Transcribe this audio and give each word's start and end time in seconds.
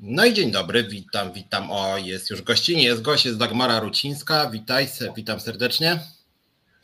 No 0.00 0.24
i 0.24 0.34
dzień 0.34 0.50
dobry, 0.50 0.84
witam, 0.84 1.32
witam. 1.32 1.70
O, 1.70 1.98
jest 1.98 2.30
już 2.30 2.42
gościnie, 2.42 2.84
jest 2.84 3.02
gość, 3.02 3.24
jest 3.24 3.38
Dagmara 3.38 3.80
Rucińska. 3.80 4.50
Witaj, 4.50 4.88
witam 5.16 5.40
serdecznie. 5.40 6.00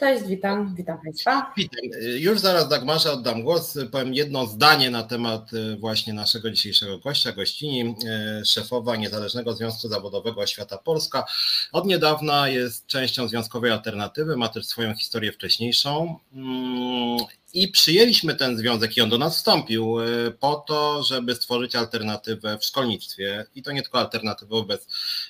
Cześć, 0.03 0.25
witam, 0.25 0.75
witam 0.75 0.99
Państwa. 1.05 1.53
Witam. 1.57 1.81
Już 2.19 2.39
zaraz 2.41 2.69
Dagmarze 2.69 3.13
oddam 3.13 3.43
głos. 3.43 3.79
Powiem 3.93 4.15
jedno 4.15 4.47
zdanie 4.47 4.91
na 4.91 5.03
temat 5.03 5.53
y, 5.53 5.77
właśnie 5.77 6.13
naszego 6.13 6.51
dzisiejszego 6.51 6.99
gościa, 6.99 7.33
gościni, 7.33 7.95
y, 8.41 8.45
szefowa 8.45 8.97
Niezależnego 8.97 9.53
Związku 9.55 9.89
Zawodowego 9.89 10.47
Świata 10.47 10.79
Polska. 10.79 11.25
Od 11.73 11.87
niedawna 11.87 12.49
jest 12.49 12.87
częścią 12.87 13.29
Związkowej 13.29 13.71
Alternatywy, 13.71 14.37
ma 14.37 14.49
też 14.49 14.67
swoją 14.67 14.95
historię 14.95 15.33
wcześniejszą 15.33 16.19
mm, 16.35 17.19
i 17.53 17.69
przyjęliśmy 17.69 18.35
ten 18.35 18.59
związek 18.59 18.97
i 18.97 19.01
on 19.01 19.11
do 19.11 19.19
nas 19.19 19.37
wstąpił 19.37 20.01
y, 20.01 20.33
po 20.41 20.55
to, 20.55 21.03
żeby 21.03 21.35
stworzyć 21.35 21.77
alternatywę 21.77 22.59
w 22.59 22.65
szkolnictwie. 22.65 23.47
I 23.55 23.63
to 23.63 23.73
nie 23.73 23.83
tylko 23.83 23.99
alternatywę 23.99 24.51
wobec 24.51 24.87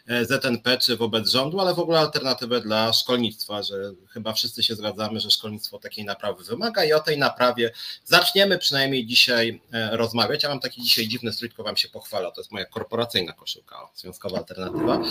e, 0.06 0.24
ZNP 0.24 0.78
czy 0.78 0.96
wobec 0.96 1.30
rządu, 1.30 1.60
ale 1.60 1.74
w 1.74 1.78
ogóle 1.78 1.98
alternatywę 1.98 2.60
dla 2.60 2.92
szkolnictwa, 2.92 3.62
że 3.62 3.76
chyba 4.10 4.32
wszyscy 4.32 4.62
się 4.62 4.74
zgadzamy, 4.74 5.20
że 5.20 5.30
szkolnictwo 5.30 5.78
takiej 5.78 6.04
naprawy 6.04 6.44
wymaga 6.44 6.84
i 6.84 6.92
o 6.92 7.00
tej 7.00 7.18
naprawie 7.18 7.70
zaczniemy 8.04 8.58
przynajmniej 8.58 9.06
dzisiaj 9.06 9.60
e, 9.72 9.96
rozmawiać. 9.96 10.42
Ja 10.42 10.48
mam 10.48 10.60
taki 10.60 10.82
dzisiaj 10.82 11.08
dziwny 11.08 11.32
strój, 11.32 11.48
tylko 11.48 11.62
wam 11.62 11.76
się 11.76 11.88
pochwala. 11.88 12.30
To 12.30 12.40
jest 12.40 12.52
moja 12.52 12.64
korporacyjna 12.64 13.32
koszulka, 13.32 13.76
związkowa 13.94 14.38
alternatywa. 14.38 15.02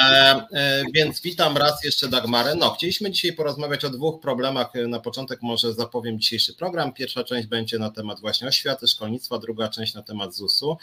E, 0.00 0.04
e, 0.52 0.84
więc 0.94 1.20
witam 1.20 1.56
raz 1.56 1.84
jeszcze 1.84 2.08
Dagmarę. 2.08 2.54
No, 2.54 2.70
chcieliśmy 2.70 3.10
dzisiaj 3.10 3.32
porozmawiać 3.32 3.84
o 3.84 3.90
dwóch 3.90 4.20
problemach. 4.20 4.72
Na 4.88 5.00
początek 5.00 5.42
może 5.42 5.74
zapowiem 5.74 6.20
dzisiejszy 6.20 6.54
program. 6.54 6.92
Pierwsza 6.92 7.24
część 7.24 7.48
będzie 7.48 7.78
na 7.78 7.90
temat 7.90 8.20
właśnie 8.20 8.48
oświaty, 8.48 8.88
szkolnictwa, 8.88 9.38
druga 9.38 9.68
część 9.68 9.94
na 9.94 10.02
temat 10.02 10.34
ZUS-u. 10.34 10.76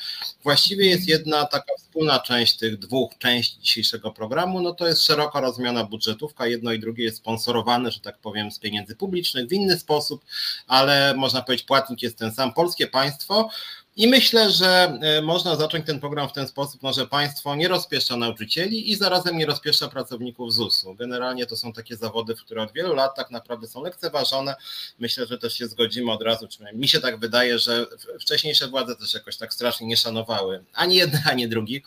Właściwie 0.43 0.85
jest 0.85 1.07
jedna 1.07 1.45
taka 1.45 1.73
wspólna 1.77 2.19
część 2.19 2.57
tych 2.57 2.79
dwóch 2.79 3.17
części 3.17 3.61
dzisiejszego 3.61 4.11
programu, 4.11 4.61
no 4.61 4.73
to 4.73 4.87
jest 4.87 5.05
szeroko 5.05 5.41
rozumiana 5.41 5.83
budżetówka. 5.83 6.47
Jedno 6.47 6.71
i 6.71 6.79
drugie 6.79 7.03
jest 7.03 7.17
sponsorowane, 7.17 7.91
że 7.91 7.99
tak 7.99 8.17
powiem, 8.17 8.51
z 8.51 8.59
pieniędzy 8.59 8.95
publicznych 8.95 9.47
w 9.47 9.53
inny 9.53 9.79
sposób, 9.79 10.25
ale 10.67 11.13
można 11.17 11.41
powiedzieć, 11.41 11.65
płatnik 11.65 12.01
jest 12.01 12.17
ten 12.17 12.33
sam. 12.33 12.53
Polskie 12.53 12.87
państwo 12.87 13.49
i 13.95 14.07
myślę, 14.07 14.51
że 14.51 14.99
e, 15.01 15.21
można 15.21 15.55
zacząć 15.55 15.85
ten 15.85 15.99
program 15.99 16.29
w 16.29 16.33
ten 16.33 16.47
sposób, 16.47 16.83
no, 16.83 16.93
że 16.93 17.07
państwo 17.07 17.55
nie 17.55 17.67
rozpieszcza 17.67 18.17
nauczycieli 18.17 18.91
i 18.91 18.95
zarazem 18.95 19.37
nie 19.37 19.45
rozpieszcza 19.45 19.87
pracowników 19.87 20.53
ZUS-u. 20.53 20.95
Generalnie 20.95 21.45
to 21.45 21.57
są 21.57 21.73
takie 21.73 21.95
zawody, 21.95 22.35
które 22.35 22.63
od 22.63 22.73
wielu 22.73 22.95
lat 22.95 23.15
tak 23.15 23.31
naprawdę 23.31 23.67
są 23.67 23.83
lekceważone. 23.83 24.55
Myślę, 24.99 25.25
że 25.25 25.37
też 25.37 25.53
się 25.53 25.67
zgodzimy 25.67 26.11
od 26.11 26.21
razu, 26.21 26.47
przynajmniej 26.47 26.81
mi 26.81 26.87
się 26.87 26.99
tak 26.99 27.19
wydaje, 27.19 27.59
że 27.59 27.85
wcześniejsze 28.19 28.67
władze 28.67 28.95
też 28.95 29.13
jakoś 29.13 29.37
tak 29.37 29.53
strasznie 29.53 29.87
nie 29.87 29.97
szanowały 29.97 30.63
ani 30.73 30.95
jednych, 30.95 31.27
ani 31.31 31.47
drugich. 31.47 31.83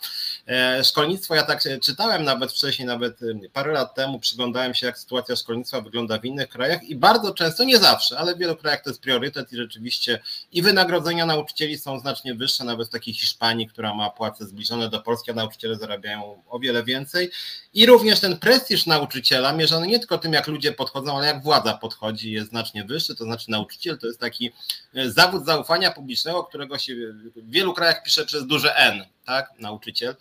E, 0.47 0.83
szkolnictwo, 0.83 1.35
ja 1.35 1.43
tak 1.43 1.63
czytałem 1.81 2.23
nawet 2.23 2.51
wcześniej, 2.51 2.87
nawet 2.87 3.19
parę 3.53 3.71
lat 3.71 3.95
temu, 3.95 4.19
przyglądałem 4.19 4.73
się, 4.73 4.85
jak 4.85 4.99
sytuacja 4.99 5.35
szkolnictwa 5.35 5.81
wygląda 5.81 6.19
w 6.19 6.25
innych 6.25 6.49
krajach 6.49 6.83
i 6.83 6.95
bardzo 6.95 7.33
często, 7.33 7.63
nie 7.63 7.77
zawsze, 7.77 8.17
ale 8.17 8.35
w 8.35 8.37
wielu 8.37 8.55
krajach 8.55 8.83
to 8.83 8.89
jest 8.89 9.01
priorytet 9.01 9.53
i 9.53 9.57
rzeczywiście 9.57 10.19
i 10.51 10.61
wynagrodzenia 10.61 11.25
nauczycieli 11.25 11.77
są 11.77 11.94
znacznie 11.99 12.35
wyższe, 12.35 12.63
nawet 12.63 12.87
w 12.87 12.91
takiej 12.91 13.13
Hiszpanii, 13.13 13.67
która 13.67 13.93
ma 13.93 14.09
płace 14.09 14.45
zbliżone 14.45 14.89
do 14.89 15.01
Polski, 15.01 15.31
a 15.31 15.33
nauczyciele 15.33 15.75
zarabiają 15.75 16.43
o 16.47 16.59
wiele 16.59 16.83
więcej. 16.83 17.31
I 17.73 17.85
również 17.85 18.19
ten 18.19 18.37
prestiż 18.37 18.85
nauczyciela, 18.85 19.53
mierzony 19.53 19.87
nie 19.87 19.99
tylko 19.99 20.17
tym, 20.17 20.33
jak 20.33 20.47
ludzie 20.47 20.71
podchodzą, 20.71 21.17
ale 21.17 21.27
jak 21.27 21.43
władza 21.43 21.73
podchodzi, 21.73 22.31
jest 22.31 22.49
znacznie 22.49 22.83
wyższy. 22.83 23.15
To 23.15 23.23
znaczy, 23.23 23.51
nauczyciel 23.51 23.97
to 23.97 24.07
jest 24.07 24.19
taki 24.19 24.51
e, 24.93 25.11
zawód 25.11 25.45
zaufania 25.45 25.91
publicznego, 25.91 26.43
którego 26.43 26.77
się 26.77 26.95
w 27.35 27.51
wielu 27.51 27.73
krajach 27.73 28.03
pisze 28.03 28.25
przez 28.25 28.47
duże 28.47 28.75
N 28.75 29.05
tak, 29.25 29.49
nauczyciel, 29.59 30.15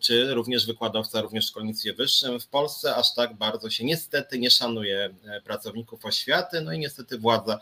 czy 0.00 0.34
również 0.34 0.66
wykładowca, 0.66 1.20
również 1.20 1.46
w 1.46 1.48
szkolnictwie 1.48 1.94
wyższym. 1.94 2.40
W 2.40 2.46
Polsce 2.46 2.96
aż 2.96 3.14
tak 3.14 3.34
bardzo 3.34 3.70
się 3.70 3.84
niestety 3.84 4.38
nie 4.38 4.50
szanuje 4.50 5.14
e, 5.24 5.40
pracowników 5.40 6.04
oświaty, 6.04 6.60
no 6.60 6.72
i 6.72 6.78
niestety 6.78 7.18
władza 7.18 7.58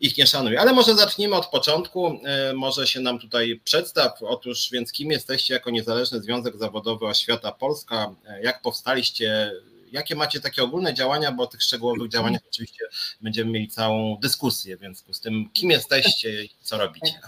ich 0.00 0.18
nie 0.18 0.26
szanuje. 0.26 0.60
Ale 0.60 0.72
może 0.72 0.94
zacznijmy 0.94 1.36
od 1.36 1.46
początku, 1.46 2.20
e, 2.24 2.52
może 2.52 2.86
się 2.86 3.00
nam 3.00 3.18
tutaj 3.18 3.60
przedstaw. 3.64 4.22
Otóż 4.22 4.68
więc 4.72 4.92
kim 4.92 5.10
jesteście 5.10 5.54
jako 5.54 5.70
Niezależny 5.70 6.20
Związek 6.20 6.56
Zawodowy 6.56 7.06
Oświata 7.06 7.52
Polska? 7.52 8.14
E, 8.26 8.42
jak 8.42 8.62
powstaliście? 8.62 9.52
Jakie 9.92 10.14
macie 10.16 10.40
takie 10.40 10.62
ogólne 10.62 10.94
działania, 10.94 11.32
bo 11.32 11.42
o 11.42 11.46
tych 11.46 11.62
szczegółowych 11.62 12.10
działaniach 12.10 12.42
oczywiście 12.48 12.84
będziemy 13.20 13.50
mieli 13.50 13.68
całą 13.68 14.16
dyskusję, 14.20 14.76
więc 14.76 15.04
z 15.12 15.20
tym 15.20 15.50
kim 15.52 15.70
jesteście 15.70 16.44
i 16.44 16.50
co 16.62 16.78
robicie? 16.78 17.20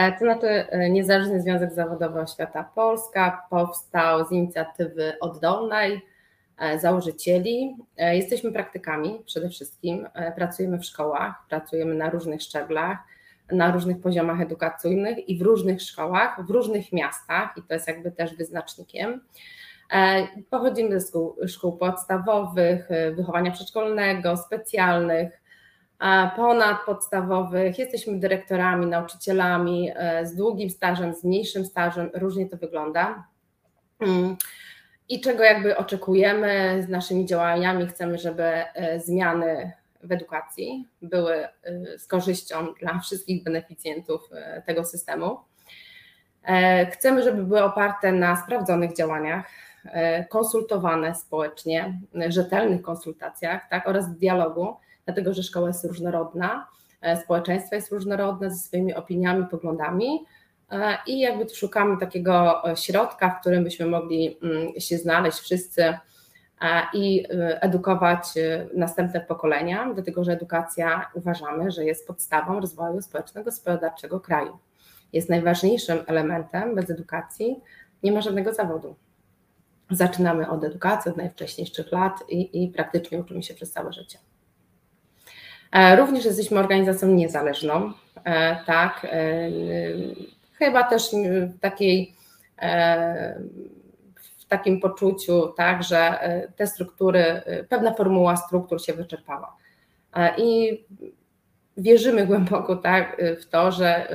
E, 0.00 0.12
to 0.12 0.18
znaczy 0.18 0.46
e, 0.46 0.90
Niezależny 0.90 1.42
Związek 1.42 1.72
Zawodowy 1.72 2.20
Oświata 2.20 2.70
Polska 2.74 3.46
powstał 3.50 4.26
z 4.26 4.32
inicjatywy 4.32 5.12
oddolnej 5.20 6.00
e, 6.58 6.78
założycieli. 6.78 7.76
Jesteśmy 7.96 8.52
praktykami 8.52 9.22
przede 9.26 9.48
wszystkim, 9.48 10.08
pracujemy 10.36 10.78
w 10.78 10.84
szkołach, 10.84 11.34
pracujemy 11.48 11.94
na 11.94 12.10
różnych 12.10 12.42
szczeblach, 12.42 12.98
na 13.52 13.72
różnych 13.72 14.00
poziomach 14.00 14.40
edukacyjnych 14.40 15.28
i 15.28 15.38
w 15.38 15.42
różnych 15.42 15.82
szkołach, 15.82 16.46
w 16.46 16.50
różnych 16.50 16.92
miastach 16.92 17.50
i 17.56 17.62
to 17.62 17.74
jest 17.74 17.88
jakby 17.88 18.10
też 18.10 18.36
wyznacznikiem. 18.36 19.20
Pochodzimy 20.50 21.00
ze 21.00 21.08
szkół, 21.08 21.36
szkół 21.48 21.72
podstawowych, 21.72 22.88
wychowania 23.16 23.50
przedszkolnego, 23.50 24.36
specjalnych, 24.36 25.39
ponadpodstawowych, 26.36 27.78
jesteśmy 27.78 28.18
dyrektorami, 28.18 28.86
nauczycielami 28.86 29.90
e, 29.96 30.26
z 30.26 30.34
długim 30.34 30.70
stażem, 30.70 31.14
z 31.14 31.24
mniejszym 31.24 31.64
stażem, 31.66 32.10
różnie 32.14 32.48
to 32.48 32.56
wygląda. 32.56 33.24
Mm. 34.00 34.36
I 35.08 35.20
czego 35.20 35.44
jakby 35.44 35.76
oczekujemy 35.76 36.82
z 36.86 36.88
naszymi 36.88 37.26
działaniami, 37.26 37.86
chcemy, 37.86 38.18
żeby 38.18 38.44
e, 38.44 39.00
zmiany 39.00 39.72
w 40.02 40.12
edukacji 40.12 40.88
były 41.02 41.34
e, 41.34 41.48
z 41.98 42.06
korzyścią 42.06 42.74
dla 42.80 42.98
wszystkich 42.98 43.44
beneficjentów 43.44 44.30
tego 44.66 44.84
systemu. 44.84 45.38
Chcemy, 46.92 47.22
żeby 47.22 47.44
były 47.44 47.62
oparte 47.62 48.12
na 48.12 48.36
sprawdzonych 48.36 48.96
działaniach, 48.96 49.46
konsultowane 50.28 51.14
społecznie, 51.14 52.00
rzetelnych 52.28 52.82
konsultacjach 52.82 53.68
tak, 53.70 53.88
oraz 53.88 54.16
dialogu 54.16 54.76
dlatego 55.04 55.34
że 55.34 55.42
szkoła 55.42 55.68
jest 55.68 55.84
różnorodna, 55.84 56.66
e, 57.00 57.16
społeczeństwo 57.16 57.74
jest 57.74 57.92
różnorodne 57.92 58.50
ze 58.50 58.56
swoimi 58.56 58.94
opiniami, 58.94 59.46
poglądami 59.46 60.26
e, 60.70 60.98
i 61.06 61.20
jakby 61.20 61.48
szukamy 61.54 61.98
takiego 61.98 62.64
e, 62.70 62.76
środka, 62.76 63.30
w 63.30 63.40
którym 63.40 63.64
byśmy 63.64 63.86
mogli 63.86 64.38
mm, 64.42 64.80
się 64.80 64.98
znaleźć 64.98 65.38
wszyscy 65.38 65.98
i 66.94 67.24
edukować 67.60 68.24
następne 68.74 69.20
pokolenia, 69.20 69.90
dlatego 69.94 70.24
że 70.24 70.32
edukacja 70.32 71.10
uważamy, 71.14 71.70
że 71.70 71.84
jest 71.84 72.06
podstawą 72.06 72.60
rozwoju 72.60 73.02
społeczno-gospodarczego 73.02 74.20
kraju. 74.20 74.58
Jest 75.12 75.28
najważniejszym 75.28 75.98
elementem, 76.06 76.74
bez 76.74 76.90
edukacji 76.90 77.60
nie 78.02 78.12
ma 78.12 78.20
żadnego 78.20 78.54
zawodu. 78.54 78.96
Zaczynamy 79.90 80.50
od 80.50 80.64
edukacji 80.64 81.10
od 81.10 81.16
najwcześniejszych 81.16 81.92
lat 81.92 82.24
i, 82.28 82.64
i 82.64 82.68
praktycznie 82.68 83.18
uczymy 83.18 83.42
się 83.42 83.54
przez 83.54 83.72
całe 83.72 83.92
życie. 83.92 84.18
E, 85.72 85.96
również 85.96 86.24
jesteśmy 86.24 86.58
organizacją 86.58 87.08
niezależną, 87.08 87.92
e, 88.24 88.64
tak, 88.64 89.06
e, 89.10 89.50
chyba 90.52 90.82
też 90.82 91.10
w 91.56 91.60
takiej 91.60 92.14
w 94.38 94.44
takim 94.48 94.80
poczuciu, 94.80 95.52
tak, 95.56 95.82
że 95.82 96.20
te 96.56 96.66
struktury, 96.66 97.42
pewna 97.68 97.94
formuła 97.94 98.36
struktur 98.36 98.82
się 98.82 98.92
wyczerpała. 98.92 99.56
I 100.38 100.80
wierzymy 101.76 102.26
głęboko 102.26 102.76
tak, 102.76 103.22
w 103.40 103.48
to, 103.48 103.72
że 103.72 104.08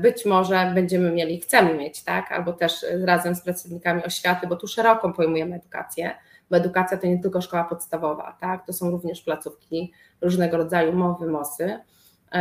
być 0.00 0.24
może 0.26 0.72
będziemy 0.74 1.12
mieli, 1.12 1.40
chcemy 1.40 1.74
mieć, 1.74 2.02
tak, 2.04 2.32
albo 2.32 2.52
też 2.52 2.86
razem 3.04 3.34
z 3.34 3.40
pracownikami 3.40 4.04
oświaty, 4.04 4.46
bo 4.46 4.56
tu 4.56 4.68
szeroko 4.68 5.12
pojmujemy 5.12 5.56
edukację, 5.56 6.10
bo 6.50 6.56
edukacja 6.56 6.98
to 6.98 7.06
nie 7.06 7.18
tylko 7.18 7.40
szkoła 7.40 7.64
podstawowa, 7.64 8.36
tak? 8.40 8.66
to 8.66 8.72
są 8.72 8.90
również 8.90 9.22
placówki 9.22 9.92
różnego 10.20 10.56
rodzaju 10.56 10.92
mowy, 10.92 11.26
mosy. 11.26 11.78
E, 12.32 12.38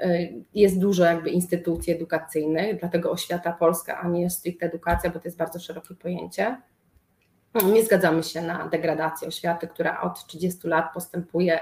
e, 0.00 0.28
jest 0.54 0.80
dużo 0.80 1.04
jakby 1.04 1.30
instytucji 1.30 1.92
edukacyjnych, 1.92 2.80
dlatego 2.80 3.10
oświata 3.10 3.52
polska, 3.52 3.98
a 4.00 4.08
nie 4.08 4.30
stricte 4.30 4.66
edukacja, 4.66 5.10
bo 5.10 5.18
to 5.18 5.28
jest 5.28 5.38
bardzo 5.38 5.60
szerokie 5.60 5.94
pojęcie. 5.94 6.56
Nie 7.72 7.84
zgadzamy 7.84 8.22
się 8.22 8.42
na 8.42 8.68
degradację 8.68 9.28
oświaty, 9.28 9.68
która 9.68 10.00
od 10.00 10.26
30 10.26 10.68
lat 10.68 10.92
postępuje 10.94 11.60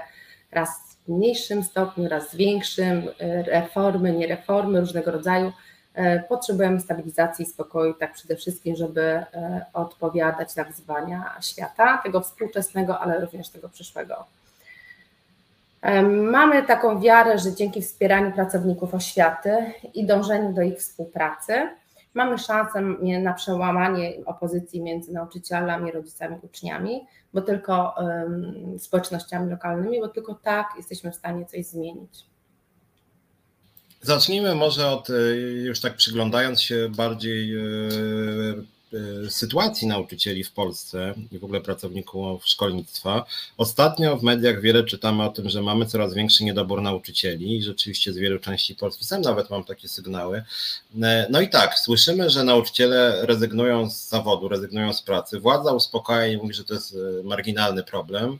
raz 0.51 0.96
mniejszym 1.07 1.63
stopniu, 1.63 2.09
raz 2.09 2.35
większym, 2.35 3.09
reformy, 3.45 4.11
niereformy 4.11 4.79
różnego 4.79 5.11
rodzaju. 5.11 5.51
E, 5.97 6.19
potrzebujemy 6.19 6.79
stabilizacji 6.79 7.45
i 7.45 7.49
spokoju, 7.49 7.93
tak 7.93 8.13
przede 8.13 8.35
wszystkim, 8.35 8.75
żeby 8.75 9.01
e, 9.01 9.65
odpowiadać 9.73 10.55
na 10.55 10.63
wyzwania 10.63 11.35
świata, 11.41 12.01
tego 12.03 12.21
współczesnego, 12.21 12.99
ale 12.99 13.21
również 13.21 13.49
tego 13.49 13.69
przyszłego. 13.69 14.25
E, 15.81 16.01
mamy 16.03 16.63
taką 16.63 17.01
wiarę, 17.01 17.39
że 17.39 17.55
dzięki 17.55 17.81
wspieraniu 17.81 18.31
pracowników 18.31 18.93
oświaty 18.93 19.73
i 19.93 20.05
dążeniu 20.05 20.53
do 20.53 20.61
ich 20.61 20.77
współpracy 20.79 21.69
mamy 22.13 22.37
szansę 22.37 22.81
na 23.21 23.33
przełamanie 23.33 24.13
opozycji 24.25 24.81
między 24.81 25.13
nauczycielami, 25.13 25.91
rodzicami, 25.91 26.35
uczniami, 26.41 27.01
bo 27.33 27.41
tylko 27.41 27.95
um, 27.97 28.79
społecznościami 28.79 29.51
lokalnymi, 29.51 29.99
bo 29.99 30.07
tylko 30.07 30.33
tak 30.33 30.67
jesteśmy 30.77 31.11
w 31.11 31.15
stanie 31.15 31.45
coś 31.45 31.65
zmienić. 31.65 32.25
Zacznijmy 34.01 34.55
może 34.55 34.87
od, 34.87 35.09
e, 35.09 35.35
już 35.39 35.81
tak 35.81 35.95
przyglądając 35.95 36.61
się 36.61 36.89
bardziej 36.97 37.55
e, 37.55 37.61
sytuacji 39.29 39.87
nauczycieli 39.87 40.43
w 40.43 40.51
Polsce 40.51 41.13
i 41.31 41.39
w 41.39 41.43
ogóle 41.43 41.61
pracowników 41.61 42.47
szkolnictwa. 42.47 43.25
Ostatnio 43.57 44.17
w 44.17 44.23
mediach 44.23 44.61
wiele 44.61 44.83
czytamy 44.83 45.23
o 45.23 45.29
tym, 45.29 45.49
że 45.49 45.61
mamy 45.61 45.85
coraz 45.85 46.13
większy 46.13 46.43
niedobór 46.43 46.81
nauczycieli 46.81 47.57
i 47.57 47.63
rzeczywiście 47.63 48.13
z 48.13 48.17
wielu 48.17 48.39
części 48.39 48.75
Polski, 48.75 49.05
sam 49.05 49.21
nawet 49.21 49.49
mam 49.49 49.63
takie 49.63 49.87
sygnały. 49.87 50.43
E, 51.03 51.27
no 51.29 51.41
i 51.41 51.49
tak, 51.49 51.79
słyszymy, 51.79 52.29
że 52.29 52.43
nauczyciele 52.43 53.25
rezygnują 53.25 53.89
z 53.89 54.09
zawodu, 54.09 54.47
rezygnują 54.47 54.93
z 54.93 55.01
pracy. 55.01 55.39
Władza 55.39 55.71
uspokaja 55.71 56.27
i 56.27 56.37
mówi, 56.37 56.53
że 56.53 56.63
to 56.63 56.73
jest 56.73 56.95
e, 56.95 57.23
marginalny 57.23 57.83
problem. 57.83 58.39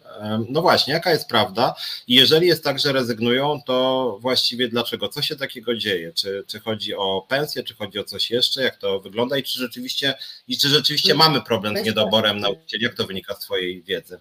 No 0.50 0.62
właśnie, 0.62 0.94
jaka 0.94 1.12
jest 1.12 1.28
prawda? 1.28 1.76
I 2.08 2.16
jeżeli 2.16 2.48
jest 2.48 2.64
tak, 2.64 2.80
że 2.80 2.94
rezygnują, 2.94 3.62
to 3.66 4.18
właściwie 4.22 4.68
dlaczego? 4.68 5.10
Co 5.10 5.22
się 5.22 5.36
takiego 5.36 5.76
dzieje? 5.76 6.14
Czy, 6.14 6.44
czy 6.48 6.60
chodzi 6.60 6.96
o 6.96 7.26
pensję, 7.30 7.64
czy 7.64 7.76
chodzi 7.76 8.00
o 8.00 8.04
coś 8.04 8.32
jeszcze? 8.32 8.64
Jak 8.64 8.78
to 8.78 9.00
wygląda 9.00 9.38
i 9.38 9.44
czy 9.44 9.60
rzeczywiście 9.60 10.14
i 10.48 10.58
czy 10.58 10.70
rzeczywiście 10.70 11.14
mhm. 11.14 11.32
mamy 11.32 11.46
problem 11.46 11.78
z 11.78 11.84
niedoborem 11.84 12.40
nauczycieli? 12.40 12.84
Jak 12.84 12.94
to 12.94 13.08
wynika 13.08 13.34
z 13.34 13.40
Twojej 13.40 13.84
wiedzy? 13.84 14.20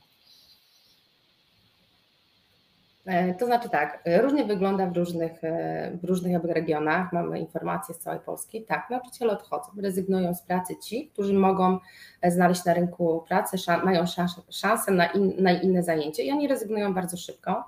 E, 3.07 3.35
to 3.35 3.47
znaczy 3.47 3.69
tak, 3.69 4.03
różnie 4.23 4.45
wygląda 4.45 4.87
w 4.87 4.97
różnych, 4.97 5.45
e, 5.45 5.99
w 6.03 6.05
różnych 6.05 6.45
regionach. 6.45 7.13
Mamy 7.13 7.41
informacje 7.41 7.95
z 7.95 7.99
całej 7.99 8.21
Polski. 8.21 8.63
Tak, 8.63 8.91
nauczyciele 8.91 9.33
odchodzą, 9.33 9.69
rezygnują 9.83 10.35
z 10.35 10.43
pracy 10.43 10.77
ci, 10.77 11.11
którzy 11.13 11.35
mogą 11.35 11.79
e, 12.21 12.31
znaleźć 12.31 12.65
na 12.65 12.75
rynku 12.75 13.25
pracy, 13.29 13.57
mają 13.85 14.05
szansę 14.51 14.93
na, 14.93 15.07
in, 15.07 15.33
na 15.39 15.53
inne 15.53 15.83
zajęcie 15.83 16.23
i 16.23 16.33
oni 16.33 16.49
rezygnują 16.49 16.95
bardzo 16.95 17.17
szybko. 17.17 17.65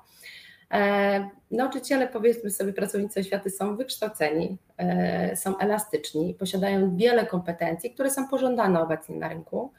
E, 0.73 1.29
nauczyciele, 1.51 2.09
powiedzmy 2.09 2.51
sobie, 2.51 2.73
pracownicy 2.73 3.21
oświaty 3.21 3.51
są 3.51 3.77
wykształceni, 3.77 4.59
e, 4.77 5.37
są 5.37 5.59
elastyczni, 5.59 6.35
posiadają 6.35 6.97
wiele 6.97 7.27
kompetencji, 7.27 7.91
które 7.91 8.11
są 8.11 8.29
pożądane 8.29 8.81
obecnie 8.81 9.17
na 9.17 9.29
rynku 9.29 9.73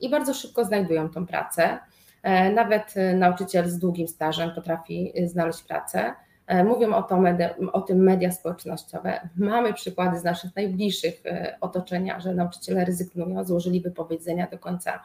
i 0.00 0.08
bardzo 0.08 0.34
szybko 0.34 0.64
znajdują 0.64 1.08
tą 1.08 1.26
pracę. 1.26 1.78
E, 2.22 2.52
nawet 2.52 2.94
nauczyciel 3.14 3.68
z 3.68 3.78
długim 3.78 4.08
stażem 4.08 4.50
potrafi 4.54 5.12
znaleźć 5.24 5.62
pracę. 5.62 6.14
Mówią 6.64 6.94
o, 6.94 7.02
to 7.02 7.22
o 7.72 7.80
tym 7.80 7.98
media 7.98 8.32
społecznościowe. 8.32 9.28
Mamy 9.36 9.74
przykłady 9.74 10.18
z 10.18 10.24
naszych 10.24 10.56
najbliższych 10.56 11.22
otoczenia, 11.60 12.20
że 12.20 12.34
nauczyciele 12.34 12.84
rezygnują, 12.84 13.44
złożyli 13.44 13.80
wypowiedzenia 13.80 14.46
do 14.46 14.58
końca 14.58 15.00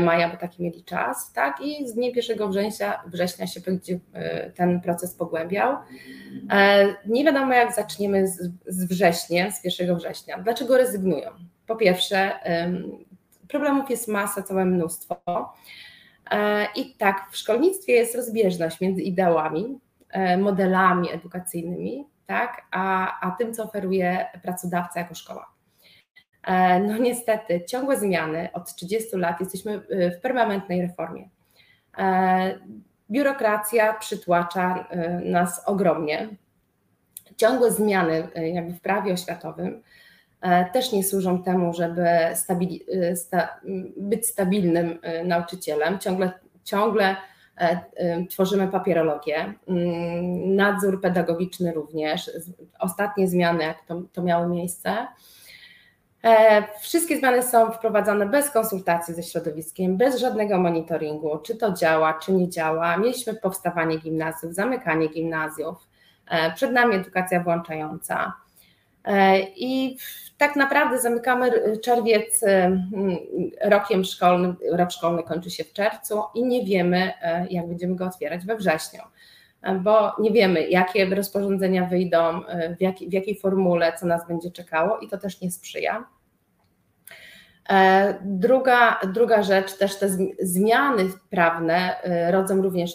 maja, 0.00 0.28
bo 0.28 0.36
taki 0.36 0.62
mieli 0.62 0.84
czas, 0.84 1.32
tak? 1.32 1.60
I 1.60 1.88
z 1.88 1.94
dnia 1.94 2.10
1 2.14 2.50
września, 2.50 3.02
września 3.06 3.46
się 3.46 3.60
będzie 3.60 3.98
e, 4.12 4.50
ten 4.50 4.80
proces 4.80 5.14
pogłębiał. 5.14 5.76
E, 6.50 6.86
nie 7.06 7.24
wiadomo, 7.24 7.54
jak 7.54 7.74
zaczniemy 7.74 8.28
z, 8.28 8.50
z 8.66 8.84
wrześniem, 8.84 9.52
z 9.52 9.64
1 9.64 9.96
września. 9.96 10.38
Dlaczego 10.38 10.76
rezygnują? 10.76 11.30
Po 11.66 11.76
pierwsze, 11.76 12.32
problemów 13.48 13.90
jest 13.90 14.08
masa, 14.08 14.42
całe 14.42 14.64
mnóstwo. 14.64 15.16
I 16.76 16.94
tak, 16.94 17.26
w 17.30 17.36
szkolnictwie 17.36 17.92
jest 17.92 18.16
rozbieżność 18.16 18.80
między 18.80 19.02
ideałami, 19.02 19.78
modelami 20.38 21.12
edukacyjnymi, 21.12 22.06
tak, 22.26 22.62
a, 22.70 23.16
a 23.20 23.30
tym, 23.30 23.54
co 23.54 23.64
oferuje 23.64 24.26
pracodawca 24.42 25.00
jako 25.00 25.14
szkoła. 25.14 25.55
E, 26.46 26.80
no 26.80 26.98
niestety, 26.98 27.64
ciągłe 27.64 27.96
zmiany 27.98 28.48
od 28.52 28.74
30 28.74 29.16
lat, 29.16 29.40
jesteśmy 29.40 29.72
e, 29.72 30.10
w 30.10 30.20
permanentnej 30.20 30.82
reformie. 30.82 31.28
E, 31.98 32.58
biurokracja 33.10 33.94
przytłacza 33.94 34.88
nas 35.24 35.62
ogromnie. 35.66 36.28
Ciągłe 37.36 37.72
zmiany 37.72 38.28
jakby 38.52 38.72
w 38.72 38.80
prawie 38.80 39.12
oświatowym 39.12 39.82
też 40.72 40.92
nie 40.92 41.04
służą 41.04 41.42
temu, 41.42 41.74
żeby 41.74 42.08
stabili, 42.34 42.84
sta, 43.14 43.60
być 43.96 44.26
stabilnym 44.26 44.98
nauczycielem. 45.24 45.98
Ciągle, 45.98 46.32
ciągle 46.64 47.16
tworzymy 48.30 48.68
papierologię, 48.68 49.54
mm, 49.68 50.56
nadzór 50.56 51.00
pedagogiczny 51.00 51.72
również. 51.72 52.30
Ostatnie 52.78 53.28
zmiany, 53.28 53.64
jak 53.64 53.86
to, 53.86 54.02
to 54.12 54.22
miało 54.22 54.48
miejsce, 54.48 55.06
wszystkie 56.80 57.18
zmiany 57.18 57.42
są 57.42 57.70
wprowadzane 57.70 58.26
bez 58.26 58.50
konsultacji 58.50 59.14
ze 59.14 59.22
środowiskiem, 59.22 59.96
bez 59.96 60.18
żadnego 60.18 60.58
monitoringu, 60.58 61.38
czy 61.38 61.56
to 61.56 61.72
działa, 61.72 62.14
czy 62.14 62.32
nie 62.32 62.48
działa. 62.48 62.96
Mieliśmy 62.96 63.34
powstawanie 63.34 63.98
gimnazjów, 63.98 64.54
zamykanie 64.54 65.08
gimnazjów, 65.08 65.76
e, 66.28 66.52
przed 66.52 66.72
nami 66.72 66.94
edukacja 66.94 67.42
włączająca. 67.42 68.32
E, 69.04 69.40
I 69.40 69.98
tak 70.38 70.56
naprawdę 70.56 71.00
zamykamy 71.00 71.50
czerwiec 71.78 72.44
rokiem 73.64 74.04
szkolnym, 74.04 74.56
rok 74.72 74.90
szkolny 74.90 75.22
kończy 75.22 75.50
się 75.50 75.64
w 75.64 75.72
czerwcu 75.72 76.22
i 76.34 76.44
nie 76.44 76.64
wiemy, 76.64 77.12
jak 77.50 77.68
będziemy 77.68 77.96
go 77.96 78.04
otwierać 78.04 78.46
we 78.46 78.56
wrześniu 78.56 79.02
bo 79.80 80.12
nie 80.18 80.30
wiemy, 80.30 80.68
jakie 80.68 81.14
rozporządzenia 81.14 81.84
wyjdą, 81.86 82.40
w, 82.78 82.80
jak, 82.80 82.96
w 82.96 83.12
jakiej 83.12 83.38
formule, 83.38 83.92
co 84.00 84.06
nas 84.06 84.28
będzie 84.28 84.50
czekało 84.50 84.98
i 84.98 85.08
to 85.08 85.18
też 85.18 85.40
nie 85.40 85.50
sprzyja. 85.50 86.04
E, 87.68 88.14
druga, 88.24 89.00
druga 89.14 89.42
rzecz, 89.42 89.78
też 89.78 89.98
te 89.98 90.08
zmiany 90.40 91.08
prawne 91.30 92.02
e, 92.02 92.32
rodzą 92.32 92.62
również 92.62 92.90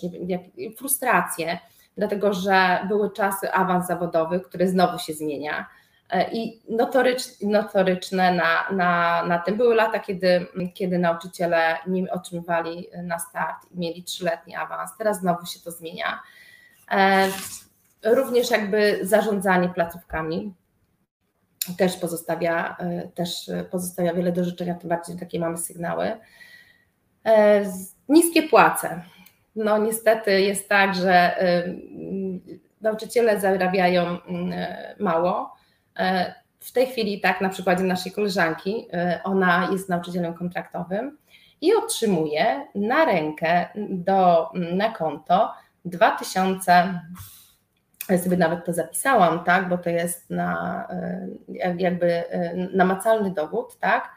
frustrację, 0.77 1.59
dlatego 1.97 2.33
że 2.33 2.79
były 2.87 3.11
czasy 3.11 3.51
awans 3.51 3.87
zawodowy, 3.87 4.39
który 4.39 4.67
znowu 4.67 4.99
się 4.99 5.13
zmienia 5.13 5.65
e, 6.09 6.31
i 6.31 6.61
notorycz, 6.69 7.23
notoryczne 7.41 8.33
na, 8.33 8.77
na, 8.77 9.23
na 9.25 9.39
tym. 9.39 9.57
Były 9.57 9.75
lata, 9.75 9.99
kiedy, 9.99 10.47
kiedy 10.73 10.99
nauczyciele 10.99 11.77
nie 11.87 12.11
otrzymywali 12.11 12.87
na 13.03 13.19
start 13.19 13.57
i 13.71 13.79
mieli 13.79 14.03
trzyletni 14.03 14.55
awans, 14.55 14.91
teraz 14.97 15.19
znowu 15.19 15.45
się 15.45 15.59
to 15.59 15.71
zmienia. 15.71 16.19
Również 18.03 18.51
jakby 18.51 18.99
zarządzanie 19.01 19.69
placówkami, 19.69 20.53
też 21.77 21.97
pozostawia, 21.97 22.75
e, 22.79 23.07
też 23.07 23.51
pozostawia 23.71 24.13
wiele 24.13 24.31
do 24.31 24.43
życzenia, 24.43 24.75
tym 24.75 24.89
bardziej 24.89 25.17
takie 25.19 25.39
mamy 25.39 25.57
sygnały. 25.57 26.11
E, 27.25 27.65
niskie 28.09 28.43
płace. 28.43 29.01
No 29.55 29.77
niestety 29.77 30.41
jest 30.41 30.69
tak, 30.69 30.95
że 30.95 31.41
e, 31.41 31.63
nauczyciele 32.81 33.39
zarabiają 33.39 34.21
mm, 34.21 34.53
mało. 34.99 35.55
W 36.59 36.71
tej 36.71 36.87
chwili, 36.87 37.21
tak 37.21 37.41
na 37.41 37.49
przykładzie 37.49 37.83
naszej 37.83 38.11
koleżanki, 38.11 38.87
ona 39.23 39.69
jest 39.71 39.89
nauczycielem 39.89 40.33
kontraktowym 40.33 41.17
i 41.61 41.73
otrzymuje 41.73 42.67
na 42.75 43.05
rękę 43.05 43.65
do, 43.89 44.49
na 44.53 44.89
konto 44.89 45.53
2000 45.85 47.01
ja 48.11 48.17
sobie 48.17 48.37
nawet 48.37 48.65
to 48.65 48.73
zapisałam, 48.73 49.43
tak, 49.43 49.69
bo 49.69 49.77
to 49.77 49.89
jest 49.89 50.29
na, 50.29 50.87
e, 50.89 51.27
jakby 51.77 52.29
e, 52.29 52.55
namacalny 52.73 53.31
dowód, 53.31 53.77
tak, 53.79 54.09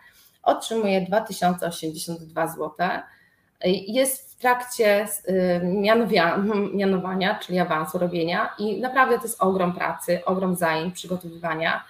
otrzymuje 0.42 1.00
2082 1.00 2.48
zł. 2.48 2.70
Jest 3.86 4.32
w 4.32 4.36
trakcie 4.36 5.06
e, 5.26 5.60
mianowania, 6.74 7.38
czyli 7.38 7.58
awansu 7.58 7.98
robienia 7.98 8.50
i 8.58 8.80
naprawdę 8.80 9.16
to 9.16 9.22
jest 9.22 9.42
ogrom 9.42 9.72
pracy, 9.72 10.24
ogrom 10.24 10.56
zajęć, 10.56 10.94
przygotowywania. 10.94 11.84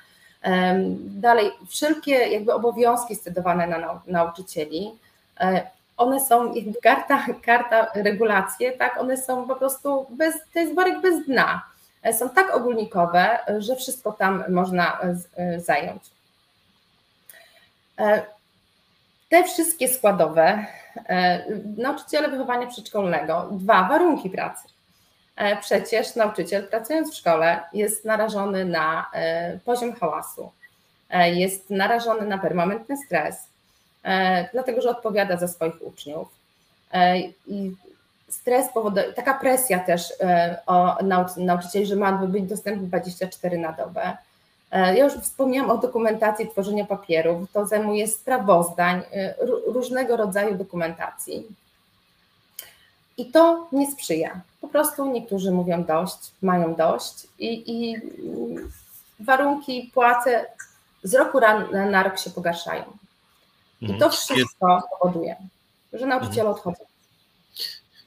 Dalej, 0.98 1.50
wszelkie 1.68 2.12
jakby 2.12 2.54
obowiązki 2.54 3.14
stedowane 3.14 3.66
na 3.66 4.00
nauczycieli, 4.06 4.90
one 5.96 6.20
są, 6.20 6.54
jakby 6.54 6.80
karta, 6.82 7.24
karta 7.42 7.90
regulacje, 7.94 8.72
tak, 8.72 9.00
one 9.00 9.16
są 9.16 9.48
po 9.48 9.56
prostu 9.56 10.06
bez, 10.10 10.34
to 10.52 10.58
jest 10.58 10.74
worek 10.74 11.00
bez 11.00 11.26
dna 11.26 11.74
są 12.12 12.30
tak 12.30 12.54
ogólnikowe, 12.54 13.38
że 13.58 13.76
wszystko 13.76 14.12
tam 14.12 14.44
można 14.48 15.00
e, 15.00 15.16
e, 15.36 15.60
zająć. 15.60 16.02
E, 17.98 18.22
te 19.28 19.44
wszystkie 19.44 19.88
składowe, 19.88 20.66
nauczyciele 21.76 22.28
wychowania 22.28 22.66
przedszkolnego, 22.66 23.48
dwa, 23.52 23.88
warunki 23.88 24.30
pracy. 24.30 24.68
Przecież 25.60 26.16
nauczyciel 26.16 26.68
pracując 26.68 27.12
w 27.12 27.16
szkole 27.16 27.60
jest 27.72 28.04
narażony 28.04 28.64
na 28.64 29.10
poziom 29.64 29.92
hałasu, 29.94 30.52
jest 31.24 31.70
narażony 31.70 32.26
na 32.26 32.38
permanentny 32.38 32.96
stres, 32.96 33.48
dlatego 34.52 34.80
że 34.80 34.90
odpowiada 34.90 35.36
za 35.36 35.48
swoich 35.48 35.74
uczniów. 35.82 36.28
I 37.46 37.72
stres 38.28 38.68
powoduje, 38.74 39.12
taka 39.12 39.34
presja 39.34 39.78
też 39.78 40.12
e, 40.20 40.58
o 40.66 40.96
nauczycieli, 41.36 41.86
że 41.86 41.96
ma 41.96 42.12
być 42.12 42.44
dostępny 42.44 42.86
24 42.86 43.58
na 43.58 43.72
dobę. 43.72 44.16
Ja 44.72 45.04
już 45.04 45.12
wspomniałam 45.12 45.70
o 45.70 45.78
dokumentacji 45.78 46.48
tworzenia 46.48 46.84
papierów, 46.84 47.52
to 47.52 47.66
zajmuje 47.66 48.08
sprawozdań, 48.08 49.02
różnego 49.66 50.16
rodzaju 50.16 50.54
dokumentacji. 50.54 51.46
I 53.16 53.26
to 53.26 53.68
nie 53.72 53.92
sprzyja. 53.92 54.40
Po 54.60 54.68
prostu 54.68 55.12
niektórzy 55.12 55.50
mówią 55.50 55.84
dość, 55.84 56.18
mają 56.42 56.74
dość 56.74 57.26
i, 57.38 57.72
i 57.72 57.96
warunki 59.20 59.90
płace 59.94 60.46
z 61.02 61.14
roku 61.14 61.40
na 61.90 62.02
rok 62.02 62.18
się 62.18 62.30
pogarszają. 62.30 62.84
I 63.80 63.86
to 63.86 63.92
mhm. 63.92 64.10
wszystko 64.10 64.82
powoduje, 65.00 65.36
że 65.92 66.06
nauczyciele 66.06 66.50
odchodzą. 66.50 66.84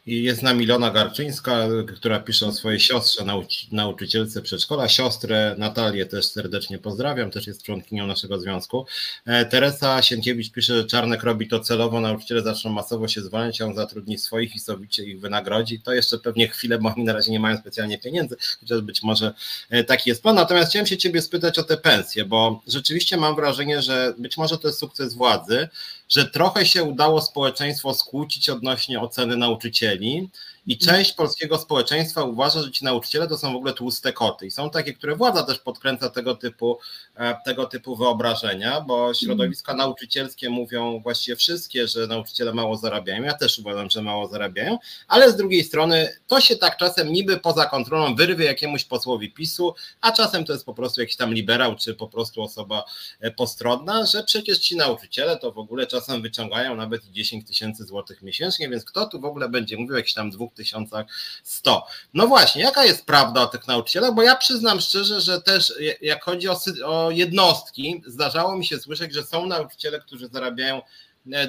I 0.07 0.23
jest 0.23 0.39
z 0.39 0.43
nami 0.43 0.63
Ilona 0.63 0.91
Garczyńska, 0.91 1.67
która 1.95 2.19
pisze 2.19 2.45
o 2.45 2.51
swojej 2.51 2.79
siostrze, 2.79 3.25
nauczy, 3.25 3.65
nauczycielce 3.71 4.41
przedszkola. 4.41 4.89
Siostrę 4.89 5.55
Natalię 5.57 6.05
też 6.05 6.25
serdecznie 6.25 6.77
pozdrawiam, 6.77 7.31
też 7.31 7.47
jest 7.47 7.63
członkinią 7.63 8.07
naszego 8.07 8.39
związku. 8.39 8.85
E, 9.25 9.45
Teresa 9.45 10.01
Sienkiewicz 10.01 10.51
pisze, 10.51 10.77
że 10.77 10.85
Czarnek 10.85 11.23
robi 11.23 11.47
to 11.47 11.59
celowo, 11.59 12.01
nauczyciele 12.01 12.41
zaczną 12.41 12.71
masowo 12.71 13.07
się 13.07 13.21
zwalniać, 13.21 13.61
on 13.61 13.75
zatrudni 13.75 14.17
swoich 14.17 14.55
i 14.55 14.59
sowicie 14.59 15.03
ich 15.03 15.19
wynagrodzi. 15.19 15.79
To 15.79 15.93
jeszcze 15.93 16.17
pewnie 16.17 16.47
chwilę, 16.47 16.79
bo 16.79 16.89
oni 16.89 17.03
na 17.03 17.13
razie 17.13 17.31
nie 17.31 17.39
mają 17.39 17.57
specjalnie 17.57 17.97
pieniędzy, 17.97 18.37
chociaż 18.59 18.81
być 18.81 19.03
może 19.03 19.33
e, 19.69 19.83
taki 19.83 20.09
jest 20.09 20.21
plan. 20.21 20.35
Natomiast 20.35 20.69
chciałem 20.69 20.87
się 20.87 20.97
ciebie 20.97 21.21
spytać 21.21 21.59
o 21.59 21.63
te 21.63 21.77
pensje, 21.77 22.25
bo 22.25 22.61
rzeczywiście 22.67 23.17
mam 23.17 23.35
wrażenie, 23.35 23.81
że 23.81 24.13
być 24.17 24.37
może 24.37 24.57
to 24.57 24.67
jest 24.67 24.79
sukces 24.79 25.13
władzy, 25.13 25.67
że 26.09 26.25
trochę 26.25 26.65
się 26.65 26.83
udało 26.83 27.21
społeczeństwo 27.21 27.93
skłócić 27.93 28.49
odnośnie 28.49 28.99
oceny 28.99 29.37
nauczycieli 29.37 30.29
i 30.67 30.77
część 30.77 31.13
polskiego 31.13 31.57
społeczeństwa 31.57 32.23
uważa, 32.23 32.61
że 32.61 32.71
ci 32.71 32.85
nauczyciele 32.85 33.27
to 33.27 33.37
są 33.37 33.53
w 33.53 33.55
ogóle 33.55 33.73
tłuste 33.73 34.13
koty. 34.13 34.45
I 34.47 34.51
są 34.51 34.69
takie, 34.69 34.93
które 34.93 35.15
władza 35.15 35.43
też 35.43 35.59
podkręca 35.59 36.09
tego 36.09 36.35
typu, 36.35 36.79
e, 37.15 37.35
tego 37.45 37.65
typu 37.65 37.95
wyobrażenia, 37.95 38.81
bo 38.81 39.13
środowiska 39.13 39.73
nauczycielskie 39.73 40.49
mówią 40.49 40.99
właściwie 40.99 41.35
wszystkie, 41.35 41.87
że 41.87 42.07
nauczyciele 42.07 42.53
mało 42.53 42.77
zarabiają. 42.77 43.23
Ja 43.23 43.33
też 43.33 43.59
uważam, 43.59 43.89
że 43.89 44.01
mało 44.01 44.27
zarabiają, 44.27 44.77
ale 45.07 45.31
z 45.31 45.35
drugiej 45.35 45.63
strony 45.63 46.09
to 46.27 46.41
się 46.41 46.55
tak 46.55 46.77
czasem 46.77 47.13
niby 47.13 47.37
poza 47.37 47.65
kontrolą 47.65 48.15
wyrwie 48.15 48.45
jakiemuś 48.45 48.83
posłowi 48.83 49.31
PiSu, 49.31 49.75
a 50.01 50.11
czasem 50.11 50.45
to 50.45 50.53
jest 50.53 50.65
po 50.65 50.73
prostu 50.73 51.01
jakiś 51.01 51.15
tam 51.15 51.33
liberał, 51.33 51.75
czy 51.75 51.93
po 51.93 52.07
prostu 52.07 52.41
osoba 52.41 52.83
e, 53.19 53.31
postronna, 53.31 54.05
że 54.05 54.23
przecież 54.23 54.59
ci 54.59 54.75
nauczyciele 54.77 55.37
to 55.37 55.51
w 55.51 55.57
ogóle 55.57 55.87
czasem 55.87 56.21
wyciągają 56.21 56.75
nawet 56.75 57.05
10 57.05 57.47
tysięcy 57.47 57.83
złotych 57.83 58.21
miesięcznie, 58.21 58.69
więc 58.69 58.85
kto 58.85 59.05
tu 59.05 59.19
w 59.19 59.25
ogóle 59.25 59.49
będzie 59.49 59.77
mówił 59.77 59.93
o 59.93 59.97
jakichś 59.97 60.13
tam 60.13 60.29
dwóch 60.29 60.56
2100. 60.57 61.87
No 62.13 62.27
właśnie, 62.27 62.61
jaka 62.61 62.85
jest 62.85 63.05
prawda 63.05 63.41
o 63.41 63.47
tych 63.47 63.67
nauczycielach? 63.67 64.13
Bo 64.13 64.23
ja 64.23 64.35
przyznam 64.35 64.81
szczerze, 64.81 65.21
że 65.21 65.41
też 65.41 65.73
jak 66.01 66.23
chodzi 66.23 66.47
o, 66.85 67.11
jednostki, 67.11 68.01
zdarzało 68.05 68.57
mi 68.57 68.65
się 68.65 68.79
słyszeć, 68.79 69.13
że 69.13 69.23
są 69.23 69.45
nauczyciele, 69.45 69.99
którzy 69.99 70.27
zarabiają 70.27 70.81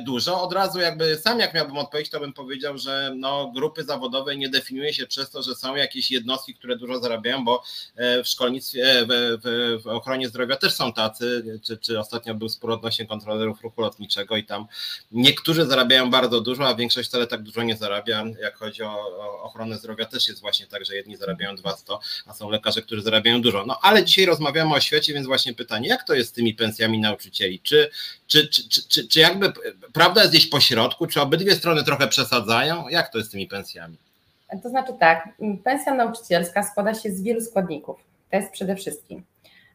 dużo. 0.05 0.43
Od 0.43 0.53
razu 0.53 0.81
jakby 0.81 1.19
sam 1.19 1.41
jak 1.41 1.55
miałbym 1.55 1.77
odpowiedzieć, 1.77 2.13
to 2.13 2.21
bym 2.21 2.33
powiedział, 2.33 2.79
że 2.79 3.13
no, 3.17 3.53
grupy 3.55 3.85
zawodowe 3.85 4.37
nie 4.37 4.49
definiuje 4.49 4.95
się 4.95 5.07
przez 5.07 5.31
to, 5.31 5.43
że 5.43 5.55
są 5.55 5.77
jakieś 5.77 6.11
jednostki, 6.11 6.55
które 6.55 6.77
dużo 6.77 7.01
zarabiają, 7.01 7.45
bo 7.45 7.63
e, 7.97 8.23
w 8.23 8.29
szkolnictwie, 8.29 8.85
e, 8.85 9.07
w, 9.07 9.09
w, 9.45 9.83
w 9.83 9.87
ochronie 9.87 10.29
zdrowia 10.29 10.57
też 10.57 10.75
są 10.75 10.93
tacy, 10.93 11.59
czy, 11.63 11.77
czy 11.77 11.99
ostatnio 12.01 12.35
był 12.35 12.49
spór 12.49 12.71
odnośnie 12.71 13.07
kontrolerów 13.07 13.63
ruchu 13.63 13.81
lotniczego 13.81 14.37
i 14.37 14.45
tam 14.45 14.67
niektórzy 15.13 15.67
zarabiają 15.67 16.11
bardzo 16.11 16.41
dużo, 16.41 16.69
a 16.69 16.75
większość 16.75 17.09
wcale 17.09 17.27
tak 17.27 17.43
dużo 17.43 17.63
nie 17.63 17.77
zarabia. 17.77 18.25
Jak 18.43 18.57
chodzi 18.57 18.83
o, 18.83 18.91
o 19.19 19.43
ochronę 19.43 19.79
zdrowia 19.79 20.05
też 20.05 20.29
jest 20.29 20.41
właśnie 20.41 20.67
tak, 20.67 20.85
że 20.85 20.97
jedni 20.97 21.17
zarabiają 21.17 21.57
200, 21.57 21.93
a 22.27 22.35
są 22.35 22.51
lekarze, 22.51 22.83
którzy 22.83 23.03
zarabiają 23.03 23.43
dużo. 23.43 23.67
No 23.67 23.79
ale 23.83 24.05
dzisiaj 24.05 24.27
rozmawiamy 24.27 24.75
o 24.75 24.81
świecie, 24.81 25.15
więc 25.15 25.27
właśnie 25.27 25.55
pytanie, 25.55 25.89
jak 25.89 26.07
to 26.07 26.15
jest 26.15 26.31
z 26.31 26.33
tymi 26.33 26.55
pensjami 26.55 26.99
nauczycieli? 26.99 27.61
Czy, 27.61 27.91
czy, 28.29 28.49
czy, 28.49 28.69
czy, 28.89 29.09
czy, 29.09 29.21
jakby 29.21 29.53
prawda 29.93 30.21
jest 30.21 30.33
gdzieś 30.33 30.51
po 30.51 30.61
środku? 30.61 31.07
Czy 31.07 31.21
obydwie 31.21 31.55
strony 31.55 31.85
trochę 31.85 32.09
przesadzają? 32.09 32.89
Jak 32.89 33.09
to 33.09 33.19
jest 33.19 33.31
z 33.31 33.33
tymi 33.33 33.47
pensjami? 33.47 33.97
To 34.63 34.69
znaczy 34.69 34.93
tak, 35.01 35.29
pensja 35.65 35.95
nauczycielska 35.95 36.63
składa 36.63 36.95
się 36.95 37.11
z 37.11 37.23
wielu 37.23 37.41
składników. 37.41 38.01
To 38.31 38.37
jest 38.37 38.53
przede 38.53 38.77
wszystkim. 38.77 39.25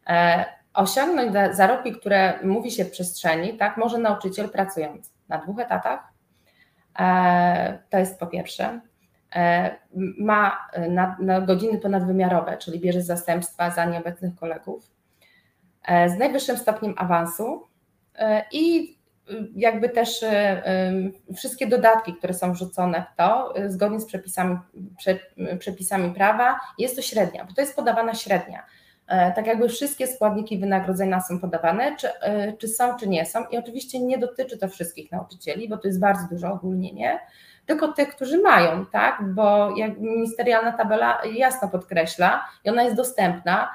E, 0.08 0.46
osiągnąć 0.74 1.56
zarobki, 1.56 1.92
które 1.92 2.40
mówi 2.44 2.72
się 2.72 2.86
w 2.86 2.92
przestrzeni, 2.92 3.58
tak, 3.58 3.78
może 3.78 3.98
nauczyciel 3.98 4.50
pracując 4.50 5.10
na 5.30 5.38
dwóch 5.38 5.60
etatach. 5.60 6.00
E, 7.00 7.80
to 7.90 7.98
jest 7.98 8.20
po 8.20 8.28
pierwsze. 8.28 8.82
E, 9.36 9.76
ma 10.20 10.58
na, 10.90 11.18
na 11.20 11.42
godziny 11.42 11.78
ponadwymiarowe, 11.78 12.58
czyli 12.58 12.80
bierze 12.80 13.02
zastępstwa 13.02 13.72
za 13.72 13.86
nieobecnych 13.86 14.36
kolegów. 14.36 14.94
Z 16.08 16.18
najwyższym 16.18 16.58
stopniem 16.58 16.94
awansu 16.98 17.68
i 18.52 18.94
jakby 19.56 19.90
też 19.90 20.24
e, 20.24 20.62
wszystkie 21.36 21.68
dodatki, 21.68 22.14
które 22.14 22.34
są 22.34 22.54
wrzucone 22.54 23.06
w 23.14 23.18
to, 23.18 23.56
e, 23.56 23.70
zgodnie 23.70 24.00
z 24.00 24.06
przepisami, 24.06 24.58
przepisami 25.60 26.14
prawa, 26.14 26.60
jest 26.78 26.96
to 26.96 27.02
średnia, 27.02 27.46
bo 27.46 27.54
to 27.54 27.62
jest 27.62 27.76
podawana 27.76 28.14
średnia. 28.14 28.66
E, 29.08 29.32
tak 29.32 29.48
jakby 29.48 29.70
wszystkie 29.70 30.08
składniki 30.08 30.58
wynagrodzenia 30.58 31.22
są 31.22 31.40
podawane, 31.40 31.96
czy, 31.96 32.08
czy 32.58 32.68
są, 32.68 32.98
czy 32.98 33.10
nie 33.10 33.26
są. 33.26 33.46
I 33.46 33.58
oczywiście 33.58 34.00
nie 34.00 34.18
dotyczy 34.18 34.58
to 34.58 34.68
wszystkich 34.68 35.12
nauczycieli, 35.12 35.70
bo 35.70 35.78
to 35.78 35.88
jest 35.88 36.00
bardzo 36.00 36.28
duże 36.32 36.52
ogólnienie, 36.52 37.20
tylko 37.66 37.94
tych, 37.94 38.16
którzy 38.16 38.42
mają, 38.42 38.86
tak? 38.86 39.34
Bo 39.34 39.78
jak 39.78 40.00
ministerialna 40.00 40.72
tabela 40.72 41.22
jasno 41.34 41.70
podkreśla 41.70 42.46
i 42.66 42.70
ona 42.70 42.84
jest 42.84 42.96
dostępna, 42.96 43.70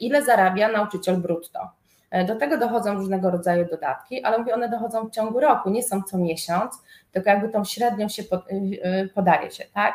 ile 0.00 0.24
zarabia 0.24 0.68
nauczyciel 0.68 1.16
brutto. 1.16 1.70
E, 2.14 2.24
do 2.24 2.36
tego 2.36 2.58
dochodzą 2.58 2.94
różnego 2.94 3.30
rodzaju 3.30 3.66
dodatki, 3.70 4.24
ale 4.24 4.38
mówię, 4.38 4.54
one 4.54 4.68
dochodzą 4.68 5.08
w 5.08 5.10
ciągu 5.10 5.40
roku, 5.40 5.70
nie 5.70 5.82
są 5.82 6.02
co 6.02 6.18
miesiąc, 6.18 6.82
tylko 7.12 7.30
jakby 7.30 7.48
tą 7.48 7.64
średnią 7.64 8.08
się 8.08 8.22
y, 8.22 8.26
y, 9.02 9.08
podaje 9.14 9.50
się, 9.50 9.64
tak? 9.74 9.94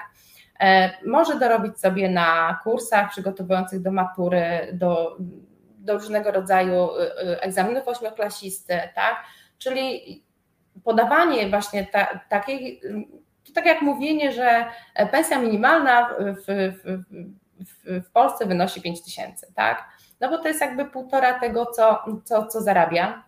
E, 0.59 0.91
może 1.05 1.39
dorobić 1.39 1.79
sobie 1.79 2.09
na 2.09 2.59
kursach 2.63 3.09
przygotowujących 3.09 3.81
do 3.81 3.91
matury, 3.91 4.69
do, 4.73 5.17
do 5.77 5.93
różnego 5.93 6.31
rodzaju 6.31 6.83
y, 6.83 7.41
egzaminów 7.41 7.87
ośmioklasisty, 7.87 8.79
tak? 8.95 9.23
Czyli 9.57 10.23
podawanie 10.83 11.49
właśnie 11.49 11.85
ta, 11.85 12.19
takiej, 12.29 12.81
to 13.47 13.53
tak 13.53 13.65
jak 13.65 13.81
mówienie, 13.81 14.31
że 14.31 14.65
pensja 15.11 15.39
minimalna 15.39 16.09
w, 16.19 16.45
w, 16.83 17.03
w, 17.59 18.03
w 18.07 18.11
Polsce 18.11 18.45
wynosi 18.45 18.81
5 18.81 19.03
tysięcy, 19.03 19.53
tak? 19.55 19.98
No 20.21 20.29
bo 20.29 20.37
to 20.37 20.47
jest 20.47 20.61
jakby 20.61 20.85
półtora 20.85 21.39
tego, 21.39 21.65
co, 21.65 22.03
co, 22.23 22.47
co 22.47 22.61
zarabia. 22.61 23.23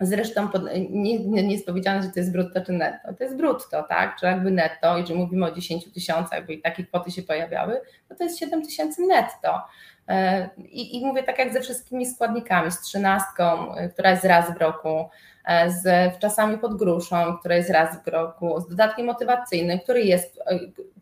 Zresztą 0.00 0.48
pod, 0.48 0.62
nie, 0.90 1.18
nie 1.18 1.52
jest 1.52 1.66
powiedziane, 1.66 2.02
że 2.02 2.08
to 2.08 2.20
jest 2.20 2.32
brutto 2.32 2.60
czy 2.64 2.72
netto. 2.72 3.14
To 3.14 3.24
jest 3.24 3.36
brutto, 3.36 3.82
tak? 3.82 4.16
Czy 4.20 4.26
jakby 4.26 4.50
netto, 4.50 4.98
i 4.98 5.06
że 5.06 5.14
mówimy 5.14 5.46
o 5.46 5.50
10 5.50 5.92
tysiącach, 5.92 6.46
bo 6.46 6.52
i 6.52 6.60
takie 6.60 6.84
kwoty 6.84 7.10
się 7.10 7.22
pojawiały, 7.22 7.80
no 8.10 8.16
to 8.16 8.24
jest 8.24 8.38
7 8.38 8.62
tysięcy 8.62 9.02
netto. 9.02 9.60
E, 10.08 10.48
I, 10.56 10.96
I 10.96 11.06
mówię 11.06 11.22
tak 11.22 11.38
jak 11.38 11.52
ze 11.52 11.60
wszystkimi 11.60 12.06
składnikami, 12.06 12.72
z 12.72 12.80
trzynastką, 12.80 13.74
e, 13.74 13.88
która 13.88 14.10
jest 14.10 14.24
raz 14.24 14.54
w 14.54 14.56
roku, 14.56 15.08
e, 15.44 15.70
z 15.70 16.14
wczasami 16.14 16.58
pod 16.58 16.76
gruszą, 16.76 17.36
która 17.38 17.56
jest 17.56 17.70
raz 17.70 18.04
w 18.04 18.08
roku, 18.08 18.60
z 18.60 18.68
dodatkiem 18.68 19.06
motywacyjnym, 19.06 19.80
który 19.80 20.02
jest, 20.02 20.38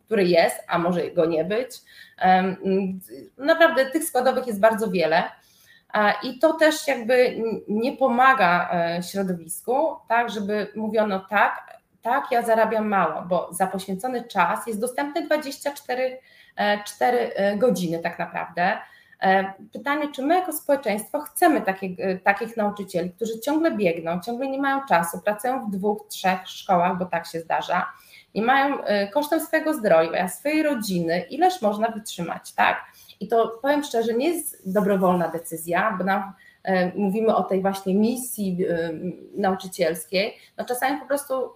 który 0.09 0.25
jest, 0.25 0.65
a 0.69 0.79
może 0.79 1.11
go 1.11 1.27
nie 1.27 1.45
być. 1.45 1.71
Naprawdę 3.39 3.91
tych 3.91 4.05
składowych 4.05 4.47
jest 4.47 4.61
bardzo 4.61 4.91
wiele. 4.91 5.23
I 6.23 6.39
to 6.39 6.53
też 6.53 6.89
jakby 6.89 7.37
nie 7.69 7.97
pomaga 7.97 8.71
środowisku, 9.11 9.97
tak, 10.09 10.31
żeby 10.31 10.73
mówiono 10.77 11.27
tak, 11.31 11.81
tak, 12.03 12.25
ja 12.31 12.43
zarabiam 12.43 12.89
mało, 12.89 13.23
bo 13.23 13.49
za 13.53 13.67
poświęcony 13.67 14.25
czas 14.25 14.67
jest 14.67 14.81
dostępny 14.81 15.27
24 15.27 16.19
4 16.85 17.33
godziny 17.59 17.99
tak 17.99 18.19
naprawdę. 18.19 18.79
E, 19.21 19.53
pytanie, 19.73 20.13
czy 20.13 20.23
my 20.23 20.35
jako 20.35 20.53
społeczeństwo 20.53 21.21
chcemy 21.21 21.61
takich, 21.61 22.01
e, 22.01 22.19
takich 22.19 22.57
nauczycieli, 22.57 23.11
którzy 23.11 23.41
ciągle 23.41 23.77
biegną, 23.77 24.21
ciągle 24.21 24.49
nie 24.49 24.61
mają 24.61 24.81
czasu, 24.89 25.21
pracują 25.21 25.67
w 25.67 25.71
dwóch, 25.71 26.09
trzech 26.09 26.49
szkołach, 26.49 26.99
bo 26.99 27.05
tak 27.05 27.27
się 27.27 27.41
zdarza, 27.41 27.87
i 28.35 28.43
mają 28.43 28.85
e, 28.85 29.09
kosztem 29.09 29.41
swojego 29.41 29.75
zdrowia, 29.75 30.29
swojej 30.29 30.63
rodziny, 30.63 31.27
ileż 31.31 31.63
można 31.63 31.89
wytrzymać, 31.89 32.53
tak? 32.53 32.85
I 33.21 33.29
to 33.29 33.59
powiem 33.63 33.85
szczerze, 33.85 34.15
nie 34.15 34.29
jest 34.29 34.73
dobrowolna 34.73 35.29
decyzja, 35.29 35.95
bo 35.99 36.05
nam 36.05 36.33
mówimy 36.95 37.37
o 37.37 37.43
tej 37.43 37.63
właśnie 37.63 37.95
misji 37.95 38.59
nauczycielskiej, 39.35 40.35
no 40.57 40.65
czasami 40.65 41.01
po 41.01 41.07
prostu 41.07 41.51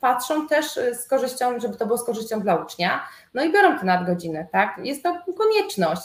patrzą 0.00 0.48
też 0.48 0.66
z 0.92 1.08
korzyścią, 1.08 1.60
żeby 1.60 1.76
to 1.76 1.86
było 1.86 1.98
z 1.98 2.04
korzyścią 2.04 2.40
dla 2.40 2.54
ucznia, 2.56 3.00
no 3.34 3.44
i 3.44 3.52
biorą 3.52 3.78
te 3.78 3.86
nadgodziny, 3.86 4.46
tak? 4.52 4.80
Jest 4.84 5.02
to 5.02 5.16
konieczność 5.38 6.02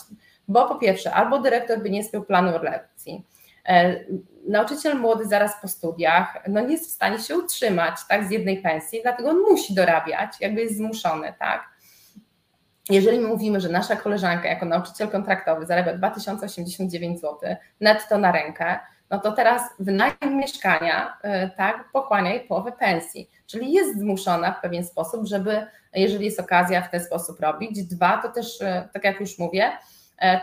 bo 0.49 0.67
po 0.67 0.75
pierwsze, 0.75 1.13
albo 1.13 1.39
dyrektor 1.39 1.79
by 1.81 1.89
nie 1.89 2.03
spiął 2.03 2.23
planu 2.23 2.63
lekcji, 2.63 3.25
nauczyciel 4.49 4.99
młody 4.99 5.25
zaraz 5.25 5.51
po 5.61 5.67
studiach 5.67 6.37
no 6.47 6.61
nie 6.61 6.71
jest 6.71 6.89
w 6.89 6.93
stanie 6.93 7.19
się 7.19 7.37
utrzymać 7.37 7.95
tak, 8.09 8.27
z 8.27 8.31
jednej 8.31 8.61
pensji, 8.61 8.99
dlatego 9.03 9.29
on 9.29 9.39
musi 9.49 9.73
dorabiać, 9.73 10.31
jakby 10.39 10.61
jest 10.61 10.77
zmuszony, 10.77 11.33
tak. 11.39 11.69
jeżeli 12.89 13.19
mówimy, 13.19 13.61
że 13.61 13.69
nasza 13.69 13.95
koleżanka 13.95 14.47
jako 14.47 14.65
nauczyciel 14.65 15.09
kontraktowy 15.09 15.65
zarabia 15.65 15.93
2089 15.93 17.21
zł 17.21 17.55
netto 17.81 18.17
na 18.17 18.31
rękę, 18.31 18.79
no 19.09 19.19
to 19.19 19.31
teraz 19.31 19.61
wynajem 19.79 20.37
mieszkania 20.37 21.17
y, 21.45 21.49
tak, 21.57 21.91
pochłania 21.93 22.33
jej 22.33 22.47
połowę 22.47 22.71
pensji, 22.71 23.29
czyli 23.47 23.73
jest 23.73 23.99
zmuszona 23.99 24.51
w 24.51 24.61
pewien 24.61 24.85
sposób, 24.85 25.25
żeby, 25.25 25.67
jeżeli 25.93 26.25
jest 26.25 26.39
okazja 26.39 26.81
w 26.81 26.91
ten 26.91 27.03
sposób 27.03 27.39
robić. 27.39 27.83
Dwa, 27.83 28.17
to 28.21 28.29
też, 28.29 28.61
y, 28.61 28.89
tak 28.93 29.03
jak 29.03 29.19
już 29.19 29.39
mówię, 29.39 29.71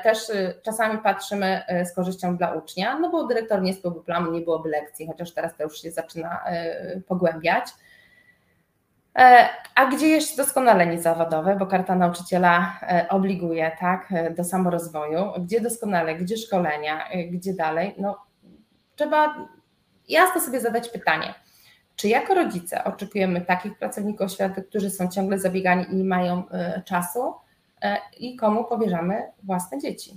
też 0.02 0.18
czasami 0.62 0.98
patrzymy 0.98 1.62
z 1.84 1.94
korzyścią 1.94 2.36
dla 2.36 2.52
ucznia, 2.52 2.98
no 2.98 3.10
bo 3.10 3.26
dyrektor 3.26 3.62
nie 3.62 3.74
spełnił 3.74 4.02
planu, 4.02 4.32
nie 4.32 4.40
byłoby 4.40 4.68
lekcji, 4.68 5.06
chociaż 5.06 5.34
teraz 5.34 5.56
to 5.56 5.62
już 5.62 5.82
się 5.82 5.90
zaczyna 5.90 6.44
pogłębiać. 7.08 7.64
A 9.74 9.86
gdzie 9.86 10.08
jest 10.08 10.36
doskonalenie 10.36 11.02
zawodowe, 11.02 11.56
bo 11.56 11.66
karta 11.66 11.94
nauczyciela 11.94 12.80
obliguje 13.08 13.72
tak, 13.80 14.08
do 14.36 14.44
samorozwoju, 14.44 15.32
gdzie 15.38 15.60
doskonale, 15.60 16.14
gdzie 16.14 16.36
szkolenia, 16.36 17.08
gdzie 17.30 17.54
dalej? 17.54 17.94
No, 17.98 18.18
trzeba 18.96 19.48
jasno 20.08 20.40
sobie 20.40 20.60
zadać 20.60 20.88
pytanie, 20.88 21.34
czy 21.96 22.08
jako 22.08 22.34
rodzice 22.34 22.84
oczekujemy 22.84 23.40
takich 23.40 23.78
pracowników 23.78 24.26
oświaty, 24.26 24.62
którzy 24.62 24.90
są 24.90 25.08
ciągle 25.08 25.38
zabiegani 25.38 25.86
i 25.90 25.96
nie 25.96 26.04
mają 26.04 26.42
y, 26.78 26.82
czasu 26.82 27.28
y, 27.28 27.32
i 28.18 28.36
komu 28.36 28.64
powierzamy 28.64 29.22
własne 29.42 29.78
dzieci? 29.80 30.16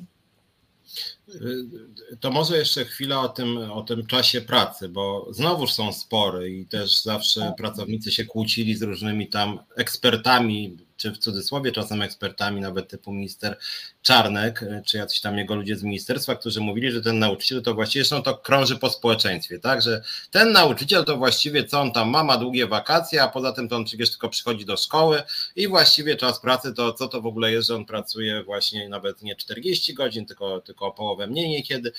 To 2.20 2.32
może 2.32 2.58
jeszcze 2.58 2.86
chwilę 2.86 3.20
o 3.20 3.30
tym, 3.30 3.58
o 3.72 3.82
tym 3.82 4.06
czasie 4.06 4.42
pracy, 4.42 4.90
bo 4.90 5.28
znowuż 5.32 5.74
są 5.74 5.94
spory 5.94 6.52
i 6.52 6.66
też 6.66 7.02
zawsze 7.04 7.42
tak. 7.42 7.56
pracownicy 7.56 8.12
się 8.12 8.26
kłócili 8.26 8.76
z 8.76 8.82
różnymi 8.82 9.28
tam 9.28 9.60
ekspertami 9.78 10.78
czy 11.00 11.12
w 11.12 11.18
cudzysłowie 11.18 11.72
czasem 11.72 12.02
ekspertami, 12.02 12.62
nawet 12.62 12.88
typu 12.88 13.14
minister 13.14 13.58
Czarnek, 14.02 14.64
e, 14.64 14.82
czy 14.86 14.98
jacyś 14.98 15.22
tam 15.22 15.38
jego 15.38 15.56
ludzie 15.56 15.76
z 15.76 15.84
ministerstwa, 15.84 16.36
którzy 16.36 16.62
mówili, 16.62 16.92
że 16.92 17.02
ten 17.02 17.20
nauczyciel 17.20 17.62
to 17.62 17.74
właściwie 17.74 18.06
no 18.12 18.22
to 18.22 18.38
krąży 18.38 18.78
po 18.78 18.90
społeczeństwie, 18.90 19.60
tak, 19.60 19.82
że 19.82 20.02
ten 20.32 20.52
nauczyciel 20.52 21.06
to 21.06 21.18
właściwie 21.18 21.64
co 21.64 21.82
on 21.82 21.92
tam 21.92 22.10
ma, 22.10 22.24
ma 22.24 22.38
długie 22.38 22.68
wakacje, 22.68 23.24
a 23.24 23.28
poza 23.28 23.52
tym 23.52 23.70
to 23.70 23.76
on 23.76 23.86
przecież 23.86 24.10
tylko 24.10 24.30
przychodzi 24.30 24.66
do 24.66 24.78
szkoły 24.78 25.24
i 25.56 25.68
właściwie 25.68 26.16
czas 26.16 26.40
pracy 26.40 26.74
to 26.74 26.94
co 26.94 27.08
to 27.08 27.22
w 27.22 27.26
ogóle 27.26 27.52
jest, 27.52 27.68
że 27.68 27.76
on 27.76 27.86
pracuje 27.86 28.44
właśnie 28.44 28.90
nawet 28.90 29.22
nie 29.22 29.36
40 29.36 29.94
godzin, 29.94 30.26
tylko, 30.26 30.62
tylko 30.62 30.86
o 30.86 30.92
połowę 30.92 31.28
mniej 31.28 31.50
niekiedy. 31.50 31.92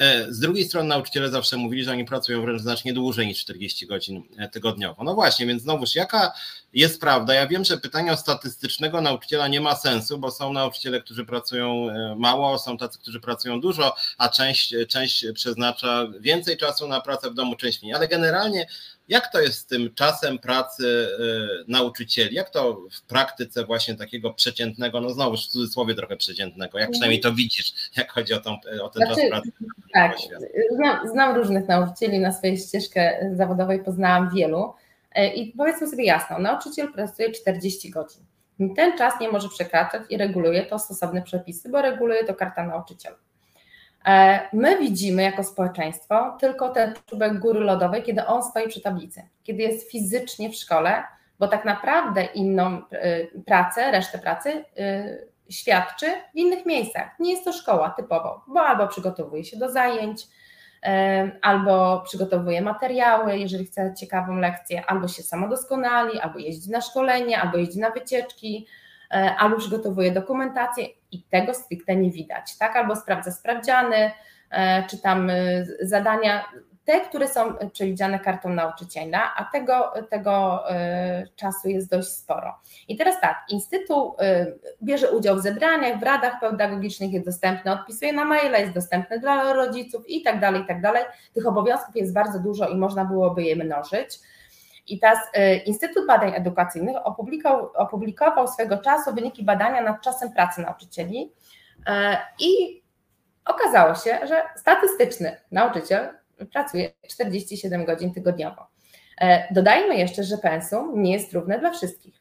E, 0.00 0.32
z 0.32 0.38
drugiej 0.38 0.64
strony 0.64 0.88
nauczyciele 0.88 1.30
zawsze 1.30 1.56
mówili, 1.56 1.84
że 1.84 1.90
oni 1.90 2.04
pracują 2.04 2.42
wręcz 2.42 2.62
znacznie 2.62 2.92
dłużej 2.92 3.26
niż 3.26 3.40
40 3.40 3.86
godzin 3.86 4.22
e, 4.38 4.48
tygodniowo. 4.48 5.04
No 5.04 5.14
właśnie, 5.14 5.46
więc 5.46 5.62
znowuż 5.62 5.94
jaka 5.94 6.32
jest 6.72 7.00
prawda? 7.00 7.34
Ja 7.34 7.46
wiem, 7.46 7.64
że 7.64 7.78
pytanie 7.78 8.12
o 8.12 8.16
statystycznego 8.16 9.00
nauczyciela 9.00 9.48
nie 9.48 9.60
ma 9.60 9.76
sensu, 9.76 10.18
bo 10.18 10.30
są 10.30 10.52
nauczyciele, 10.52 11.00
którzy 11.00 11.24
pracują 11.24 11.90
e, 11.90 12.14
mało, 12.18 12.58
są 12.58 12.76
tacy, 12.76 12.98
którzy 12.98 13.20
pracują 13.20 13.60
dużo, 13.60 13.94
a 14.18 14.28
część, 14.28 14.74
część 14.88 15.26
przeznacza 15.34 16.06
więcej 16.20 16.56
czasu 16.56 16.88
na 16.88 17.00
pracę 17.00 17.30
w 17.30 17.34
domu, 17.34 17.56
część 17.56 17.82
mniej. 17.82 17.94
Ale 17.94 18.08
generalnie 18.08 18.66
jak 19.10 19.32
to 19.32 19.40
jest 19.40 19.58
z 19.58 19.66
tym 19.66 19.94
czasem 19.94 20.38
pracy 20.38 21.08
nauczycieli? 21.68 22.34
Jak 22.34 22.50
to 22.50 22.82
w 22.92 23.02
praktyce 23.02 23.64
właśnie 23.64 23.94
takiego 23.94 24.34
przeciętnego, 24.34 25.00
no 25.00 25.10
znowu 25.10 25.36
w 25.36 25.40
cudzysłowie 25.40 25.94
trochę 25.94 26.16
przeciętnego, 26.16 26.78
jak 26.78 26.90
przynajmniej 26.90 27.20
to 27.20 27.32
widzisz, 27.32 27.72
jak 27.96 28.12
chodzi 28.12 28.34
o, 28.34 28.40
tą, 28.40 28.56
o 28.82 28.88
ten 28.88 29.06
znaczy, 29.06 29.20
czas 29.20 29.30
pracy? 29.30 29.52
Tak, 29.92 30.16
znam, 30.76 31.08
znam 31.08 31.36
różnych 31.36 31.68
nauczycieli, 31.68 32.18
na 32.18 32.32
swojej 32.32 32.58
ścieżkę 32.58 33.30
zawodowej 33.34 33.84
poznałam 33.84 34.30
wielu 34.34 34.72
e, 35.12 35.34
i 35.34 35.52
powiedzmy 35.52 35.86
sobie 35.86 36.04
jasno, 36.04 36.38
nauczyciel 36.38 36.92
pracuje 36.92 37.32
40 37.32 37.90
godzin. 37.90 38.24
Ten 38.76 38.98
czas 38.98 39.20
nie 39.20 39.28
może 39.28 39.48
przekraczać 39.48 40.02
i 40.10 40.16
reguluje 40.16 40.66
to 40.66 40.78
stosowne 40.78 41.22
przepisy, 41.22 41.68
bo 41.68 41.82
reguluje 41.82 42.24
to 42.24 42.34
karta 42.34 42.66
nauczyciela. 42.66 43.16
E, 44.06 44.40
my 44.52 44.78
widzimy 44.78 45.22
jako 45.22 45.44
społeczeństwo 45.44 46.36
tylko 46.40 46.68
ten 46.68 46.94
czubek 47.06 47.38
góry 47.38 47.60
lodowej, 47.60 48.02
kiedy 48.02 48.26
on 48.26 48.42
stoi 48.42 48.68
przy 48.68 48.80
tablicy, 48.80 49.22
kiedy 49.42 49.62
jest 49.62 49.90
fizycznie 49.90 50.50
w 50.50 50.54
szkole, 50.54 51.02
bo 51.38 51.48
tak 51.48 51.64
naprawdę 51.64 52.24
inną 52.24 52.82
e, 52.92 53.26
pracę, 53.46 53.90
resztę 53.90 54.18
pracy 54.18 54.64
świadczy 55.50 56.06
w 56.34 56.36
innych 56.36 56.66
miejscach. 56.66 57.18
Nie 57.18 57.30
jest 57.32 57.44
to 57.44 57.52
szkoła 57.52 57.90
typowo, 57.90 58.44
bo 58.48 58.60
albo 58.60 58.88
przygotowuje 58.88 59.44
się 59.44 59.56
do 59.56 59.70
zajęć, 59.70 60.26
albo 61.42 62.00
przygotowuje 62.00 62.62
materiały, 62.62 63.38
jeżeli 63.38 63.66
chce 63.66 63.94
ciekawą 63.98 64.36
lekcję, 64.36 64.86
albo 64.86 65.08
się 65.08 65.22
samodoskonali, 65.22 66.20
albo 66.20 66.38
jeździ 66.38 66.70
na 66.70 66.80
szkolenie, 66.80 67.40
albo 67.40 67.58
jeździ 67.58 67.78
na 67.78 67.90
wycieczki, 67.90 68.66
e, 68.66 68.79
albo 69.10 69.56
przygotowuje 69.56 70.12
dokumentację 70.12 70.86
i 71.12 71.22
tego 71.22 71.54
stricte 71.54 71.96
nie 71.96 72.10
widać, 72.10 72.58
tak? 72.58 72.76
Albo 72.76 72.96
sprawdza 72.96 73.32
sprawdziany, 73.32 74.10
e, 74.50 74.86
czy 74.90 74.98
tam 74.98 75.30
e, 75.30 75.64
zadania 75.80 76.44
te, 76.84 77.00
które 77.00 77.28
są 77.28 77.54
przewidziane 77.72 78.18
kartą 78.18 78.48
nauczyciela, 78.48 79.34
a 79.36 79.44
tego, 79.44 79.92
tego 80.10 80.64
e, 80.70 81.26
czasu 81.36 81.68
jest 81.68 81.90
dość 81.90 82.08
sporo. 82.08 82.54
I 82.88 82.96
teraz 82.96 83.20
tak, 83.20 83.44
Instytut 83.48 84.20
e, 84.20 84.46
bierze 84.82 85.10
udział 85.10 85.36
w 85.36 85.40
zebraniach, 85.40 86.00
w 86.00 86.02
radach 86.02 86.40
pedagogicznych, 86.40 87.12
jest 87.12 87.26
dostępny, 87.26 87.72
odpisuje 87.72 88.12
na 88.12 88.24
maile, 88.24 88.60
jest 88.60 88.72
dostępny 88.72 89.20
dla 89.20 89.52
rodziców 89.52 90.08
i 90.08 90.22
tak 90.22 90.40
dalej, 90.40 90.62
i 90.62 90.66
tak 90.66 90.80
dalej. 90.80 91.04
Tych 91.34 91.46
obowiązków 91.46 91.96
jest 91.96 92.12
bardzo 92.12 92.38
dużo 92.38 92.68
i 92.68 92.76
można 92.76 93.04
byłoby 93.04 93.42
je 93.42 93.56
mnożyć. 93.56 94.18
I 94.90 94.98
teraz 94.98 95.18
e, 95.34 95.56
Instytut 95.56 96.06
Badań 96.06 96.32
Edukacyjnych 96.34 96.96
opublikował, 97.04 97.70
opublikował 97.74 98.48
swego 98.48 98.78
czasu 98.78 99.14
wyniki 99.14 99.44
badania 99.44 99.82
nad 99.82 100.02
czasem 100.02 100.32
pracy 100.32 100.60
nauczycieli 100.60 101.32
i 102.40 102.82
okazało 103.44 103.94
się, 103.94 104.18
że 104.28 104.42
statystyczny 104.56 105.36
nauczyciel 105.50 106.08
pracuje 106.52 106.92
47 107.08 107.84
godzin 107.84 108.14
tygodniowo. 108.14 108.66
E, 109.20 109.54
dodajmy 109.54 109.96
jeszcze, 109.96 110.24
że 110.24 110.38
pensum 110.38 111.02
nie 111.02 111.12
jest 111.12 111.32
równe 111.32 111.58
dla 111.58 111.70
wszystkich. 111.70 112.19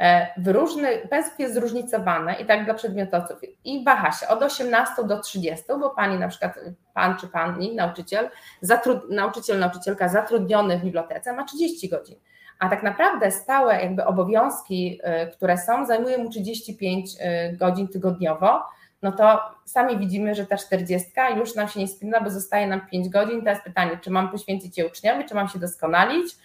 E, 0.00 0.26
w 0.36 0.48
różny, 0.48 0.88
pensum 1.10 1.34
jest 1.38 1.54
zróżnicowane 1.54 2.34
i 2.34 2.46
tak 2.46 2.64
dla 2.64 2.74
przedmiotowców. 2.74 3.38
I 3.64 3.84
waha 3.84 4.12
się 4.12 4.28
od 4.28 4.42
18 4.42 5.04
do 5.04 5.20
30, 5.20 5.64
bo 5.80 5.90
pani 5.90 6.18
na 6.18 6.28
przykład, 6.28 6.60
pan 6.94 7.16
czy 7.16 7.28
pani, 7.28 7.74
nauczyciel, 7.74 8.30
zatrud, 8.60 9.10
nauczyciel, 9.10 9.58
nauczycielka 9.58 10.08
zatrudniony 10.08 10.78
w 10.78 10.82
bibliotece 10.82 11.32
ma 11.32 11.44
30 11.44 11.88
godzin, 11.88 12.16
a 12.58 12.68
tak 12.68 12.82
naprawdę 12.82 13.30
stałe 13.30 13.82
jakby 13.82 14.04
obowiązki, 14.04 15.00
e, 15.02 15.26
które 15.26 15.58
są, 15.58 15.86
zajmują 15.86 16.18
mu 16.18 16.30
35 16.30 17.10
godzin 17.58 17.88
tygodniowo, 17.88 18.62
no 19.02 19.12
to 19.12 19.40
sami 19.64 19.98
widzimy, 19.98 20.34
że 20.34 20.46
ta 20.46 20.56
40 20.56 21.10
już 21.36 21.54
nam 21.54 21.68
się 21.68 21.80
nie 21.80 21.88
spina, 21.88 22.20
bo 22.20 22.30
zostaje 22.30 22.66
nam 22.66 22.86
5 22.86 23.08
godzin. 23.08 23.42
Teraz 23.42 23.64
pytanie, 23.64 23.98
czy 24.02 24.10
mam 24.10 24.30
poświęcić 24.30 24.78
je 24.78 24.86
uczniowi, 24.86 25.24
czy 25.24 25.34
mam 25.34 25.48
się 25.48 25.58
doskonalić, 25.58 26.32
e, 26.32 26.36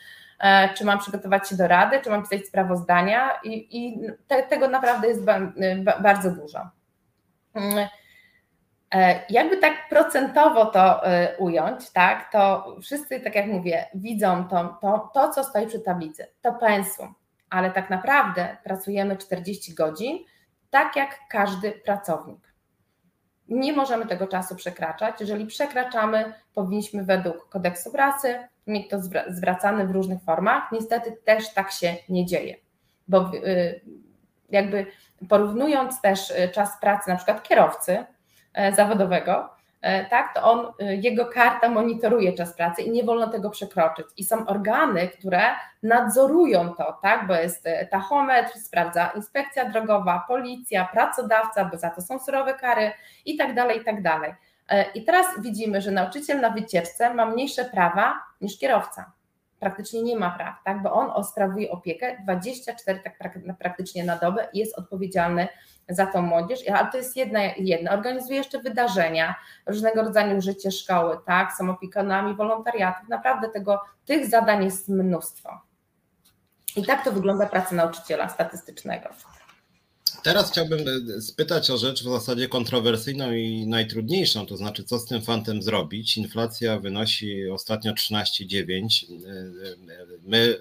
czy 0.78 0.86
mam 0.86 1.00
przygotować 1.00 1.50
się 1.50 1.56
do 1.56 1.68
rady, 1.68 2.02
czy 2.02 2.10
mam 2.10 2.22
pisać 2.22 2.48
sprawozdania 2.48 3.32
i, 3.44 3.78
i 3.78 4.08
te, 4.28 4.44
tego 4.44 4.68
naprawdę 4.68 5.08
jest 5.08 5.24
ba, 5.24 5.40
ba, 5.84 6.00
bardzo 6.00 6.32
dużo. 6.32 6.70
Mm, 7.54 7.88
e, 8.92 9.20
jakby 9.30 9.58
tak 9.58 9.74
procentowo 9.90 10.66
to 10.66 11.08
e, 11.08 11.38
ująć, 11.38 11.92
tak, 11.92 12.32
to 12.32 12.76
wszyscy, 12.82 13.20
tak 13.20 13.36
jak 13.36 13.48
mówię, 13.48 13.86
widzą 13.94 14.48
to, 14.48 14.78
to, 14.82 15.12
to 15.14 15.30
co 15.30 15.44
stoi 15.44 15.68
przy 15.68 15.80
tablicy, 15.80 16.28
to 16.42 16.54
pensum, 16.54 17.14
ale 17.50 17.72
tak 17.72 17.90
naprawdę 17.90 18.58
pracujemy 18.64 19.18
40 19.18 19.74
godzin, 19.74 20.18
tak 20.70 20.96
jak 20.96 21.20
każdy 21.30 21.72
pracownik. 21.72 22.56
Nie 23.48 23.74
możemy 23.74 24.06
tego 24.06 24.28
czasu 24.28 24.56
przekraczać. 24.56 25.16
Jeżeli 25.20 25.46
przekraczamy, 25.46 26.34
powinniśmy 26.54 27.04
według 27.04 27.50
kodeksu 27.50 27.92
pracy 27.92 28.48
mieć 28.68 28.90
to 28.90 28.98
zwracane 29.28 29.88
w 29.88 29.92
różnych 29.92 30.22
formach. 30.22 30.72
Niestety 30.72 31.18
też 31.26 31.54
tak 31.54 31.72
się 31.72 31.96
nie 32.10 32.26
dzieje, 32.26 32.56
bo 33.08 33.32
y, 33.34 33.82
jakby 34.50 34.86
porównując 35.30 36.02
też 36.02 36.32
y, 36.32 36.50
czas 36.54 36.80
pracy 36.82 37.10
na 37.10 37.16
przykład 37.16 37.44
kierowcy 37.44 38.06
y, 38.72 38.76
zawodowego, 38.76 39.56
E, 39.86 40.06
tak, 40.06 40.34
to 40.34 40.44
on, 40.44 40.66
y, 40.82 40.96
jego 40.96 41.26
karta 41.26 41.70
monitoruje 41.70 42.34
czas 42.34 42.54
pracy 42.54 42.82
i 42.82 42.92
nie 42.92 43.04
wolno 43.04 43.28
tego 43.28 43.50
przekroczyć. 43.50 44.06
I 44.18 44.24
są 44.24 44.46
organy, 44.46 45.08
które 45.08 45.42
nadzorują 45.84 46.74
to, 46.74 47.00
tak, 47.02 47.28
bo 47.28 47.34
jest 47.34 47.68
e, 47.68 47.86
tachometr, 47.86 48.60
sprawdza 48.60 49.12
inspekcja 49.16 49.70
drogowa, 49.70 50.26
policja, 50.28 50.90
pracodawca, 50.94 51.66
bo 51.66 51.78
za 51.78 51.90
to 51.90 52.02
są 52.02 52.20
surowe 52.20 52.54
kary 52.54 52.92
i 53.26 53.38
tak 53.38 53.56
dalej, 53.56 53.82
i 53.82 53.84
tak 53.84 54.02
dalej. 54.02 54.34
E, 54.70 54.92
I 54.92 55.04
teraz 55.04 55.26
widzimy, 55.40 55.82
że 55.82 55.92
nauczyciel 55.92 56.42
na 56.42 56.50
wycieczce 56.50 57.14
ma 57.14 57.26
mniejsze 57.26 57.66
prawa 57.66 58.20
niż 58.42 58.60
kierowca 58.60 59.12
praktycznie 59.60 60.04
nie 60.04 60.16
ma 60.16 60.32
praw, 60.32 60.64
tak? 60.64 60.82
bo 60.82 60.94
on 60.94 61.24
sprawuje 61.24 61.72
opiekę 61.72 62.18
24 62.24 63.00
tak 63.00 63.20
praktycznie 63.60 64.04
na 64.04 64.18
dobę 64.18 64.48
i 64.54 64.60
jest 64.60 64.78
odpowiedzialny 64.80 65.48
za 65.90 66.06
tą 66.06 66.22
młodzież, 66.22 66.60
ale 66.70 66.92
to 66.92 66.98
jest 66.98 67.16
jedna, 67.16 67.40
jedna. 67.44 67.92
Organizuje 67.92 68.38
jeszcze 68.38 68.60
wydarzenia, 68.60 69.36
różnego 69.66 70.04
rodzaju 70.04 70.42
życie 70.42 70.72
szkoły, 70.72 71.18
tak? 71.26 71.54
są 71.58 71.70
opiekunami 71.70 72.36
wolontariatów, 72.36 73.10
naprawdę 73.10 73.50
tego, 73.50 73.82
tych 74.06 74.28
zadań 74.30 74.64
jest 74.64 74.90
mnóstwo. 74.90 75.62
I 76.76 76.86
tak 76.86 77.04
to 77.04 77.12
wygląda 77.12 77.46
praca 77.46 77.76
nauczyciela 77.76 78.30
statystycznego. 78.30 79.10
Teraz 80.26 80.52
chciałbym 80.52 80.80
e, 81.18 81.22
spytać 81.22 81.72
o 81.72 81.78
rzecz 81.78 82.04
w 82.04 82.10
zasadzie 82.10 82.48
kontrowersyjną 82.48 83.34
i 83.34 83.68
najtrudniejszą, 83.68 84.46
to 84.46 84.58
znaczy 84.58 84.84
co 84.84 85.00
z 85.00 85.06
tym 85.06 85.22
fantem 85.22 85.62
zrobić. 85.62 86.18
Inflacja 86.18 86.80
wynosi 86.80 87.50
ostatnio 87.50 87.94
13,9. 87.94 89.06
E, 89.06 89.30
e, 89.30 90.06
my, 90.24 90.58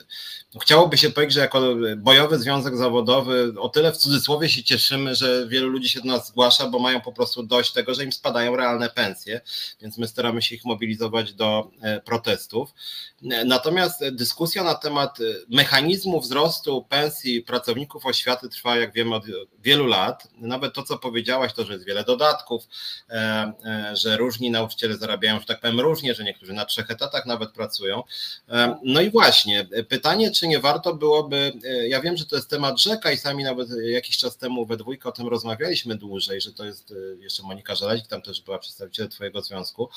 no 0.54 0.60
chciałoby 0.60 0.98
się 0.98 1.10
powiedzieć, 1.10 1.34
że 1.34 1.40
jako 1.40 1.74
bojowy 1.96 2.38
związek 2.38 2.76
zawodowy 2.76 3.54
o 3.58 3.68
tyle 3.68 3.92
w 3.92 3.96
cudzysłowie 3.96 4.48
się 4.48 4.62
cieszymy, 4.62 5.14
że 5.14 5.46
wielu 5.48 5.68
ludzi 5.68 5.88
się 5.88 6.00
do 6.00 6.06
nas 6.06 6.28
zgłasza, 6.28 6.68
bo 6.68 6.78
mają 6.78 7.00
po 7.00 7.12
prostu 7.12 7.42
dość 7.42 7.72
tego, 7.72 7.94
że 7.94 8.04
im 8.04 8.12
spadają 8.12 8.56
realne 8.56 8.90
pensje, 8.90 9.40
więc 9.82 9.98
my 9.98 10.08
staramy 10.08 10.42
się 10.42 10.54
ich 10.54 10.64
mobilizować 10.64 11.34
do 11.34 11.70
protestów. 12.04 12.74
Natomiast 13.46 14.08
dyskusja 14.12 14.64
na 14.64 14.74
temat 14.74 15.18
mechanizmu 15.48 16.20
wzrostu 16.20 16.86
pensji 16.88 17.42
pracowników 17.42 18.06
oświaty 18.06 18.48
trwa, 18.48 18.76
jak 18.76 18.92
wiemy, 18.92 19.14
od 19.14 19.24
wielu 19.64 19.86
lat. 19.86 20.28
Nawet 20.38 20.74
to, 20.74 20.82
co 20.82 20.98
powiedziałaś, 20.98 21.52
to, 21.52 21.64
że 21.64 21.72
jest 21.72 21.84
wiele 21.84 22.04
dodatków, 22.04 22.64
e, 23.10 23.52
e, 23.64 23.96
że 23.96 24.16
różni 24.16 24.50
nauczyciele 24.50 24.96
zarabiają, 24.96 25.40
że 25.40 25.46
tak 25.46 25.60
powiem, 25.60 25.80
różnie, 25.80 26.14
że 26.14 26.24
niektórzy 26.24 26.52
na 26.52 26.64
trzech 26.64 26.90
etatach 26.90 27.26
nawet 27.26 27.52
pracują. 27.52 28.02
E, 28.48 28.76
no 28.82 29.00
i 29.00 29.10
właśnie, 29.10 29.68
pytanie, 29.88 30.30
czy 30.30 30.48
nie 30.48 30.60
warto 30.60 30.94
byłoby, 30.94 31.52
ja 31.88 32.00
wiem, 32.00 32.16
że 32.16 32.26
to 32.26 32.36
jest 32.36 32.50
temat 32.50 32.80
rzeka 32.80 33.12
i 33.12 33.16
sami 33.16 33.44
nawet 33.44 33.68
jakiś 33.84 34.18
czas 34.18 34.36
temu 34.36 34.66
we 34.66 34.76
dwójkę 34.76 35.08
o 35.08 35.12
tym 35.12 35.28
rozmawialiśmy 35.28 35.94
dłużej, 35.94 36.40
że 36.40 36.52
to 36.52 36.64
jest 36.64 36.94
jeszcze 37.18 37.42
Monika 37.42 37.74
Żelazik, 37.74 38.06
tam 38.06 38.22
też 38.22 38.40
była 38.40 38.58
przedstawiciel 38.58 39.08
Twojego 39.08 39.42
związku, 39.42 39.88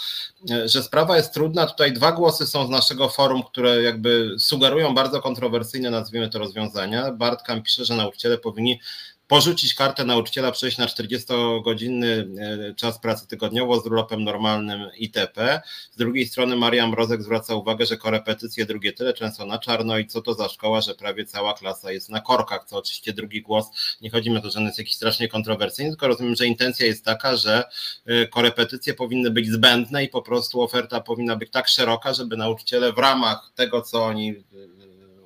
że 0.66 0.84
sprawa 0.84 1.18
jest 1.18 1.34
trudna. 1.34 1.68
Tutaj 1.68 1.94
dwa 1.94 2.12
głosy 2.12 2.48
są 2.48 2.68
z 2.68 2.70
naszego 2.70 3.10
forum, 3.10 3.44
które 3.44 3.84
jakby 3.84 4.36
sugerują 4.40 4.96
bardzo 4.96 5.22
kontrowersyjne, 5.22 5.90
nazwijmy 5.90 6.30
to 6.30 6.40
rozwiązania. 6.40 7.12
Bartkam 7.12 7.64
pisze, 7.64 7.86
że 7.86 7.96
nauczyciele 7.96 8.38
powinni 8.38 8.80
porzucić 9.28 9.74
kartę 9.74 10.06
nauczyciela, 10.06 10.52
przejść 10.52 10.78
na 10.78 10.86
40-godzinny 10.86 12.28
e, 12.40 12.74
czas 12.76 13.00
pracy 13.00 13.28
tygodniowo 13.28 13.82
z 13.82 13.86
urlopem 13.86 14.24
normalnym 14.24 14.90
itp. 14.98 15.62
Z 15.92 15.98
drugiej 15.98 16.28
strony 16.28 16.56
Maria 16.56 16.88
Mrozek 16.88 17.24
zwraca 17.24 17.56
uwagę, 17.56 17.86
że 17.86 17.98
korepetycje 17.98 18.66
drugie 18.66 18.94
tyle 18.94 19.14
często 19.14 19.46
na 19.46 19.60
czarno 19.60 19.98
i 19.98 20.08
co 20.08 20.22
to 20.22 20.34
za 20.34 20.50
szkoła, 20.50 20.82
że 20.82 20.96
prawie 20.96 21.26
cała 21.26 21.54
klasa 21.54 21.92
jest 21.92 22.10
na 22.10 22.22
korkach, 22.22 22.66
co 22.66 22.78
oczywiście 22.78 23.14
drugi 23.14 23.42
głos, 23.42 23.66
nie 24.02 24.10
chodzi 24.10 24.30
mi 24.30 24.38
o 24.38 24.42
to, 24.42 24.50
że 24.50 24.60
on 24.60 24.66
jest 24.66 24.78
jakiś 24.78 24.96
strasznie 24.96 25.28
kontrowersyjny, 25.28 25.92
tylko 25.92 26.08
rozumiem, 26.08 26.36
że 26.36 26.46
intencja 26.46 26.86
jest 26.86 27.06
taka, 27.06 27.36
że 27.36 27.64
e, 28.06 28.28
korepetycje 28.28 28.94
powinny 28.94 29.32
być 29.32 29.52
zbędne 29.52 30.04
i 30.04 30.08
po 30.08 30.22
prostu 30.22 30.62
oferta 30.62 31.02
powinna 31.02 31.36
być 31.36 31.52
tak 31.52 31.68
szeroka, 31.68 32.14
żeby 32.14 32.38
nauczyciele 32.38 32.94
w 32.94 32.98
ramach 32.98 33.52
tego, 33.56 33.82
co 33.82 34.06
oni 34.06 34.30
e, 34.30 34.34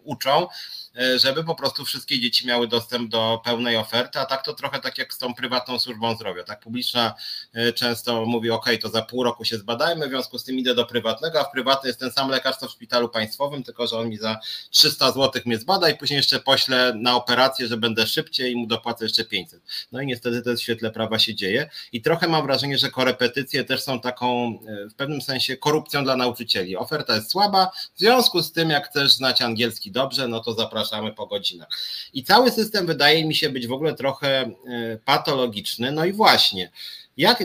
uczą, 0.03 0.47
żeby 1.17 1.43
po 1.43 1.56
prostu 1.56 1.86
wszystkie 1.86 2.19
dzieci 2.19 2.47
miały 2.47 2.67
dostęp 2.67 3.10
do 3.10 3.41
pełnej 3.43 3.77
oferty, 3.77 4.19
a 4.19 4.25
tak 4.25 4.45
to 4.45 4.54
trochę 4.54 4.80
tak 4.80 4.97
jak 4.97 5.13
z 5.13 5.17
tą 5.17 5.34
prywatną 5.34 5.80
służbą 5.80 6.15
zdrowia. 6.15 6.43
Tak 6.43 6.60
publiczna 6.60 7.13
e, 7.54 7.73
często 7.73 8.25
mówi, 8.25 8.49
ok, 8.49 8.65
to 8.82 8.89
za 8.89 9.01
pół 9.01 9.23
roku 9.23 9.45
się 9.45 9.58
zbadajmy, 9.58 10.08
w 10.08 10.10
związku 10.10 10.39
z 10.39 10.43
tym 10.43 10.60
idę 10.60 10.75
do 10.75 10.86
prywatnego, 10.86 11.39
a 11.39 11.43
w 11.43 11.51
prywatnym 11.51 11.88
jest 11.88 11.99
ten 11.99 12.12
sam 12.12 12.30
lekarz 12.30 12.56
co 12.56 12.67
w 12.67 12.71
szpitalu 12.71 13.10
państwowym, 13.10 13.63
tylko 13.63 13.88
że 13.88 13.97
on 13.97 14.10
mi 14.10 14.17
za 14.17 14.39
300 14.69 15.12
zł 15.12 15.41
mnie 15.45 15.58
zbada 15.58 15.89
i 15.89 15.97
później 15.97 16.17
jeszcze 16.17 16.39
pośle 16.39 16.93
na 16.95 17.15
operację, 17.15 17.67
że 17.67 17.77
będę 17.77 18.08
szybciej 18.08 18.51
i 18.51 18.56
mu 18.56 18.67
dopłacę 18.67 19.06
jeszcze 19.06 19.25
500. 19.25 19.62
No 19.91 20.01
i 20.01 20.06
niestety 20.06 20.41
to 20.41 20.49
jest 20.49 20.62
w 20.62 20.63
świetle 20.63 20.91
prawa 20.91 21.19
się 21.19 21.36
dzieje 21.36 21.69
i 21.91 22.01
trochę 22.01 22.27
mam 22.27 22.45
wrażenie, 22.45 22.77
że 22.77 22.89
korepetycje 22.89 23.63
też 23.63 23.84
są 23.84 23.99
taką 23.99 24.60
e, 24.67 24.89
w 24.89 24.93
pewnym 24.95 25.21
sensie 25.21 25.58
korupcją 25.58 26.04
dla 26.04 26.15
nauczycieli. 26.15 26.77
Oferta 26.77 27.15
jest 27.15 27.32
słaba, 27.32 27.71
w 27.95 27.99
związku 27.99 28.41
z 28.41 28.51
tym 28.51 28.69
jak 28.69 28.89
chcesz 28.89 29.13
znać 29.13 29.41
angielski 29.41 29.91
dobrze, 29.91 30.27
no 30.27 30.39
to 30.39 30.54
zapraszam 30.54 30.81
zapraszamy 30.84 31.13
po 31.13 31.28
godzinach. 31.28 31.67
I 32.13 32.24
cały 32.24 32.52
system 32.52 32.86
wydaje 32.86 33.26
mi 33.26 33.36
się 33.36 33.50
być 33.50 33.67
w 33.67 33.72
ogóle 33.72 33.94
trochę 33.94 34.39
e, 34.39 34.54
patologiczny. 35.06 35.91
No 35.91 36.06
i 36.06 36.13
właśnie, 36.13 36.72
jak, 37.17 37.44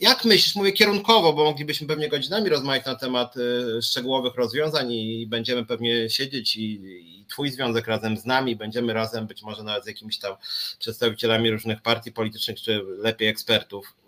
jak 0.00 0.24
myślisz, 0.24 0.56
mówię 0.56 0.72
kierunkowo, 0.72 1.32
bo 1.32 1.44
moglibyśmy 1.44 1.86
pewnie 1.86 2.08
godzinami 2.08 2.48
rozmawiać 2.48 2.86
na 2.86 2.94
temat 2.94 3.34
e, 3.36 3.82
szczegółowych 3.82 4.34
rozwiązań 4.34 4.92
i 4.92 5.26
będziemy 5.26 5.66
pewnie 5.66 6.10
siedzieć 6.10 6.56
i, 6.56 6.80
i 7.20 7.24
Twój 7.28 7.50
związek 7.50 7.86
razem 7.86 8.16
z 8.16 8.24
nami, 8.24 8.56
będziemy 8.56 8.92
razem 8.92 9.26
być 9.26 9.42
może 9.42 9.62
nawet 9.62 9.84
z 9.84 9.86
jakimiś 9.86 10.18
tam 10.18 10.34
przedstawicielami 10.78 11.50
różnych 11.50 11.82
partii 11.82 12.12
politycznych, 12.12 12.60
czy 12.60 12.82
lepiej 12.98 13.28
ekspertów 13.28 13.94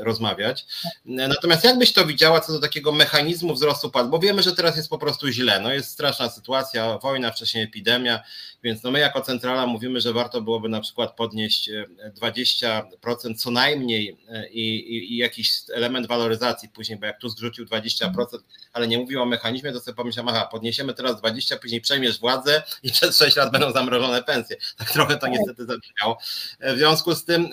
rozmawiać. 0.00 0.66
Natomiast 1.04 1.64
jak 1.64 1.78
byś 1.78 1.92
to 1.92 2.06
widziała 2.06 2.40
co 2.40 2.52
do 2.52 2.60
takiego 2.60 2.92
mechanizmu 2.92 3.54
wzrostu 3.54 3.90
płac? 3.90 4.08
Bo 4.08 4.18
wiemy, 4.18 4.42
że 4.42 4.56
teraz 4.56 4.76
jest 4.76 4.88
po 4.88 4.98
prostu 4.98 5.28
źle. 5.28 5.60
No 5.60 5.72
jest 5.72 5.90
straszna 5.90 6.30
sytuacja, 6.30 6.98
wojna, 6.98 7.32
wcześniej 7.32 7.64
epidemia, 7.64 8.20
więc 8.62 8.82
no 8.82 8.90
my 8.90 8.98
jako 8.98 9.20
centrala 9.20 9.66
mówimy, 9.66 10.00
że 10.00 10.12
warto 10.12 10.40
byłoby 10.40 10.68
na 10.68 10.80
przykład 10.80 11.16
podnieść 11.16 11.70
20% 12.20 13.30
e, 13.30 13.34
co 13.34 13.50
najmniej 13.50 14.16
e, 14.28 14.48
i, 14.48 14.96
i, 14.96 15.14
i 15.14 15.16
jakiś 15.16 15.52
element 15.74 16.06
waloryzacji 16.06 16.68
później, 16.68 16.98
bo 16.98 17.06
jak 17.06 17.20
tu 17.20 17.28
zrzucił 17.28 17.64
20%, 17.64 18.10
ale 18.72 18.88
nie 18.88 18.98
mówił 18.98 19.22
o 19.22 19.26
mechanizmie, 19.26 19.72
to 19.72 19.80
sobie 19.80 19.94
pomyślałem, 19.94 20.34
aha, 20.34 20.48
podniesiemy 20.50 20.94
teraz 20.94 21.16
20, 21.16 21.56
później 21.56 21.80
przejmiesz 21.80 22.20
władzę 22.20 22.62
i 22.82 22.90
przez 23.00 23.18
6 23.18 23.36
lat 23.36 23.52
będą 23.52 23.72
zamrożone 23.72 24.22
pensje. 24.22 24.56
Tak 24.76 24.90
trochę 24.90 25.16
to 25.16 25.26
niestety 25.26 25.66
zabrzmiało. 25.66 26.18
W 26.60 26.76
związku 26.76 27.14
z 27.14 27.24
tym, 27.24 27.48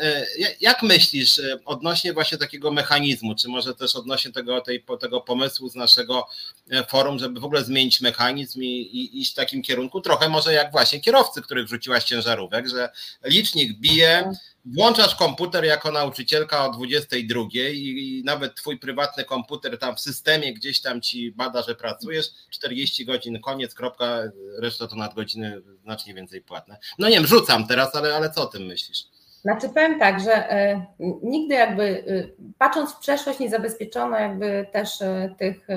jak 0.60 0.84
myślisz 0.84 1.42
odnośnie 1.66 1.88
odnośnie 1.98 2.14
właśnie 2.14 2.38
takiego 2.38 2.72
mechanizmu, 2.72 3.36
czy 3.36 3.48
może 3.48 3.76
też 3.76 3.96
odnośnie 3.96 4.32
tego, 4.32 4.62
tej, 4.62 4.84
tego 5.00 5.22
pomysłu 5.22 5.70
z 5.70 5.76
naszego 5.76 6.28
e, 6.72 6.84
forum, 6.84 7.20
żeby 7.20 7.40
w 7.40 7.46
ogóle 7.46 7.64
zmienić 7.64 8.02
mechanizm 8.02 8.62
i, 8.62 8.66
i 8.66 9.22
iść 9.22 9.32
w 9.32 9.36
takim 9.36 9.62
kierunku, 9.62 10.02
trochę 10.02 10.30
może 10.30 10.54
jak 10.54 10.72
właśnie 10.72 11.02
kierowcy, 11.02 11.42
których 11.42 11.66
wrzuciłaś 11.66 12.04
ciężarówek, 12.04 12.68
że 12.68 12.90
licznik 13.24 13.80
bije, 13.80 14.32
włączasz 14.76 15.16
komputer 15.16 15.66
jako 15.66 15.92
nauczycielka 15.92 16.66
o 16.66 16.72
22 16.72 17.42
i, 17.74 18.22
nawet 18.26 18.56
twój 18.56 18.80
prywatny 18.80 19.24
komputer 19.24 19.78
tam 19.78 19.96
w 19.96 20.00
systemie 20.00 20.54
gdzieś 20.54 20.82
tam 20.82 21.02
ci 21.02 21.32
bada, 21.32 21.62
że 21.62 21.76
pracujesz, 21.76 22.26
40 22.50 23.06
godzin, 23.06 23.42
koniec, 23.42 23.74
kropka, 23.74 24.20
reszta 24.60 24.88
to 24.88 24.96
nadgodziny 24.96 25.62
znacznie 25.84 26.14
więcej 26.14 26.42
płatne. 26.42 26.78
No 27.00 27.10
nie 27.10 27.16
wiem, 27.16 27.28
rzucam 27.28 27.68
teraz, 27.68 27.96
ale, 27.96 28.16
ale 28.16 28.30
co 28.30 28.42
o 28.42 28.46
tym 28.46 28.66
myślisz? 28.66 29.04
Znaczy 29.42 29.70
powiem 29.70 30.00
tak, 30.00 30.20
że 30.20 30.52
e, 30.52 30.86
nigdy 31.24 31.56
jakby 31.56 31.84
e, 31.84 32.44
patrząc 32.58 32.94
w 32.94 33.00
przeszłość 33.00 33.40
nie 33.40 33.50
zabezpieczono 33.50 34.18
jakby 34.18 34.68
też 34.72 35.02
e, 35.02 35.36
tych, 35.40 35.68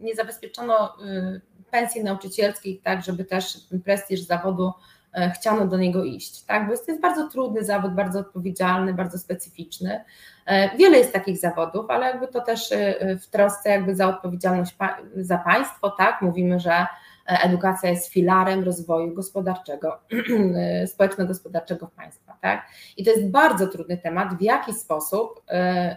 nie 0.00 0.14
zabezpieczono 0.14 0.96
pensji 1.70 2.04
nauczycielskich 2.04 2.82
tak, 2.82 3.04
żeby 3.04 3.24
też 3.24 3.58
prestiż 3.84 4.20
zawodu 4.20 4.72
chciano 5.34 5.66
do 5.66 5.76
niego 5.76 6.04
iść, 6.04 6.44
tak, 6.44 6.68
bo 6.68 6.76
to 6.76 6.84
jest 6.88 7.00
bardzo 7.00 7.28
trudny 7.28 7.64
zawód, 7.64 7.94
bardzo 7.94 8.18
odpowiedzialny, 8.18 8.94
bardzo 8.94 9.18
specyficzny. 9.18 10.04
Wiele 10.78 10.98
jest 10.98 11.12
takich 11.12 11.38
zawodów, 11.38 11.90
ale 11.90 12.06
jakby 12.06 12.28
to 12.28 12.40
też 12.40 12.70
w 13.22 13.26
trosce 13.26 13.70
jakby 13.70 13.94
za 13.94 14.08
odpowiedzialność 14.08 14.76
za 15.16 15.38
państwo, 15.38 15.90
tak, 15.90 16.22
mówimy, 16.22 16.60
że 16.60 16.86
edukacja 17.26 17.90
jest 17.90 18.12
filarem 18.12 18.64
rozwoju 18.64 19.14
gospodarczego, 19.14 20.00
społeczno-gospodarczego 20.92 21.90
państwa. 21.96 22.36
Tak? 22.40 22.66
I 22.96 23.04
to 23.04 23.10
jest 23.10 23.30
bardzo 23.30 23.66
trudny 23.66 23.98
temat, 23.98 24.38
w 24.38 24.42
jaki 24.42 24.72
sposób 24.72 25.42
e, 25.48 25.96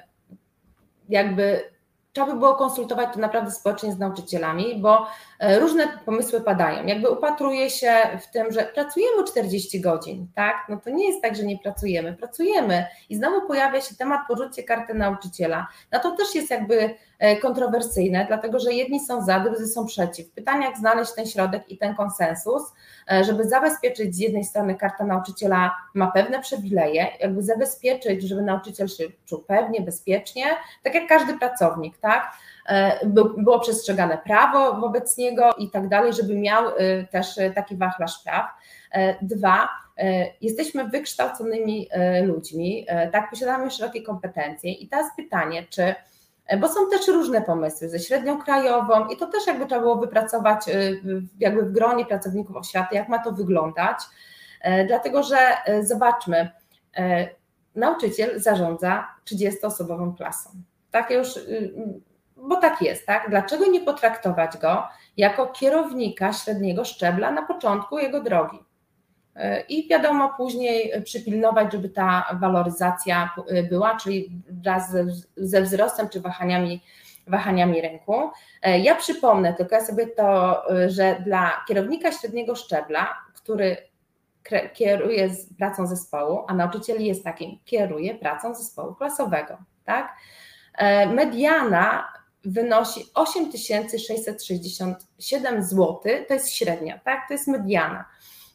jakby 1.09 1.76
trzeba 2.17 2.33
by 2.33 2.39
było 2.39 2.55
konsultować 2.55 3.13
to 3.13 3.19
naprawdę 3.19 3.51
społecznie 3.51 3.93
z 3.93 3.99
nauczycielami, 3.99 4.81
bo 4.81 5.07
e, 5.39 5.59
różne 5.59 5.87
pomysły 6.05 6.41
padają. 6.41 6.85
Jakby 6.85 7.09
upatruje 7.09 7.69
się 7.69 7.93
w 8.21 8.31
tym, 8.31 8.51
że 8.51 8.63
pracujemy 8.63 9.23
40 9.23 9.81
godzin, 9.81 10.27
tak? 10.35 10.55
No 10.69 10.77
to 10.77 10.89
nie 10.89 11.07
jest 11.09 11.21
tak, 11.21 11.35
że 11.35 11.43
nie 11.43 11.57
pracujemy, 11.59 12.13
pracujemy 12.13 12.85
i 13.09 13.15
znowu 13.15 13.47
pojawia 13.47 13.81
się 13.81 13.95
temat 13.95 14.21
porzucie 14.27 14.63
karty 14.63 14.93
nauczyciela. 14.93 15.67
No 15.91 15.99
to 15.99 16.11
też 16.11 16.35
jest 16.35 16.49
jakby 16.49 16.95
e, 17.19 17.35
kontrowersyjne, 17.35 18.25
dlatego 18.27 18.59
że 18.59 18.73
jedni 18.73 18.99
są 19.05 19.25
za, 19.25 19.39
drudzy 19.39 19.67
są 19.67 19.85
przeciw. 19.85 20.31
Pytanie, 20.31 20.65
jak 20.65 20.77
znaleźć 20.77 21.13
ten 21.13 21.25
środek 21.25 21.69
i 21.69 21.77
ten 21.77 21.95
konsensus, 21.95 22.73
e, 23.11 23.23
żeby 23.23 23.49
zabezpieczyć 23.49 24.15
z 24.15 24.19
jednej 24.19 24.43
strony 24.43 24.75
karta 24.75 25.03
nauczyciela 25.03 25.75
ma 25.93 26.11
pewne 26.11 26.41
przywileje, 26.41 27.07
jakby 27.19 27.43
zabezpieczyć, 27.43 28.23
żeby 28.23 28.41
nauczyciel 28.41 28.87
się 28.87 29.03
czuł 29.25 29.43
pewnie, 29.47 29.81
bezpiecznie, 29.81 30.45
tak 30.83 30.95
jak 30.95 31.07
każdy 31.07 31.37
pracownik, 31.37 31.97
tak? 31.97 32.06
E, 32.67 33.05
było 33.37 33.59
przestrzegane 33.59 34.17
prawo 34.17 34.73
wobec 34.73 35.17
niego 35.17 35.53
i 35.53 35.69
tak 35.69 35.87
dalej, 35.87 36.13
żeby 36.13 36.35
miał 36.35 36.67
e, 36.67 37.03
też 37.03 37.37
e, 37.37 37.51
taki 37.51 37.75
wachlarz 37.75 38.23
praw. 38.23 38.45
Dwa, 39.21 39.69
jesteśmy 40.41 40.89
wykształconymi 40.89 41.89
ludźmi, 42.23 42.85
tak, 43.11 43.29
posiadamy 43.29 43.71
szerokie 43.71 44.01
kompetencje 44.01 44.71
i 44.71 44.87
teraz 44.87 45.05
pytanie, 45.15 45.65
czy 45.69 45.95
bo 46.59 46.67
są 46.67 46.89
też 46.89 47.07
różne 47.07 47.41
pomysły 47.41 47.89
ze 47.89 47.99
średnią 47.99 48.41
krajową 48.41 49.07
i 49.07 49.17
to 49.17 49.27
też 49.27 49.47
jakby 49.47 49.65
trzeba 49.65 49.81
było 49.81 49.95
wypracować 49.95 50.65
jakby 51.39 51.63
w 51.63 51.71
gronie 51.71 52.05
pracowników 52.05 52.55
oświaty, 52.55 52.95
jak 52.95 53.09
ma 53.09 53.19
to 53.19 53.31
wyglądać, 53.31 53.97
dlatego 54.87 55.23
że 55.23 55.37
zobaczmy, 55.81 56.51
nauczyciel 57.75 58.39
zarządza 58.39 59.07
30-osobową 59.25 60.15
klasą. 60.17 60.49
Tak 60.97 61.11
już 61.11 61.27
bo 62.35 62.55
tak 62.55 62.81
jest, 62.81 63.05
tak? 63.05 63.29
Dlaczego 63.29 63.65
nie 63.65 63.81
potraktować 63.81 64.57
go 64.57 64.87
jako 65.17 65.47
kierownika 65.47 66.33
średniego 66.33 66.85
szczebla 66.85 67.31
na 67.31 67.41
początku 67.41 67.99
jego 67.99 68.23
drogi? 68.23 68.59
i 69.69 69.87
wiadomo 69.87 70.33
później 70.37 71.03
przypilnować, 71.03 71.71
żeby 71.71 71.89
ta 71.89 72.37
waloryzacja 72.41 73.35
była, 73.69 73.97
czyli 73.97 74.41
wraz 74.49 74.95
ze 75.37 75.61
wzrostem 75.61 76.09
czy 76.09 76.21
wahaniami, 76.21 76.83
wahaniami 77.27 77.81
rynku. 77.81 78.29
Ja 78.63 78.95
przypomnę 78.95 79.53
tylko 79.53 79.81
sobie 79.81 80.07
to, 80.07 80.63
że 80.87 81.21
dla 81.25 81.51
kierownika 81.67 82.11
średniego 82.11 82.55
szczebla, 82.55 83.07
który 83.35 83.77
kieruje 84.73 85.29
pracą 85.57 85.87
zespołu, 85.87 86.43
a 86.47 86.53
nauczyciel 86.53 87.01
jest 87.01 87.23
takim, 87.23 87.59
kieruje 87.65 88.15
pracą 88.15 88.55
zespołu 88.55 88.95
klasowego, 88.95 89.57
tak? 89.85 90.15
Mediana 91.13 92.17
wynosi 92.47 93.05
8667 93.13 95.63
zł, 95.63 96.01
to 96.27 96.33
jest 96.33 96.53
średnia, 96.53 96.99
tak? 97.05 97.27
To 97.27 97.33
jest 97.33 97.47
mediana, 97.47 98.05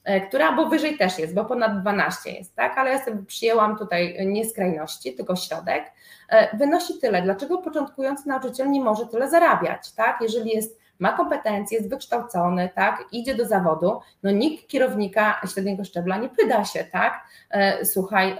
e, 0.04 0.20
która, 0.20 0.52
bo 0.52 0.66
wyżej 0.66 0.98
też 0.98 1.18
jest, 1.18 1.35
bo 1.35 1.44
ponad 1.44 1.80
12 1.80 2.30
jest, 2.30 2.54
tak? 2.54 2.78
Ale 2.78 2.90
ja 2.90 3.04
sobie 3.04 3.22
przyjęłam 3.26 3.78
tutaj 3.78 4.26
nie 4.26 4.44
skrajności, 4.44 5.14
tylko 5.14 5.37
środek. 5.37 5.92
E, 6.28 6.56
wynosi 6.56 6.98
tyle. 6.98 7.22
Dlaczego 7.22 7.58
początkujący 7.58 8.28
nauczyciel 8.28 8.70
nie 8.70 8.80
może 8.80 9.06
tyle 9.06 9.30
zarabiać, 9.30 9.92
tak? 9.92 10.18
Jeżeli 10.20 10.50
jest 10.50 10.82
ma 10.98 11.12
kompetencje, 11.12 11.78
jest 11.78 11.90
wykształcony, 11.90 12.70
tak, 12.74 13.04
idzie 13.12 13.35
do 13.35 13.46
zawodu, 13.46 14.00
no 14.22 14.30
nikt 14.30 14.68
kierownika 14.68 15.40
średniego 15.52 15.85
szczebla 15.85 16.16
nie 16.16 16.28
pyta 16.28 16.64
się, 16.64 16.85
tak, 16.85 17.26
e, 17.50 17.85
słuchaj, 17.85 18.37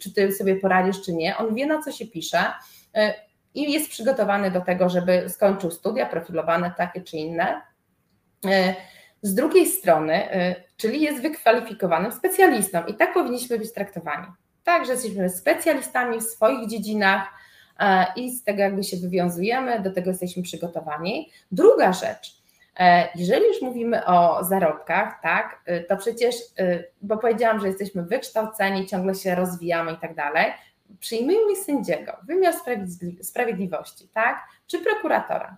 czy 0.00 0.14
ty 0.14 0.32
sobie 0.32 0.56
poradzisz, 0.56 1.02
czy 1.02 1.12
nie, 1.12 1.36
on 1.36 1.54
wie 1.54 1.66
na 1.66 1.82
co 1.82 1.92
się 1.92 2.06
pisze, 2.06 2.44
i 3.54 3.72
jest 3.72 3.90
przygotowany 3.90 4.50
do 4.50 4.60
tego, 4.60 4.88
żeby 4.88 5.28
skończył 5.28 5.70
studia 5.70 6.06
profilowane 6.06 6.72
takie 6.76 7.00
czy 7.00 7.16
inne. 7.16 7.62
E, 8.46 8.74
z 9.22 9.34
drugiej 9.34 9.66
strony, 9.66 10.30
e, 10.32 10.54
czyli 10.76 11.00
jest 11.00 11.22
wykwalifikowanym 11.22 12.12
specjalistą 12.12 12.84
i 12.84 12.94
tak 12.94 13.14
powinniśmy 13.14 13.58
być 13.58 13.72
traktowani. 13.72 14.26
Tak, 14.64 14.86
że 14.86 14.92
jesteśmy 14.92 15.30
specjalistami 15.30 16.20
w 16.20 16.22
swoich 16.22 16.68
dziedzinach 16.68 17.28
e, 17.78 18.06
i 18.16 18.30
z 18.30 18.44
tego 18.44 18.62
jakby 18.62 18.84
się 18.84 18.96
wywiązujemy, 18.96 19.80
do 19.80 19.92
tego 19.92 20.10
jesteśmy 20.10 20.42
przygotowani. 20.42 21.30
Druga 21.52 21.92
rzecz, 21.92 22.38
jeżeli 23.14 23.46
już 23.46 23.62
mówimy 23.62 24.06
o 24.06 24.44
zarobkach, 24.44 25.18
tak, 25.22 25.64
to 25.88 25.96
przecież, 25.96 26.34
bo 27.02 27.16
powiedziałam, 27.16 27.60
że 27.60 27.66
jesteśmy 27.66 28.02
wykształceni, 28.02 28.86
ciągle 28.86 29.14
się 29.14 29.34
rozwijamy 29.34 29.92
i 29.92 29.96
tak 29.96 30.14
dalej, 30.14 30.52
przyjmijmy 31.00 31.56
sędziego, 31.56 32.12
wymiar 32.26 32.54
sprawiedliwości, 33.22 34.08
tak, 34.08 34.48
czy 34.66 34.78
prokuratora. 34.78 35.56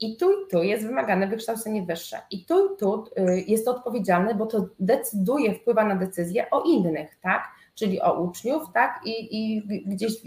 I 0.00 0.16
tu 0.16 0.32
i 0.32 0.50
tu 0.50 0.62
jest 0.62 0.86
wymagane 0.86 1.26
wykształcenie 1.26 1.82
wyższe. 1.82 2.20
I 2.30 2.44
tu 2.44 2.74
i 2.74 2.78
tu 2.78 3.04
y, 3.18 3.44
jest 3.46 3.64
to 3.64 3.70
odpowiedzialne, 3.70 4.34
bo 4.34 4.46
to 4.46 4.66
decyduje, 4.80 5.54
wpływa 5.54 5.84
na 5.84 5.96
decyzje 5.96 6.50
o 6.50 6.62
innych, 6.62 7.18
tak? 7.20 7.48
Czyli 7.74 8.00
o 8.00 8.22
uczniów, 8.22 8.62
tak? 8.74 9.00
I, 9.04 9.36
i 9.36 9.62
gdzieś 9.86 10.12
w, 10.12 10.22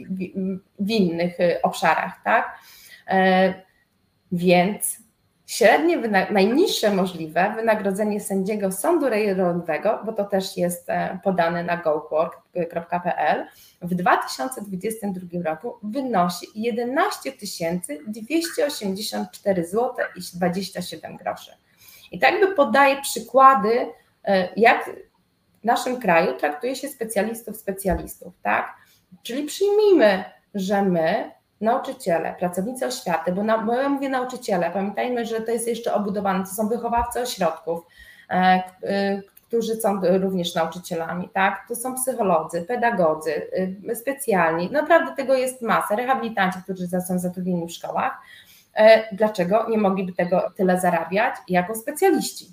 w 0.79 0.89
innych 0.89 1.39
y, 1.39 1.61
obszarach, 1.61 2.23
tak? 2.23 2.59
E, 3.07 3.53
więc 4.31 4.97
średnie, 5.47 5.97
najniższe 6.31 6.91
możliwe 6.91 7.53
wynagrodzenie 7.55 8.19
sędziego 8.21 8.71
sądu 8.71 9.09
rejonowego, 9.09 10.01
bo 10.05 10.13
to 10.13 10.25
też 10.25 10.57
jest 10.57 10.89
e, 10.89 11.19
podane 11.23 11.63
na 11.63 11.77
gowork.pl, 11.77 13.45
w 13.81 13.95
2022 13.95 15.51
roku 15.51 15.77
wynosi 15.83 16.47
11 16.55 17.31
284 18.07 19.65
zł 19.65 19.95
i 20.15 20.19
27 20.37 21.17
groszy. 21.17 21.51
I 22.11 22.19
tak 22.19 22.39
by 22.39 22.55
podaję 22.55 23.01
przykłady, 23.01 23.87
e, 24.23 24.49
jak 24.57 24.89
w 25.61 25.65
naszym 25.65 25.99
kraju 25.99 26.37
traktuje 26.37 26.75
się 26.75 26.87
specjalistów, 26.87 27.57
specjalistów, 27.57 28.33
tak? 28.41 28.75
Czyli 29.23 29.43
przyjmijmy, 29.43 30.23
że 30.53 30.81
my 30.81 31.36
nauczyciele, 31.61 32.35
pracownicy 32.39 32.85
oświaty, 32.85 33.31
bo, 33.31 33.43
na, 33.43 33.57
bo 33.57 33.73
ja 33.73 33.89
mówię 33.89 34.09
nauczyciele, 34.09 34.71
pamiętajmy, 34.71 35.25
że 35.25 35.41
to 35.41 35.51
jest 35.51 35.67
jeszcze 35.67 35.93
obudowane, 35.93 36.45
to 36.45 36.51
są 36.51 36.67
wychowawcy 36.67 37.21
ośrodków, 37.21 37.85
e, 38.29 38.33
e, 38.83 39.21
którzy 39.47 39.75
są 39.75 40.01
również 40.19 40.55
nauczycielami, 40.55 41.29
tak? 41.33 41.65
To 41.67 41.75
są 41.75 41.95
psycholodzy, 41.95 42.61
pedagodzy, 42.61 43.51
e, 43.89 43.95
specjalni, 43.95 44.71
naprawdę 44.71 45.15
tego 45.15 45.33
jest 45.33 45.61
masa, 45.61 45.95
rehabilitanci, 45.95 46.59
którzy 46.63 46.87
są 46.87 47.19
zatrudnieni 47.19 47.67
w 47.67 47.71
szkołach. 47.71 48.17
E, 48.75 49.15
dlaczego 49.15 49.69
nie 49.69 49.77
mogliby 49.77 50.13
tego 50.13 50.51
tyle 50.55 50.79
zarabiać 50.79 51.35
jako 51.47 51.75
specjaliści? 51.75 52.45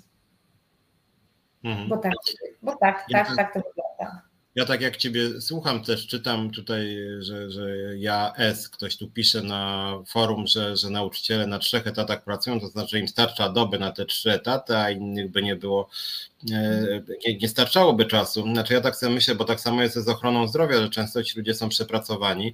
Mhm. 1.63 1.89
Bo 1.89 1.97
tak, 1.97 2.13
bo 2.61 2.75
tak, 2.75 3.05
tak, 3.11 3.35
tak 3.35 3.53
to 3.53 3.59
wygląda. 3.59 4.21
Ja 4.55 4.65
tak 4.65 4.81
jak 4.81 4.97
Ciebie 4.97 5.41
słucham, 5.41 5.83
też 5.83 6.07
czytam 6.07 6.51
tutaj, 6.51 6.97
że, 7.19 7.51
że 7.51 7.97
ja 7.97 8.33
S, 8.37 8.69
ktoś 8.69 8.97
tu 8.97 9.09
pisze 9.09 9.41
na 9.41 9.93
forum, 10.07 10.47
że, 10.47 10.77
że 10.77 10.89
nauczyciele 10.89 11.47
na 11.47 11.59
trzech 11.59 11.87
etatach 11.87 12.23
pracują, 12.23 12.59
to 12.59 12.67
znaczy 12.67 12.99
im 12.99 13.07
starcza 13.07 13.49
doby 13.49 13.79
na 13.79 13.91
te 13.91 14.05
trzy 14.05 14.31
etaty, 14.31 14.77
a 14.77 14.89
innych 14.89 15.31
by 15.31 15.43
nie 15.43 15.55
było 15.55 15.89
E, 16.51 17.01
nie, 17.27 17.37
nie 17.37 17.47
starczałoby 17.47 18.05
czasu. 18.05 18.41
Znaczy 18.41 18.73
ja 18.73 18.81
tak 18.81 18.95
sobie 18.95 19.11
myślę, 19.11 19.35
bo 19.35 19.45
tak 19.45 19.59
samo 19.59 19.81
jest 19.81 19.95
z 19.95 20.07
ochroną 20.07 20.47
zdrowia, 20.47 20.81
że 20.81 20.89
często 20.89 21.23
ci 21.23 21.37
ludzie 21.37 21.53
są 21.53 21.69
przepracowani 21.69 22.53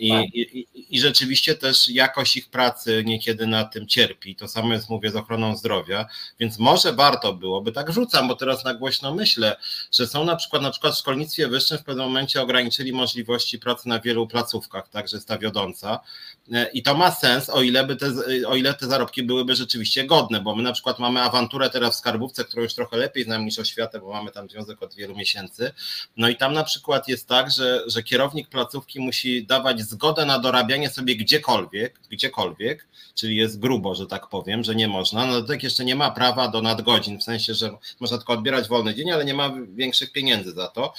i, 0.00 0.08
i, 0.08 0.66
i 0.96 1.00
rzeczywiście 1.00 1.54
też 1.54 1.88
jakość 1.88 2.36
ich 2.36 2.50
pracy 2.50 3.02
niekiedy 3.06 3.46
na 3.46 3.64
tym 3.64 3.86
cierpi. 3.86 4.36
To 4.36 4.48
samo 4.48 4.72
jest, 4.72 4.90
mówię, 4.90 5.10
z 5.10 5.16
ochroną 5.16 5.56
zdrowia, 5.56 6.06
więc 6.40 6.58
może 6.58 6.92
warto 6.92 7.34
byłoby, 7.34 7.72
tak 7.72 7.92
rzucam, 7.92 8.28
bo 8.28 8.36
teraz 8.36 8.64
na 8.64 8.74
głośno 8.74 9.14
myślę, 9.14 9.56
że 9.92 10.06
są 10.06 10.24
na 10.24 10.36
przykład, 10.36 10.62
na 10.62 10.70
przykład 10.70 10.94
w 10.94 10.98
szkolnictwie 10.98 11.48
wyższym 11.48 11.78
w 11.78 11.84
pewnym 11.84 12.06
momencie 12.06 12.42
ograniczyli 12.42 12.92
możliwości 12.92 13.58
pracy 13.58 13.88
na 13.88 14.00
wielu 14.00 14.26
placówkach, 14.26 14.88
także 14.88 15.16
jest 15.16 15.28
ta 15.28 15.38
wiodąca 15.38 15.94
e, 15.94 16.33
i 16.72 16.82
to 16.82 16.94
ma 16.94 17.10
sens, 17.10 17.50
o 17.50 17.62
ile, 17.62 17.86
by 17.86 17.96
te, 17.96 18.06
o 18.46 18.56
ile 18.56 18.74
te 18.74 18.86
zarobki 18.86 19.22
byłyby 19.22 19.54
rzeczywiście 19.54 20.04
godne, 20.04 20.40
bo 20.40 20.56
my 20.56 20.62
na 20.62 20.72
przykład 20.72 20.98
mamy 20.98 21.22
awanturę 21.22 21.70
teraz 21.70 21.94
w 21.94 21.98
skarbówce, 21.98 22.44
którą 22.44 22.62
już 22.62 22.74
trochę 22.74 22.96
lepiej 22.96 23.24
znam 23.24 23.44
niż 23.44 23.58
oświatę, 23.58 24.00
bo 24.00 24.12
mamy 24.12 24.30
tam 24.30 24.48
związek 24.48 24.82
od 24.82 24.94
wielu 24.94 25.16
miesięcy. 25.16 25.72
No 26.16 26.28
i 26.28 26.36
tam 26.36 26.52
na 26.52 26.64
przykład 26.64 27.08
jest 27.08 27.28
tak, 27.28 27.50
że, 27.50 27.80
że 27.86 28.02
kierownik 28.02 28.48
placówki 28.48 29.00
musi 29.00 29.46
dawać 29.46 29.80
zgodę 29.80 30.26
na 30.26 30.38
dorabianie 30.38 30.90
sobie 30.90 31.16
gdziekolwiek, 31.16 32.00
gdziekolwiek, 32.10 32.86
czyli 33.14 33.36
jest 33.36 33.60
grubo, 33.60 33.94
że 33.94 34.06
tak 34.06 34.28
powiem, 34.28 34.64
że 34.64 34.74
nie 34.74 34.88
można. 34.88 35.26
No 35.26 35.42
tak 35.42 35.62
jeszcze 35.62 35.84
nie 35.84 35.96
ma 35.96 36.10
prawa 36.10 36.48
do 36.48 36.62
nadgodzin, 36.62 37.18
w 37.18 37.22
sensie, 37.22 37.54
że 37.54 37.70
można 38.00 38.18
tylko 38.18 38.32
odbierać 38.32 38.68
wolny 38.68 38.94
dzień, 38.94 39.10
ale 39.10 39.24
nie 39.24 39.34
ma 39.34 39.52
większych 39.68 40.12
pieniędzy 40.12 40.52
za 40.52 40.68
to. 40.68 40.94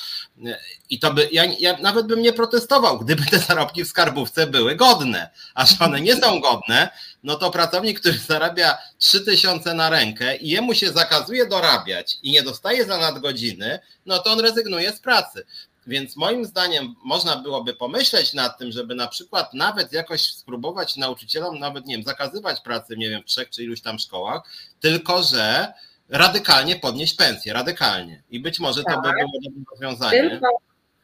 I 0.89 0.99
to 0.99 1.13
by, 1.13 1.29
ja, 1.31 1.45
ja 1.59 1.77
nawet 1.77 2.07
bym 2.07 2.21
nie 2.21 2.33
protestował, 2.33 2.99
gdyby 2.99 3.25
te 3.25 3.39
zarobki 3.39 3.83
w 3.83 3.87
skarbówce 3.87 4.47
były 4.47 4.75
godne, 4.75 5.34
a 5.53 5.65
że 5.65 5.75
one 5.79 6.01
nie 6.01 6.15
są 6.15 6.39
godne, 6.39 6.89
no 7.23 7.35
to 7.35 7.51
pracownik, 7.51 7.99
który 7.99 8.17
zarabia 8.17 8.77
3000 8.97 9.73
na 9.73 9.89
rękę 9.89 10.37
i 10.37 10.49
jemu 10.49 10.73
się 10.73 10.91
zakazuje 10.91 11.45
dorabiać 11.45 12.17
i 12.23 12.31
nie 12.31 12.43
dostaje 12.43 12.85
za 12.85 12.97
nadgodziny, 12.97 13.79
no 14.05 14.19
to 14.19 14.31
on 14.31 14.39
rezygnuje 14.39 14.91
z 14.91 14.99
pracy. 14.99 15.45
Więc 15.87 16.15
moim 16.15 16.45
zdaniem 16.45 16.95
można 17.03 17.35
byłoby 17.35 17.73
pomyśleć 17.73 18.33
nad 18.33 18.57
tym, 18.57 18.71
żeby 18.71 18.95
na 18.95 19.07
przykład 19.07 19.53
nawet 19.53 19.93
jakoś 19.93 20.21
spróbować 20.21 20.95
nauczycielom, 20.97 21.59
nawet 21.59 21.85
nie 21.85 21.95
wiem, 21.95 22.05
zakazywać 22.05 22.61
pracy, 22.61 22.97
nie 22.97 23.09
wiem, 23.09 23.21
w 23.21 23.25
trzech 23.25 23.49
czy 23.49 23.63
iluś 23.63 23.81
tam 23.81 23.99
szkołach, 23.99 24.41
tylko 24.79 25.23
że 25.23 25.73
radykalnie 26.09 26.75
podnieść 26.75 27.15
pensję, 27.15 27.53
radykalnie. 27.53 28.23
I 28.29 28.39
być 28.39 28.59
może 28.59 28.83
tak. 28.83 28.95
to 28.95 29.01
by 29.01 29.07
tak. 29.07 29.17
było 29.17 29.31
dobrym 29.43 29.65
rozwiązaniem. 29.71 30.29
Tylko, 30.29 30.47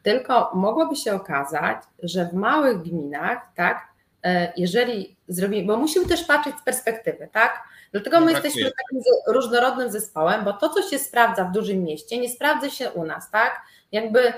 tylko 0.04 0.52
mogłoby 0.54 0.96
się 0.96 1.14
okazać, 1.14 1.78
że 2.04 2.26
w 2.26 2.34
małych 2.34 2.82
gminach, 2.82 3.38
tak, 3.56 3.91
jeżeli 4.58 5.16
zrobimy, 5.28 5.68
bo 5.68 5.78
musimy 5.78 6.06
też 6.06 6.24
patrzeć 6.24 6.56
z 6.62 6.64
perspektywy, 6.64 7.30
tak? 7.32 7.64
Dlatego 7.92 8.20
my 8.20 8.32
jesteśmy 8.32 8.64
takim 8.64 9.04
różnorodnym 9.28 9.92
zespołem, 9.92 10.44
bo 10.44 10.54
to, 10.54 10.70
co 10.70 10.82
się 10.90 11.00
sprawdza 11.00 11.46
w 11.46 11.52
dużym 11.52 11.84
mieście, 11.84 12.18
nie 12.18 12.30
sprawdza 12.30 12.70
się 12.70 12.92
u 12.92 13.06
nas, 13.06 13.32
tak? 13.32 13.62
Jakby 13.92 14.34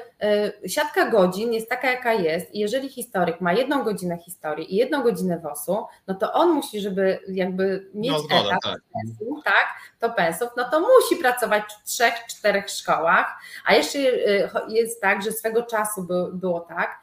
y, 0.63 0.69
siatka 0.69 1.09
godzin 1.09 1.53
jest 1.53 1.69
taka, 1.69 1.91
jaka 1.91 2.13
jest, 2.13 2.55
i 2.55 2.59
jeżeli 2.59 2.89
historyk 2.89 3.41
ma 3.41 3.53
jedną 3.53 3.83
godzinę 3.83 4.17
historii 4.17 4.73
i 4.73 4.75
jedną 4.75 5.03
godzinę 5.03 5.39
WOS-u, 5.39 5.85
no 6.07 6.15
to 6.15 6.33
on 6.33 6.49
musi, 6.49 6.79
żeby 6.81 7.19
jakby 7.27 7.89
mieć 7.93 8.11
no, 8.11 8.19
zgoda, 8.19 8.49
etat, 8.49 8.59
tak. 8.63 8.81
Pensum, 8.93 9.41
tak, 9.43 9.67
to 9.99 10.09
pensów, 10.09 10.49
no 10.57 10.69
to 10.69 10.79
musi 10.79 11.15
pracować 11.21 11.63
w 11.63 11.83
trzech, 11.83 12.13
czterech 12.29 12.69
szkołach, 12.69 13.35
a 13.65 13.73
jeszcze 13.73 13.99
y, 13.99 14.49
jest 14.69 15.01
tak, 15.01 15.23
że 15.23 15.31
swego 15.31 15.63
czasu 15.63 16.03
by, 16.03 16.13
było 16.33 16.59
tak, 16.59 17.02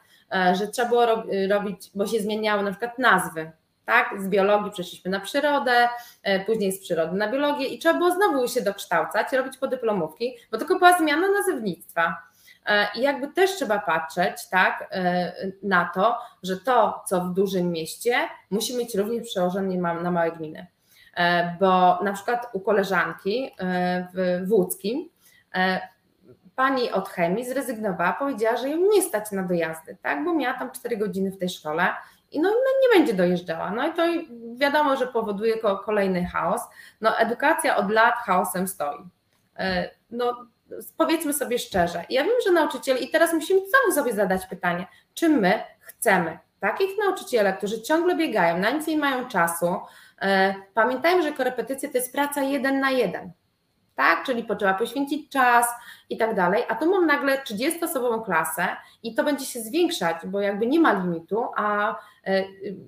że 0.53 0.67
trzeba 0.67 0.89
było 0.89 1.05
robić, 1.49 1.91
bo 1.95 2.07
się 2.07 2.19
zmieniały 2.19 2.63
na 2.63 2.71
przykład 2.71 2.99
nazwy, 2.99 3.51
tak? 3.85 4.21
Z 4.21 4.27
biologii 4.27 4.71
przeszliśmy 4.71 5.11
na 5.11 5.19
przyrodę, 5.19 5.89
e, 6.23 6.45
później 6.45 6.71
z 6.71 6.81
przyrody 6.81 7.17
na 7.17 7.31
biologię 7.31 7.67
i 7.67 7.79
trzeba 7.79 7.97
było 7.97 8.11
znowu 8.11 8.47
się 8.47 8.61
dokształcać, 8.61 9.33
robić 9.33 9.57
podyplomówki, 9.57 10.37
bo 10.51 10.57
tylko 10.57 10.75
była 10.75 10.97
zmiana 10.97 11.27
nazewnictwa. 11.27 12.17
E, 12.65 12.87
I 12.95 13.01
jakby 13.01 13.27
też 13.27 13.55
trzeba 13.55 13.79
patrzeć 13.79 14.49
tak, 14.49 14.89
na 15.63 15.91
to, 15.93 16.17
że 16.43 16.57
to, 16.57 17.03
co 17.07 17.21
w 17.21 17.33
dużym 17.33 17.71
mieście, 17.71 18.15
musi 18.49 18.77
mieć 18.77 18.95
również 18.95 19.27
przełożenie 19.27 19.77
na 19.81 20.11
małe 20.11 20.31
gminy. 20.31 20.67
Bo 21.59 21.99
na 22.03 22.13
przykład 22.13 22.47
u 22.53 22.59
koleżanki 22.59 23.51
w 24.13 24.51
Łódzkim 24.51 25.09
pani 26.55 26.91
od 26.91 27.09
chemii 27.09 27.45
zrezygnowała, 27.45 28.13
powiedziała, 28.13 28.57
że 28.57 28.69
ją 28.69 28.77
nie 28.77 29.01
stać 29.01 29.31
na 29.31 29.43
dojazdy, 29.43 29.97
tak, 30.01 30.23
bo 30.23 30.33
miała 30.33 30.59
tam 30.59 30.71
4 30.71 30.97
godziny 30.97 31.31
w 31.31 31.37
tej 31.37 31.49
szkole 31.49 31.87
i 32.31 32.39
no, 32.39 32.49
no, 32.49 32.55
nie 32.81 32.99
będzie 32.99 33.13
dojeżdżała. 33.13 33.71
No 33.71 33.87
i 33.87 33.93
to 33.93 34.03
wiadomo, 34.55 34.95
że 34.95 35.07
powoduje 35.07 35.53
kolejny 35.85 36.25
chaos. 36.25 36.61
No 37.01 37.17
edukacja 37.17 37.75
od 37.75 37.91
lat 37.91 38.15
chaosem 38.25 38.67
stoi. 38.67 39.03
E, 39.59 39.89
no 40.11 40.45
powiedzmy 40.97 41.33
sobie 41.33 41.59
szczerze, 41.59 42.05
ja 42.09 42.23
wiem, 42.23 42.33
że 42.45 42.51
nauczyciele, 42.51 42.99
i 42.99 43.11
teraz 43.11 43.33
musimy 43.33 43.61
sobie 43.93 44.13
zadać 44.13 44.45
pytanie, 44.45 44.87
czy 45.13 45.29
my 45.29 45.63
chcemy 45.79 46.39
takich 46.59 46.89
nauczycieli, 47.05 47.53
którzy 47.57 47.81
ciągle 47.81 48.15
biegają, 48.15 48.57
na 48.57 48.71
nic 48.71 48.87
nie 48.87 48.97
mają 48.97 49.27
czasu. 49.27 49.75
E, 50.21 50.55
pamiętajmy, 50.73 51.23
że 51.23 51.31
korepetycje 51.31 51.89
to 51.89 51.97
jest 51.97 52.13
praca 52.13 52.41
jeden 52.41 52.79
na 52.79 52.91
jeden 52.91 53.31
tak? 54.01 54.25
Czyli 54.25 54.43
potrzeba 54.43 54.73
poświęcić 54.73 55.29
czas 55.29 55.67
i 56.11 56.17
tak 56.17 56.35
dalej, 56.35 56.63
a 56.69 56.75
tu 56.75 56.91
mam 56.91 57.05
nagle 57.05 57.37
30-osobową 57.37 58.23
klasę 58.25 58.67
i 59.03 59.15
to 59.15 59.23
będzie 59.23 59.45
się 59.45 59.59
zwiększać, 59.59 60.17
bo 60.25 60.39
jakby 60.39 60.67
nie 60.67 60.79
ma 60.79 60.93
limitu, 60.93 61.45
a 61.55 61.95
e, 62.25 62.43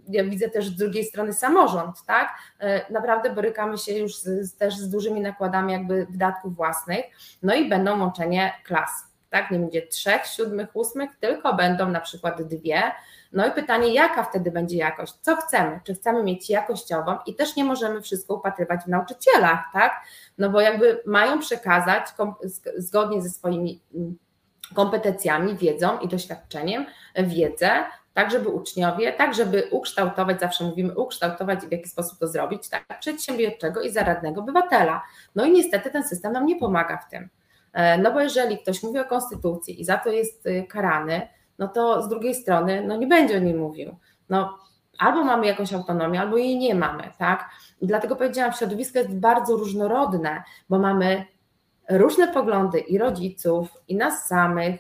ja 0.10 0.24
widzę 0.24 0.50
też 0.50 0.68
z 0.68 0.76
drugiej 0.76 1.04
strony 1.04 1.34
samorząd, 1.34 2.06
tak? 2.08 2.38
E, 2.60 2.94
naprawdę 2.94 3.30
borykamy 3.30 3.78
się 3.78 3.94
już 3.94 4.18
z, 4.18 4.56
też 4.56 4.78
z 4.78 4.90
dużymi 4.90 5.22
nakładami 5.22 5.74
jakby 5.74 6.06
wydatków 6.06 6.56
własnych, 6.56 7.06
no 7.44 7.56
i 7.56 7.70
będą 7.70 8.00
łączenie 8.00 8.54
klas 8.64 9.13
tak? 9.34 9.52
Nie 9.52 9.60
będzie 9.60 9.88
trzech, 9.88 10.26
siódmych, 10.26 10.68
ósmych, 10.74 11.10
tylko 11.20 11.54
będą 11.54 11.90
na 11.90 12.00
przykład 12.02 12.44
dwie. 12.44 12.82
No 13.32 13.48
i 13.48 13.52
pytanie, 13.52 13.94
jaka 13.94 14.24
wtedy 14.24 14.52
będzie 14.52 14.78
jakość? 14.78 15.14
Co 15.22 15.36
chcemy? 15.36 15.80
Czy 15.84 15.94
chcemy 15.94 16.24
mieć 16.24 16.50
jakościową 16.50 17.18
i 17.26 17.36
też 17.36 17.56
nie 17.56 17.64
możemy 17.64 18.02
wszystko 18.02 18.36
upatrywać 18.36 18.82
w 18.82 18.88
nauczycielach, 18.88 19.60
tak? 19.74 19.94
No 20.38 20.50
bo 20.50 20.62
jakby 20.62 21.02
mają 21.06 21.40
przekazać 21.40 22.06
zgodnie 22.78 23.22
ze 23.22 23.30
swoimi 23.30 23.82
mm, 23.96 24.18
kompetencjami, 24.74 25.58
wiedzą 25.58 26.00
i 26.00 26.08
doświadczeniem 26.08 26.86
wiedzę, 27.16 27.70
tak 28.14 28.32
żeby 28.32 28.50
uczniowie, 28.50 29.14
tak 29.14 29.34
żeby 29.34 29.68
ukształtować, 29.72 30.40
zawsze 30.40 30.64
mówimy 30.64 30.96
ukształtować 30.96 31.64
i 31.64 31.68
w 31.68 31.72
jaki 31.72 31.90
sposób 31.90 32.20
to 32.20 32.28
zrobić, 32.28 32.70
tak, 32.70 33.00
przedsiębiorczego 33.00 33.82
i 33.82 33.90
zaradnego 33.90 34.42
obywatela. 34.42 35.04
No 35.36 35.46
i 35.46 35.52
niestety 35.52 35.92
ten 35.92 36.04
system 36.04 36.34
nam 36.34 36.46
nie 36.46 36.56
pomaga 36.56 36.98
w 36.98 37.10
tym. 37.10 37.30
E, 37.74 37.98
no 37.98 38.12
bo 38.12 38.20
jeżeli 38.20 38.58
ktoś 38.58 38.84
mówi 38.84 39.00
o 39.00 39.06
konstytucji 39.06 39.82
i 39.82 39.86
za 39.86 39.98
to 39.98 40.10
jest 40.10 40.48
y, 40.48 40.66
karany, 40.70 41.28
no 41.60 41.68
to 41.68 42.02
z 42.02 42.10
drugiej 42.10 42.36
strony 42.36 42.84
no 42.88 42.96
nie 42.96 43.08
będzie 43.08 43.38
o 43.38 43.40
nim 43.40 43.58
mówił. 43.58 43.96
No, 44.30 44.58
albo 44.98 45.24
mamy 45.24 45.48
jakąś 45.48 45.74
autonomię, 45.74 46.22
albo 46.22 46.38
jej 46.38 46.58
nie 46.58 46.76
mamy, 46.76 47.12
tak? 47.18 47.50
I 47.82 47.88
dlatego 47.88 48.16
powiedziałam, 48.16 48.54
środowisko 48.54 49.00
jest 49.00 49.16
bardzo 49.16 49.56
różnorodne, 49.56 50.44
bo 50.70 50.80
mamy 50.80 51.26
różne 51.90 52.28
poglądy 52.28 52.80
i 52.80 52.98
rodziców, 52.98 53.70
i 53.88 53.96
nas 53.96 54.28
samych, 54.28 54.80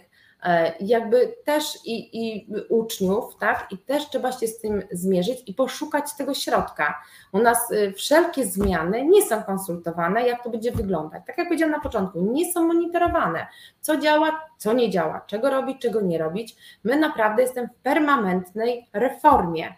jakby 0.79 1.36
też 1.43 1.63
i, 1.86 2.23
i 2.23 2.47
uczniów, 2.69 3.36
tak? 3.39 3.67
I 3.71 3.77
też 3.77 4.10
trzeba 4.10 4.32
się 4.32 4.47
z 4.47 4.60
tym 4.60 4.84
zmierzyć 4.91 5.43
i 5.47 5.53
poszukać 5.53 6.13
tego 6.17 6.34
środka. 6.34 7.01
U 7.32 7.39
nas 7.39 7.71
y, 7.71 7.93
wszelkie 7.93 8.45
zmiany 8.45 9.06
nie 9.06 9.21
są 9.25 9.43
konsultowane, 9.43 10.27
jak 10.27 10.43
to 10.43 10.49
będzie 10.49 10.71
wyglądać. 10.71 11.23
Tak 11.27 11.38
jak 11.38 11.47
powiedziałam 11.47 11.71
na 11.71 11.79
początku, 11.79 12.21
nie 12.21 12.53
są 12.53 12.67
monitorowane. 12.67 13.47
Co 13.82 13.97
działa, 13.97 14.41
co 14.58 14.73
nie 14.73 14.89
działa, 14.89 15.21
czego 15.27 15.49
robić, 15.49 15.82
czego 15.82 16.01
nie 16.01 16.17
robić. 16.17 16.56
My 16.84 16.97
naprawdę 16.97 17.41
jesteśmy 17.41 17.67
w 17.67 17.84
permanentnej 17.84 18.88
reformie. 18.93 19.73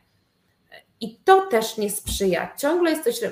I 1.02 1.20
to 1.26 1.42
też 1.42 1.78
nie 1.78 1.90
sprzyja. 1.90 2.54
Ciągle 2.58 2.92
jest 2.92 3.04
coś, 3.04 3.32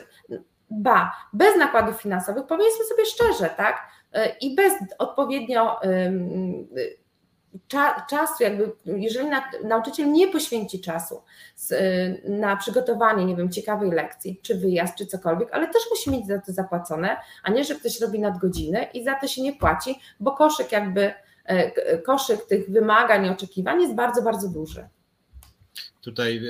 ba, 0.69 1.11
bez 1.33 1.57
nakładów 1.57 2.01
finansowych, 2.01 2.45
powiedzmy 2.47 2.85
sobie 2.85 3.05
szczerze, 3.05 3.49
tak? 3.57 3.87
E, 4.13 4.35
I 4.41 4.55
bez 4.55 4.73
odpowiednio 4.97 5.79
cza, 7.67 8.05
czasu, 8.09 8.43
jakby 8.43 8.71
jeżeli 8.85 9.29
na, 9.29 9.43
nauczyciel 9.63 10.11
nie 10.11 10.27
poświęci 10.27 10.81
czasu 10.81 11.21
y, 11.71 12.21
na 12.29 12.57
przygotowanie, 12.57 13.25
nie 13.25 13.35
wiem, 13.35 13.51
ciekawej 13.51 13.91
lekcji, 13.91 14.39
czy 14.41 14.55
wyjazd, 14.55 14.95
czy 14.95 15.05
cokolwiek, 15.05 15.49
ale 15.51 15.67
też 15.67 15.83
musi 15.89 16.11
mieć 16.11 16.27
za 16.27 16.39
to 16.39 16.51
zapłacone, 16.51 17.17
a 17.43 17.51
nie, 17.51 17.63
że 17.63 17.75
ktoś 17.75 18.01
robi 18.01 18.19
nadgodziny 18.19 18.87
i 18.93 19.03
za 19.03 19.15
to 19.15 19.27
się 19.27 19.41
nie 19.41 19.53
płaci, 19.53 19.99
bo 20.19 20.31
koszyk 20.31 20.71
jakby, 20.71 21.13
e, 21.45 21.97
koszyk 21.97 22.45
tych 22.45 22.69
wymagań 22.69 23.25
i 23.25 23.29
oczekiwań 23.29 23.81
jest 23.81 23.95
bardzo, 23.95 24.21
bardzo 24.21 24.49
duży. 24.49 24.87
Tutaj 26.03 26.37
e, 26.37 26.41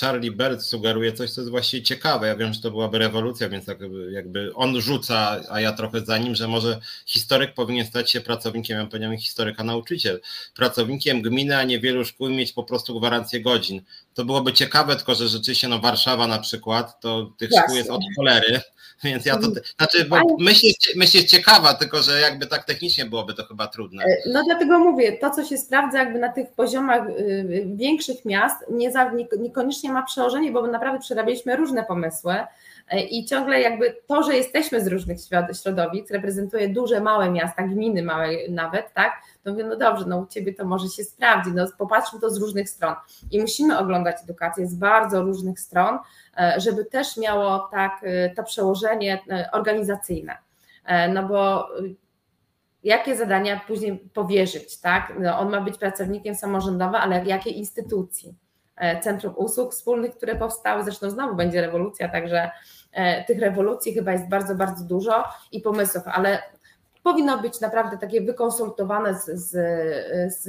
Charlie 0.00 0.30
Bert 0.30 0.62
sugeruje 0.62 1.12
coś, 1.12 1.30
co 1.30 1.40
jest 1.40 1.50
właściwie 1.50 1.82
ciekawe. 1.82 2.26
Ja 2.26 2.36
wiem, 2.36 2.54
że 2.54 2.60
to 2.60 2.70
byłaby 2.70 2.98
rewolucja, 2.98 3.48
więc 3.48 3.66
tak 3.66 3.78
jakby 4.10 4.54
on 4.54 4.80
rzuca, 4.80 5.40
a 5.50 5.60
ja 5.60 5.72
trochę 5.72 6.00
za 6.00 6.18
nim, 6.18 6.34
że 6.34 6.48
może 6.48 6.80
historyk 7.06 7.54
powinien 7.54 7.86
stać 7.86 8.10
się 8.10 8.20
pracownikiem, 8.20 8.78
ja 8.78 8.86
powiedziałem 8.86 9.18
historyka 9.18 9.64
nauczyciel, 9.64 10.20
pracownikiem 10.54 11.22
gminy, 11.22 11.56
a 11.56 11.62
nie 11.62 11.80
wielu 11.80 12.04
szkół 12.04 12.28
mieć 12.28 12.52
po 12.52 12.64
prostu 12.64 12.98
gwarancję 12.98 13.40
godzin. 13.40 13.82
To 14.14 14.24
byłoby 14.24 14.52
ciekawe, 14.52 14.96
tylko 14.96 15.14
że 15.14 15.28
rzeczywiście 15.28 15.68
no 15.68 15.78
Warszawa 15.78 16.26
na 16.26 16.38
przykład, 16.38 17.00
to 17.00 17.32
tych 17.38 17.50
Jasne. 17.50 17.64
szkół 17.64 17.76
jest 17.76 17.90
od 17.90 18.02
cholery, 18.16 18.60
więc 19.04 19.26
ja 19.26 19.36
to, 19.36 19.46
mhm. 19.46 19.64
znaczy, 19.76 20.04
bo 20.04 20.36
myśl 20.38 20.66
jest, 20.66 20.96
myśl 20.96 21.16
jest 21.16 21.28
ciekawa, 21.28 21.74
tylko 21.74 22.02
że 22.02 22.20
jakby 22.20 22.46
tak 22.46 22.64
technicznie 22.64 23.06
byłoby 23.06 23.34
to 23.34 23.44
chyba 23.44 23.66
trudne. 23.66 24.04
E, 24.04 24.30
no 24.32 24.42
dlatego 24.44 24.78
mówię, 24.78 25.12
to 25.12 25.30
co 25.30 25.44
się 25.44 25.58
sprawdza 25.58 25.98
jakby 25.98 26.18
na 26.18 26.32
tych 26.32 26.52
poziomach 26.52 27.08
y, 27.08 27.12
y, 27.12 27.66
większych 27.74 28.24
miast, 28.24 28.56
nie 28.70 28.92
za, 28.92 29.12
niekoniecznie 29.38 29.92
ma 29.92 30.02
przełożenie, 30.02 30.52
bo 30.52 30.66
naprawdę 30.66 31.00
przerabialiśmy 31.00 31.56
różne 31.56 31.84
pomysły 31.84 32.34
i 33.10 33.24
ciągle 33.24 33.60
jakby 33.60 33.96
to, 34.06 34.22
że 34.22 34.36
jesteśmy 34.36 34.84
z 34.84 34.86
różnych 34.86 35.18
środowisk, 35.62 36.10
reprezentuje 36.10 36.68
duże, 36.68 37.00
małe 37.00 37.30
miasta, 37.30 37.62
gminy 37.62 38.02
małe 38.02 38.28
nawet, 38.50 38.94
tak, 38.94 39.12
to 39.44 39.50
mówię, 39.50 39.64
no 39.64 39.76
dobrze, 39.76 40.04
no 40.06 40.18
u 40.18 40.26
Ciebie 40.26 40.54
to 40.54 40.64
może 40.64 40.88
się 40.88 41.04
sprawdzi, 41.04 41.50
no 41.54 41.66
popatrzmy 41.78 42.20
to 42.20 42.30
z 42.30 42.40
różnych 42.40 42.70
stron. 42.70 42.94
I 43.30 43.40
musimy 43.40 43.78
oglądać 43.78 44.16
edukację 44.24 44.66
z 44.66 44.74
bardzo 44.74 45.22
różnych 45.22 45.60
stron, 45.60 45.98
e, 46.38 46.54
żeby 46.60 46.84
też 46.84 47.16
miało 47.16 47.68
tak 47.72 48.00
e, 48.02 48.30
to 48.34 48.42
przełożenie 48.42 49.22
organizacyjne, 49.52 50.38
no 51.14 51.28
bo 51.28 51.68
jakie 52.84 53.16
zadania 53.16 53.60
później 53.66 53.98
powierzyć, 54.14 54.80
tak? 54.80 55.12
No, 55.20 55.38
on 55.38 55.50
ma 55.50 55.60
być 55.60 55.78
pracownikiem 55.78 56.34
samorządowym, 56.34 56.94
ale 56.94 57.24
jakiej 57.24 57.58
instytucji? 57.58 58.34
E, 58.78 59.00
Centrum 59.00 59.34
Usług 59.36 59.72
Wspólnych, 59.72 60.16
które 60.16 60.36
powstały, 60.36 60.84
zresztą 60.84 61.10
znowu 61.10 61.36
będzie 61.36 61.60
rewolucja, 61.60 62.08
także 62.08 62.38
e, 62.38 62.50
tych 63.26 63.38
rewolucji 63.38 63.94
chyba 63.94 64.12
jest 64.12 64.28
bardzo, 64.28 64.54
bardzo 64.54 64.84
dużo 64.84 65.24
i 65.52 65.60
pomysłów, 65.60 66.02
ale 66.06 66.42
powinno 67.02 67.38
być 67.38 67.60
naprawdę 67.60 67.98
takie 67.98 68.20
wykonsultowane 68.20 69.14
z, 69.14 69.24
z, 69.24 69.50
z, 70.34 70.44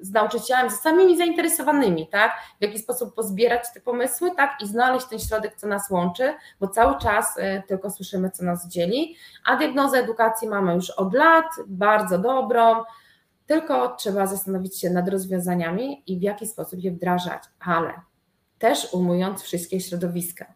z 0.00 0.12
nauczycielami, 0.12 0.70
z 0.70 0.80
samymi 0.80 1.18
zainteresowanymi, 1.18 2.08
tak? 2.08 2.32
W 2.60 2.62
jaki 2.62 2.78
sposób 2.78 3.14
pozbierać 3.14 3.62
te 3.74 3.80
pomysły, 3.80 4.30
tak? 4.36 4.50
I 4.62 4.66
znaleźć 4.66 5.06
ten 5.06 5.18
środek, 5.18 5.56
co 5.56 5.66
nas 5.66 5.90
łączy, 5.90 6.34
bo 6.60 6.68
cały 6.68 6.98
czas 6.98 7.34
e, 7.38 7.62
tylko 7.62 7.90
słyszymy, 7.90 8.30
co 8.30 8.44
nas 8.44 8.68
dzieli, 8.68 9.16
a 9.44 9.56
diagnozę 9.56 9.98
edukacji 9.98 10.48
mamy 10.48 10.74
już 10.74 10.90
od 10.90 11.14
lat, 11.14 11.46
bardzo 11.66 12.18
dobrą, 12.18 12.84
tylko 13.46 13.96
trzeba 13.96 14.26
zastanowić 14.26 14.80
się 14.80 14.90
nad 14.90 15.08
rozwiązaniami 15.08 16.02
i 16.06 16.18
w 16.18 16.22
jaki 16.22 16.46
sposób 16.46 16.80
je 16.80 16.90
wdrażać, 16.90 17.42
ale 17.60 17.92
też 18.58 18.88
ujmując 18.92 19.42
wszystkie 19.42 19.80
środowiska. 19.80 20.46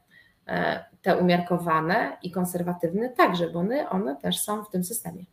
Te 1.04 1.16
umiarkowane 1.16 2.16
i 2.22 2.30
konserwatywne 2.30 3.08
także, 3.08 3.50
bo 3.50 3.58
one, 3.58 3.88
one 3.88 4.16
też 4.16 4.40
są 4.40 4.64
w 4.64 4.70
tym 4.70 4.84
systemie. 4.84 5.24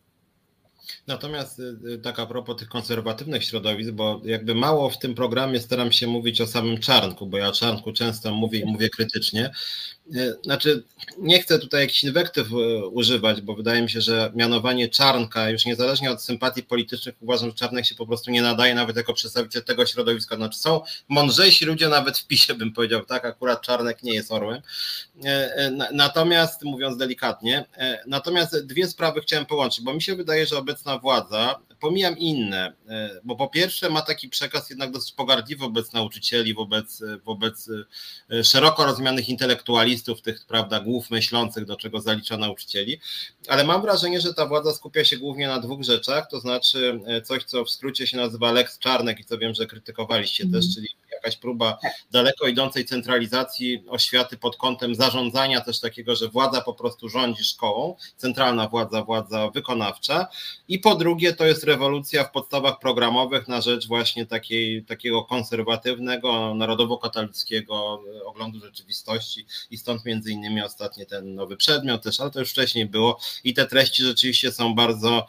Natomiast 1.08 1.60
y, 1.60 1.78
y, 1.94 1.98
tak 1.98 2.20
a 2.20 2.26
propos 2.26 2.58
tych 2.58 2.70
konserwatywnych 2.70 3.44
środowisk, 3.44 3.92
bo 3.92 4.22
jakby 4.26 4.56
mało 4.56 4.90
w 4.90 5.00
tym 5.00 5.16
programie 5.16 5.60
staram 5.60 5.92
się 5.92 6.08
mówić 6.08 6.42
o 6.42 6.48
samym 6.48 6.78
Czarnku, 6.78 7.28
bo 7.28 7.38
ja 7.38 7.48
o 7.48 7.52
Czarnku 7.52 7.94
często 7.94 8.32
mówię 8.34 8.60
i 8.60 8.66
mówię 8.66 8.90
krytycznie. 8.90 9.52
Y, 10.16 10.36
znaczy, 10.44 10.84
nie 11.18 11.42
chcę 11.42 11.60
tutaj 11.60 11.82
jakichś 11.82 12.04
inwektyw 12.04 12.48
używać, 12.92 13.42
bo 13.42 13.56
wydaje 13.56 13.82
mi 13.82 13.90
się, 13.90 14.02
że 14.02 14.32
mianowanie 14.36 14.90
Czarnka, 14.90 15.50
już 15.50 15.66
niezależnie 15.66 16.12
od 16.12 16.24
sympatii 16.24 16.64
politycznych, 16.64 17.16
uważam, 17.20 17.50
że 17.50 17.56
Czarnek 17.56 17.86
się 17.86 17.96
po 17.96 18.08
prostu 18.08 18.32
nie 18.32 18.42
nadaje 18.42 18.76
nawet 18.76 18.96
jako 18.96 19.14
przedstawiciel 19.14 19.64
tego 19.64 19.86
środowiska. 19.86 20.36
Znaczy, 20.36 20.60
są 20.60 20.82
mądrzejsi 21.10 21.66
ludzie 21.66 21.89
nawet 21.89 22.18
w 22.18 22.28
PiSie, 22.28 22.54
bym 22.54 22.74
powiedział, 22.74 23.06
tak, 23.06 23.26
akurat 23.26 23.62
Czarnek 23.62 24.04
nie 24.04 24.14
jest 24.14 24.32
orłem. 24.32 24.62
Natomiast, 25.92 26.64
mówiąc 26.64 26.98
delikatnie, 26.98 27.66
natomiast 28.08 28.66
dwie 28.66 28.88
sprawy 28.88 29.22
chciałem 29.22 29.46
połączyć, 29.46 29.84
bo 29.84 29.94
mi 29.94 30.02
się 30.02 30.16
wydaje, 30.16 30.46
że 30.46 30.58
obecnie 30.58 30.81
obecna 30.82 31.00
władza, 31.00 31.60
pomijam 31.80 32.18
inne, 32.18 32.74
e, 32.90 33.22
bo 33.24 33.36
po 33.36 33.48
pierwsze 33.48 33.90
ma 33.90 34.02
taki 34.02 34.30
przekaz 34.30 34.70
jednak 34.70 34.92
dosyć 34.92 35.12
pogardliwy 35.12 35.62
wobec 35.62 35.94
nauczycieli, 35.94 36.54
wobec, 36.54 37.04
wobec 37.26 37.70
e, 38.30 38.44
szeroko 38.44 38.86
rozumianych 38.86 39.30
intelektualistów, 39.30 40.22
tych 40.22 40.46
prawda, 40.46 40.80
głów 40.80 41.10
myślących, 41.10 41.66
do 41.66 41.76
czego 41.76 42.02
zalicza 42.02 42.38
nauczycieli, 42.38 43.00
ale 43.48 43.64
mam 43.64 43.82
wrażenie, 43.82 44.22
że 44.22 44.34
ta 44.34 44.46
władza 44.46 44.74
skupia 44.74 45.04
się 45.04 45.18
głównie 45.18 45.48
na 45.48 45.60
dwóch 45.60 45.84
rzeczach, 45.84 46.28
to 46.30 46.40
znaczy 46.40 47.00
e, 47.06 47.22
coś, 47.22 47.44
co 47.44 47.66
w 47.66 47.70
skrócie 47.70 48.08
się 48.08 48.18
nazywa 48.18 48.52
Lex 48.52 48.80
Czarnek 48.80 49.20
i 49.20 49.26
co 49.26 49.38
wiem, 49.38 49.54
że 49.54 49.66
krytykowaliście 49.66 50.44
mm. 50.44 50.54
też, 50.54 50.76
czyli 50.76 50.90
jakaś 51.22 51.38
próba 51.38 51.78
tak. 51.82 51.91
daleko 52.11 52.47
idącej 52.47 52.86
centralizacji 52.86 53.84
oświaty 53.89 54.38
pod 54.38 54.57
kątem 54.57 54.95
zarządzania 54.95 55.61
też 55.61 55.80
takiego, 55.80 56.15
że 56.15 56.28
władza 56.28 56.61
po 56.61 56.74
prostu 56.74 57.09
rządzi 57.09 57.43
szkołą, 57.43 57.95
centralna 58.17 58.67
władza, 58.67 59.03
władza 59.03 59.49
wykonawcza 59.49 60.28
i 60.67 60.80
po 60.80 60.95
drugie 60.95 61.34
to 61.34 61.45
jest 61.45 61.63
rewolucja 61.63 62.24
w 62.24 62.32
podstawach 62.32 62.80
programowych 62.80 63.47
na 63.47 63.61
rzecz 63.61 63.88
właśnie 63.88 64.26
takiej, 64.26 64.86
takiego 64.86 65.24
konserwatywnego, 65.24 66.55
narodowo-katolickiego 66.55 68.01
oglądu 68.26 68.59
rzeczywistości 68.59 69.45
i 69.72 69.78
stąd 69.78 70.05
między 70.05 70.32
innymi 70.32 70.61
ostatnie 70.61 71.05
ten 71.05 71.36
nowy 71.36 71.57
przedmiot 71.57 72.03
też, 72.03 72.19
ale 72.19 72.32
to 72.32 72.39
już 72.39 72.51
wcześniej 72.51 72.86
było 72.86 73.19
i 73.43 73.53
te 73.53 73.65
treści 73.65 74.03
rzeczywiście 74.03 74.51
są 74.51 74.76
bardzo 74.76 75.28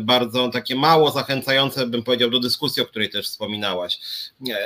bardzo 0.00 0.48
takie 0.48 0.76
mało 0.76 1.10
zachęcające, 1.10 1.86
bym 1.86 2.02
powiedział, 2.02 2.30
do 2.30 2.40
dyskusji, 2.40 2.82
o 2.82 2.86
której 2.86 3.10
też 3.10 3.26
wspominałaś. 3.26 4.00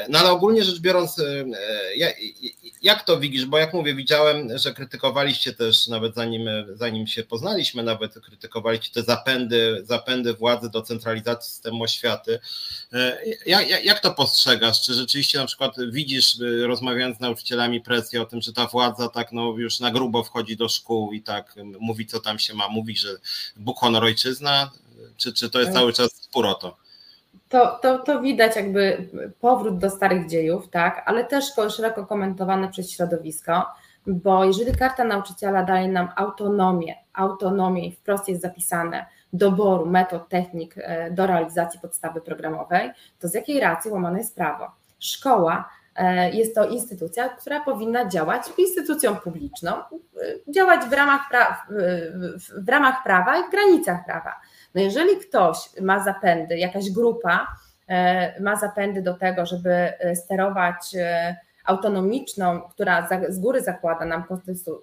No 0.09 0.19
ale 0.19 0.31
ogólnie 0.31 0.65
rzecz 0.65 0.81
biorąc, 0.81 1.19
e, 1.19 1.45
jak 2.83 3.05
to 3.05 3.21
widzisz? 3.21 3.47
Bo 3.47 3.59
jak 3.59 3.75
mówię, 3.75 3.95
widziałem, 3.95 4.59
że 4.59 4.75
krytykowaliście 4.75 5.53
też, 5.53 5.89
nawet 5.89 6.15
zanim, 6.15 6.49
zanim 6.75 7.07
się 7.07 7.25
poznaliśmy, 7.25 7.83
nawet 7.83 8.15
krytykowaliście 8.15 8.91
te 8.95 9.03
zapędy, 9.03 9.83
zapędy 9.85 10.35
władzy 10.35 10.71
do 10.71 10.83
centralizacji 10.83 11.53
systemu 11.53 11.83
oświaty. 11.83 12.39
E, 12.93 13.19
jak, 13.47 13.85
jak 13.85 14.01
to 14.01 14.15
postrzegasz? 14.15 14.83
Czy 14.83 14.95
rzeczywiście 14.95 15.39
na 15.39 15.47
przykład 15.47 15.75
widzisz, 15.91 16.37
rozmawiając 16.67 17.17
z 17.17 17.21
nauczycielami, 17.21 17.81
presję 17.81 18.23
o 18.23 18.27
tym, 18.27 18.41
że 18.41 18.53
ta 18.53 18.67
władza 18.67 19.09
tak 19.09 19.33
no, 19.33 19.55
już 19.59 19.81
na 19.81 19.91
grubo 19.91 20.25
wchodzi 20.25 20.57
do 20.57 20.69
szkół 20.69 21.13
i 21.13 21.23
tak 21.23 21.55
mówi, 21.81 22.07
co 22.07 22.21
tam 22.21 22.39
się 22.39 22.55
ma, 22.55 22.69
mówi, 22.69 22.97
że 22.97 23.17
Bóg, 23.57 23.79
honor, 23.79 24.05
ojczyzna? 24.05 24.71
Czy, 25.17 25.33
czy 25.33 25.51
to 25.51 25.61
jest 25.61 25.73
cały 25.73 25.93
czas 25.93 26.13
spór 26.13 26.47
o 26.47 26.55
to? 26.55 26.77
To, 27.49 27.79
to, 27.83 27.99
to 27.99 28.21
widać 28.21 28.57
jakby 28.57 29.09
powrót 29.41 29.79
do 29.79 29.91
starych 29.91 30.29
dziejów, 30.29 30.69
tak, 30.69 31.03
ale 31.07 31.25
też 31.25 31.45
szeroko 31.69 32.07
komentowane 32.07 32.69
przez 32.69 32.91
środowisko, 32.91 33.67
bo 34.07 34.45
jeżeli 34.45 34.73
karta 34.73 35.05
nauczyciela 35.05 35.63
daje 35.63 35.89
nam 35.89 36.09
autonomię, 36.17 36.95
autonomię 37.13 37.87
i 37.87 37.93
wprost 37.93 38.29
jest 38.29 38.43
zapisane 38.43 39.07
doboru 39.33 39.87
metod, 39.87 40.29
technik 40.29 40.75
e, 40.79 41.11
do 41.11 41.27
realizacji 41.27 41.81
podstawy 41.81 42.21
programowej, 42.21 42.91
to 43.19 43.29
z 43.29 43.35
jakiej 43.35 43.61
racji 43.61 43.91
łamane 43.91 44.19
jest 44.19 44.35
prawo? 44.35 44.71
Szkoła 44.99 45.69
e, 45.97 46.31
jest 46.31 46.55
to 46.55 46.69
instytucja, 46.69 47.29
która 47.29 47.61
powinna 47.61 48.09
działać 48.09 48.43
instytucją 48.59 49.17
publiczną, 49.17 49.71
e, 49.73 49.83
działać 50.53 50.81
w 50.81 50.93
ramach, 50.93 51.21
pra, 51.31 51.67
w 52.59 52.69
ramach 52.69 53.03
prawa 53.05 53.39
i 53.39 53.43
w 53.49 53.51
granicach 53.51 54.05
prawa. 54.05 54.41
No 54.75 54.81
jeżeli 54.81 55.17
ktoś 55.17 55.57
ma 55.81 56.05
zapędy, 56.05 56.59
jakaś 56.59 56.91
grupa 56.91 57.47
e, 57.89 58.41
ma 58.43 58.57
zapędy 58.57 59.03
do 59.03 59.15
tego, 59.15 59.47
żeby 59.47 59.71
e, 59.71 60.17
sterować 60.17 60.95
e, 60.95 61.37
autonomiczną, 61.65 62.61
która 62.61 63.09
z 63.29 63.39
góry 63.39 63.63
zakłada 63.63 64.05
nam, 64.05 64.25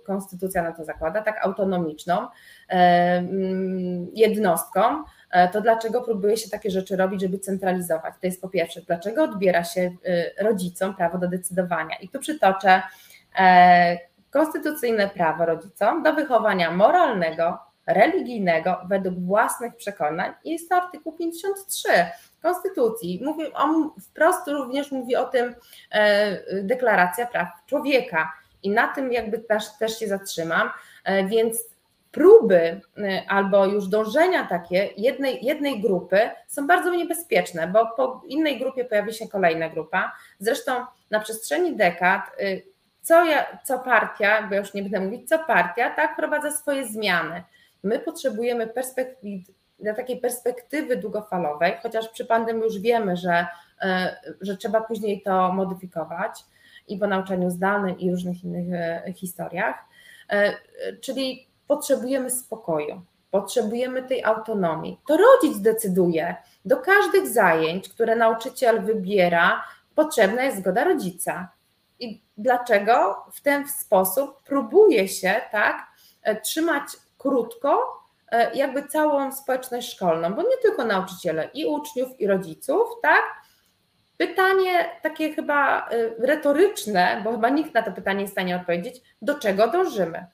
konstytucja 0.06 0.64
na 0.64 0.72
to 0.72 0.84
zakłada, 0.84 1.22
tak 1.22 1.46
autonomiczną 1.46 2.28
mm, 2.68 4.08
jednostką, 4.14 5.04
to 5.52 5.62
dlaczego 5.62 6.02
próbuje 6.02 6.38
się 6.38 6.50
takie 6.50 6.72
rzeczy 6.72 6.96
robić, 6.96 7.22
żeby 7.22 7.40
centralizować? 7.40 8.14
To 8.22 8.28
jest 8.28 8.42
po 8.42 8.50
pierwsze, 8.50 8.82
dlaczego 8.82 9.24
odbiera 9.24 9.64
się 9.64 9.92
rodzicom 10.40 10.96
prawo 10.96 11.18
do 11.18 11.28
decydowania? 11.28 11.96
I 12.02 12.10
tu 12.10 12.20
przytoczę 12.20 12.82
konstytucyjne 14.32 15.10
prawo 15.10 15.46
rodzicom 15.46 16.04
do 16.04 16.14
wychowania 16.14 16.72
moralnego, 16.72 17.67
religijnego 17.88 18.82
według 18.90 19.20
własnych 19.20 19.76
przekonań 19.76 20.34
jest 20.46 20.70
to 20.70 20.76
artykuł 20.76 21.14
53 21.14 21.90
Konstytucji. 22.42 23.22
Mówi, 23.24 23.54
on 23.54 23.92
wprost 24.02 24.48
również 24.48 24.92
mówi 24.92 25.16
o 25.16 25.26
tym 25.26 25.56
e, 25.92 26.64
Deklaracja 26.64 27.28
Praw 27.28 27.48
Człowieka 27.66 28.34
i 28.64 28.70
na 28.70 28.88
tym 28.88 29.14
jakby 29.14 29.40
też, 29.40 29.78
też 29.80 30.00
się 30.00 30.08
zatrzymam, 30.08 30.70
e, 31.04 31.26
więc 31.26 31.58
próby 32.12 32.58
e, 32.58 32.82
albo 33.28 33.66
już 33.66 33.88
dążenia 33.88 34.48
takie 34.48 34.90
jednej, 34.98 35.46
jednej 35.46 35.82
grupy 35.82 36.30
są 36.48 36.68
bardzo 36.68 36.92
niebezpieczne, 36.92 37.68
bo 37.68 37.88
po 37.98 38.22
innej 38.28 38.60
grupie 38.60 38.86
pojawi 38.86 39.14
się 39.14 39.28
kolejna 39.28 39.70
grupa. 39.70 40.12
Zresztą 40.40 40.86
na 41.12 41.20
przestrzeni 41.20 41.76
dekad 41.76 42.22
co, 43.08 43.26
ja, 43.26 43.58
co 43.64 43.80
partia, 43.80 44.48
bo 44.50 44.56
już 44.56 44.74
nie 44.74 44.84
będę 44.84 45.00
mówić, 45.00 45.30
co 45.30 45.40
partia, 45.40 45.90
tak 45.90 46.14
wprowadza 46.14 46.52
swoje 46.52 46.88
zmiany. 46.88 47.44
My 47.84 48.00
potrzebujemy 48.00 48.68
perspektywy, 48.68 49.54
takiej 49.96 50.20
perspektywy 50.20 50.98
długofalowej, 50.98 51.74
chociaż 51.84 52.10
przy 52.10 52.26
pandemii 52.26 52.64
już 52.64 52.80
wiemy, 52.80 53.18
że, 53.18 53.48
e, 53.82 54.18
że 54.42 54.58
trzeba 54.58 54.82
później 54.82 55.22
to 55.22 55.54
modyfikować 55.54 56.44
i 56.88 56.98
po 56.98 57.08
nauczaniu 57.08 57.50
zdalnym 57.50 58.00
i 58.00 58.12
różnych 58.12 58.44
innych 58.44 58.74
e, 58.74 59.14
historiach, 59.14 59.76
e, 60.30 60.54
czyli 61.02 61.48
potrzebujemy 61.68 62.30
spokoju, 62.30 63.02
potrzebujemy 63.32 64.04
tej 64.04 64.24
autonomii. 64.24 65.00
To 65.08 65.18
rodzic 65.18 65.62
decyduje. 65.62 66.36
Do 66.66 66.78
każdych 66.78 67.28
zajęć, 67.28 67.90
które 67.90 68.16
nauczyciel 68.16 68.82
wybiera, 68.82 69.64
potrzebna 69.96 70.44
jest 70.44 70.58
zgoda 70.58 70.84
rodzica. 70.84 71.52
I 72.00 72.22
dlaczego 72.38 73.26
w 73.34 73.42
ten 73.42 73.68
sposób 73.68 74.44
próbuje 74.44 75.08
się 75.08 75.36
tak 75.52 75.88
trzymać 76.44 76.84
krótko 77.28 78.04
e, 78.32 78.56
jakby 78.56 78.88
całą 78.88 79.32
społeczność 79.32 79.94
szkolną, 79.94 80.34
bo 80.34 80.42
nie 80.42 80.58
tylko 80.62 80.86
nauczyciele, 80.86 81.50
i 81.54 81.66
uczniów, 81.66 82.20
i 82.20 82.28
rodziców, 82.28 82.88
tak? 83.02 83.24
Pytanie 84.18 85.00
takie 85.04 85.34
chyba 85.34 85.90
e, 85.90 86.10
retoryczne, 86.20 87.22
bo 87.24 87.32
chyba 87.32 87.50
nikt 87.50 87.74
na 87.74 87.82
to 87.82 87.92
pytanie 87.92 88.18
nie 88.18 88.22
jest 88.22 88.34
w 88.34 88.36
stanie 88.36 88.56
odpowiedzieć, 88.56 89.02
do 89.22 89.40
czego 89.40 89.68
dążymy? 89.68 90.26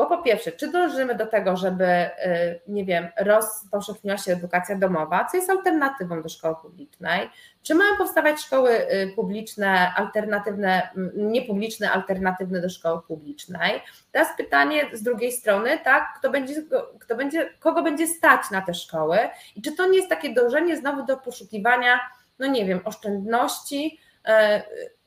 Bo 0.00 0.06
po 0.06 0.18
pierwsze, 0.18 0.52
czy 0.52 0.68
dążymy 0.68 1.14
do 1.14 1.26
tego, 1.26 1.56
żeby, 1.56 1.84
y, 1.84 2.60
nie 2.68 2.84
wiem, 2.84 3.08
rozpowszechniła 3.18 4.18
się 4.18 4.32
edukacja 4.32 4.76
domowa, 4.76 5.24
co 5.24 5.36
jest 5.36 5.50
alternatywą 5.50 6.22
do 6.22 6.28
szkoły 6.28 6.56
publicznej? 6.62 7.30
Czy 7.62 7.74
mają 7.74 7.96
powstawać 7.96 8.40
szkoły 8.40 8.70
y, 8.70 9.12
publiczne, 9.16 9.94
alternatywne, 9.96 10.88
niepubliczne, 11.14 11.90
alternatywne 11.90 12.60
do 12.60 12.68
szkoły 12.68 13.02
publicznej? 13.02 13.82
Teraz 14.12 14.28
pytanie 14.36 14.82
z 14.92 15.02
drugiej 15.02 15.32
strony, 15.32 15.78
tak, 15.84 16.04
kto 16.18 16.30
będzie, 16.30 16.54
kto 17.00 17.16
będzie, 17.16 17.50
kogo 17.58 17.82
będzie 17.82 18.06
stać 18.06 18.40
na 18.50 18.62
te 18.62 18.74
szkoły 18.74 19.18
i 19.56 19.62
czy 19.62 19.72
to 19.72 19.86
nie 19.86 19.96
jest 19.96 20.08
takie 20.08 20.34
dążenie 20.34 20.76
znowu 20.76 21.06
do 21.06 21.16
poszukiwania, 21.16 22.00
no 22.38 22.46
nie 22.46 22.64
wiem, 22.64 22.80
oszczędności, 22.84 24.00
y, 24.28 24.99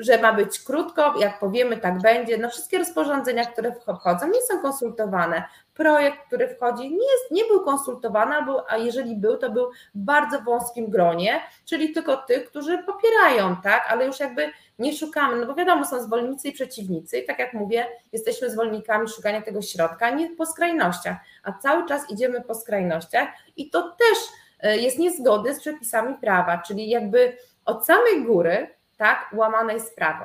że 0.00 0.18
ma 0.18 0.32
być 0.32 0.58
krótko, 0.58 1.14
jak 1.18 1.38
powiemy, 1.38 1.76
tak 1.76 2.02
będzie. 2.02 2.38
No 2.38 2.50
wszystkie 2.50 2.78
rozporządzenia, 2.78 3.46
które 3.46 3.72
wchodzą, 3.98 4.26
nie 4.26 4.40
są 4.40 4.62
konsultowane. 4.62 5.44
Projekt, 5.74 6.18
który 6.26 6.48
wchodzi, 6.48 6.82
nie, 6.82 7.12
jest, 7.12 7.30
nie 7.30 7.44
był 7.44 7.64
konsultowany, 7.64 8.34
albo, 8.34 8.70
a 8.70 8.76
jeżeli 8.76 9.16
był, 9.16 9.36
to 9.36 9.50
był 9.50 9.70
w 9.94 9.98
bardzo 9.98 10.40
wąskim 10.40 10.90
gronie, 10.90 11.40
czyli 11.64 11.92
tylko 11.92 12.16
tych, 12.16 12.50
którzy 12.50 12.78
popierają, 12.78 13.56
tak, 13.62 13.86
ale 13.88 14.06
już 14.06 14.20
jakby 14.20 14.50
nie 14.78 14.96
szukamy, 14.96 15.36
no 15.36 15.46
bo 15.46 15.54
wiadomo, 15.54 15.84
są 15.84 16.02
zwolennicy 16.02 16.48
i 16.48 16.52
przeciwnicy, 16.52 17.18
i 17.18 17.26
tak 17.26 17.38
jak 17.38 17.54
mówię, 17.54 17.86
jesteśmy 18.12 18.50
zwolennikami 18.50 19.08
szukania 19.08 19.42
tego 19.42 19.62
środka, 19.62 20.10
nie 20.10 20.36
po 20.36 20.46
skrajnościach, 20.46 21.16
a 21.42 21.52
cały 21.52 21.88
czas 21.88 22.10
idziemy 22.10 22.40
po 22.40 22.54
skrajnościach 22.54 23.28
i 23.56 23.70
to 23.70 23.82
też 23.82 24.18
e, 24.60 24.78
jest 24.78 24.98
niezgody 24.98 25.54
z 25.54 25.60
przepisami 25.60 26.14
prawa, 26.14 26.58
czyli 26.58 26.88
jakby 26.88 27.36
od 27.64 27.86
samej 27.86 28.24
góry 28.24 28.81
tak, 29.02 29.28
łamane 29.32 29.74
jest 29.74 29.96
prawo. 29.96 30.24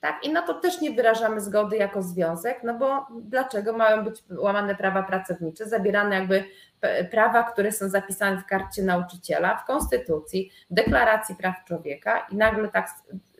Tak? 0.00 0.24
I 0.24 0.32
na 0.32 0.42
to 0.42 0.54
też 0.54 0.80
nie 0.80 0.90
wyrażamy 0.90 1.40
zgody 1.40 1.76
jako 1.76 2.02
związek, 2.02 2.60
no 2.64 2.74
bo 2.74 3.06
dlaczego 3.20 3.72
mają 3.72 4.04
być 4.04 4.24
łamane 4.38 4.74
prawa 4.74 5.02
pracownicze, 5.02 5.68
zabierane 5.68 6.14
jakby 6.14 6.44
prawa, 7.10 7.42
które 7.42 7.72
są 7.72 7.88
zapisane 7.88 8.36
w 8.36 8.46
karcie 8.46 8.82
nauczyciela, 8.82 9.56
w 9.56 9.66
konstytucji, 9.66 10.50
w 10.70 10.74
deklaracji 10.74 11.36
praw 11.36 11.64
człowieka 11.64 12.26
i 12.30 12.36
nagle 12.36 12.68
tak 12.68 12.88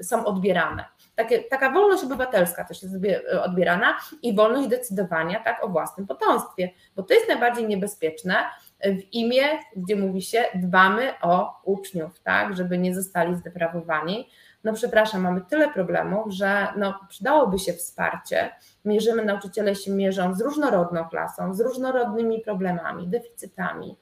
są 0.03 0.25
odbierane. 0.25 0.85
Takie, 1.15 1.39
taka 1.39 1.71
wolność 1.71 2.05
obywatelska 2.05 2.65
też 2.65 2.83
jest 2.83 2.95
odbierana 3.43 3.99
i 4.23 4.37
wolność 4.37 4.69
decydowania 4.69 5.41
tak 5.41 5.65
o 5.65 5.69
własnym 5.69 6.07
potomstwie, 6.07 6.71
bo 6.97 7.03
to 7.03 7.15
jest 7.15 7.29
najbardziej 7.29 7.67
niebezpieczne 7.67 8.37
w 8.85 9.13
imię, 9.13 9.45
gdzie 9.77 9.97
mówi 9.97 10.23
się 10.23 10.45
dbamy 10.55 11.15
o 11.23 11.61
uczniów, 11.65 12.21
tak, 12.21 12.57
żeby 12.57 12.79
nie 12.79 12.95
zostali 12.95 13.37
zdeprawowani, 13.37 14.29
no 14.65 14.73
przepraszam, 14.73 15.23
mamy 15.23 15.41
tyle 15.41 15.71
problemów, 15.71 16.33
że 16.33 16.67
no, 16.77 16.95
przydałoby 17.09 17.59
się 17.59 17.73
wsparcie. 17.73 18.51
Mierzymy, 18.85 19.25
nauczyciele 19.25 19.75
się 19.75 19.91
mierzą 19.91 20.35
z 20.35 20.41
różnorodną 20.41 21.05
klasą, 21.05 21.55
z 21.55 21.61
różnorodnymi 21.61 22.41
problemami, 22.41 23.09
deficytami, 23.09 23.97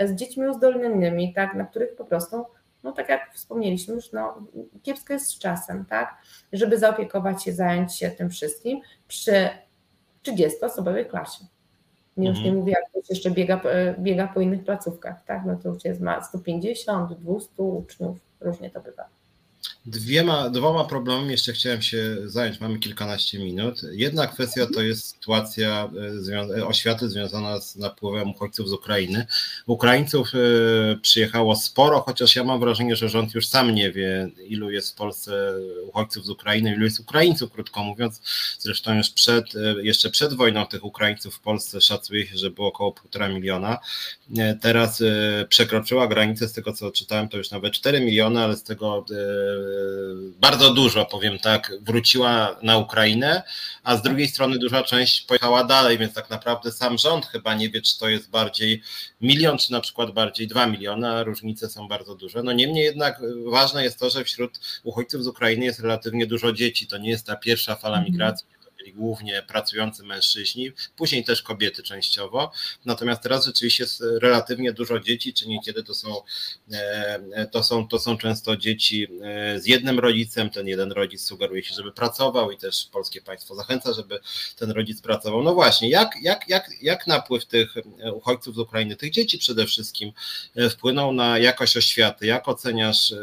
z 0.00 0.14
dziećmi 0.14 0.48
uzdolnionymi, 0.48 1.34
tak, 1.34 1.54
na 1.54 1.64
których 1.64 1.96
po 1.96 2.04
prostu, 2.04 2.46
no 2.82 2.92
tak 2.92 3.08
jak 3.08 3.34
wspomnieliśmy 3.34 3.94
już, 3.94 4.12
no, 4.12 4.42
kiepsko 4.82 5.12
jest 5.12 5.26
z 5.26 5.38
czasem, 5.38 5.84
tak, 5.84 6.16
żeby 6.52 6.78
zaopiekować 6.78 7.44
się, 7.44 7.52
zająć 7.52 7.94
się 7.94 8.10
tym 8.10 8.30
wszystkim 8.30 8.80
przy 9.08 9.48
30-osobowej 10.24 11.08
klasie. 11.08 11.44
Nie 12.16 12.28
już 12.28 12.38
nie 12.38 12.44
mhm. 12.44 12.58
mówię, 12.58 12.72
jak 12.72 12.90
ktoś 12.90 13.10
jeszcze 13.10 13.30
biega, 13.30 13.60
biega 13.98 14.28
po 14.28 14.40
innych 14.40 14.64
placówkach, 14.64 15.24
tak, 15.24 15.42
no 15.46 15.56
to 15.56 15.68
już 15.68 15.84
jest 15.84 16.00
ma 16.00 16.22
150, 16.22 17.12
200 17.12 17.62
uczniów, 17.62 18.18
różnie 18.40 18.70
to 18.70 18.80
bywa. 18.80 19.04
Dwiema, 19.86 20.50
dwoma 20.50 20.84
problemami 20.84 21.30
jeszcze 21.30 21.52
chciałem 21.52 21.82
się 21.82 22.16
zająć. 22.24 22.60
Mamy 22.60 22.78
kilkanaście 22.78 23.38
minut. 23.38 23.80
Jedna 23.92 24.26
kwestia 24.26 24.66
to 24.74 24.82
jest 24.82 25.06
sytuacja 25.06 25.90
e, 26.32 26.58
e, 26.58 26.66
oświaty 26.66 27.08
związana 27.08 27.60
z 27.60 27.76
napływem 27.76 28.30
uchodźców 28.30 28.68
z 28.68 28.72
Ukrainy. 28.72 29.26
Ukraińców 29.66 30.32
e, 30.34 30.96
przyjechało 30.96 31.56
sporo, 31.56 32.00
chociaż 32.00 32.36
ja 32.36 32.44
mam 32.44 32.60
wrażenie, 32.60 32.96
że 32.96 33.08
rząd 33.08 33.34
już 33.34 33.46
sam 33.46 33.74
nie 33.74 33.92
wie, 33.92 34.28
ilu 34.48 34.70
jest 34.70 34.92
w 34.92 34.94
Polsce 34.94 35.52
uchodźców 35.88 36.26
z 36.26 36.30
Ukrainy, 36.30 36.72
ilu 36.74 36.84
jest 36.84 37.00
Ukraińców, 37.00 37.52
krótko 37.52 37.84
mówiąc. 37.84 38.20
Zresztą 38.58 38.94
już 38.94 39.10
przed, 39.10 39.46
jeszcze 39.82 40.10
przed 40.10 40.34
wojną 40.34 40.66
tych 40.66 40.84
Ukraińców 40.84 41.34
w 41.34 41.40
Polsce 41.40 41.80
szacuje 41.80 42.26
się, 42.26 42.36
że 42.36 42.50
było 42.50 42.68
około 42.68 42.92
półtora 42.92 43.28
miliona. 43.28 43.78
Teraz 44.60 45.02
przekroczyła 45.48 46.06
granicę, 46.08 46.48
z 46.48 46.52
tego 46.52 46.72
co 46.72 46.90
czytałem, 46.90 47.28
to 47.28 47.36
już 47.36 47.50
nawet 47.50 47.72
4 47.72 48.00
miliony, 48.00 48.40
ale 48.40 48.56
z 48.56 48.62
tego 48.62 49.04
bardzo 50.40 50.74
dużo, 50.74 51.06
powiem 51.06 51.38
tak, 51.38 51.72
wróciła 51.80 52.56
na 52.62 52.78
Ukrainę, 52.78 53.42
a 53.84 53.96
z 53.96 54.02
drugiej 54.02 54.28
strony 54.28 54.58
duża 54.58 54.82
część 54.82 55.22
pojechała 55.22 55.64
dalej, 55.64 55.98
więc 55.98 56.14
tak 56.14 56.30
naprawdę 56.30 56.72
sam 56.72 56.98
rząd 56.98 57.26
chyba 57.26 57.54
nie 57.54 57.70
wie, 57.70 57.82
czy 57.82 57.98
to 57.98 58.08
jest 58.08 58.30
bardziej 58.30 58.82
milion, 59.20 59.58
czy 59.58 59.72
na 59.72 59.80
przykład 59.80 60.10
bardziej 60.10 60.46
dwa 60.46 60.66
miliony, 60.66 61.08
a 61.08 61.22
różnice 61.22 61.68
są 61.68 61.88
bardzo 61.88 62.14
duże. 62.14 62.42
No 62.42 62.52
niemniej 62.52 62.84
jednak 62.84 63.20
ważne 63.50 63.84
jest 63.84 63.98
to, 63.98 64.10
że 64.10 64.24
wśród 64.24 64.60
uchodźców 64.84 65.24
z 65.24 65.26
Ukrainy 65.26 65.64
jest 65.64 65.80
relatywnie 65.80 66.26
dużo 66.26 66.52
dzieci. 66.52 66.86
To 66.86 66.98
nie 66.98 67.10
jest 67.10 67.26
ta 67.26 67.36
pierwsza 67.36 67.76
fala 67.76 67.96
mhm. 67.96 68.12
migracji 68.12 68.46
głównie 68.92 69.42
pracujący 69.42 70.02
mężczyźni, 70.02 70.72
później 70.96 71.24
też 71.24 71.42
kobiety 71.42 71.82
częściowo. 71.82 72.52
Natomiast 72.84 73.22
teraz 73.22 73.46
rzeczywiście 73.46 73.84
jest 73.84 74.02
relatywnie 74.20 74.72
dużo 74.72 75.00
dzieci, 75.00 75.34
czy 75.34 75.48
niekiedy 75.48 75.82
to 75.82 75.94
są, 75.94 76.16
e, 76.72 77.46
to 77.52 77.62
są, 77.62 77.88
to 77.88 77.98
są 77.98 78.18
często 78.18 78.56
dzieci 78.56 79.08
e, 79.22 79.60
z 79.60 79.66
jednym 79.66 79.98
rodzicem. 79.98 80.50
Ten 80.50 80.66
jeden 80.66 80.92
rodzic 80.92 81.22
sugeruje 81.22 81.64
się, 81.64 81.74
żeby 81.74 81.92
pracował 81.92 82.50
i 82.50 82.56
też 82.56 82.88
polskie 82.92 83.20
państwo 83.22 83.54
zachęca, 83.54 83.92
żeby 83.92 84.20
ten 84.56 84.70
rodzic 84.70 85.02
pracował. 85.02 85.42
No 85.42 85.54
właśnie, 85.54 85.90
jak, 85.90 86.10
jak, 86.22 86.48
jak, 86.48 86.70
jak 86.82 87.06
napływ 87.06 87.46
tych 87.46 87.74
uchodźców 88.14 88.54
z 88.54 88.58
Ukrainy, 88.58 88.96
tych 88.96 89.10
dzieci 89.10 89.38
przede 89.38 89.66
wszystkim, 89.66 90.12
e, 90.56 90.70
wpłynął 90.70 91.12
na 91.12 91.38
jakość 91.38 91.76
oświaty? 91.76 92.26
Jak 92.26 92.48
oceniasz 92.48 93.14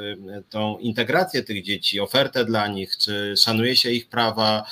tą 0.49 0.77
integrację 0.77 1.43
tych 1.43 1.63
dzieci, 1.63 1.99
ofertę 1.99 2.45
dla 2.45 2.67
nich? 2.67 2.97
Czy 2.97 3.33
szanuje 3.37 3.75
się 3.75 3.91
ich 3.91 4.09
prawa? 4.09 4.65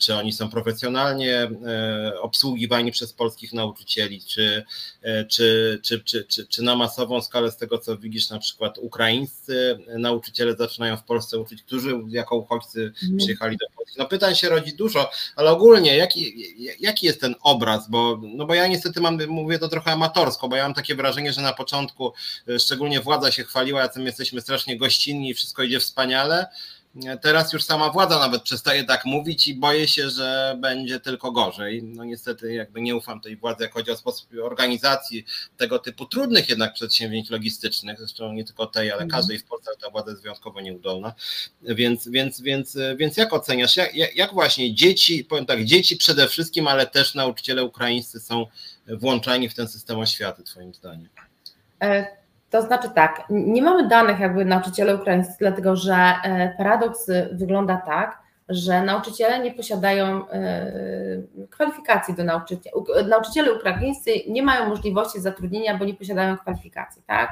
Czy 0.00 0.14
oni 0.14 0.31
są 0.32 0.50
profesjonalnie 0.50 1.36
e, 1.36 2.20
obsługiwani 2.20 2.92
przez 2.92 3.12
polskich 3.12 3.52
nauczycieli, 3.52 4.22
czy, 4.22 4.64
e, 5.02 5.24
czy, 5.24 5.80
czy, 5.82 6.00
czy, 6.00 6.24
czy, 6.24 6.46
czy 6.46 6.62
na 6.62 6.76
masową 6.76 7.22
skalę 7.22 7.50
z 7.50 7.56
tego, 7.56 7.78
co 7.78 7.98
widzisz, 7.98 8.30
na 8.30 8.38
przykład 8.38 8.78
ukraińscy 8.78 9.78
nauczyciele 9.98 10.56
zaczynają 10.56 10.96
w 10.96 11.04
Polsce 11.04 11.38
uczyć, 11.38 11.62
którzy 11.62 12.00
jako 12.08 12.36
uchodźcy 12.36 12.92
mhm. 13.02 13.16
przyjechali 13.16 13.56
do 13.56 13.66
Polski. 13.76 13.98
No 13.98 14.06
pytań 14.06 14.34
się 14.34 14.48
rodzi 14.48 14.72
dużo, 14.76 15.10
ale 15.36 15.50
ogólnie 15.50 15.96
jaki, 15.96 16.34
jaki 16.80 17.06
jest 17.06 17.20
ten 17.20 17.34
obraz, 17.42 17.90
bo, 17.90 18.20
no 18.22 18.46
bo 18.46 18.54
ja 18.54 18.66
niestety 18.66 19.00
mam, 19.00 19.26
mówię 19.26 19.58
to 19.58 19.68
trochę 19.68 19.92
amatorsko, 19.92 20.48
bo 20.48 20.56
ja 20.56 20.62
mam 20.62 20.74
takie 20.74 20.94
wrażenie, 20.94 21.32
że 21.32 21.40
na 21.40 21.52
początku 21.52 22.12
e, 22.48 22.58
szczególnie 22.58 23.00
władza 23.00 23.32
się 23.32 23.44
chwaliła, 23.44 23.80
jacy 23.80 23.98
my 23.98 24.04
jesteśmy 24.04 24.40
strasznie 24.40 24.78
gościnni 24.78 25.30
i 25.30 25.34
wszystko 25.34 25.62
idzie 25.62 25.80
wspaniale, 25.80 26.46
Teraz 27.22 27.52
już 27.52 27.64
sama 27.64 27.90
władza 27.90 28.18
nawet 28.18 28.42
przestaje 28.42 28.84
tak 28.84 29.04
mówić 29.04 29.48
i 29.48 29.54
boję 29.54 29.88
się, 29.88 30.10
że 30.10 30.56
będzie 30.60 31.00
tylko 31.00 31.32
gorzej. 31.32 31.82
No 31.82 32.04
niestety 32.04 32.52
jakby 32.52 32.80
nie 32.80 32.96
ufam 32.96 33.20
tej 33.20 33.36
władzy, 33.36 33.62
jak 33.62 33.72
chodzi 33.72 33.90
o 33.90 33.96
sposób 33.96 34.28
organizacji 34.42 35.24
tego 35.56 35.78
typu 35.78 36.06
trudnych 36.06 36.48
jednak 36.48 36.74
przedsięwzięć 36.74 37.30
logistycznych, 37.30 37.98
zresztą 37.98 38.32
nie 38.32 38.44
tylko 38.44 38.66
tej, 38.66 38.90
ale 38.90 39.02
mhm. 39.02 39.10
każdej 39.10 39.38
w 39.38 39.44
Polsce 39.44 39.70
ta 39.82 39.90
władza 39.90 40.10
jest 40.10 40.22
wyjątkowo 40.22 40.60
nieudolna. 40.60 41.14
Więc, 41.62 42.08
więc, 42.08 42.40
więc, 42.40 42.78
więc 42.96 43.16
jak 43.16 43.32
oceniasz, 43.32 43.76
jak, 43.76 44.16
jak 44.16 44.32
właśnie 44.32 44.74
dzieci, 44.74 45.24
powiem 45.24 45.46
tak, 45.46 45.64
dzieci 45.64 45.96
przede 45.96 46.28
wszystkim, 46.28 46.68
ale 46.68 46.86
też 46.86 47.14
nauczyciele 47.14 47.64
ukraińscy 47.64 48.20
są 48.20 48.46
włączani 48.86 49.48
w 49.48 49.54
ten 49.54 49.68
system 49.68 49.98
oświaty, 49.98 50.42
twoim 50.42 50.74
zdaniem? 50.74 51.08
E 51.82 52.21
to 52.52 52.62
znaczy 52.62 52.90
tak, 52.94 53.22
nie 53.30 53.62
mamy 53.62 53.88
danych 53.88 54.20
jakby 54.20 54.44
nauczyciele 54.44 54.96
ukraińscy, 54.96 55.36
dlatego 55.38 55.76
że 55.76 55.94
e, 55.94 56.54
paradoks 56.58 57.10
wygląda 57.32 57.76
tak, 57.76 58.18
że 58.48 58.82
nauczyciele 58.82 59.38
nie 59.38 59.52
posiadają 59.52 60.28
e, 60.28 60.72
kwalifikacji 61.50 62.14
do 62.14 62.24
nauczyciela. 62.24 62.76
Nauczyciele 63.08 63.52
ukraińscy 63.52 64.10
nie 64.28 64.42
mają 64.42 64.68
możliwości 64.68 65.20
zatrudnienia, 65.20 65.78
bo 65.78 65.84
nie 65.84 65.94
posiadają 65.94 66.36
kwalifikacji, 66.36 67.02
tak? 67.06 67.30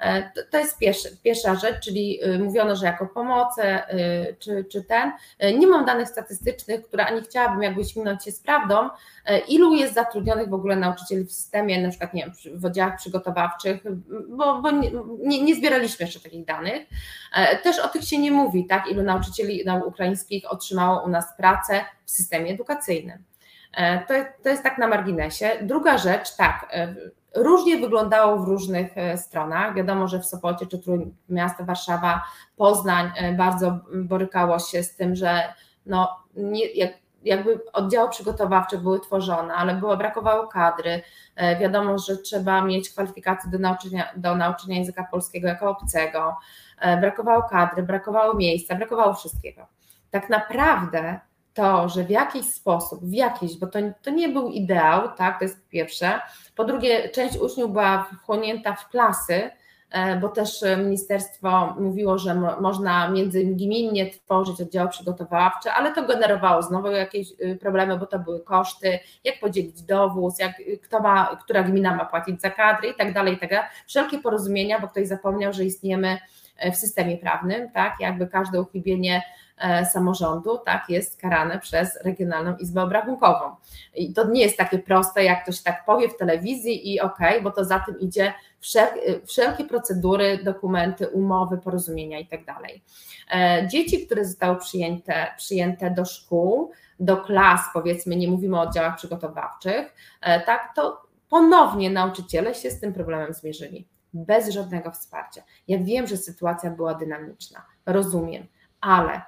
E, 0.00 0.30
to 0.50 0.58
jest 0.58 0.78
pierwsza, 1.22 1.54
rzecz, 1.54 1.84
czyli 1.84 2.24
y, 2.24 2.38
mówiono, 2.38 2.76
że 2.76 2.86
jako 2.86 3.06
pomocy 3.06 3.62
y, 3.62 4.36
czy, 4.38 4.64
czy 4.64 4.84
ten. 4.84 5.12
E, 5.38 5.52
nie 5.52 5.66
mam 5.66 5.84
danych 5.84 6.08
statystycznych, 6.08 6.82
które 6.82 7.06
ani 7.06 7.20
chciałabym 7.20 7.62
jakby 7.62 7.84
śminąć 7.84 8.24
się 8.24 8.32
z 8.32 8.40
prawdą, 8.40 8.88
e, 9.24 9.38
ilu 9.38 9.74
jest 9.74 9.94
zatrudnionych 9.94 10.48
w 10.48 10.54
ogóle 10.54 10.76
nauczycieli 10.76 11.24
w 11.24 11.32
systemie, 11.32 11.82
na 11.82 11.88
przykład 11.88 12.14
nie 12.14 12.22
wiem, 12.22 12.60
w 12.60 12.64
oddziałach 12.64 12.96
przygotowawczych, 12.96 13.82
bo, 14.28 14.62
bo 14.62 14.70
nie, 15.18 15.42
nie, 15.42 15.54
zbieraliśmy 15.54 16.06
jeszcze 16.06 16.20
takich 16.20 16.44
danych. 16.44 16.86
Też 17.62 17.78
o 17.78 17.88
tych 17.88 18.04
się 18.04 18.18
nie 18.18 18.30
mówi, 18.30 18.66
tak, 18.66 18.90
ilu 18.90 19.02
nauczycieli 19.02 19.64
ukraińskich 19.86 20.52
otrzymało 20.52 21.04
u 21.04 21.08
nas 21.08 21.36
pracę 21.36 21.84
w 22.04 22.10
systemie 22.10 22.52
edukacyjnym. 22.52 23.24
To, 24.08 24.14
to 24.42 24.48
jest 24.48 24.62
tak 24.62 24.78
na 24.78 24.86
marginesie. 24.86 25.50
Druga 25.62 25.98
rzecz, 25.98 26.36
tak, 26.36 26.70
różnie 27.34 27.78
wyglądało 27.78 28.38
w 28.38 28.48
różnych 28.48 28.98
e, 28.98 29.18
stronach. 29.18 29.74
Wiadomo, 29.74 30.08
że 30.08 30.20
w 30.20 30.26
Sopocie 30.26 30.66
czy 30.66 30.78
Trójmiasto, 30.78 31.64
Warszawa, 31.64 32.22
Poznań 32.56 33.10
e, 33.16 33.32
bardzo 33.32 33.78
borykało 33.94 34.58
się 34.58 34.82
z 34.82 34.96
tym, 34.96 35.14
że 35.14 35.54
no, 35.86 36.16
nie, 36.36 36.66
jak, 36.66 36.92
jakby 37.24 37.60
oddziały 37.72 38.10
przygotowawcze 38.10 38.78
były 38.78 39.00
tworzone, 39.00 39.54
ale 39.54 39.74
było, 39.74 39.96
brakowało 39.96 40.46
kadry. 40.46 41.02
E, 41.36 41.58
wiadomo, 41.58 41.98
że 41.98 42.16
trzeba 42.16 42.62
mieć 42.62 42.90
kwalifikacje 42.90 43.50
do 43.50 43.58
nauczenia, 43.58 44.12
do 44.16 44.34
nauczenia 44.34 44.76
języka 44.76 45.04
polskiego 45.10 45.48
jako 45.48 45.70
obcego. 45.70 46.36
Brakowało 47.00 47.42
kadry, 47.42 47.82
brakowało 47.82 48.34
miejsca, 48.34 48.74
brakowało 48.74 49.14
wszystkiego. 49.14 49.66
Tak 50.10 50.28
naprawdę 50.30 51.20
to, 51.58 51.88
że 51.88 52.04
w 52.04 52.10
jakiś 52.10 52.46
sposób, 52.46 53.04
w 53.04 53.12
jakiś, 53.12 53.58
bo 53.58 53.66
to, 53.66 53.78
to 54.02 54.10
nie 54.10 54.28
był 54.28 54.50
ideał, 54.50 55.08
tak, 55.16 55.38
to 55.38 55.44
jest 55.44 55.68
pierwsze. 55.68 56.20
Po 56.56 56.64
drugie, 56.64 57.08
część 57.08 57.36
uczniów 57.36 57.72
była 57.72 58.02
wchłonięta 58.02 58.74
w 58.74 58.88
klasy, 58.88 59.50
e, 59.90 60.16
bo 60.16 60.28
też 60.28 60.64
ministerstwo 60.84 61.74
mówiło, 61.80 62.18
że 62.18 62.34
można 62.60 63.08
międzygminnie 63.08 64.10
tworzyć 64.10 64.60
oddziały 64.60 64.88
przygotowawcze, 64.88 65.72
ale 65.72 65.94
to 65.94 66.06
generowało 66.06 66.62
znowu 66.62 66.90
jakieś 66.90 67.28
y, 67.40 67.58
problemy, 67.60 67.98
bo 67.98 68.06
to 68.06 68.18
były 68.18 68.40
koszty, 68.40 68.98
jak 69.24 69.40
podzielić 69.40 69.82
dowóz, 69.82 70.38
jak, 70.38 70.52
kto 70.82 71.00
ma, 71.00 71.36
która 71.44 71.62
gmina 71.62 71.96
ma 71.96 72.04
płacić 72.04 72.40
za 72.40 72.50
kadry 72.50 72.88
i 72.88 72.94
tak 72.94 73.12
dalej, 73.12 73.34
i 73.34 73.38
tak 73.38 73.50
dalej. 73.50 73.68
Wszelkie 73.86 74.18
porozumienia, 74.18 74.80
bo 74.80 74.88
ktoś 74.88 75.08
zapomniał, 75.08 75.52
że 75.52 75.64
istniejemy 75.64 76.18
e, 76.56 76.72
w 76.72 76.76
systemie 76.76 77.16
prawnym, 77.16 77.70
tak, 77.70 77.94
jakby 78.00 78.26
każde 78.26 78.60
uchybienie 78.60 79.22
E, 79.22 79.47
samorządu, 79.92 80.58
tak, 80.58 80.84
jest 80.88 81.20
karane 81.20 81.58
przez 81.58 81.98
Regionalną 82.04 82.56
Izbę 82.56 82.82
Obrachunkową. 82.82 83.56
I 83.94 84.12
to 84.12 84.30
nie 84.30 84.42
jest 84.42 84.56
takie 84.56 84.78
proste, 84.78 85.24
jak 85.24 85.42
ktoś 85.42 85.62
tak 85.62 85.84
powie 85.84 86.08
w 86.08 86.16
telewizji 86.16 86.94
i 86.94 87.00
okej, 87.00 87.30
okay, 87.30 87.42
bo 87.42 87.50
to 87.50 87.64
za 87.64 87.80
tym 87.80 88.00
idzie 88.00 88.32
wszel 88.60 88.88
wszelkie 89.26 89.64
procedury, 89.64 90.38
dokumenty, 90.44 91.08
umowy, 91.08 91.58
porozumienia 91.58 92.18
i 92.18 92.26
tak 92.26 92.44
dalej. 92.44 92.84
E, 93.34 93.68
dzieci, 93.68 94.06
które 94.06 94.24
zostały 94.24 94.56
przyjęte, 94.56 95.26
przyjęte 95.36 95.90
do 95.90 96.04
szkół, 96.04 96.72
do 97.00 97.16
klas, 97.16 97.60
powiedzmy, 97.72 98.16
nie 98.16 98.28
mówimy 98.28 98.56
o 98.58 98.60
oddziałach 98.60 98.96
przygotowawczych, 98.96 99.94
e, 100.20 100.40
tak, 100.40 100.72
to 100.76 101.02
ponownie 101.28 101.90
nauczyciele 101.90 102.54
się 102.54 102.70
z 102.70 102.80
tym 102.80 102.92
problemem 102.92 103.34
zmierzyli, 103.34 103.88
bez 104.12 104.48
żadnego 104.48 104.90
wsparcia. 104.90 105.42
Ja 105.68 105.78
wiem, 105.78 106.06
że 106.06 106.16
sytuacja 106.16 106.70
była 106.70 106.94
dynamiczna, 106.94 107.66
rozumiem, 107.86 108.46
ale 108.80 109.22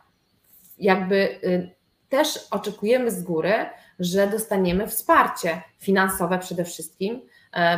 jakby 0.81 1.17
y, 1.45 1.71
też 2.09 2.39
oczekujemy 2.51 3.11
z 3.11 3.23
góry, 3.23 3.55
że 3.99 4.27
dostaniemy 4.29 4.87
wsparcie 4.87 5.63
finansowe 5.79 6.39
przede 6.39 6.65
wszystkim, 6.65 7.21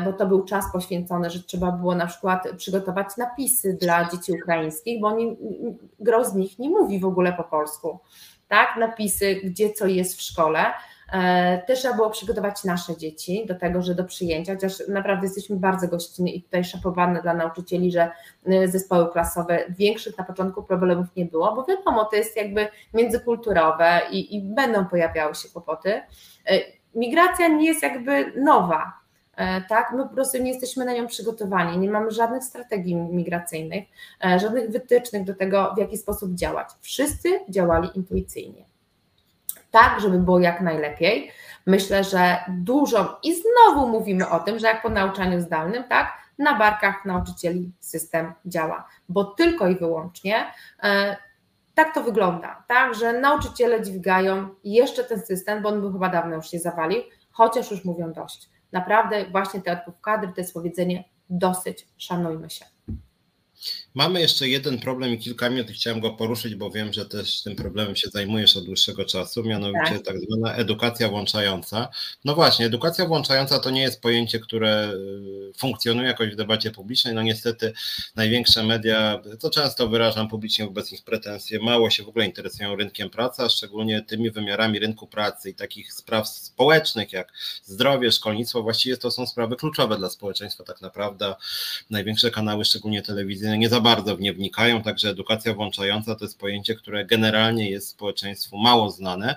bo 0.04 0.12
to 0.12 0.26
był 0.26 0.44
czas 0.44 0.64
poświęcony, 0.72 1.30
że 1.30 1.42
trzeba 1.42 1.72
było 1.72 1.94
na 1.94 2.06
przykład 2.06 2.48
przygotować 2.56 3.16
napisy 3.16 3.76
dla 3.80 4.10
dzieci 4.10 4.32
ukraińskich, 4.32 5.00
bo 5.00 5.08
oni, 5.08 5.36
gro 6.00 6.24
z 6.24 6.34
nich 6.34 6.58
nie 6.58 6.70
mówi 6.70 6.98
w 6.98 7.04
ogóle 7.04 7.32
po 7.32 7.44
polsku, 7.44 7.98
tak, 8.48 8.76
napisy, 8.78 9.34
gdzie 9.34 9.70
co 9.70 9.86
jest 9.86 10.16
w 10.16 10.22
szkole, 10.22 10.64
E, 11.12 11.62
też 11.66 11.78
trzeba 11.78 11.94
było 11.94 12.10
przygotować 12.10 12.64
nasze 12.64 12.96
dzieci 12.96 13.46
do 13.46 13.54
tego, 13.54 13.82
że 13.82 13.94
do 13.94 14.04
przyjęcia, 14.04 14.54
chociaż 14.54 14.88
naprawdę 14.88 15.26
jesteśmy 15.26 15.56
bardzo 15.56 15.88
gościnni 15.88 16.36
i 16.36 16.42
tutaj 16.42 16.64
szapowane 16.64 17.22
dla 17.22 17.34
nauczycieli, 17.34 17.92
że 17.92 18.10
e, 18.46 18.68
zespoły 18.68 19.12
klasowe 19.12 19.64
większych 19.78 20.18
na 20.18 20.24
początku 20.24 20.62
problemów 20.62 21.06
nie 21.16 21.24
było, 21.24 21.54
bo 21.54 21.64
wiadomo, 21.64 22.04
to 22.04 22.16
jest 22.16 22.36
jakby 22.36 22.68
międzykulturowe 22.94 24.00
i, 24.10 24.36
i 24.36 24.42
będą 24.42 24.84
pojawiały 24.84 25.34
się 25.34 25.48
kłopoty. 25.48 25.92
E, 25.92 26.02
migracja 26.94 27.48
nie 27.48 27.66
jest 27.66 27.82
jakby 27.82 28.32
nowa, 28.36 29.01
E, 29.01 29.01
tak, 29.68 29.92
my 29.92 30.02
po 30.08 30.14
prostu 30.14 30.42
nie 30.42 30.50
jesteśmy 30.50 30.84
na 30.84 30.92
nią 30.92 31.06
przygotowani, 31.06 31.78
nie 31.78 31.90
mamy 31.90 32.10
żadnych 32.10 32.44
strategii 32.44 32.94
migracyjnych, 32.94 33.84
e, 34.24 34.38
żadnych 34.38 34.70
wytycznych 34.70 35.24
do 35.24 35.34
tego, 35.34 35.72
w 35.76 35.78
jaki 35.78 35.98
sposób 35.98 36.34
działać. 36.34 36.68
Wszyscy 36.80 37.28
działali 37.48 37.88
intuicyjnie, 37.94 38.64
tak, 39.70 40.00
żeby 40.00 40.18
było 40.18 40.40
jak 40.40 40.60
najlepiej. 40.60 41.30
Myślę, 41.66 42.04
że 42.04 42.36
dużo 42.48 43.18
i 43.22 43.34
znowu 43.34 43.88
mówimy 43.88 44.28
o 44.28 44.40
tym, 44.40 44.58
że 44.58 44.66
jak 44.66 44.82
po 44.82 44.88
nauczaniu 44.88 45.40
zdalnym, 45.40 45.84
tak, 45.84 46.12
na 46.38 46.58
barkach 46.58 47.04
nauczycieli 47.04 47.72
system 47.80 48.32
działa, 48.46 48.88
bo 49.08 49.24
tylko 49.24 49.68
i 49.68 49.76
wyłącznie 49.76 50.46
e, 50.82 51.16
tak 51.74 51.94
to 51.94 52.02
wygląda, 52.02 52.64
tak, 52.68 52.94
że 52.94 53.12
nauczyciele 53.12 53.82
dźwigają 53.82 54.48
jeszcze 54.64 55.04
ten 55.04 55.20
system, 55.20 55.62
bo 55.62 55.68
on 55.68 55.80
by 55.80 55.92
chyba 55.92 56.08
dawno 56.08 56.36
już 56.36 56.50
się 56.50 56.58
zawalił, 56.58 57.02
chociaż 57.30 57.70
już 57.70 57.84
mówią 57.84 58.12
dość. 58.12 58.51
Naprawdę 58.72 59.30
właśnie 59.30 59.60
te 59.62 59.72
odpływ 59.72 60.00
kadry 60.00 60.32
to 60.32 60.40
jest 60.40 60.54
powiedzenie 60.54 61.04
dosyć, 61.30 61.88
szanujmy 61.98 62.50
się. 62.50 62.64
Mamy 63.94 64.20
jeszcze 64.20 64.48
jeden 64.48 64.78
problem 64.78 65.14
i 65.14 65.18
kilka 65.18 65.50
minut 65.50 65.70
chciałem 65.70 66.00
go 66.00 66.10
poruszyć, 66.10 66.54
bo 66.54 66.70
wiem, 66.70 66.92
że 66.92 67.06
też 67.06 67.42
tym 67.42 67.56
problemem 67.56 67.96
się 67.96 68.10
zajmujesz 68.10 68.56
od 68.56 68.64
dłuższego 68.64 69.04
czasu, 69.04 69.44
mianowicie 69.44 69.94
tak. 69.94 70.02
tak 70.04 70.16
zwana 70.20 70.54
edukacja 70.54 71.08
włączająca. 71.08 71.88
No 72.24 72.34
właśnie, 72.34 72.66
edukacja 72.66 73.06
włączająca 73.06 73.58
to 73.58 73.70
nie 73.70 73.82
jest 73.82 74.00
pojęcie, 74.00 74.40
które 74.40 74.92
y, 75.50 75.52
funkcjonuje 75.56 76.08
jakoś 76.08 76.30
w 76.30 76.36
debacie 76.36 76.70
publicznej. 76.70 77.14
No 77.14 77.22
niestety 77.22 77.72
największe 78.16 78.62
media, 78.62 79.22
to 79.40 79.50
często 79.50 79.88
wyrażam 79.88 80.28
publicznie 80.28 80.64
wobec 80.64 80.92
nich 80.92 81.04
pretensje, 81.04 81.58
mało 81.60 81.90
się 81.90 82.02
w 82.02 82.08
ogóle 82.08 82.26
interesują 82.26 82.76
rynkiem 82.76 83.10
pracy, 83.10 83.42
a 83.42 83.48
szczególnie 83.48 84.02
tymi 84.02 84.30
wymiarami 84.30 84.78
rynku 84.78 85.06
pracy 85.06 85.50
i 85.50 85.54
takich 85.54 85.92
spraw 85.92 86.28
społecznych 86.28 87.12
jak 87.12 87.32
zdrowie, 87.64 88.12
szkolnictwo. 88.12 88.62
Właściwie 88.62 88.96
to 88.96 89.10
są 89.10 89.26
sprawy 89.26 89.56
kluczowe 89.56 89.96
dla 89.96 90.10
społeczeństwa 90.10 90.64
tak 90.64 90.80
naprawdę. 90.80 91.34
Największe 91.90 92.30
kanały, 92.30 92.64
szczególnie 92.64 93.02
telewizyjne, 93.02 93.58
nie 93.58 93.68
za 93.68 93.81
bardzo 93.82 94.16
w 94.16 94.20
nie 94.20 94.32
wnikają, 94.32 94.82
także 94.82 95.08
edukacja 95.08 95.54
włączająca 95.54 96.14
to 96.14 96.24
jest 96.24 96.38
pojęcie, 96.38 96.74
które 96.74 97.04
generalnie 97.04 97.70
jest 97.70 97.88
społeczeństwu 97.88 98.58
mało 98.58 98.90
znane, 98.90 99.36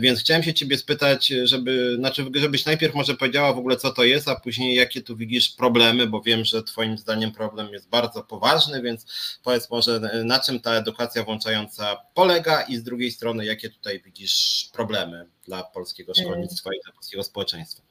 więc 0.00 0.20
chciałem 0.20 0.42
się 0.42 0.54
Ciebie 0.54 0.78
spytać, 0.78 1.26
żeby, 1.44 1.96
znaczy, 1.96 2.26
żebyś 2.34 2.64
najpierw 2.64 2.94
może 2.94 3.14
powiedziała 3.14 3.52
w 3.52 3.58
ogóle 3.58 3.76
co 3.76 3.92
to 3.92 4.04
jest, 4.04 4.28
a 4.28 4.40
później 4.40 4.74
jakie 4.74 5.02
tu 5.02 5.16
widzisz 5.16 5.48
problemy, 5.48 6.06
bo 6.06 6.22
wiem, 6.22 6.44
że 6.44 6.62
Twoim 6.62 6.98
zdaniem 6.98 7.32
problem 7.32 7.72
jest 7.72 7.88
bardzo 7.88 8.22
poważny, 8.22 8.82
więc 8.82 9.06
powiedz 9.42 9.70
może 9.70 10.00
na 10.24 10.40
czym 10.40 10.60
ta 10.60 10.72
edukacja 10.72 11.24
włączająca 11.24 11.96
polega 12.14 12.62
i 12.62 12.76
z 12.76 12.82
drugiej 12.82 13.10
strony 13.10 13.44
jakie 13.44 13.70
tutaj 13.70 14.02
widzisz 14.04 14.68
problemy 14.72 15.26
dla 15.46 15.62
polskiego 15.62 16.14
szkolnictwa 16.14 16.70
i 16.74 16.80
dla 16.84 16.92
polskiego 16.92 17.22
społeczeństwa. 17.22 17.89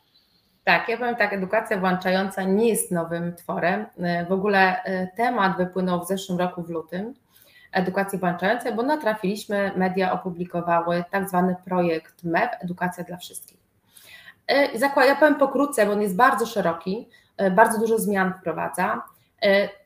Tak, 0.69 0.89
ja 0.89 0.97
powiem 0.97 1.15
tak, 1.15 1.33
edukacja 1.33 1.77
włączająca 1.77 2.43
nie 2.43 2.69
jest 2.69 2.91
nowym 2.91 3.35
tworem. 3.35 3.85
E, 3.97 4.25
w 4.25 4.31
ogóle 4.31 4.83
e, 4.83 5.07
temat 5.07 5.57
wypłynął 5.57 6.05
w 6.05 6.07
zeszłym 6.07 6.39
roku 6.39 6.63
w 6.63 6.69
lutym, 6.69 7.13
edukacji 7.71 8.19
włączającej, 8.19 8.73
bo 8.75 8.83
natrafiliśmy, 8.83 9.71
media 9.75 10.11
opublikowały 10.11 11.03
tak 11.11 11.29
zwany 11.29 11.55
projekt 11.65 12.23
MEW, 12.23 12.49
Edukacja 12.61 13.03
dla 13.03 13.17
Wszystkich. 13.17 13.57
E, 14.47 14.77
ja 15.07 15.15
powiem 15.15 15.35
pokrótce, 15.35 15.85
bo 15.85 15.91
on 15.91 16.01
jest 16.01 16.15
bardzo 16.15 16.45
szeroki, 16.45 17.09
bardzo 17.51 17.79
dużo 17.79 17.99
zmian 17.99 18.33
wprowadza. 18.39 19.01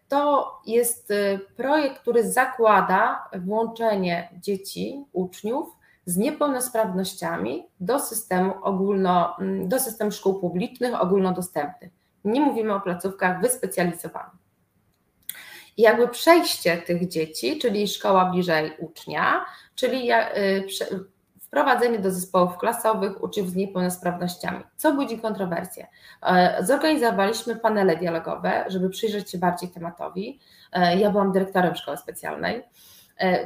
To 0.07 0.51
jest 0.65 1.13
projekt, 1.57 1.99
który 1.99 2.31
zakłada 2.31 3.29
włączenie 3.33 4.29
dzieci, 4.41 5.05
uczniów 5.13 5.77
z 6.05 6.17
niepełnosprawnościami 6.17 7.67
do 7.79 7.99
systemu 7.99 8.53
ogólno, 8.61 9.37
mm, 9.39 9.69
do 9.69 9.79
systemu 9.79 10.11
szkół 10.11 10.39
publicznych 10.39 11.01
ogólnodostępnych. 11.01 11.91
Nie 12.25 12.41
mówimy 12.41 12.73
o 12.73 12.81
placówkach 12.81 13.41
wyspecjalizowanych. 13.41 14.43
I 15.77 15.81
jakby 15.81 16.07
przejście 16.07 16.77
tych 16.77 17.07
dzieci, 17.07 17.59
czyli 17.59 17.87
szkoła 17.87 18.25
bliżej 18.25 18.71
ucznia, 18.79 19.45
czyli 19.75 20.11
y, 20.11 20.67
wprowadzenie 21.39 21.99
do 21.99 22.11
zespołów 22.11 22.57
klasowych 22.57 23.23
uczniów 23.23 23.49
z 23.49 23.55
niepełnosprawnościami. 23.55 24.63
Co 24.77 24.93
budzi 24.93 25.19
kontrowersje? 25.19 25.87
E, 26.21 26.57
zorganizowaliśmy 26.65 27.55
panele 27.55 27.97
dialogowe, 27.97 28.65
żeby 28.67 28.89
przyjrzeć 28.89 29.31
się 29.31 29.37
bardziej 29.37 29.69
tematowi. 29.69 30.39
E, 30.71 30.97
ja 30.97 31.09
byłam 31.09 31.31
dyrektorem 31.31 31.75
szkoły 31.75 31.97
specjalnej 31.97 32.55
E, 32.55 32.63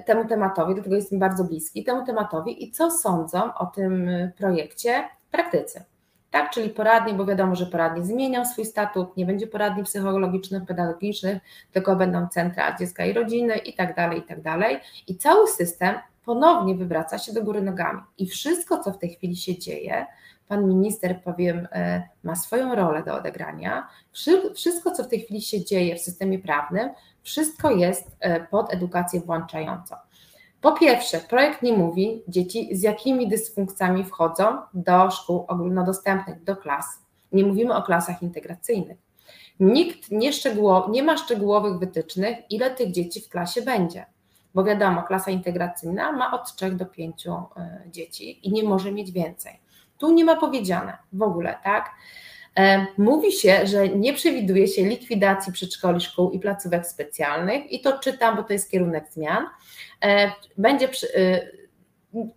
temu 0.06 0.28
tematowi, 0.28 0.74
dlatego 0.74 0.96
jestem 0.96 1.20
bardzo 1.20 1.44
bliski 1.44 1.84
temu 1.84 2.06
tematowi 2.06 2.64
i 2.64 2.72
co 2.72 2.92
sądzą 2.92 3.54
o 3.54 3.66
tym 3.66 4.10
projekcie 4.38 5.04
praktycy. 5.32 5.84
Tak, 6.32 6.52
czyli 6.52 6.70
poradni, 6.70 7.14
bo 7.14 7.26
wiadomo, 7.26 7.56
że 7.56 7.66
poradni 7.66 8.06
zmienią 8.06 8.46
swój 8.46 8.66
statut, 8.66 9.18
nie 9.18 9.26
będzie 9.26 9.48
poradni 9.48 9.84
psychologicznych, 9.84 10.66
pedagogicznych, 10.66 11.38
tylko 11.72 11.96
będą 11.96 12.28
centra 12.28 12.78
dziecka 12.78 13.06
i 13.06 13.14
rodziny 13.14 13.58
i 13.58 13.74
tak 13.74 13.96
dalej, 13.96 14.20
i 14.20 14.24
tak 14.24 14.42
dalej. 14.42 14.80
I 15.08 15.18
cały 15.18 15.48
system 15.48 15.96
ponownie 16.26 16.76
wywraca 16.76 17.18
się 17.18 17.34
do 17.34 17.44
góry 17.44 17.62
nogami. 17.62 18.02
I 18.18 18.28
wszystko, 18.28 18.84
co 18.84 18.92
w 18.92 18.98
tej 18.98 19.10
chwili 19.10 19.36
się 19.36 19.60
dzieje, 19.60 20.06
pan 20.48 20.68
minister, 20.68 21.22
powiem, 21.24 21.68
e, 21.72 22.04
ma 22.24 22.36
swoją 22.36 22.76
rolę 22.76 23.04
do 23.04 23.16
odegrania. 23.16 23.88
Wszystko, 24.56 24.92
co 24.92 25.04
w 25.04 25.08
tej 25.08 25.20
chwili 25.20 25.42
się 25.42 25.66
dzieje 25.66 25.96
w 25.96 26.02
systemie 26.02 26.40
prawnym, 26.40 26.90
wszystko 27.28 27.72
jest 27.72 28.16
e, 28.20 28.40
pod 28.48 28.74
edukację 28.74 29.22
włączającą. 29.22 29.96
Po 30.62 30.72
pierwsze, 30.72 31.20
projekt 31.20 31.62
nie 31.62 31.74
mówi 31.74 32.24
dzieci, 32.28 32.70
z 32.72 32.82
jakimi 32.82 33.28
dysfunkcjami 33.28 34.04
wchodzą 34.04 34.44
do 34.74 35.12
szkół 35.12 35.46
ogólnodostępnych, 35.48 36.44
do 36.44 36.56
klas. 36.56 36.86
Nie 37.32 37.44
mówimy 37.44 37.76
o 37.76 37.82
klasach 37.82 38.22
integracyjnych. 38.22 38.98
Nikt 39.60 40.12
nie, 40.12 40.32
nie 40.90 41.04
ma 41.04 41.18
szczegółowych 41.18 41.80
wytycznych, 41.80 42.38
ile 42.50 42.72
tych 42.72 42.92
dzieci 42.92 43.22
w 43.22 43.30
klasie 43.30 43.62
będzie. 43.62 44.06
Bo 44.54 44.64
wiadomo, 44.64 45.04
klasa 45.04 45.32
integracyjna 45.32 46.12
ma 46.12 46.32
od 46.32 46.56
3 46.56 46.72
do 46.72 46.86
5 46.86 47.28
e, 47.28 47.32
dzieci 47.92 48.48
i 48.48 48.52
nie 48.52 48.64
może 48.64 48.92
mieć 48.92 49.12
więcej. 49.12 49.60
Tu 49.98 50.12
nie 50.12 50.26
ma 50.26 50.36
powiedziane 50.36 50.98
w 51.14 51.22
ogóle, 51.22 51.58
tak? 51.64 51.92
E, 52.58 52.86
mówi 52.98 53.32
się, 53.32 53.68
że 53.68 53.90
nie 53.90 54.14
przewiduje 54.14 54.68
się 54.68 54.84
likwidacji 54.84 55.54
przedszkoli, 55.54 56.02
szkół 56.02 56.32
i 56.32 56.40
placówek 56.40 56.88
specjalnych, 56.88 57.72
i 57.72 57.82
to 57.82 58.00
czytam, 58.00 58.36
bo 58.36 58.44
to 58.44 58.54
jest 58.54 58.72
kierunek 58.72 59.06
zmian. 59.12 59.46
E, 60.06 60.32
będzie, 60.58 60.90
e, 61.16 61.48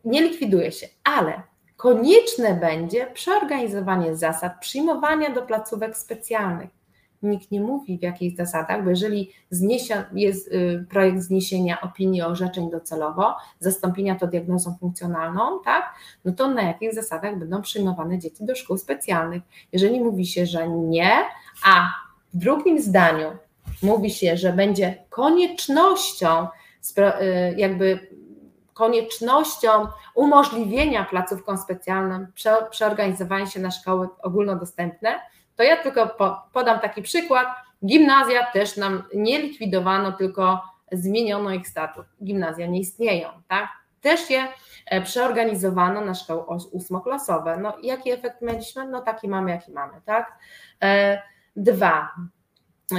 nie 0.04 0.22
likwiduje 0.22 0.72
się, 0.72 0.86
ale 1.04 1.42
konieczne 1.76 2.54
będzie 2.54 3.06
przeorganizowanie 3.06 4.16
zasad 4.16 4.52
przyjmowania 4.60 5.30
do 5.30 5.42
placówek 5.42 5.96
specjalnych 5.96 6.79
nikt 7.22 7.50
nie 7.50 7.60
mówi 7.60 7.98
w 7.98 8.02
jakich 8.02 8.36
zasadach, 8.36 8.84
bo 8.84 8.90
jeżeli 8.90 9.32
zniesia, 9.50 10.04
jest 10.12 10.48
y, 10.48 10.86
projekt 10.90 11.20
zniesienia 11.20 11.80
opinii 11.80 12.22
orzeczeń 12.22 12.70
docelowo, 12.70 13.34
zastąpienia 13.60 14.14
to 14.14 14.26
diagnozą 14.26 14.76
funkcjonalną, 14.80 15.60
tak, 15.64 15.94
no 16.24 16.32
to 16.32 16.48
na 16.48 16.62
jakich 16.62 16.94
zasadach 16.94 17.38
będą 17.38 17.62
przyjmowane 17.62 18.18
dzieci 18.18 18.44
do 18.44 18.54
szkół 18.54 18.78
specjalnych. 18.78 19.42
Jeżeli 19.72 20.00
mówi 20.00 20.26
się, 20.26 20.46
że 20.46 20.68
nie, 20.68 21.10
a 21.64 21.88
w 22.34 22.36
drugim 22.36 22.80
zdaniu 22.80 23.30
mówi 23.82 24.10
się, 24.10 24.36
że 24.36 24.52
będzie 24.52 25.04
koniecznością 25.10 26.46
y, 26.98 27.54
jakby 27.56 28.10
koniecznością 28.74 29.86
umożliwienia 30.14 31.04
placówkom 31.04 31.58
specjalnym 31.58 32.26
przeorganizowania 32.70 33.46
się 33.46 33.60
na 33.60 33.70
szkoły 33.70 34.08
ogólnodostępne, 34.22 35.20
to 35.60 35.64
ja 35.64 35.76
tylko 35.76 36.16
podam 36.52 36.80
taki 36.80 37.02
przykład. 37.02 37.48
Gimnazja 37.86 38.46
też 38.46 38.76
nam 38.76 39.02
nie 39.14 39.42
likwidowano, 39.42 40.12
tylko 40.12 40.62
zmieniono 40.92 41.50
ich 41.50 41.68
statut. 41.68 42.06
Gimnazja 42.24 42.66
nie 42.66 42.80
istnieją, 42.80 43.28
tak? 43.48 43.68
Też 44.00 44.30
je 44.30 44.48
e, 44.86 45.02
przeorganizowano 45.02 46.00
na 46.00 46.14
szkoły 46.14 46.42
ósmoklasowe. 46.72 47.56
No 47.56 47.76
jaki 47.82 48.10
efekt 48.10 48.42
mieliśmy? 48.42 48.88
No 48.88 49.00
taki 49.00 49.28
mamy, 49.28 49.50
jaki 49.50 49.72
mamy, 49.72 50.00
tak? 50.04 50.38
E, 50.82 51.22
dwa. 51.56 52.14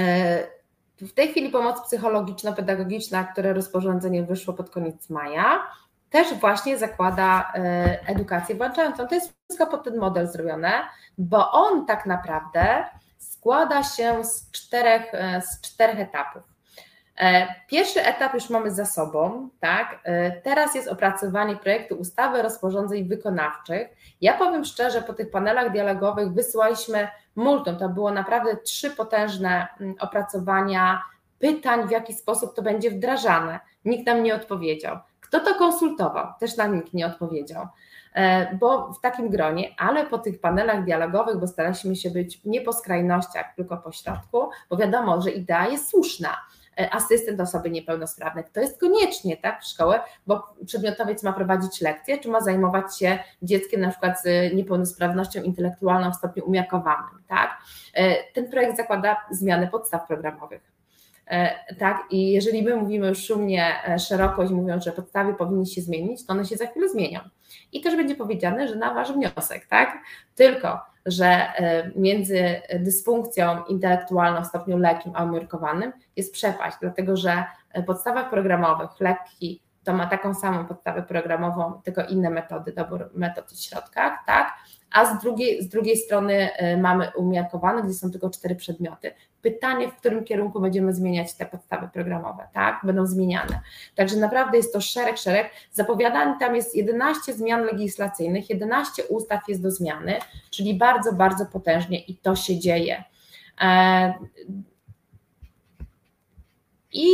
E, 0.00 0.46
w 1.00 1.12
tej 1.12 1.28
chwili 1.28 1.50
pomoc 1.50 1.80
psychologiczno-pedagogiczna, 1.80 3.24
które 3.24 3.52
rozporządzenie 3.52 4.22
wyszło 4.22 4.54
pod 4.54 4.70
koniec 4.70 5.10
maja, 5.10 5.66
też 6.12 6.34
właśnie 6.34 6.78
zakłada 6.78 7.52
edukację 8.06 8.54
włączającą. 8.54 9.06
To 9.08 9.14
jest 9.14 9.32
wszystko 9.48 9.66
pod 9.66 9.84
ten 9.84 9.98
model 9.98 10.26
zrobione 10.26 10.72
bo 11.18 11.50
on 11.52 11.86
tak 11.86 12.06
naprawdę 12.06 12.84
składa 13.18 13.82
się 13.82 14.24
z 14.24 14.50
czterech, 14.50 15.14
e, 15.14 15.42
z 15.42 15.60
czterech 15.60 16.00
etapów. 16.00 16.42
E, 17.18 17.54
pierwszy 17.68 18.02
etap 18.06 18.34
już 18.34 18.50
mamy 18.50 18.70
za 18.70 18.86
sobą, 18.86 19.48
tak? 19.60 20.00
E, 20.04 20.32
teraz 20.40 20.74
jest 20.74 20.88
opracowanie 20.88 21.56
projektu 21.56 21.94
ustawy 21.94 22.42
rozporządzeń 22.42 23.04
wykonawczych. 23.04 23.88
Ja 24.20 24.38
powiem 24.38 24.64
szczerze, 24.64 25.02
po 25.02 25.12
tych 25.12 25.30
panelach 25.30 25.72
dialogowych 25.72 26.32
wysyłaliśmy 26.32 27.08
multum, 27.36 27.76
to 27.76 27.88
było 27.88 28.10
naprawdę 28.10 28.56
trzy 28.56 28.90
potężne 28.90 29.66
mm, 29.80 29.94
opracowania 30.00 31.02
pytań, 31.38 31.88
w 31.88 31.90
jaki 31.90 32.14
sposób 32.14 32.54
to 32.54 32.62
będzie 32.62 32.90
wdrażane. 32.90 33.60
Nikt 33.84 34.06
nam 34.06 34.22
nie 34.22 34.34
odpowiedział. 34.34 34.98
Kto 35.32 35.40
to 35.40 35.54
konsultował? 35.54 36.26
Też 36.40 36.56
nam 36.56 36.74
nikt 36.76 36.94
nie 36.94 37.06
odpowiedział. 37.06 37.66
E, 38.14 38.54
bo 38.54 38.92
w 38.92 39.00
takim 39.00 39.30
gronie, 39.30 39.74
ale 39.78 40.06
po 40.06 40.18
tych 40.18 40.40
panelach 40.40 40.84
dialogowych, 40.84 41.36
bo 41.40 41.46
staraliśmy 41.46 41.96
się 41.96 42.10
być 42.10 42.40
nie 42.44 42.60
po 42.60 42.72
skrajnościach, 42.72 43.54
tylko 43.56 43.76
po 43.76 43.92
środku, 43.92 44.50
bo 44.70 44.76
wiadomo, 44.76 45.20
że 45.20 45.30
idea 45.30 45.68
jest 45.68 45.90
słuszna 45.90 46.36
e, 46.78 46.94
asystent 46.94 47.40
osoby 47.40 47.70
niepełnosprawnej. 47.70 48.44
To 48.52 48.60
jest 48.60 48.80
koniecznie 48.80 49.36
tak, 49.36 49.62
w 49.62 49.66
szkołę, 49.66 50.00
bo 50.26 50.54
przedmiotowiec 50.66 51.22
ma 51.22 51.32
prowadzić 51.32 51.80
lekcje, 51.80 52.18
czy 52.18 52.28
ma 52.28 52.40
zajmować 52.40 52.98
się 52.98 53.18
dzieckiem 53.42 53.80
na 53.80 53.90
przykład 53.90 54.22
z 54.22 54.54
niepełnosprawnością 54.54 55.42
intelektualną 55.42 56.12
w 56.12 56.16
stopniu 56.16 56.44
umiarkowanym. 56.44 57.22
Tak? 57.28 57.58
E, 57.94 58.32
ten 58.32 58.50
projekt 58.50 58.76
zakłada 58.76 59.16
zmianę 59.30 59.68
podstaw 59.68 60.06
programowych. 60.06 60.71
E, 61.26 61.74
tak, 61.74 62.04
i 62.10 62.32
jeżeli 62.32 62.62
my 62.62 62.76
mówimy 62.76 63.08
już 63.08 63.24
szumnie, 63.24 63.74
e, 63.88 63.98
szeroko 63.98 64.42
i 64.42 64.54
mówiąc, 64.54 64.84
że 64.84 64.92
podstawy 64.92 65.34
powinny 65.34 65.66
się 65.66 65.80
zmienić, 65.80 66.26
to 66.26 66.32
one 66.32 66.44
się 66.44 66.56
za 66.56 66.66
chwilę 66.66 66.88
zmienią. 66.88 67.20
I 67.72 67.80
też 67.80 67.96
będzie 67.96 68.14
powiedziane, 68.14 68.68
że 68.68 68.76
na 68.76 68.94
wasz 68.94 69.12
wniosek, 69.12 69.66
tak? 69.66 69.98
Tylko, 70.34 70.80
że 71.06 71.26
e, 71.26 71.90
między 71.96 72.60
dysfunkcją 72.80 73.64
intelektualną 73.64 74.42
w 74.42 74.46
stopniu 74.46 74.78
lekkim 74.78 75.12
a 75.14 75.24
umiarkowanym 75.24 75.92
jest 76.16 76.32
przepaść, 76.32 76.76
dlatego 76.80 77.16
że 77.16 77.44
podstawach 77.86 78.30
programowych 78.30 79.00
lekki 79.00 79.62
to 79.84 79.92
ma 79.92 80.06
taką 80.06 80.34
samą 80.34 80.66
podstawę 80.66 81.02
programową, 81.02 81.80
tylko 81.84 82.02
inne 82.02 82.30
metody, 82.30 82.72
dobór 82.72 83.10
metod 83.14 83.52
i 83.52 83.56
środkach, 83.56 84.18
tak? 84.26 84.54
A 84.92 85.18
z 85.18 85.22
drugiej, 85.22 85.62
z 85.62 85.68
drugiej 85.68 85.96
strony 85.96 86.48
mamy 86.78 87.12
umiarkowane, 87.16 87.82
gdzie 87.82 87.94
są 87.94 88.10
tylko 88.10 88.30
cztery 88.30 88.56
przedmioty 88.56 89.12
pytanie, 89.42 89.88
w 89.88 89.96
którym 89.96 90.24
kierunku 90.24 90.60
będziemy 90.60 90.94
zmieniać 90.94 91.34
te 91.34 91.46
podstawy 91.46 91.88
programowe, 91.92 92.48
tak? 92.52 92.80
Będą 92.84 93.06
zmieniane. 93.06 93.60
Także 93.94 94.16
naprawdę 94.16 94.56
jest 94.56 94.72
to 94.72 94.80
szereg, 94.80 95.18
szereg. 95.18 95.50
Zapowiadany 95.72 96.38
tam 96.40 96.56
jest 96.56 96.76
11 96.76 97.32
zmian 97.32 97.64
legislacyjnych, 97.64 98.50
11 98.50 99.04
ustaw 99.04 99.40
jest 99.48 99.62
do 99.62 99.70
zmiany, 99.70 100.18
czyli 100.50 100.74
bardzo, 100.74 101.12
bardzo 101.12 101.46
potężnie 101.46 102.00
i 102.00 102.16
to 102.16 102.36
się 102.36 102.58
dzieje. 102.58 103.04
E, 103.60 104.14
I 106.92 107.12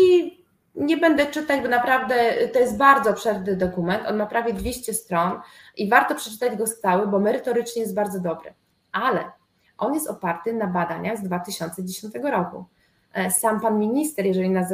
nie 0.74 0.96
będę 0.96 1.26
czytać, 1.26 1.60
bo 1.60 1.68
naprawdę 1.68 2.14
to 2.52 2.58
jest 2.58 2.76
bardzo 2.76 3.10
obszerny 3.10 3.56
dokument. 3.56 4.02
On 4.06 4.16
ma 4.16 4.26
prawie 4.26 4.52
200 4.52 4.94
stron 4.94 5.40
i 5.78 5.88
warto 5.88 6.14
przeczytać 6.14 6.56
go 6.56 6.66
stały, 6.66 7.06
bo 7.06 7.18
merytorycznie 7.18 7.82
jest 7.82 7.94
bardzo 7.94 8.20
dobry. 8.20 8.54
Ale 8.92 9.24
on 9.78 9.94
jest 9.94 10.10
oparty 10.10 10.52
na 10.52 10.66
badaniach 10.66 11.18
z 11.18 11.22
2010 11.22 12.14
roku. 12.14 12.64
E, 13.12 13.30
sam 13.30 13.60
pan 13.60 13.78
minister, 13.78 14.26
jeżeli 14.26 14.50
na 14.50 14.66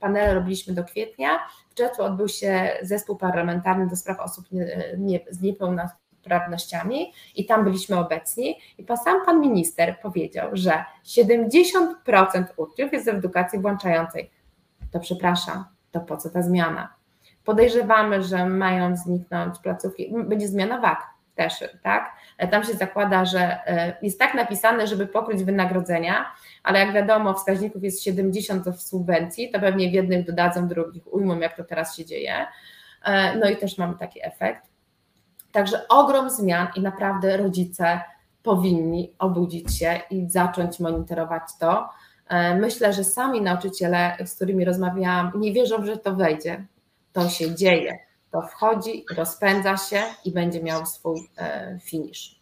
panel 0.00 0.34
robiliśmy 0.34 0.74
do 0.74 0.84
kwietnia, 0.84 1.28
w 1.70 1.74
czerwcu 1.74 2.02
odbył 2.02 2.28
się 2.28 2.70
zespół 2.82 3.16
parlamentarny 3.16 3.86
do 3.86 3.96
spraw 3.96 4.20
osób 4.20 4.52
nie, 4.52 4.94
nie, 4.98 5.20
z 5.30 5.40
niepełnosprawnościami 5.40 7.12
i 7.36 7.46
tam 7.46 7.64
byliśmy 7.64 7.98
obecni 7.98 8.58
i 8.78 8.84
pan, 8.84 8.96
sam 8.96 9.24
pan 9.26 9.40
minister 9.40 10.00
powiedział, 10.02 10.50
że 10.52 10.84
70% 11.04 12.44
uczniów 12.56 12.92
jest 12.92 13.06
w 13.06 13.08
edukacji 13.08 13.58
włączającej. 13.58 14.30
To 14.90 15.00
przepraszam, 15.00 15.64
to 15.90 16.00
po 16.00 16.16
co 16.16 16.30
ta 16.30 16.42
zmiana? 16.42 16.97
Podejrzewamy, 17.48 18.22
że 18.22 18.46
mają 18.46 18.96
zniknąć 18.96 19.58
placówki, 19.58 20.14
będzie 20.26 20.48
zmiana 20.48 20.80
WAK, 20.80 21.06
też, 21.34 21.64
tak? 21.82 22.12
Tam 22.50 22.64
się 22.64 22.72
zakłada, 22.72 23.24
że 23.24 23.40
e, 23.40 23.96
jest 24.02 24.18
tak 24.18 24.34
napisane, 24.34 24.86
żeby 24.86 25.06
pokryć 25.06 25.44
wynagrodzenia, 25.44 26.26
ale 26.62 26.78
jak 26.78 26.92
wiadomo, 26.92 27.34
wskaźników 27.34 27.82
jest 27.82 28.02
70 28.02 28.68
w 28.68 28.82
subwencji, 28.82 29.50
to 29.50 29.60
pewnie 29.60 29.90
w 29.90 29.92
jednych 29.92 30.26
dodadzą, 30.26 30.68
drugich 30.68 31.14
ujmą, 31.14 31.38
jak 31.38 31.56
to 31.56 31.64
teraz 31.64 31.96
się 31.96 32.04
dzieje. 32.04 32.46
E, 33.04 33.36
no 33.36 33.50
i 33.50 33.56
też 33.56 33.78
mamy 33.78 33.94
taki 33.98 34.26
efekt. 34.26 34.62
Także 35.52 35.88
ogrom 35.88 36.30
zmian 36.30 36.68
i 36.76 36.80
naprawdę 36.80 37.36
rodzice 37.36 38.00
powinni 38.42 39.12
obudzić 39.18 39.78
się 39.78 40.00
i 40.10 40.30
zacząć 40.30 40.80
monitorować 40.80 41.42
to. 41.60 41.88
E, 42.28 42.56
myślę, 42.56 42.92
że 42.92 43.04
sami 43.04 43.40
nauczyciele, 43.42 44.16
z 44.24 44.34
którymi 44.34 44.64
rozmawiałam, 44.64 45.32
nie 45.34 45.52
wierzą, 45.52 45.84
że 45.84 45.96
to 45.96 46.16
wejdzie. 46.16 46.66
To 47.22 47.30
się 47.30 47.54
dzieje 47.54 48.08
to 48.32 48.42
wchodzi, 48.42 49.04
rozpędza 49.16 49.76
się 49.76 50.02
i 50.24 50.32
będzie 50.32 50.62
miał 50.62 50.86
swój 50.86 51.30
e, 51.38 51.78
finish. 51.82 52.38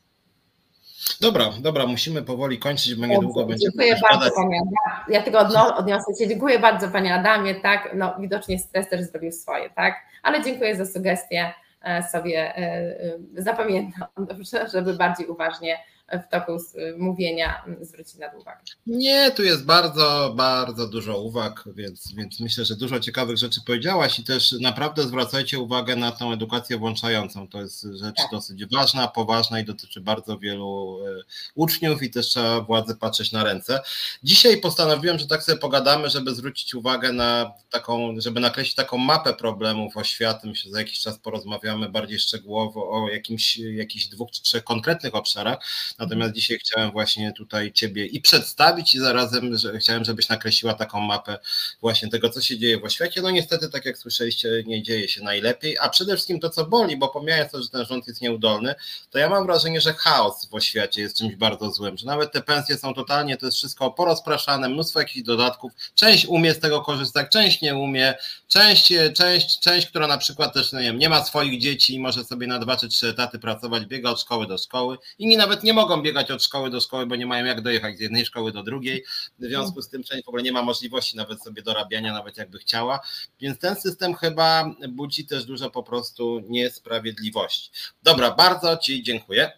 Dobra, 1.20 1.44
dobra, 1.60 1.86
musimy 1.86 2.22
powoli 2.22 2.58
kończyć, 2.58 2.94
bo 2.94 3.06
niedługo 3.06 3.46
będzie. 3.46 3.66
Dziękuję 3.66 3.96
bardzo, 4.10 4.30
Panie 4.34 4.60
Adamie. 4.60 5.04
Ja 5.08 5.22
tylko 5.22 5.38
odniosę 5.76 6.14
się. 6.18 6.28
Dziękuję 6.28 6.58
bardzo, 6.58 6.88
Panie 6.88 7.14
Adamie. 7.14 7.54
Tak, 7.54 7.90
no 7.94 8.14
widocznie 8.18 8.58
stres 8.58 8.88
też 8.88 9.02
zrobił 9.02 9.32
swoje, 9.32 9.70
tak, 9.70 9.94
ale 10.22 10.44
dziękuję 10.44 10.76
za 10.76 10.86
sugestię. 10.86 11.52
E, 11.82 12.08
sobie 12.08 12.56
e, 12.56 12.96
zapamiętam, 13.36 14.08
dobrze, 14.18 14.68
żeby 14.74 14.94
bardziej 14.94 15.26
uważnie 15.26 15.78
w 16.12 16.30
toku 16.30 16.52
mówienia 16.98 17.64
zwrócić 17.80 18.14
na 18.14 18.28
to 18.28 18.38
uwagę. 18.38 18.60
Nie, 18.86 19.30
tu 19.30 19.42
jest 19.42 19.64
bardzo, 19.64 20.32
bardzo 20.36 20.88
dużo 20.88 21.20
uwag, 21.20 21.64
więc, 21.74 22.12
więc 22.14 22.40
myślę, 22.40 22.64
że 22.64 22.76
dużo 22.76 23.00
ciekawych 23.00 23.36
rzeczy 23.36 23.60
powiedziałaś 23.66 24.18
i 24.18 24.24
też 24.24 24.52
naprawdę 24.52 25.02
zwracajcie 25.02 25.58
uwagę 25.58 25.96
na 25.96 26.12
tą 26.12 26.32
edukację 26.32 26.78
włączającą. 26.78 27.48
To 27.48 27.60
jest 27.60 27.82
rzecz 27.82 28.16
tak. 28.16 28.30
dosyć 28.32 28.66
ważna, 28.66 29.08
poważna 29.08 29.60
i 29.60 29.64
dotyczy 29.64 30.00
bardzo 30.00 30.38
wielu 30.38 30.98
e, 31.06 31.22
uczniów 31.54 32.02
i 32.02 32.10
też 32.10 32.26
trzeba 32.26 32.60
władzy 32.60 32.96
patrzeć 32.96 33.32
na 33.32 33.44
ręce. 33.44 33.80
Dzisiaj 34.22 34.60
postanowiłem, 34.60 35.18
że 35.18 35.26
tak 35.26 35.42
sobie 35.42 35.58
pogadamy, 35.58 36.10
żeby 36.10 36.34
zwrócić 36.34 36.74
uwagę 36.74 37.12
na 37.12 37.52
taką, 37.70 38.14
żeby 38.20 38.40
nakreślić 38.40 38.74
taką 38.74 38.98
mapę 38.98 39.34
problemów 39.34 39.96
oświaty. 39.96 40.48
Myślę, 40.48 40.68
że 40.68 40.72
za 40.72 40.78
jakiś 40.78 41.00
czas 41.00 41.18
porozmawiamy 41.18 41.88
bardziej 41.88 42.18
szczegółowo 42.18 42.90
o 42.90 43.08
jakimś, 43.08 43.56
jakichś 43.56 44.06
dwóch 44.06 44.30
czy 44.30 44.42
trzech 44.42 44.64
konkretnych 44.64 45.14
obszarach 45.14 45.58
Natomiast 45.98 46.32
dzisiaj 46.34 46.58
chciałem 46.58 46.90
właśnie 46.90 47.32
tutaj 47.32 47.72
Ciebie 47.72 48.06
i 48.06 48.20
przedstawić 48.20 48.94
i 48.94 48.98
zarazem 48.98 49.56
że 49.58 49.78
chciałem, 49.78 50.04
żebyś 50.04 50.28
nakreśliła 50.28 50.74
taką 50.74 51.00
mapę 51.00 51.38
właśnie 51.80 52.08
tego, 52.08 52.30
co 52.30 52.40
się 52.40 52.58
dzieje 52.58 52.80
w 52.80 52.84
oświacie. 52.84 53.22
No 53.22 53.30
niestety, 53.30 53.68
tak 53.68 53.84
jak 53.84 53.98
słyszeliście, 53.98 54.62
nie 54.66 54.82
dzieje 54.82 55.08
się 55.08 55.22
najlepiej, 55.22 55.78
a 55.78 55.88
przede 55.88 56.12
wszystkim 56.12 56.40
to, 56.40 56.50
co 56.50 56.66
boli, 56.66 56.96
bo 56.96 57.08
pomijając 57.08 57.52
to, 57.52 57.62
że 57.62 57.68
ten 57.68 57.84
rząd 57.84 58.08
jest 58.08 58.20
nieudolny, 58.20 58.74
to 59.10 59.18
ja 59.18 59.28
mam 59.28 59.46
wrażenie, 59.46 59.80
że 59.80 59.92
chaos 59.92 60.46
w 60.46 60.54
oświacie 60.54 61.02
jest 61.02 61.16
czymś 61.16 61.34
bardzo 61.36 61.70
złym, 61.70 61.96
że 61.96 62.06
nawet 62.06 62.32
te 62.32 62.42
pensje 62.42 62.78
są 62.78 62.94
totalnie, 62.94 63.36
to 63.36 63.46
jest 63.46 63.58
wszystko 63.58 63.90
porozpraszane, 63.90 64.68
mnóstwo 64.68 65.00
jakichś 65.00 65.26
dodatków, 65.26 65.72
część 65.94 66.26
umie 66.26 66.54
z 66.54 66.58
tego 66.58 66.80
korzystać, 66.80 67.30
część 67.32 67.62
nie 67.62 67.74
umie, 67.74 68.14
część, 68.48 68.92
część, 69.14 69.60
część 69.60 69.86
która 69.86 70.06
na 70.06 70.18
przykład 70.18 70.54
też 70.54 70.72
no 70.72 70.80
nie, 70.80 70.86
wiem, 70.86 70.98
nie 70.98 71.08
ma 71.08 71.24
swoich 71.24 71.60
dzieci 71.60 71.94
i 71.94 72.00
może 72.00 72.24
sobie 72.24 72.46
na 72.46 72.58
dwa 72.58 72.76
czy 72.76 72.88
trzy 72.88 73.08
etaty 73.08 73.38
pracować, 73.38 73.86
biega 73.86 74.10
od 74.10 74.20
szkoły 74.20 74.46
do 74.46 74.58
szkoły, 74.58 74.98
inni 75.18 75.36
nawet 75.36 75.62
nie 75.62 75.72
mogą 75.72 75.85
mogą 75.88 76.02
biegać 76.02 76.30
od 76.30 76.42
szkoły 76.42 76.70
do 76.70 76.80
szkoły, 76.80 77.06
bo 77.06 77.16
nie 77.16 77.26
mają 77.26 77.44
jak 77.44 77.60
dojechać 77.60 77.96
z 77.96 78.00
jednej 78.00 78.24
szkoły 78.24 78.52
do 78.52 78.62
drugiej. 78.62 79.04
W 79.38 79.44
związku 79.44 79.82
z 79.82 79.88
tym 79.88 80.04
część 80.04 80.24
w 80.24 80.28
ogóle 80.28 80.42
nie 80.42 80.52
ma 80.52 80.62
możliwości 80.62 81.16
nawet 81.16 81.42
sobie 81.42 81.62
dorabiania, 81.62 82.12
nawet 82.12 82.36
jakby 82.36 82.58
chciała. 82.58 83.00
Więc 83.40 83.58
ten 83.58 83.76
system 83.76 84.14
chyba 84.14 84.70
budzi 84.88 85.26
też 85.26 85.44
dużo 85.44 85.70
po 85.70 85.82
prostu 85.82 86.42
niesprawiedliwości. 86.48 87.70
Dobra, 88.02 88.30
bardzo 88.30 88.76
Ci 88.76 89.02
dziękuję. 89.02 89.52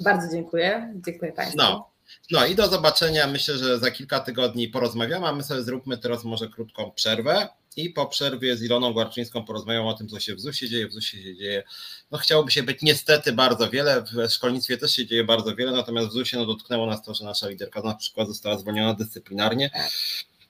Bardzo 0.00 0.32
dziękuję. 0.32 0.94
Dziękuję 1.06 1.32
Państwu. 1.32 1.58
No. 1.58 1.90
No 2.30 2.46
i 2.46 2.54
do 2.54 2.68
zobaczenia. 2.68 3.26
Myślę, 3.26 3.58
że 3.58 3.78
za 3.78 3.90
kilka 3.90 4.20
tygodni 4.20 4.68
porozmawiamy, 4.68 5.26
a 5.26 5.32
my 5.32 5.42
sobie 5.42 5.62
zróbmy 5.62 5.98
teraz 5.98 6.24
może 6.24 6.48
krótką 6.48 6.90
przerwę 6.90 7.48
i 7.78 7.90
po 7.90 8.06
przerwie 8.06 8.56
z 8.56 8.62
Iloną 8.62 8.92
Gwarczyńską 8.92 9.44
porozmawiamy 9.44 9.88
o 9.88 9.94
tym, 9.94 10.08
co 10.08 10.20
się 10.20 10.34
w 10.34 10.40
ZUS-ie 10.40 10.70
dzieje. 10.70 10.88
W 10.88 10.92
ZUS-ie 10.92 11.22
się 11.22 11.36
dzieje, 11.36 11.62
no 12.10 12.18
chciałoby 12.18 12.50
się 12.50 12.62
być 12.62 12.82
niestety 12.82 13.32
bardzo 13.32 13.70
wiele, 13.70 14.02
w 14.02 14.30
szkolnictwie 14.30 14.78
też 14.78 14.92
się 14.92 15.06
dzieje 15.06 15.24
bardzo 15.24 15.56
wiele, 15.56 15.72
natomiast 15.72 16.08
w 16.08 16.12
ZUS-ie 16.12 16.40
no, 16.40 16.46
dotknęło 16.46 16.86
nas 16.86 17.02
to, 17.02 17.14
że 17.14 17.24
nasza 17.24 17.48
liderka 17.48 17.82
na 17.82 17.94
przykład 17.94 18.28
została 18.28 18.58
zwolniona 18.58 18.94
dyscyplinarnie 18.94 19.70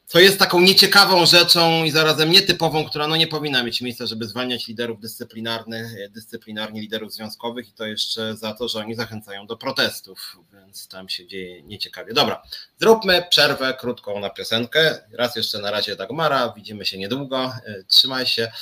co 0.09 0.19
jest 0.21 0.39
taką 0.39 0.61
nieciekawą 0.61 1.27
rzeczą 1.27 1.85
i 1.85 1.91
zarazem 1.91 2.31
nietypową, 2.31 2.85
która 2.85 3.09
no 3.09 3.17
nie 3.17 3.27
powinna 3.27 3.63
mieć 3.63 3.81
miejsca, 3.81 4.07
żeby 4.07 4.27
zwalniać 4.27 4.69
liderów 4.69 5.01
dyscyplinarnych, 5.01 6.11
dyscyplinarnie 6.11 6.81
liderów 6.81 7.13
związkowych 7.13 7.69
i 7.69 7.73
to 7.73 7.87
jeszcze 7.87 8.37
za 8.37 8.55
to, 8.55 8.69
że 8.69 8.79
oni 8.79 8.95
zachęcają 8.95 9.47
do 9.47 9.57
protestów, 9.57 10.37
więc 10.53 10.89
tam 10.89 11.09
się 11.09 11.27
dzieje 11.27 11.63
nieciekawie. 11.63 12.15
Dobra, 12.15 12.43
zróbmy 12.81 13.25
przerwę 13.31 13.75
krótką 13.81 14.21
na 14.21 14.31
piosenkę. 14.31 14.99
Raz 15.13 15.37
jeszcze 15.37 15.59
na 15.59 15.71
razie 15.71 15.97
Dagmara, 15.97 16.53
widzimy 16.57 16.87
się 16.87 16.99
niedługo, 16.99 17.53
e, 17.65 17.85
trzymaj 17.85 18.27
się. 18.27 18.53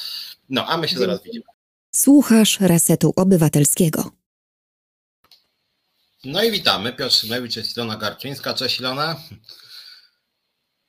No, 0.49 0.66
a 0.66 0.76
my 0.76 0.88
się 0.88 0.99
zaraz 0.99 1.22
widzimy. 1.22 1.44
Słuchasz 1.92 2.61
Resetu 2.61 3.12
Obywatelskiego. 3.16 4.11
No 6.24 6.42
i 6.42 6.51
witamy. 6.51 6.92
Piotr 6.92 7.14
Szymewicz 7.14 7.57
jest 7.57 7.76
Ilona 7.76 7.97
Garczyńska. 7.97 8.55
Cześć 8.55 8.80
Ilona. 8.80 9.16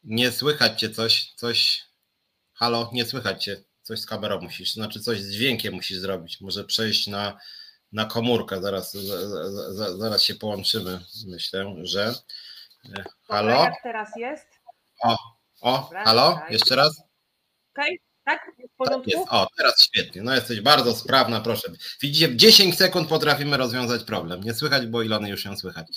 Nie 0.08 0.32
słychać 0.32 0.80
cię 0.80 0.90
coś, 0.90 1.34
coś. 1.36 1.86
Halo, 2.54 2.90
nie 2.94 3.06
słychać 3.06 3.44
cię. 3.44 3.64
Coś 3.82 4.00
z 4.00 4.06
kamerą 4.06 4.42
musisz, 4.42 4.74
znaczy 4.74 5.00
coś 5.00 5.22
z 5.22 5.32
dźwiękiem 5.32 5.74
musisz 5.74 5.98
zrobić. 5.98 6.42
Może 6.42 6.64
przejść 6.64 7.08
na, 7.08 7.38
na 7.92 8.06
komórkę. 8.06 8.62
Zaraz, 8.62 8.98
zaraz 9.98 10.24
się 10.24 10.36
połączymy. 10.36 11.00
Myślę, 11.28 11.74
że. 11.84 12.14
Halo. 13.28 13.64
Jak 13.64 13.74
teraz 13.84 14.10
jest? 14.18 14.48
O, 15.04 15.18
o, 15.62 15.90
halo, 16.06 16.40
jeszcze 16.50 16.76
raz. 16.76 17.02
Okej? 17.74 18.00
Tak? 18.26 18.52
Jest 18.58 18.74
w 18.74 18.78
porządku? 18.78 19.12
Tak 19.12 19.20
jest. 19.20 19.32
O, 19.32 19.48
teraz 19.58 19.82
świetnie. 19.82 20.22
No 20.22 20.36
jesteś 20.36 20.62
bardzo 20.62 20.96
sprawna, 20.96 21.42
proszę. 21.42 21.72
Widzicie, 22.02 22.28
w 22.28 22.36
10 22.36 22.78
sekund 22.78 23.10
potrafimy 23.10 23.58
rozwiązać 23.58 24.04
problem. 24.04 24.44
Nie 24.44 24.54
słychać, 24.54 24.88
bo 24.88 25.02
Ilony 25.02 25.30
już 25.30 25.46
ją 25.46 25.58
słychać. 25.58 25.88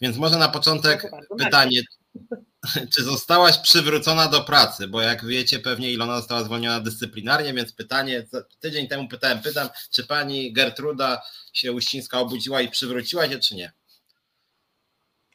Więc 0.00 0.16
może 0.16 0.38
na 0.38 0.48
początek 0.48 1.10
pytanie, 1.38 1.82
czy 2.94 3.02
zostałaś 3.02 3.58
przywrócona 3.58 4.28
do 4.28 4.44
pracy? 4.44 4.88
Bo 4.88 5.00
jak 5.00 5.24
wiecie, 5.24 5.58
pewnie 5.58 5.90
Ilona 5.90 6.16
została 6.16 6.44
zwolniona 6.44 6.80
dyscyplinarnie, 6.80 7.54
więc 7.54 7.72
pytanie, 7.72 8.26
tydzień 8.60 8.88
temu 8.88 9.08
pytałem, 9.08 9.40
pytam, 9.42 9.68
czy 9.90 10.06
pani 10.06 10.52
Gertruda 10.52 11.22
się 11.52 11.72
Uścińska 11.72 12.18
obudziła 12.18 12.60
i 12.60 12.68
przywróciła 12.68 13.28
się, 13.28 13.38
czy 13.38 13.54
nie? 13.54 13.72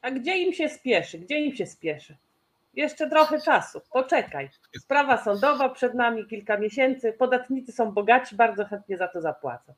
A 0.01 0.11
gdzie 0.11 0.38
im 0.38 0.53
się 0.53 0.69
spieszy? 0.69 1.19
Gdzie 1.19 1.39
im 1.39 1.55
się 1.55 1.65
spieszy? 1.65 2.17
Jeszcze 2.74 3.09
trochę 3.09 3.41
czasu, 3.41 3.82
poczekaj. 3.91 4.49
Sprawa 4.80 5.24
sądowa 5.24 5.69
przed 5.69 5.93
nami 5.93 6.28
kilka 6.28 6.57
miesięcy. 6.57 7.13
Podatnicy 7.13 7.71
są 7.71 7.91
bogaci, 7.91 8.36
bardzo 8.36 8.65
chętnie 8.65 8.97
za 8.97 9.07
to 9.07 9.21
zapłacą. 9.21 9.74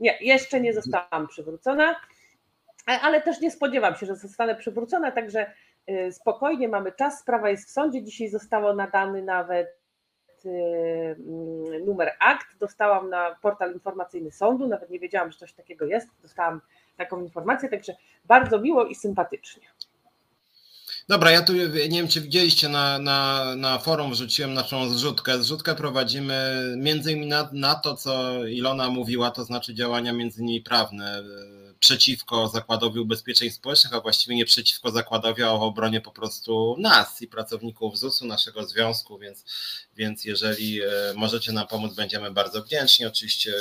Nie, 0.00 0.18
jeszcze 0.20 0.60
nie 0.60 0.74
zostałam 0.74 1.28
przywrócona, 1.28 1.96
ale 2.86 3.22
też 3.22 3.40
nie 3.40 3.50
spodziewam 3.50 3.96
się, 3.96 4.06
że 4.06 4.16
zostanę 4.16 4.54
przywrócona, 4.54 5.12
także 5.12 5.52
spokojnie 6.10 6.68
mamy 6.68 6.92
czas. 6.92 7.20
Sprawa 7.20 7.50
jest 7.50 7.68
w 7.68 7.70
sądzie. 7.70 8.02
Dzisiaj 8.02 8.28
zostało 8.28 8.74
nadany 8.74 9.22
nawet 9.22 9.68
y, 10.44 10.48
mm, 10.48 11.84
numer 11.84 12.12
akt. 12.20 12.46
Dostałam 12.58 13.10
na 13.10 13.36
portal 13.42 13.72
informacyjny 13.72 14.30
sądu, 14.32 14.66
nawet 14.68 14.90
nie 14.90 15.00
wiedziałam, 15.00 15.32
że 15.32 15.38
coś 15.38 15.52
takiego 15.52 15.84
jest. 15.84 16.08
Dostałam 16.22 16.60
taką 16.96 17.20
informację, 17.20 17.68
także 17.68 17.96
bardzo 18.24 18.60
miło 18.60 18.86
i 18.86 18.94
sympatycznie. 18.94 19.66
Dobra, 21.08 21.30
ja 21.30 21.42
tu 21.42 21.52
nie 21.88 21.98
wiem, 21.98 22.08
czy 22.08 22.20
widzieliście 22.20 22.68
na, 22.68 22.98
na, 22.98 23.44
na 23.56 23.78
forum, 23.78 24.10
wrzuciłem 24.10 24.54
naszą 24.54 24.88
zrzutkę. 24.88 25.38
Zrzutkę 25.38 25.74
prowadzimy 25.74 26.62
między 26.76 27.12
innymi 27.12 27.26
na, 27.26 27.50
na 27.52 27.74
to, 27.74 27.96
co 27.96 28.44
Ilona 28.46 28.90
mówiła, 28.90 29.30
to 29.30 29.44
znaczy 29.44 29.74
działania 29.74 30.12
między 30.12 30.42
innymi 30.42 30.60
prawne 30.60 31.22
przeciwko 31.86 32.48
Zakładowi 32.48 33.00
Ubezpieczeń 33.00 33.50
Społecznych, 33.50 33.94
a 33.94 34.00
właściwie 34.00 34.36
nie 34.36 34.44
przeciwko 34.44 34.90
Zakładowi, 34.90 35.42
a 35.42 35.52
o 35.52 35.60
obronie 35.60 36.00
po 36.00 36.10
prostu 36.10 36.76
nas 36.78 37.22
i 37.22 37.26
pracowników 37.26 37.98
ZUS-u, 37.98 38.26
naszego 38.26 38.66
związku, 38.66 39.18
więc, 39.18 39.44
więc 39.96 40.24
jeżeli 40.24 40.82
e, 40.82 40.88
możecie 41.14 41.52
nam 41.52 41.66
pomóc, 41.66 41.94
będziemy 41.94 42.30
bardzo 42.30 42.62
wdzięczni. 42.62 43.06
Oczywiście 43.06 43.52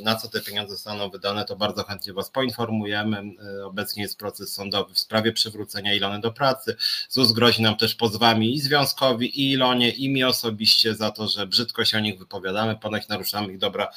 e, 0.00 0.02
na 0.02 0.16
co 0.16 0.28
te 0.28 0.40
pieniądze 0.40 0.74
zostaną 0.74 1.10
wydane, 1.10 1.44
to 1.44 1.56
bardzo 1.56 1.84
chętnie 1.84 2.12
Was 2.12 2.30
poinformujemy. 2.30 3.22
E, 3.60 3.66
obecnie 3.66 4.02
jest 4.02 4.18
proces 4.18 4.52
sądowy 4.52 4.94
w 4.94 4.98
sprawie 4.98 5.32
przywrócenia 5.32 5.94
Ilony 5.94 6.20
do 6.20 6.32
pracy. 6.32 6.76
ZUS 7.08 7.32
grozi 7.32 7.62
nam 7.62 7.76
też 7.76 7.94
pozwami 7.94 8.54
i 8.54 8.60
związkowi, 8.60 9.40
i 9.40 9.52
Ilonie, 9.52 9.90
i 9.90 10.08
mi 10.08 10.24
osobiście 10.24 10.94
za 10.94 11.10
to, 11.10 11.28
że 11.28 11.46
brzydko 11.46 11.84
się 11.84 11.96
o 11.96 12.00
nich 12.00 12.18
wypowiadamy, 12.18 12.76
ponoć 12.76 13.08
naruszamy 13.08 13.52
ich 13.52 13.58
dobra 13.58 13.88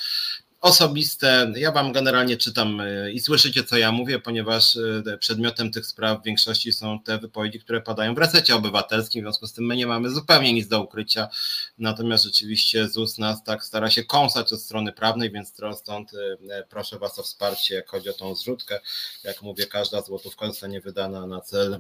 osobiste. 0.61 1.51
Ja 1.55 1.71
Wam 1.71 1.91
generalnie 1.91 2.37
czytam 2.37 2.81
y, 2.81 3.11
i 3.13 3.19
słyszycie, 3.19 3.63
co 3.63 3.77
ja 3.77 3.91
mówię, 3.91 4.19
ponieważ 4.19 4.75
y, 4.75 5.17
przedmiotem 5.19 5.71
tych 5.71 5.85
spraw 5.85 6.21
w 6.21 6.23
większości 6.23 6.71
są 6.71 6.99
te 6.99 7.17
wypowiedzi, 7.17 7.59
które 7.59 7.81
padają 7.81 8.15
w 8.15 8.17
resecie 8.17 8.55
obywatelskim, 8.55 9.21
w 9.21 9.25
związku 9.25 9.47
z 9.47 9.53
tym 9.53 9.65
my 9.65 9.75
nie 9.75 9.87
mamy 9.87 10.09
zupełnie 10.09 10.53
nic 10.53 10.67
do 10.67 10.83
ukrycia. 10.83 11.27
Natomiast 11.77 12.23
rzeczywiście 12.23 12.87
ZUS 12.87 13.17
nas 13.17 13.43
tak 13.43 13.63
stara 13.63 13.89
się 13.89 14.03
kąsać 14.03 14.53
od 14.53 14.61
strony 14.61 14.91
prawnej, 14.91 15.31
więc 15.31 15.53
stąd 15.75 16.13
y, 16.13 16.17
proszę 16.69 16.99
Was 16.99 17.19
o 17.19 17.23
wsparcie, 17.23 17.75
jak 17.75 17.89
chodzi 17.89 18.09
o 18.09 18.13
tą 18.13 18.35
zrzutkę. 18.35 18.79
Jak 19.23 19.41
mówię, 19.41 19.65
każda 19.65 20.01
złotówka 20.01 20.47
zostanie 20.47 20.81
wydana 20.81 21.27
na 21.27 21.41
cel 21.41 21.79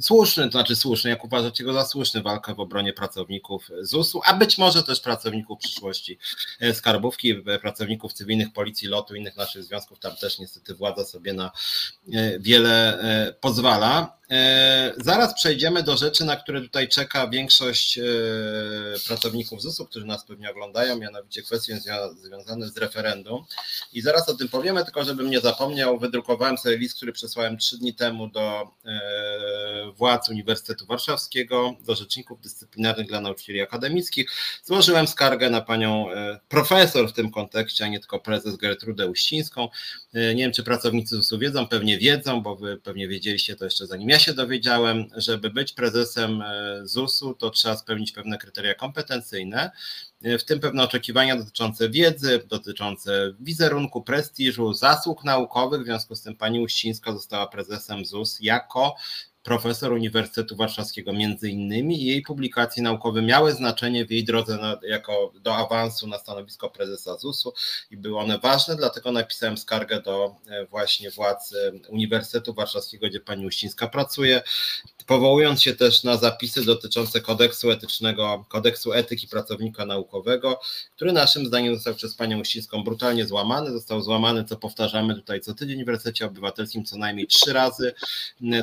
słuszny, 0.00 0.44
to 0.44 0.50
znaczy 0.50 0.76
słuszny, 0.76 1.10
jak 1.10 1.24
uważacie 1.24 1.64
go 1.64 1.72
za 1.72 1.84
słuszny, 1.84 2.22
walkę 2.22 2.54
w 2.54 2.60
obronie 2.60 2.92
pracowników 2.92 3.68
ZUS-u, 3.80 4.20
a 4.24 4.34
być 4.34 4.58
może 4.58 4.82
też 4.82 5.00
pracowników 5.00 5.58
przyszłości 5.58 6.18
skarbówki, 6.72 7.34
pracowników 7.60 8.14
cywilnych, 8.16 8.52
policji, 8.52 8.88
lotu, 8.88 9.14
innych 9.14 9.36
naszych 9.36 9.64
związków, 9.64 9.98
tam 9.98 10.16
też 10.16 10.38
niestety 10.38 10.74
władza 10.74 11.04
sobie 11.04 11.32
na 11.32 11.50
e, 12.12 12.38
wiele 12.38 13.00
e, 13.00 13.32
pozwala. 13.32 14.15
E, 14.30 14.92
zaraz 14.96 15.34
przejdziemy 15.34 15.82
do 15.82 15.96
rzeczy, 15.96 16.24
na 16.24 16.36
które 16.36 16.60
tutaj 16.60 16.88
czeka 16.88 17.28
większość 17.28 17.98
pracowników 19.06 19.62
ZUS-u, 19.62 19.86
którzy 19.86 20.06
nas 20.06 20.24
pewnie 20.24 20.50
oglądają, 20.50 20.98
mianowicie 20.98 21.42
kwestie 21.42 21.80
związane 22.22 22.68
z 22.68 22.76
referendum. 22.76 23.44
I 23.92 24.00
zaraz 24.00 24.28
o 24.28 24.34
tym 24.34 24.48
powiemy, 24.48 24.84
tylko 24.84 25.04
żebym 25.04 25.30
nie 25.30 25.40
zapomniał, 25.40 25.98
wydrukowałem 25.98 26.58
sobie 26.58 26.76
list, 26.76 26.96
który 26.96 27.12
przesłałem 27.12 27.58
trzy 27.58 27.78
dni 27.78 27.94
temu 27.94 28.28
do 28.28 28.70
władz 29.96 30.28
Uniwersytetu 30.28 30.86
Warszawskiego, 30.86 31.74
do 31.86 31.94
rzeczników 31.94 32.40
dyscyplinarnych 32.40 33.06
dla 33.06 33.20
nauczycieli 33.20 33.60
akademickich. 33.60 34.30
Złożyłem 34.64 35.08
skargę 35.08 35.50
na 35.50 35.60
panią 35.60 36.06
profesor 36.48 37.08
w 37.08 37.12
tym 37.12 37.30
kontekście, 37.30 37.84
a 37.84 37.88
nie 37.88 38.00
tylko 38.00 38.20
prezes 38.20 38.56
Gertrudę 38.56 39.06
Uścińską. 39.06 39.68
E, 40.14 40.34
nie 40.34 40.42
wiem, 40.42 40.52
czy 40.52 40.62
pracownicy 40.62 41.16
ZUS-u 41.16 41.38
wiedzą, 41.38 41.66
pewnie 41.66 41.98
wiedzą, 41.98 42.42
bo 42.42 42.56
wy 42.56 42.76
pewnie 42.76 43.08
wiedzieliście 43.08 43.56
to 43.56 43.64
jeszcze 43.64 43.86
zanim 43.86 44.08
ja 44.08 44.15
się 44.18 44.34
dowiedziałem, 44.34 45.04
żeby 45.16 45.50
być 45.50 45.72
prezesem 45.72 46.42
e, 46.42 46.80
ZUS-u, 46.84 47.34
to 47.34 47.50
trzeba 47.50 47.76
spełnić 47.76 48.12
pewne 48.12 48.38
kryteria 48.38 48.74
kompetencyjne, 48.74 49.70
e, 50.22 50.38
w 50.38 50.44
tym 50.44 50.60
pewne 50.60 50.82
oczekiwania 50.82 51.36
dotyczące 51.36 51.90
wiedzy, 51.90 52.42
dotyczące 52.48 53.34
wizerunku, 53.40 54.02
prestiżu, 54.02 54.74
zasług 54.74 55.24
naukowych. 55.24 55.82
W 55.82 55.84
związku 55.84 56.16
z 56.16 56.22
tym 56.22 56.36
pani 56.36 56.60
Uścińska 56.60 57.12
została 57.12 57.46
prezesem 57.46 58.04
ZUS 58.04 58.38
jako 58.40 58.96
profesor 59.46 59.92
Uniwersytetu 59.92 60.56
Warszawskiego 60.56 61.12
między 61.12 61.50
innymi 61.50 62.02
i 62.02 62.06
jej 62.06 62.22
publikacje 62.22 62.82
naukowe 62.82 63.22
miały 63.22 63.52
znaczenie 63.52 64.06
w 64.06 64.10
jej 64.10 64.24
drodze 64.24 64.56
na, 64.56 64.78
jako 64.82 65.32
do 65.34 65.56
awansu 65.56 66.06
na 66.06 66.18
stanowisko 66.18 66.70
prezesa 66.70 67.18
ZUS-u 67.18 67.52
i 67.90 67.96
były 67.96 68.18
one 68.18 68.38
ważne, 68.38 68.76
dlatego 68.76 69.12
napisałem 69.12 69.58
skargę 69.58 70.02
do 70.02 70.36
e, 70.46 70.66
właśnie 70.66 71.10
władz 71.10 71.52
e, 71.52 71.72
Uniwersytetu 71.88 72.54
Warszawskiego, 72.54 73.06
gdzie 73.08 73.20
pani 73.20 73.46
Uścińska 73.46 73.88
pracuje, 73.88 74.42
powołując 75.06 75.62
się 75.62 75.74
też 75.74 76.04
na 76.04 76.16
zapisy 76.16 76.64
dotyczące 76.64 77.20
kodeksu 77.20 77.70
etycznego, 77.70 78.44
kodeksu 78.48 78.92
etyki 78.92 79.28
pracownika 79.28 79.86
naukowego, 79.86 80.60
który 80.96 81.12
naszym 81.12 81.46
zdaniem 81.46 81.74
został 81.74 81.94
przez 81.94 82.14
panią 82.14 82.40
Uścińską 82.40 82.84
brutalnie 82.84 83.26
złamany. 83.26 83.70
Został 83.70 84.02
złamany, 84.02 84.44
co 84.44 84.56
powtarzamy 84.56 85.14
tutaj 85.14 85.40
co 85.40 85.54
tydzień 85.54 85.76
w 85.76 85.78
Uniwersytecie 85.78 86.26
Obywatelskim 86.26 86.84
co 86.84 86.98
najmniej 86.98 87.26
trzy 87.26 87.52
razy. 87.52 87.94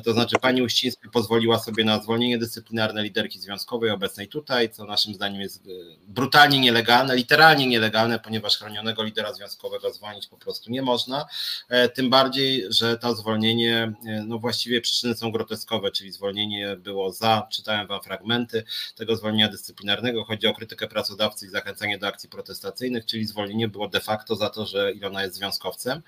To 0.03 0.13
znaczy 0.13 0.35
pani 0.41 0.61
Uścińska 0.61 0.72
pozwoliła 1.11 1.59
sobie 1.59 1.83
na 1.83 2.03
zwolnienie 2.03 2.37
dyscyplinarne 2.37 3.03
liderki 3.03 3.39
związkowej 3.39 3.91
obecnej 3.91 4.27
tutaj, 4.27 4.69
co 4.69 4.85
naszym 4.85 5.13
zdaniem 5.13 5.41
jest 5.41 5.65
e, 5.65 5.69
brutalnie 6.07 6.59
nielegalne, 6.59 7.15
literalnie 7.15 7.67
nielegalne, 7.67 8.19
ponieważ 8.19 8.57
chronionego 8.57 9.03
lidera 9.03 9.33
związkowego 9.33 9.93
zwolnić 9.93 10.27
po 10.27 10.37
prostu 10.37 10.71
nie 10.71 10.81
można. 10.81 11.25
E, 11.69 11.89
tym 11.89 12.09
bardziej, 12.09 12.65
że 12.69 12.97
to 12.97 13.15
zwolnienie, 13.15 13.93
e, 14.05 14.23
no 14.27 14.39
właściwie 14.39 14.81
przyczyny 14.81 15.15
są 15.15 15.31
groteskowe, 15.31 15.91
czyli 15.91 16.11
zwolnienie 16.11 16.75
było 16.75 17.11
za, 17.11 17.47
czytałem 17.51 17.87
wam 17.87 18.01
fragmenty 18.01 18.63
tego 18.95 19.15
zwolnienia 19.15 19.49
dyscyplinarnego, 19.49 20.23
chodzi 20.25 20.47
o 20.47 20.53
krytykę 20.53 20.87
pracodawcy 20.87 21.45
i 21.45 21.49
zachęcanie 21.49 21.97
do 21.97 22.07
akcji 22.07 22.29
protestacyjnych, 22.29 23.05
czyli 23.05 23.25
zwolnienie 23.25 23.67
było 23.67 23.87
de 23.87 23.99
facto 23.99 24.35
za 24.35 24.49
to, 24.49 24.65
że 24.65 24.91
Ilona 24.91 25.23
jest 25.23 25.35
związkowcem. 25.35 26.01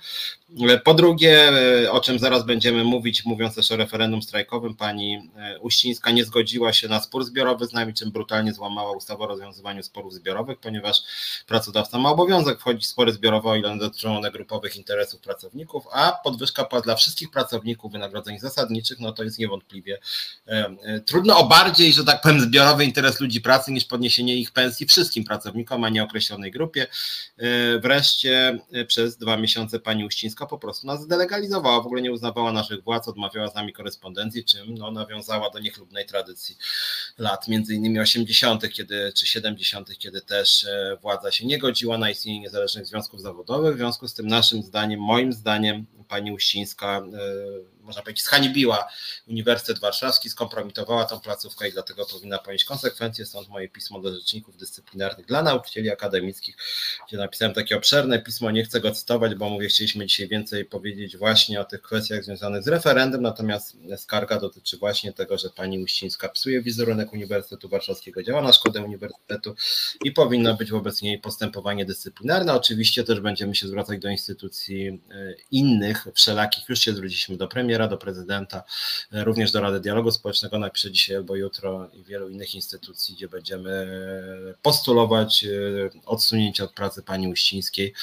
Po 0.84 0.94
drugie, 0.94 1.52
o 1.92 2.00
czym 2.00 2.20
zaraz 2.20 2.46
będziemy 2.46 2.84
mówić, 2.84 3.26
mówiąc 3.26 3.56
też 3.56 3.72
o 3.72 3.78
referendum 3.78 4.22
strajkowym, 4.22 4.55
pani 4.78 5.30
e, 5.38 5.60
Uścińska 5.60 6.12
nie 6.12 6.26
zgodziła 6.26 6.74
się 6.74 6.88
na 6.88 7.00
spór 7.00 7.24
zbiorowy 7.24 7.66
z 7.66 7.74
nami, 7.74 7.94
czym 7.94 8.12
brutalnie 8.12 8.54
złamała 8.54 8.92
ustawę 8.92 9.24
o 9.24 9.28
rozwiązywaniu 9.28 9.84
sporów 9.84 10.14
zbiorowych, 10.14 10.60
ponieważ 10.60 11.04
pracodawca 11.48 11.98
ma 12.00 12.10
obowiązek 12.10 12.60
wchodzić 12.60 12.84
w 12.84 12.88
spory 12.88 13.12
zbiorowe, 13.12 13.50
o 13.50 13.56
ile 13.56 13.78
dotyczą 13.78 14.18
one 14.18 14.32
grupowych 14.32 14.76
interesów 14.76 15.22
pracowników, 15.22 15.84
a 15.92 16.20
podwyżka 16.24 16.66
płat 16.66 16.84
dla 16.84 16.96
wszystkich 16.96 17.32
pracowników 17.32 17.92
wynagrodzeń 17.92 18.40
zasadniczych, 18.40 19.00
no 19.00 19.12
to 19.12 19.24
jest 19.24 19.40
niewątpliwie 19.40 20.00
e, 20.48 20.76
e, 20.84 21.00
trudno 21.00 21.38
o 21.38 21.48
bardziej, 21.48 21.94
że 21.94 22.04
tak 22.04 22.22
powiem, 22.22 22.42
zbiorowy 22.42 22.86
interes 22.86 23.20
ludzi 23.20 23.42
pracy 23.42 23.72
niż 23.72 23.86
podniesienie 23.86 24.36
ich 24.36 24.52
pensji 24.52 24.86
wszystkim 24.86 25.24
pracownikom, 25.24 25.84
a 25.84 25.90
nie 25.90 26.04
określonej 26.04 26.52
grupie. 26.52 26.88
Wreszcie 27.82 28.60
przez 28.88 29.18
dwa 29.18 29.38
miesiące 29.38 29.80
pani 29.80 30.06
Uścińska 30.06 30.46
po 30.46 30.58
prostu 30.58 30.88
nas 30.88 31.02
zdelegalizowała, 31.02 31.82
w 31.82 31.86
ogóle 31.86 32.02
nie 32.02 32.12
uznawała 32.12 32.52
naszych 32.52 32.84
władz, 32.84 33.08
odmawiała 33.08 33.48
z 33.48 33.56
nami 33.56 33.74
korespondencji, 33.74 34.35
czym 34.44 34.76
no, 34.76 34.92
nawiązała 34.92 35.50
do 35.50 35.60
niechlubnej 35.60 36.06
tradycji 36.06 36.58
lat 37.18 37.48
między 37.48 37.74
innymi 37.74 38.00
80., 38.00 38.70
kiedy, 38.70 39.14
czy 39.16 39.28
70., 39.28 39.98
kiedy 39.98 40.22
też 40.22 40.64
e, 40.64 40.98
władza 41.02 41.32
się 41.32 41.46
nie 41.46 41.60
godziła 41.60 41.98
na 41.98 42.10
istnienie 42.10 42.40
niezależnych 42.40 42.86
związków 42.86 43.22
zawodowych. 43.22 43.76
W 43.76 43.78
związku 43.78 44.08
z 44.08 44.14
tym 44.14 44.28
naszym 44.28 44.64
zdaniem, 44.64 45.00
moim 45.00 45.34
zdaniem, 45.34 45.86
pani 46.08 46.32
Uścińska 46.32 46.98
e, 46.98 47.75
można 47.86 48.02
powiedzieć, 48.02 48.26
zhańbiła 48.26 48.88
Uniwersytet 49.28 49.80
Warszawski, 49.80 50.30
skompromitowała 50.30 51.06
tą 51.06 51.20
placówkę 51.20 51.70
i 51.70 51.72
dlatego 51.72 52.06
powinna 52.06 52.38
ponieść 52.38 52.66
konsekwencje. 52.66 53.26
Stąd 53.26 53.50
moje 53.50 53.70
pismo 53.70 54.00
do 54.02 54.16
rzeczników 54.16 54.58
dyscyplinarnych 54.58 55.26
dla 55.26 55.42
nauczycieli 55.42 55.90
akademickich, 55.90 56.58
gdzie 57.08 57.18
napisałem 57.18 57.54
takie 57.54 57.78
obszerne 57.78 58.20
pismo, 58.20 58.52
nie 58.52 58.64
chcę 58.64 58.82
go 58.82 58.92
cytować, 58.92 59.36
bo 59.36 59.50
mówię, 59.50 59.68
chcieliśmy 59.68 60.06
dzisiaj 60.06 60.28
więcej 60.28 60.66
powiedzieć 60.66 61.18
właśnie 61.18 61.62
o 61.62 61.66
tych 61.66 61.82
kwestiach 61.82 62.24
związanych 62.24 62.64
z 62.64 62.68
referendum, 62.68 63.22
natomiast 63.22 63.78
skarga 63.98 64.40
dotyczy 64.40 64.78
właśnie 64.78 65.14
tego, 65.14 65.38
że 65.38 65.50
pani 65.50 65.80
Uścińska 65.80 66.30
psuje 66.30 66.62
wizerunek 66.62 67.14
Uniwersytetu 67.14 67.70
Warszawskiego, 67.70 68.24
działa 68.24 68.42
na 68.42 68.54
szkodę 68.54 68.82
Uniwersytetu 68.82 69.56
i 70.04 70.12
powinno 70.12 70.54
być 70.54 70.72
wobec 70.72 71.02
niej 71.02 71.20
postępowanie 71.20 71.86
dyscyplinarne. 71.86 72.54
Oczywiście 72.54 73.04
też 73.04 73.20
będziemy 73.20 73.56
się 73.56 73.68
zwracać 73.68 74.00
do 74.00 74.10
instytucji 74.10 74.88
e, 74.88 75.36
innych, 75.52 76.08
wszelakich, 76.14 76.70
już 76.70 76.80
się 76.80 76.94
zwróciliśmy 76.94 77.38
do 77.38 77.48
premiera, 77.76 77.88
do 77.88 77.98
prezydenta, 77.98 78.64
e, 79.14 79.24
również 79.24 79.52
do 79.52 79.62
Rady 79.62 79.80
Dialogu 79.80 80.12
Społecznego, 80.12 80.60
napiszę 80.60 80.92
dzisiaj 80.92 81.16
albo 81.16 81.36
jutro 81.36 81.90
i 81.94 82.04
wielu 82.04 82.30
innych 82.30 82.56
instytucji, 82.56 83.16
gdzie 83.16 83.28
będziemy 83.28 83.88
postulować 84.62 85.44
e, 85.44 85.50
odsunięcie 86.06 86.64
od 86.64 86.74
pracy 86.74 87.04
pani 87.04 87.28
Uścińskiej 87.28 87.94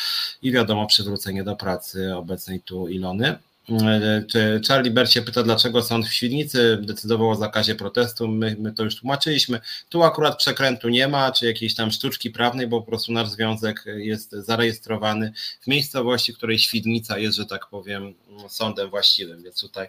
i 0.43 0.53
wiadomo 0.53 0.87
przywrócenie 0.87 1.45
do 1.45 1.57
pracy 1.57 2.15
obecnej 2.15 2.61
tu 2.61 2.89
Ilony. 2.89 3.39
Czy 4.31 4.61
Charlie 4.69 4.91
Bert 4.91 5.11
się 5.11 5.23
pyta, 5.23 5.43
dlaczego 5.43 5.83
sąd 5.83 6.07
w 6.07 6.13
Świdnicy 6.13 6.79
decydował 6.83 7.31
o 7.31 7.35
zakazie 7.35 7.75
protestu? 7.75 8.29
My, 8.29 8.57
my 8.59 8.73
to 8.73 8.85
już 8.85 8.97
tłumaczyliśmy. 8.97 9.61
Tu 9.89 10.03
akurat 10.03 10.39
przekrętu 10.39 10.89
nie 10.89 11.09
ma, 11.09 11.33
czy 11.33 11.47
jakiejś 11.47 11.75
tam 11.75 11.91
sztuczki 11.91 12.31
prawnej, 12.31 12.67
bo 12.67 12.81
po 12.81 12.87
prostu 12.87 13.13
nasz 13.13 13.29
związek 13.29 13.85
jest 13.97 14.31
zarejestrowany 14.31 15.33
w 15.61 15.67
miejscowości, 15.67 16.35
której 16.35 16.59
Świdnica 16.59 17.19
jest, 17.19 17.37
że 17.37 17.47
tak 17.47 17.67
powiem, 17.67 18.15
sądem 18.49 18.91
właściwym, 18.91 19.43
więc 19.43 19.61
tutaj, 19.61 19.89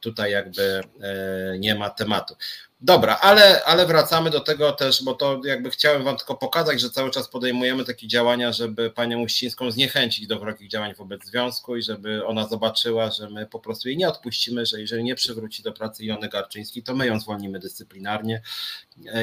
tutaj 0.00 0.32
jakby 0.32 0.80
e, 1.02 1.58
nie 1.58 1.74
ma 1.74 1.90
tematu. 1.90 2.36
Dobra, 2.84 3.18
ale, 3.20 3.64
ale 3.64 3.86
wracamy 3.86 4.30
do 4.30 4.40
tego 4.40 4.72
też, 4.72 5.04
bo 5.04 5.14
to 5.14 5.40
jakby 5.44 5.70
chciałem 5.70 6.04
Wam 6.04 6.16
tylko 6.16 6.34
pokazać, 6.34 6.80
że 6.80 6.90
cały 6.90 7.10
czas 7.10 7.28
podejmujemy 7.28 7.84
takie 7.84 8.08
działania, 8.08 8.52
żeby 8.52 8.90
panią 8.90 9.20
Uścińską 9.22 9.70
zniechęcić 9.70 10.26
do 10.26 10.38
wrogich 10.38 10.68
działań 10.68 10.94
wobec 10.94 11.24
związku 11.24 11.76
i 11.76 11.82
żeby 11.82 12.26
ona 12.26 12.48
zobaczyła, 12.48 13.10
że 13.10 13.30
my 13.30 13.46
po 13.46 13.60
prostu 13.60 13.88
jej 13.88 13.96
nie 13.96 14.08
odpuścimy, 14.08 14.66
że 14.66 14.80
jeżeli 14.80 15.04
nie 15.04 15.14
przywróci 15.14 15.62
do 15.62 15.72
pracy 15.72 16.04
Jony 16.04 16.28
Garczyńskiej, 16.28 16.82
to 16.82 16.94
my 16.94 17.06
ją 17.06 17.20
zwolnimy 17.20 17.58
dyscyplinarnie 17.58 18.42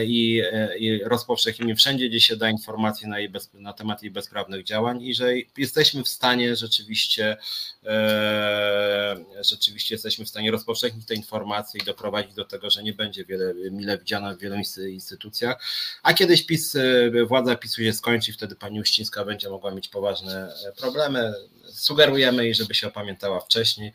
i, 0.04 0.44
i 0.80 1.04
rozpowszechnimy 1.04 1.76
wszędzie, 1.76 2.10
gdzie 2.10 2.22
się 2.22 2.36
da 2.36 2.50
informacje 2.50 3.08
na, 3.08 3.20
jej 3.20 3.30
bez, 3.30 3.54
na 3.54 3.74
temat 3.74 4.04
jej 4.04 4.12
bezprawnych 4.12 4.64
działań 4.64 5.04
i 5.04 5.16
że 5.16 5.34
jesteśmy 5.58 6.04
w 6.04 6.08
stanie 6.08 6.56
rzeczywiście, 6.56 7.38
e, 7.86 9.16
rzeczywiście 9.42 9.96
jesteśmy 9.96 10.26
w 10.26 10.30
stanie 10.30 10.41
rozpowszechnić 10.50 11.06
te 11.06 11.16
informacje 11.16 11.82
i 11.82 11.86
doprowadzić 11.86 12.34
do 12.34 12.46
tego, 12.46 12.70
że 12.70 12.84
nie 12.84 12.94
będzie 12.94 13.26
wiele, 13.26 13.54
mile 13.72 13.98
widziana 13.98 14.36
w 14.36 14.38
wielu 14.38 14.56
instytucjach, 14.90 15.64
a 16.04 16.14
kiedyś 16.14 16.46
PiS, 16.46 16.76
e, 16.76 17.26
władza 17.26 17.56
PiSu 17.56 17.82
się 17.82 17.94
skończy, 17.94 18.34
wtedy 18.34 18.56
pani 18.56 18.82
Uścińska 18.82 19.26
będzie 19.26 19.50
mogła 19.50 19.72
mieć 19.72 19.88
poważne 19.88 20.54
e, 20.68 20.72
problemy. 20.72 21.34
Sugerujemy 21.74 22.44
jej, 22.44 22.56
żeby 22.56 22.74
się 22.74 22.88
opamiętała 22.88 23.40
wcześniej, 23.40 23.94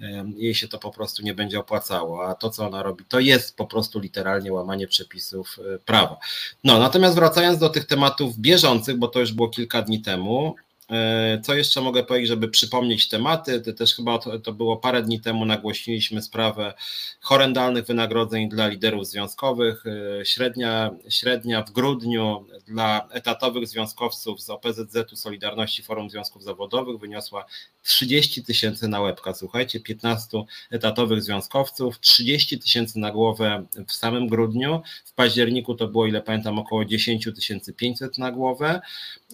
e, 0.00 0.24
jej 0.36 0.54
się 0.54 0.68
to 0.68 0.78
po 0.78 0.90
prostu 0.90 1.22
nie 1.22 1.34
będzie 1.34 1.60
opłacało, 1.60 2.28
a 2.28 2.34
to, 2.34 2.50
co 2.50 2.66
ona 2.66 2.82
robi, 2.82 3.04
to 3.04 3.20
jest 3.20 3.56
po 3.56 3.66
prostu 3.66 4.00
literalnie 4.00 4.52
łamanie 4.52 4.86
przepisów 4.86 5.58
y, 5.58 5.78
prawa. 5.78 6.18
No, 6.64 6.78
natomiast 6.78 7.14
wracając 7.14 7.58
do 7.58 7.68
tych 7.68 7.84
tematów 7.84 8.38
bieżących, 8.38 8.96
bo 8.96 9.08
to 9.08 9.20
już 9.20 9.32
było 9.32 9.48
kilka 9.48 9.82
dni 9.82 10.02
temu, 10.02 10.56
E, 10.73 10.73
co 11.42 11.54
jeszcze 11.54 11.80
mogę 11.80 12.04
powiedzieć, 12.04 12.28
żeby 12.28 12.48
przypomnieć 12.48 13.08
tematy? 13.08 13.60
To 13.60 13.72
też 13.72 13.94
chyba 13.94 14.18
to, 14.18 14.38
to, 14.38 14.52
było 14.52 14.76
parę 14.76 15.02
dni 15.02 15.20
temu 15.20 15.44
nagłośniliśmy 15.44 16.22
sprawę 16.22 16.74
horrendalnych 17.20 17.84
wynagrodzeń 17.84 18.48
dla 18.48 18.68
liderów 18.68 19.06
związkowych. 19.06 19.84
E, 20.20 20.24
średnia, 20.24 20.90
średnia 21.08 21.62
w 21.62 21.70
grudniu 21.70 22.46
dla 22.66 23.08
etatowych 23.10 23.68
związkowców 23.68 24.42
z 24.42 24.50
OPZZ-u 24.50 25.16
Solidarności 25.16 25.82
Forum 25.82 26.10
Związków 26.10 26.42
Zawodowych 26.42 26.98
wyniosła 26.98 27.44
30 27.82 28.44
tysięcy 28.44 28.88
na 28.88 29.00
łebka. 29.00 29.34
Słuchajcie, 29.34 29.80
15 29.80 30.44
etatowych 30.70 31.22
związkowców, 31.22 32.00
30 32.00 32.58
tysięcy 32.58 32.98
na 32.98 33.10
głowę 33.10 33.66
w 33.86 33.92
samym 33.92 34.26
grudniu. 34.28 34.82
W 35.04 35.12
październiku 35.14 35.74
to 35.74 35.88
było, 35.88 36.06
ile 36.06 36.22
pamiętam, 36.22 36.58
około 36.58 36.84
10 36.84 37.28
500 37.76 38.18
na 38.18 38.32
głowę. 38.32 38.80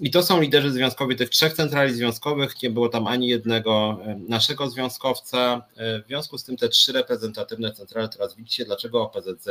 I 0.00 0.10
to 0.10 0.22
są 0.22 0.40
liderzy 0.40 0.72
związkowi 0.72 1.16
tych 1.16 1.30
trzech 1.40 1.52
centrali 1.52 1.94
związkowych, 1.94 2.62
nie 2.62 2.70
było 2.70 2.88
tam 2.88 3.06
ani 3.06 3.28
jednego 3.28 3.98
naszego 4.28 4.70
związkowca. 4.70 5.62
E, 5.76 6.02
w 6.02 6.06
związku 6.06 6.38
z 6.38 6.44
tym 6.44 6.56
te 6.56 6.68
trzy 6.68 6.92
reprezentatywne 6.92 7.72
centrale, 7.72 8.08
teraz 8.08 8.36
widzicie, 8.36 8.64
dlaczego 8.64 9.02
OPZZ 9.02 9.48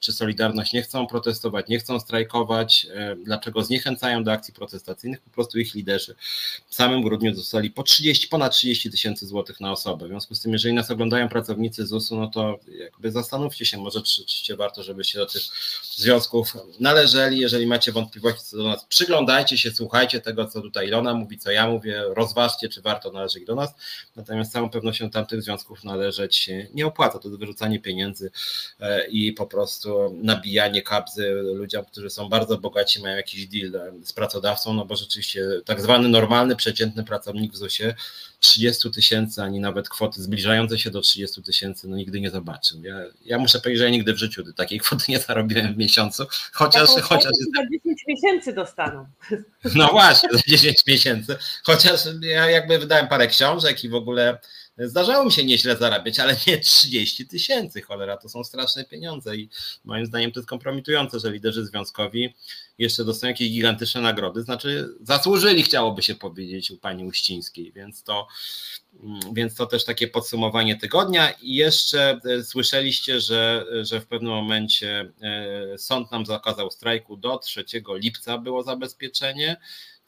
czy 0.00 0.12
Solidarność 0.12 0.72
nie 0.72 0.82
chcą 0.82 1.06
protestować, 1.06 1.68
nie 1.68 1.78
chcą 1.78 2.00
strajkować, 2.00 2.86
e, 2.94 3.16
dlaczego 3.16 3.62
zniechęcają 3.62 4.24
do 4.24 4.32
akcji 4.32 4.54
protestacyjnych, 4.54 5.20
po 5.20 5.30
prostu 5.30 5.58
ich 5.58 5.74
liderzy 5.74 6.14
w 6.68 6.74
samym 6.74 7.02
grudniu 7.02 7.34
dostali 7.34 7.70
po 7.70 7.82
30, 7.82 8.28
ponad 8.28 8.52
30 8.52 8.90
tysięcy 8.90 9.26
złotych 9.26 9.60
na 9.60 9.72
osobę. 9.72 10.06
W 10.06 10.08
związku 10.08 10.34
z 10.34 10.40
tym, 10.40 10.52
jeżeli 10.52 10.74
nas 10.74 10.90
oglądają 10.90 11.28
pracownicy 11.28 11.86
ZUS-u, 11.86 12.16
no 12.16 12.26
to 12.26 12.58
jakby 12.78 13.12
zastanówcie 13.12 13.66
się, 13.66 13.78
może 13.78 13.98
rzeczywiście 13.98 14.56
warto, 14.56 14.82
żebyście 14.82 15.18
do 15.18 15.26
tych 15.26 15.42
związków 15.82 16.56
należeli. 16.80 17.38
Jeżeli 17.38 17.66
macie 17.66 17.92
wątpliwości 17.92 18.44
co 18.44 18.56
do 18.56 18.64
nas, 18.64 18.84
przyglądajcie 18.84 19.58
się, 19.58 19.70
słuchajcie 19.70 20.20
tego, 20.20 20.46
co 20.46 20.62
tutaj 20.62 20.88
Ilona 20.88 21.14
mówi, 21.14 21.27
mówi, 21.28 21.38
co 21.38 21.50
ja 21.50 21.66
mówię, 21.66 22.02
rozważcie, 22.16 22.68
czy 22.68 22.82
warto 22.82 23.12
należeć 23.12 23.44
do 23.44 23.54
nas. 23.54 23.74
Natomiast 24.16 24.50
z 24.50 24.52
całą 24.52 24.70
pewnością 24.70 25.10
tamtych 25.10 25.42
związków 25.42 25.84
należeć 25.84 26.50
nie 26.74 26.86
opłaca. 26.86 27.18
To 27.18 27.28
jest 27.28 27.40
wyrzucanie 27.40 27.80
pieniędzy 27.80 28.30
e, 28.80 29.08
i 29.08 29.32
po 29.32 29.46
prostu 29.46 30.18
nabijanie 30.22 30.82
kabzy 30.82 31.32
ludziom, 31.32 31.84
którzy 31.84 32.10
są 32.10 32.28
bardzo 32.28 32.58
bogaci, 32.58 33.02
mają 33.02 33.16
jakiś 33.16 33.46
deal 33.46 33.76
e, 33.76 33.92
z 34.04 34.12
pracodawcą, 34.12 34.74
no 34.74 34.84
bo 34.84 34.96
rzeczywiście 34.96 35.44
tak 35.64 35.80
zwany 35.80 36.08
normalny, 36.08 36.56
przeciętny 36.56 37.04
pracownik 37.04 37.52
w 37.52 37.56
ZUS-ie 37.56 37.94
30 38.40 38.90
tysięcy, 38.90 39.42
ani 39.42 39.60
nawet 39.60 39.88
kwoty 39.88 40.22
zbliżające 40.22 40.78
się 40.78 40.90
do 40.90 41.00
30 41.00 41.42
tysięcy, 41.42 41.88
no 41.88 41.96
nigdy 41.96 42.20
nie 42.20 42.30
zobaczył. 42.30 42.84
Ja, 42.84 42.94
ja 43.24 43.38
muszę 43.38 43.60
powiedzieć, 43.60 43.78
że 43.78 43.84
ja 43.84 43.90
nigdy 43.90 44.12
w 44.12 44.18
życiu 44.18 44.52
takiej 44.52 44.78
kwoty 44.80 45.04
nie 45.08 45.18
zarobiłem 45.18 45.74
w 45.74 45.76
miesiącu, 45.76 46.26
chociaż... 46.52 46.88
chociaż 47.02 47.32
za 47.56 47.62
10 47.72 48.04
miesięcy 48.08 48.52
dostaną. 48.52 49.06
No 49.74 49.88
właśnie, 49.88 50.28
za 50.32 50.38
10 50.46 50.86
miesięcy, 50.86 51.17
chociaż 51.64 52.00
ja 52.20 52.50
jakby 52.50 52.78
wydałem 52.78 53.08
parę 53.08 53.26
książek 53.26 53.84
i 53.84 53.88
w 53.88 53.94
ogóle 53.94 54.38
Zdarzało 54.78 55.24
mi 55.24 55.32
się 55.32 55.44
nieźle 55.44 55.76
zarabiać, 55.76 56.20
ale 56.20 56.36
nie 56.46 56.58
30 56.58 57.26
tysięcy, 57.26 57.82
cholera, 57.82 58.16
to 58.16 58.28
są 58.28 58.44
straszne 58.44 58.84
pieniądze 58.84 59.36
i 59.36 59.48
moim 59.84 60.06
zdaniem 60.06 60.32
to 60.32 60.40
jest 60.40 60.48
kompromitujące, 60.48 61.20
że 61.20 61.32
liderzy 61.32 61.66
związkowi 61.66 62.34
jeszcze 62.78 63.04
dostają 63.04 63.30
jakieś 63.30 63.50
gigantyczne 63.50 64.00
nagrody, 64.00 64.42
znaczy 64.42 64.88
zasłużyli, 65.00 65.62
chciałoby 65.62 66.02
się 66.02 66.14
powiedzieć 66.14 66.70
u 66.70 66.76
pani 66.76 67.04
Uścińskiej, 67.04 67.72
więc 67.72 68.02
to, 68.02 68.26
więc 69.32 69.54
to 69.54 69.66
też 69.66 69.84
takie 69.84 70.08
podsumowanie 70.08 70.76
tygodnia. 70.76 71.30
I 71.30 71.54
jeszcze 71.54 72.20
e, 72.24 72.42
słyszeliście, 72.42 73.20
że, 73.20 73.66
że 73.82 74.00
w 74.00 74.06
pewnym 74.06 74.32
momencie 74.32 75.12
e, 75.22 75.78
sąd 75.78 76.10
nam 76.10 76.26
zakazał 76.26 76.70
strajku 76.70 77.16
do 77.16 77.38
3 77.38 77.64
lipca 77.94 78.38
było 78.38 78.62
zabezpieczenie, 78.62 79.56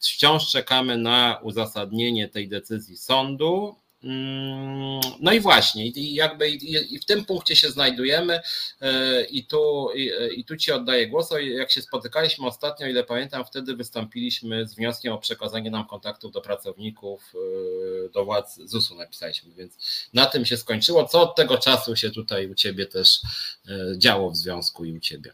Wciąż 0.01 0.51
czekamy 0.51 0.97
na 0.97 1.39
uzasadnienie 1.43 2.29
tej 2.29 2.47
decyzji 2.47 2.97
sądu. 2.97 3.75
Mm, 4.03 4.99
no 5.19 5.31
i 5.33 5.39
właśnie, 5.39 5.87
i 5.87 6.13
jakby 6.13 6.49
i 6.49 6.99
w 6.99 7.05
tym 7.05 7.25
punkcie 7.25 7.55
się 7.55 7.69
znajdujemy 7.69 8.39
e, 8.81 9.23
i 9.23 9.45
tu, 9.45 9.89
i 10.35 10.45
tu 10.45 10.57
Ci 10.57 10.71
oddaję 10.71 11.07
głos. 11.07 11.29
Jak 11.41 11.71
się 11.71 11.81
spotykaliśmy 11.81 12.47
ostatnio, 12.47 12.87
ile 12.87 13.03
pamiętam, 13.03 13.45
wtedy 13.45 13.75
wystąpiliśmy 13.75 14.67
z 14.67 14.75
wnioskiem 14.75 15.13
o 15.13 15.17
przekazanie 15.17 15.71
nam 15.71 15.87
kontaktów 15.87 16.31
do 16.31 16.41
pracowników, 16.41 17.33
e, 17.35 18.09
do 18.09 18.25
władz 18.25 18.59
ZUS-u 18.59 18.95
napisaliśmy, 18.95 19.53
więc 19.53 19.77
na 20.13 20.25
tym 20.25 20.45
się 20.45 20.57
skończyło. 20.57 21.05
Co 21.05 21.21
od 21.21 21.35
tego 21.35 21.57
czasu 21.57 21.95
się 21.95 22.09
tutaj 22.11 22.47
u 22.47 22.55
Ciebie 22.55 22.85
też 22.85 23.21
e, 23.67 23.97
działo 23.97 24.31
w 24.31 24.37
związku 24.37 24.85
i 24.85 24.93
u 24.93 24.99
Ciebie? 24.99 25.33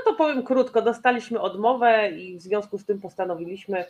No 0.00 0.12
to 0.12 0.18
powiem 0.18 0.42
krótko, 0.42 0.82
dostaliśmy 0.82 1.40
odmowę 1.40 2.10
i 2.10 2.38
w 2.38 2.42
związku 2.42 2.78
z 2.78 2.84
tym 2.84 3.00
postanowiliśmy, 3.00 3.84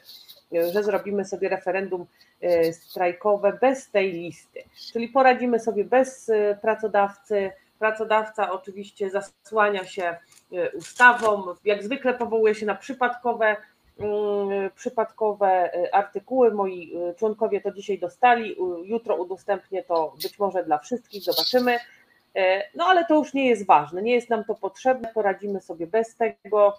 że 0.53 0.83
zrobimy 0.85 1.25
sobie 1.25 1.49
referendum 1.49 2.07
e, 2.41 2.73
strajkowe 2.73 3.59
bez 3.61 3.91
tej 3.91 4.13
listy. 4.13 4.63
Czyli 4.93 5.09
poradzimy 5.09 5.61
sobie 5.61 5.85
bez 5.85 6.29
e, 6.29 6.59
pracodawcy. 6.63 7.51
Pracodawca 7.79 8.53
oczywiście 8.53 9.11
zasłania 9.11 9.85
się 9.85 10.17
e, 10.53 10.71
ustawą, 10.71 11.45
jak 11.65 11.83
zwykle 11.83 12.15
powołuje 12.15 12.55
się 12.55 12.67
na 12.67 12.75
przypadkowe, 12.75 13.57
mm, 13.99 14.71
przypadkowe 14.75 15.71
artykuły. 15.93 16.51
Moi 16.55 16.93
członkowie 17.19 17.61
to 17.61 17.73
dzisiaj 17.73 17.99
dostali, 17.99 18.57
jutro 18.85 19.17
udostępnię 19.17 19.83
to 19.83 20.15
być 20.23 20.39
może 20.39 20.65
dla 20.65 20.79
wszystkich, 20.79 21.23
zobaczymy. 21.23 21.79
E, 22.37 22.63
no 22.75 22.85
ale 22.85 23.05
to 23.05 23.15
już 23.15 23.35
nie 23.35 23.49
jest 23.49 23.67
ważne, 23.67 24.03
nie 24.03 24.15
jest 24.15 24.31
nam 24.31 24.45
to 24.45 24.55
potrzebne, 24.55 25.11
poradzimy 25.15 25.61
sobie 25.61 25.87
bez 25.87 26.17
tego. 26.17 26.75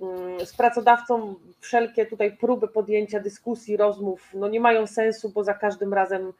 Mm, 0.00 0.46
z 0.46 0.56
pracodawcą 0.56 1.34
wszelkie 1.60 2.06
tutaj 2.06 2.36
próby 2.36 2.68
podjęcia 2.68 3.20
dyskusji, 3.20 3.76
rozmów 3.76 4.30
no 4.34 4.48
nie 4.48 4.60
mają 4.60 4.86
sensu, 4.86 5.28
bo 5.28 5.44
za 5.44 5.54
każdym 5.54 5.94
razem 5.94 6.32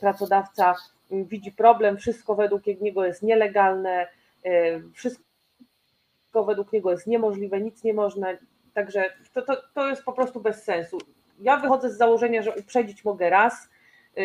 pracodawca 0.00 0.74
widzi 1.10 1.52
problem, 1.52 1.96
wszystko 1.96 2.34
według 2.34 2.66
niego 2.66 3.04
jest 3.04 3.22
nielegalne, 3.22 4.06
wszystko 4.94 6.44
według 6.44 6.72
niego 6.72 6.90
jest 6.90 7.06
niemożliwe, 7.06 7.60
nic 7.60 7.84
nie 7.84 7.94
można, 7.94 8.28
także 8.74 9.10
to, 9.32 9.42
to, 9.42 9.56
to 9.74 9.88
jest 9.88 10.04
po 10.04 10.12
prostu 10.12 10.40
bez 10.40 10.64
sensu. 10.64 10.98
Ja 11.40 11.56
wychodzę 11.56 11.90
z 11.90 11.96
założenia, 11.96 12.42
że 12.42 12.54
uprzedzić 12.54 13.04
mogę 13.04 13.30
raz, 13.30 13.68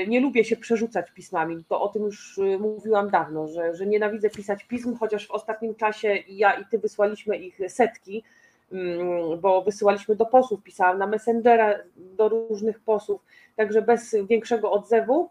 nie 0.07 0.19
lubię 0.19 0.43
się 0.43 0.55
przerzucać 0.55 1.11
pismami, 1.11 1.63
to 1.69 1.81
o 1.81 1.89
tym 1.89 2.03
już 2.03 2.39
mówiłam 2.59 3.09
dawno, 3.09 3.47
że, 3.47 3.75
że 3.75 3.85
nienawidzę 3.85 4.29
pisać 4.29 4.63
pism, 4.63 4.95
chociaż 4.97 5.27
w 5.27 5.31
ostatnim 5.31 5.75
czasie 5.75 6.17
ja 6.27 6.53
i 6.53 6.65
ty 6.65 6.79
wysłaliśmy 6.79 7.37
ich 7.37 7.59
setki, 7.67 8.23
mm, 8.71 9.39
bo 9.39 9.61
wysyłaliśmy 9.61 10.15
do 10.15 10.25
posłów, 10.25 10.63
pisałam 10.63 10.97
na 10.97 11.07
Messengera 11.07 11.75
do 11.95 12.29
różnych 12.29 12.79
posłów, 12.79 13.21
także 13.55 13.81
bez 13.81 14.15
większego 14.29 14.71
odzewu. 14.71 15.29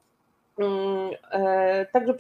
Mm, 0.59 1.11
e, 1.33 1.87
także 1.87 2.15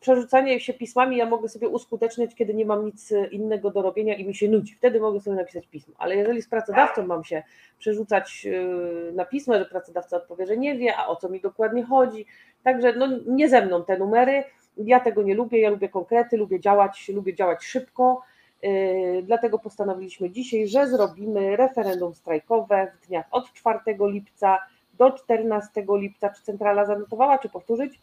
przerzucanie 0.00 0.60
się 0.60 0.74
pismami 0.74 1.16
ja 1.16 1.26
mogę 1.26 1.48
sobie 1.48 1.68
uskuteczniać, 1.68 2.34
kiedy 2.34 2.54
nie 2.54 2.66
mam 2.66 2.84
nic 2.84 3.12
innego 3.30 3.70
do 3.70 3.82
robienia 3.82 4.14
i 4.14 4.24
mi 4.24 4.34
się 4.34 4.48
nudzi. 4.48 4.74
Wtedy 4.74 5.00
mogę 5.00 5.20
sobie 5.20 5.36
napisać 5.36 5.66
pismo. 5.66 5.94
Ale 5.98 6.16
jeżeli 6.16 6.42
z 6.42 6.48
pracodawcą 6.48 7.06
mam 7.06 7.24
się 7.24 7.42
przerzucać 7.78 8.46
e, 8.46 9.12
na 9.12 9.24
pismo, 9.24 9.58
że 9.58 9.64
pracodawca 9.64 10.16
odpowie, 10.16 10.46
że 10.46 10.56
nie 10.56 10.78
wie, 10.78 10.96
a 10.96 11.06
o 11.06 11.16
co 11.16 11.28
mi 11.28 11.40
dokładnie 11.40 11.84
chodzi. 11.84 12.26
Także 12.62 12.92
no, 12.92 13.08
nie 13.26 13.48
ze 13.48 13.66
mną 13.66 13.84
te 13.84 13.98
numery. 13.98 14.44
Ja 14.76 15.00
tego 15.00 15.22
nie 15.22 15.34
lubię, 15.34 15.60
ja 15.60 15.70
lubię 15.70 15.88
konkrety, 15.88 16.36
lubię 16.36 16.60
działać, 16.60 17.08
lubię 17.08 17.34
działać 17.34 17.64
szybko. 17.64 18.22
E, 18.62 19.22
dlatego 19.22 19.58
postanowiliśmy 19.58 20.30
dzisiaj, 20.30 20.68
że 20.68 20.86
zrobimy 20.86 21.56
referendum 21.56 22.14
strajkowe 22.14 22.92
w 22.94 23.06
dniach 23.06 23.26
od 23.30 23.52
4 23.52 23.78
lipca 24.00 24.58
do 25.00 25.10
14 25.10 25.84
lipca. 25.88 26.30
Czy 26.30 26.42
centrala 26.42 26.84
zanotowała, 26.84 27.38
czy 27.38 27.48
powtórzyć? 27.48 28.00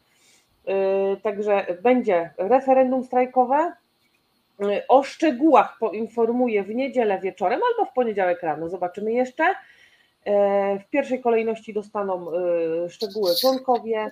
Yy, 0.67 1.17
także 1.23 1.65
będzie 1.81 2.29
referendum 2.37 3.03
strajkowe. 3.03 3.73
Yy, 4.59 4.87
o 4.87 5.03
szczegółach 5.03 5.77
poinformuję 5.79 6.63
w 6.63 6.75
niedzielę 6.75 7.19
wieczorem 7.19 7.59
albo 7.71 7.91
w 7.91 7.93
poniedziałek 7.93 8.43
rano. 8.43 8.69
Zobaczymy 8.69 9.13
jeszcze. 9.13 9.43
Yy, 9.43 10.33
w 10.79 10.89
pierwszej 10.89 11.21
kolejności 11.21 11.73
dostaną 11.73 12.25
szczegóły 12.89 13.31
członkowie, 13.41 14.11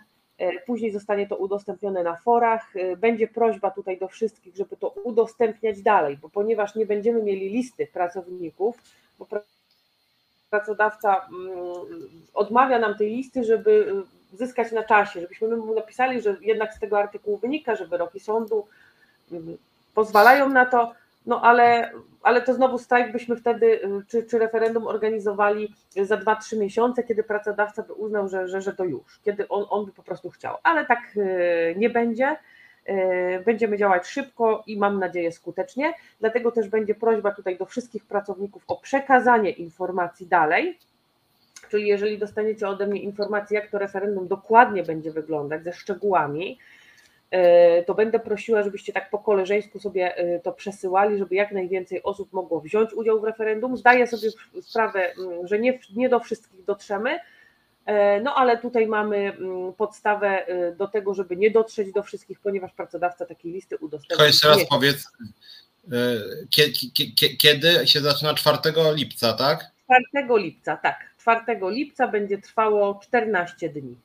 później 0.66 0.92
zostanie 0.92 1.28
to 1.28 1.38
udostępnione 1.38 2.04
na 2.04 2.16
forach. 2.16 2.74
Będzie 2.98 3.28
prośba 3.28 3.72
tutaj 3.72 3.98
do 3.98 4.08
wszystkich, 4.08 4.56
żeby 4.56 4.78
to 4.78 4.90
udostępniać 4.90 5.82
dalej, 5.82 6.18
bo 6.18 6.30
ponieważ 6.30 6.76
nie 6.76 6.86
będziemy 6.86 7.24
mieli 7.24 7.50
listy 7.50 7.88
pracowników, 7.88 8.78
bo 9.20 9.26
pracodawca 10.56 11.16
mm, 11.16 11.52
odmawia 12.34 12.80
nam 12.80 12.96
tej 12.96 13.10
listy, 13.10 13.44
żeby 13.44 13.72
y, 14.34 14.38
zyskać 14.38 14.72
na 14.72 14.84
czasie, 14.84 15.22
żebyśmy 15.22 15.58
mu 15.58 15.76
napisali, 15.76 16.22
że 16.22 16.36
jednak 16.42 16.74
z 16.74 16.80
tego 16.80 17.00
artykułu 17.00 17.38
wynika, 17.38 17.76
że 17.76 17.88
wyroki 17.88 18.20
sądu 18.20 18.68
mm, 19.32 19.58
pozwalają 19.94 20.50
na 20.50 20.66
to, 20.66 20.94
no 21.26 21.42
ale, 21.42 21.92
ale 22.24 22.42
to 22.42 22.54
znowu 22.54 22.78
strajk 22.78 23.12
byśmy 23.12 23.36
wtedy, 23.36 23.66
y, 23.66 24.06
czy, 24.08 24.24
czy 24.24 24.40
referendum 24.40 24.88
organizowali 24.88 25.74
za 26.04 26.18
2-3 26.18 26.58
miesiące, 26.58 27.04
kiedy 27.04 27.24
pracodawca 27.24 27.84
by 27.84 27.94
uznał, 27.94 28.28
że, 28.30 28.48
że, 28.48 28.62
że 28.62 28.74
to 28.74 28.84
już, 28.84 29.20
kiedy 29.26 29.48
on, 29.48 29.66
on 29.70 29.86
by 29.86 29.92
po 29.92 30.04
prostu 30.04 30.30
chciał, 30.30 30.58
ale 30.64 30.86
tak 30.86 31.00
y, 31.18 31.76
nie 31.78 31.90
będzie. 31.90 32.36
E, 32.86 33.40
będziemy 33.40 33.78
działać 33.78 34.08
szybko 34.08 34.64
i 34.68 34.78
mam 34.78 35.00
nadzieję 35.00 35.32
skutecznie. 35.32 35.94
Dlatego 36.20 36.52
też 36.52 36.70
będzie 36.70 36.96
prośba 36.96 37.32
tutaj 37.32 37.58
do 37.58 37.66
wszystkich 37.66 38.06
pracowników 38.06 38.64
o 38.68 38.78
przekazanie 38.78 39.50
informacji 39.50 40.28
dalej. 40.28 40.80
Czyli 41.70 41.88
jeżeli 41.88 42.18
dostaniecie 42.18 42.68
ode 42.68 42.88
mnie 42.88 43.02
informację, 43.02 43.60
jak 43.60 43.72
to 43.72 43.80
referendum 43.80 44.28
dokładnie 44.28 44.84
będzie 44.84 45.12
wyglądać, 45.12 45.64
ze 45.64 45.74
szczegółami, 45.74 46.60
e, 47.32 47.84
to 47.84 47.94
będę 47.94 48.20
prosiła, 48.20 48.64
żebyście 48.64 48.94
tak 48.94 49.10
po 49.10 49.20
koleżeńsku 49.20 49.80
sobie 49.80 50.18
e, 50.18 50.40
to 50.40 50.52
przesyłali, 50.52 51.18
żeby 51.18 51.36
jak 51.36 51.52
najwięcej 51.52 52.04
osób 52.04 52.34
mogło 52.34 52.62
wziąć 52.62 52.94
udział 52.94 53.22
w 53.22 53.24
referendum. 53.24 53.78
Zdaję 53.78 54.08
sobie 54.08 54.30
sprawę, 54.62 55.14
mm, 55.14 55.48
że 55.48 55.60
nie, 55.60 55.80
nie 55.96 56.10
do 56.10 56.20
wszystkich 56.20 56.64
dotrzemy, 56.64 57.20
no 58.24 58.36
ale 58.36 58.58
tutaj 58.58 58.88
mamy 58.88 59.18
mm, 59.18 59.74
podstawę 59.74 60.48
e, 60.48 60.76
do 60.76 60.88
tego, 60.88 61.14
żeby 61.14 61.38
nie 61.38 61.52
dotrzeć 61.52 61.92
do 61.92 62.04
wszystkich, 62.04 62.40
ponieważ 62.40 62.72
pracodawca 62.72 63.26
takiej 63.26 63.52
listy 63.52 63.78
udostępnia. 63.78 64.18
To 64.18 64.26
jeszcze 64.26 64.48
raz 64.48 64.58
nie. 64.58 64.66
powiedz, 64.66 65.08
e, 65.92 65.98
kiedy 67.38 67.88
się 67.88 68.00
zaczyna 68.00 68.34
4 68.34 68.58
lipca, 68.96 69.34
tak? 69.34 69.72
4 70.10 70.28
lipca, 70.38 70.78
tak. 70.78 71.00
4 71.22 71.60
lipca 71.70 72.08
będzie 72.08 72.38
trwało 72.38 73.00
14 73.04 73.70
dni. 73.70 73.96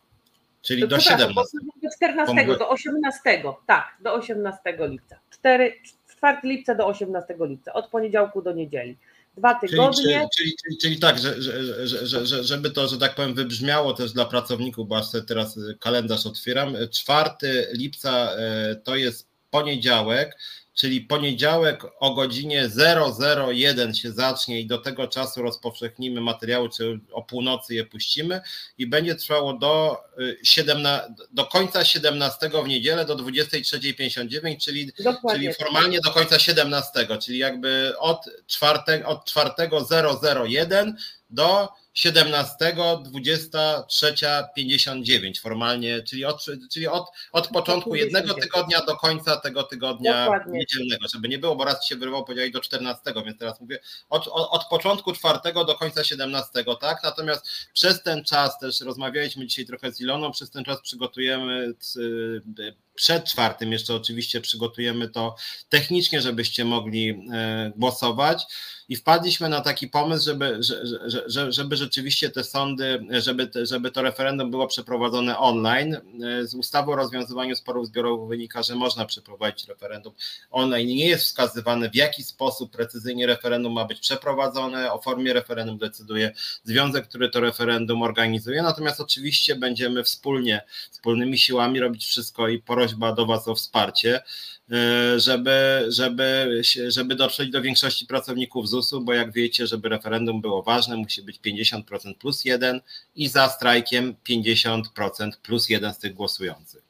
Czyli 0.63 0.89
do 0.89 1.01
17. 1.01 1.35
Do 1.83 1.91
14, 1.97 2.47
do 2.59 2.69
18, 2.69 3.43
tak, 3.67 3.97
do 4.01 4.15
18 4.15 4.61
lipca. 4.79 5.19
4, 5.31 5.75
4 6.17 6.39
lipca 6.45 6.75
do 6.75 6.87
18 6.87 7.37
lipca, 7.41 7.73
od 7.73 7.89
poniedziałku 7.89 8.43
do 8.43 8.53
niedzieli 8.53 8.97
dwa 9.41 9.55
tygodnie. 9.55 10.29
Czyli, 10.37 10.55
czyli, 10.63 10.79
czyli, 10.79 10.99
tak, 10.99 11.19
że, 11.19 11.43
że, 11.43 11.87
że, 11.87 12.27
że, 12.27 12.45
żeby 12.45 12.71
to, 12.71 12.89
że 12.89 12.99
tak 12.99 13.15
powiem, 13.15 13.35
wybrzmiało 13.35 13.93
też 13.95 14.13
dla 14.13 14.25
pracowników, 14.25 14.89
bo 14.89 14.97
aż 14.97 15.07
teraz 15.27 15.59
kalendarz 15.81 16.27
otwieram. 16.27 16.77
4 16.93 17.31
lipca 17.73 18.33
e, 18.33 18.77
to 18.85 18.97
jest 18.97 19.29
poniedziałek, 19.51 20.39
czyli 20.75 21.01
poniedziałek 21.01 21.83
o 22.01 22.15
godzinie 22.15 22.69
001 23.49 23.95
się 23.95 24.13
zacznie 24.13 24.61
i 24.61 24.67
do 24.67 24.79
tego 24.79 25.09
czasu 25.09 25.43
rozpowszechnimy 25.43 26.21
materiały, 26.21 26.69
czy 26.71 27.01
o 27.13 27.23
północy 27.23 27.75
je 27.75 27.85
puścimy 27.85 28.41
i 28.79 28.87
będzie 28.87 29.15
trwało 29.15 29.53
do, 29.53 29.97
17, 30.43 31.09
y, 31.09 31.27
do 31.33 31.47
końca 31.47 31.85
17 31.85 32.51
w 32.65 32.69
niedzielę 32.69 33.05
do 33.05 33.17
23.59, 33.17 34.57
czyli, 34.59 34.93
czyli 35.31 35.55
formalnie 35.55 36.01
do 36.05 36.11
końca 36.11 36.39
17, 36.39 37.07
czyli 37.21 37.39
jakby 37.39 37.93
od 37.99 38.25
4, 38.47 39.07
od 39.07 39.31
4.001 39.31 40.93
do 41.31 41.69
17, 41.95 42.55
23, 43.05 44.15
59 44.55 45.41
formalnie, 45.41 46.03
czyli 46.03 46.25
od, 46.25 46.47
czyli 46.73 46.87
od, 46.87 47.07
od 47.33 47.49
początku 47.49 47.95
jednego 47.95 48.35
tygodnia 48.35 48.81
do 48.81 48.97
końca 48.97 49.37
tego 49.37 49.63
tygodnia 49.63 50.25
Dokładnie. 50.25 50.59
niedzielnego, 50.59 51.09
żeby 51.13 51.29
nie 51.29 51.39
było, 51.39 51.57
bo 51.57 51.65
raz 51.65 51.87
się 51.87 51.97
wyrywał 51.97 52.25
powiedzieli 52.25 52.53
do 52.53 52.61
14, 52.61 53.03
więc 53.25 53.39
teraz 53.39 53.61
mówię 53.61 53.79
od, 54.09 54.29
od, 54.33 54.65
początku 54.65 55.13
czwartego 55.13 55.65
do 55.65 55.75
końca 55.75 56.05
17, 56.05 56.65
tak? 56.81 57.03
Natomiast 57.03 57.47
przez 57.73 58.03
ten 58.03 58.25
czas 58.25 58.59
też 58.59 58.81
rozmawialiśmy 58.81 59.47
dzisiaj 59.47 59.67
trochę 59.67 59.93
z 59.93 60.01
Iloną, 60.01 60.33
przez 60.33 60.51
ten 60.51 60.65
czas 60.65 60.81
przygotujemy 60.81 61.75
przed 63.01 63.25
czwartym 63.25 63.73
jeszcze 63.73 63.95
oczywiście 63.95 64.41
przygotujemy 64.41 65.09
to 65.09 65.37
technicznie, 65.69 66.21
żebyście 66.21 66.65
mogli 66.65 67.09
e, 67.33 67.73
głosować 67.77 68.47
i 68.91 68.97
wpadliśmy 68.97 69.49
na 69.49 69.61
taki 69.61 69.89
pomysł, 69.89 70.25
żeby, 70.25 70.59
żeby, 71.27 71.53
żeby 71.53 71.77
rzeczywiście 71.77 72.31
te 72.31 72.45
sądy, 72.45 73.07
żeby, 73.11 73.51
żeby 73.63 73.91
to 73.91 74.03
referendum 74.03 74.51
było 74.51 74.67
przeprowadzone 74.67 75.39
online. 75.39 75.95
E, 75.95 76.47
z 76.47 76.55
ustawy 76.55 76.93
o 76.93 76.97
rozwiązywaniu 76.97 77.57
sporów 77.57 77.87
zbiorowych 77.87 78.29
wynika, 78.29 78.63
że 78.63 78.75
można 78.75 79.05
przeprowadzić 79.05 79.69
referendum 79.69 80.13
online. 80.51 80.89
Nie 80.89 81.09
jest 81.09 81.25
wskazywane, 81.25 81.91
w 81.91 81.95
jaki 81.95 82.23
sposób 82.23 82.71
precyzyjnie 82.73 83.27
referendum 83.27 83.73
ma 83.73 83.85
być 83.85 84.01
przeprowadzone. 84.01 84.93
O 84.93 85.01
formie 85.01 85.33
referendum 85.33 85.79
decyduje 85.79 86.33
związek, 86.65 87.09
który 87.09 87.31
to 87.31 87.41
referendum 87.41 88.03
organizuje. 88.03 88.63
Natomiast 88.63 89.01
oczywiście 89.01 89.57
będziemy 89.57 90.05
wspólnie, 90.05 90.65
wspólnymi 90.91 91.39
siłami 91.39 91.81
robić 91.81 92.07
wszystko 92.07 92.49
i 92.49 92.59
prośba 92.91 93.13
do 93.13 93.27
Was 93.27 93.49
o 93.49 93.55
wsparcie 93.55 94.21
E, 94.73 95.21
żeby, 95.21 95.85
żeby, 95.89 96.61
żeby 96.89 97.15
dotrzeć 97.15 97.51
do 97.51 97.63
większości 97.63 98.07
pracowników 98.07 98.69
ZUS-u, 98.69 99.01
bo 99.01 99.13
jak 99.13 99.33
wiecie, 99.33 99.67
żeby 99.67 99.89
referendum 99.89 100.41
było 100.41 100.63
ważne, 100.63 100.97
musi 100.97 101.23
być 101.23 101.41
50% 101.41 102.15
plus 102.19 102.45
jeden 102.45 102.81
i 103.15 103.29
za 103.29 103.49
strajkiem 103.49 104.15
50% 104.29 104.83
plus 105.43 105.69
jeden 105.69 105.95
z 105.95 105.99
tych 105.99 106.15
głosujących. 106.15 106.83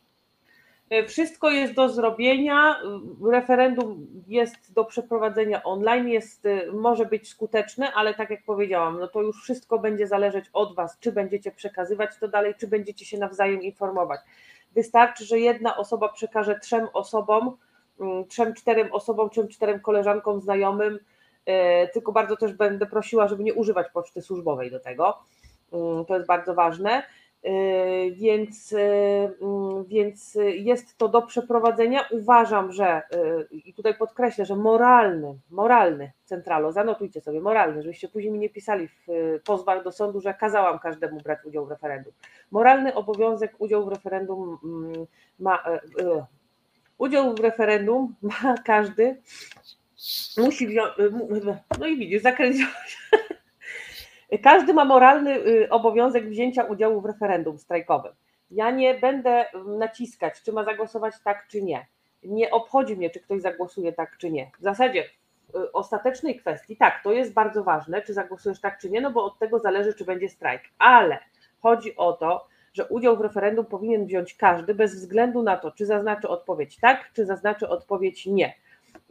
E, 0.90 1.06
wszystko 1.06 1.50
jest 1.50 1.74
do 1.74 1.88
zrobienia. 1.88 2.80
Referendum 3.30 4.06
jest 4.28 4.72
do 4.72 4.84
przeprowadzenia 4.84 5.62
online, 5.62 6.08
jest, 6.08 6.46
e, 6.46 6.72
może 6.72 7.06
być 7.06 7.28
skuteczne, 7.28 7.92
ale 7.92 8.14
tak 8.14 8.30
jak 8.30 8.44
powiedziałam, 8.44 9.00
no 9.00 9.08
to 9.08 9.22
już 9.22 9.42
wszystko 9.42 9.78
będzie 9.78 10.06
zależeć 10.06 10.44
od 10.52 10.74
Was, 10.74 10.98
czy 11.00 11.12
będziecie 11.12 11.50
przekazywać 11.50 12.10
to 12.20 12.28
dalej, 12.28 12.54
czy 12.58 12.66
będziecie 12.66 13.04
się 13.04 13.18
nawzajem 13.18 13.62
informować. 13.62 14.20
Wystarczy, 14.72 15.24
że 15.24 15.38
jedna 15.38 15.76
osoba 15.76 16.08
przekaże 16.08 16.58
trzem 16.58 16.88
osobom, 16.92 17.56
Mm, 18.00 18.26
trzem, 18.26 18.54
czterem 18.54 18.92
osobom, 18.92 19.30
trzem, 19.30 19.48
czterem 19.48 19.80
koleżankom, 19.80 20.40
znajomym, 20.40 20.98
e, 21.46 21.88
tylko 21.88 22.12
bardzo 22.12 22.36
też 22.36 22.52
będę 22.52 22.86
prosiła, 22.86 23.28
żeby 23.28 23.44
nie 23.44 23.54
używać 23.54 23.86
poczty 23.90 24.22
służbowej 24.22 24.70
do 24.70 24.80
tego. 24.80 25.18
Mm, 25.72 26.04
to 26.04 26.14
jest 26.14 26.26
bardzo 26.26 26.54
ważne. 26.54 27.02
Yy, 27.42 28.10
więc, 28.12 28.70
yy, 28.70 28.78
mm, 29.42 29.84
więc 29.84 30.38
jest 30.54 30.98
to 30.98 31.08
do 31.08 31.22
przeprowadzenia. 31.22 32.04
Uważam, 32.10 32.72
że 32.72 33.02
yy, 33.12 33.48
i 33.52 33.74
tutaj 33.74 33.94
podkreślę, 33.94 34.44
że 34.44 34.56
moralny, 34.56 35.38
moralny 35.50 36.12
centralo, 36.24 36.72
zanotujcie 36.72 37.20
sobie, 37.20 37.40
moralny, 37.40 37.82
żebyście 37.82 38.08
później 38.08 38.32
mi 38.32 38.38
nie 38.38 38.48
pisali 38.50 38.88
w 38.88 39.06
pozwach 39.44 39.84
do 39.84 39.92
sądu, 39.92 40.20
że 40.20 40.34
kazałam 40.34 40.78
każdemu 40.78 41.20
brać 41.20 41.38
udział 41.44 41.66
w 41.66 41.70
referendum. 41.70 42.12
Moralny 42.50 42.94
obowiązek 42.94 43.54
udziału 43.58 43.84
w 43.84 43.88
referendum 43.88 44.58
mm, 44.64 45.06
ma, 45.38 45.64
udział 46.98 47.34
w 47.34 47.40
referendum 47.40 48.14
ma 48.22 48.54
każdy, 48.64 49.16
musi, 50.38 50.76
no 51.80 51.86
i 51.86 51.96
widzisz, 51.96 52.22
zakręciłam 52.22 52.72
każdy 54.38 54.74
ma 54.74 54.84
moralny 54.84 55.36
y, 55.36 55.70
obowiązek 55.70 56.28
wzięcia 56.28 56.64
udziału 56.64 57.00
w 57.00 57.06
referendum 57.06 57.58
strajkowym. 57.58 58.12
Ja 58.50 58.70
nie 58.70 58.94
będę 58.94 59.44
naciskać, 59.78 60.42
czy 60.42 60.52
ma 60.52 60.64
zagłosować 60.64 61.14
tak, 61.24 61.46
czy 61.48 61.62
nie. 61.62 61.86
Nie 62.22 62.50
obchodzi 62.50 62.96
mnie, 62.96 63.10
czy 63.10 63.20
ktoś 63.20 63.42
zagłosuje 63.42 63.92
tak, 63.92 64.16
czy 64.18 64.30
nie. 64.30 64.50
W 64.58 64.62
zasadzie 64.62 65.04
w 65.48 65.56
y, 65.56 65.72
ostatecznej 65.72 66.36
kwestii, 66.36 66.76
tak, 66.76 67.02
to 67.04 67.12
jest 67.12 67.32
bardzo 67.32 67.64
ważne, 67.64 68.02
czy 68.02 68.14
zagłosujesz 68.14 68.60
tak, 68.60 68.78
czy 68.78 68.90
nie, 68.90 69.00
no 69.00 69.10
bo 69.10 69.24
od 69.24 69.38
tego 69.38 69.58
zależy, 69.58 69.94
czy 69.94 70.04
będzie 70.04 70.28
strajk. 70.28 70.62
Ale 70.78 71.18
chodzi 71.60 71.96
o 71.96 72.12
to, 72.12 72.46
że 72.72 72.86
udział 72.86 73.16
w 73.16 73.20
referendum 73.20 73.66
powinien 73.66 74.06
wziąć 74.06 74.34
każdy, 74.34 74.74
bez 74.74 74.94
względu 74.94 75.42
na 75.42 75.56
to, 75.56 75.70
czy 75.70 75.86
zaznaczy 75.86 76.28
odpowiedź 76.28 76.78
tak, 76.80 77.10
czy 77.12 77.26
zaznaczy 77.26 77.68
odpowiedź 77.68 78.26
nie. 78.26 78.54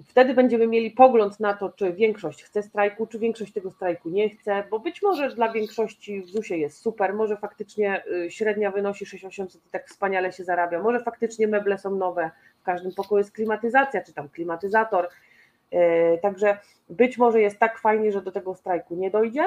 Wtedy 0.07 0.33
będziemy 0.33 0.67
mieli 0.67 0.91
pogląd 0.91 1.39
na 1.39 1.53
to, 1.53 1.69
czy 1.69 1.93
większość 1.93 2.43
chce 2.43 2.63
strajku, 2.63 3.07
czy 3.07 3.19
większość 3.19 3.53
tego 3.53 3.71
strajku 3.71 4.09
nie 4.09 4.29
chce, 4.29 4.63
bo 4.69 4.79
być 4.79 5.01
może 5.01 5.29
dla 5.29 5.51
większości 5.51 6.21
w 6.21 6.29
ZUS-ie 6.29 6.59
jest 6.59 6.81
super, 6.81 7.13
może 7.13 7.37
faktycznie 7.37 8.03
y, 8.25 8.31
średnia 8.31 8.71
wynosi 8.71 9.05
6800 9.05 9.65
i 9.65 9.69
tak 9.69 9.87
wspaniale 9.87 10.31
się 10.31 10.43
zarabia, 10.43 10.81
może 10.81 10.99
faktycznie 10.99 11.47
meble 11.47 11.77
są 11.77 11.95
nowe, 11.95 12.31
w 12.61 12.63
każdym 12.63 12.91
pokoju 12.91 13.17
jest 13.17 13.31
klimatyzacja, 13.31 14.03
czy 14.03 14.13
tam 14.13 14.29
klimatyzator, 14.29 15.09
y, 15.73 15.77
także 16.21 16.57
być 16.89 17.17
może 17.17 17.41
jest 17.41 17.59
tak 17.59 17.79
fajnie, 17.79 18.11
że 18.11 18.21
do 18.21 18.31
tego 18.31 18.55
strajku 18.55 18.95
nie 18.95 19.11
dojdzie, 19.11 19.43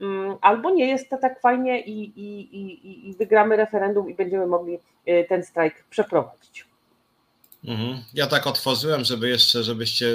mm, 0.00 0.36
albo 0.40 0.70
nie 0.70 0.88
jest 0.88 1.10
to 1.10 1.16
tak 1.16 1.40
fajnie 1.40 1.80
i, 1.80 2.20
i, 2.20 2.40
i, 2.56 3.10
i 3.10 3.14
wygramy 3.14 3.56
referendum 3.56 4.10
i 4.10 4.14
będziemy 4.14 4.46
mogli 4.46 4.78
y, 5.08 5.26
ten 5.28 5.42
strajk 5.42 5.84
przeprowadzić. 5.90 6.67
Mhm. 7.64 8.02
Ja 8.14 8.26
tak 8.26 8.46
otworzyłem, 8.46 9.04
żeby 9.04 9.28
jeszcze, 9.28 9.62
żebyście, 9.62 10.06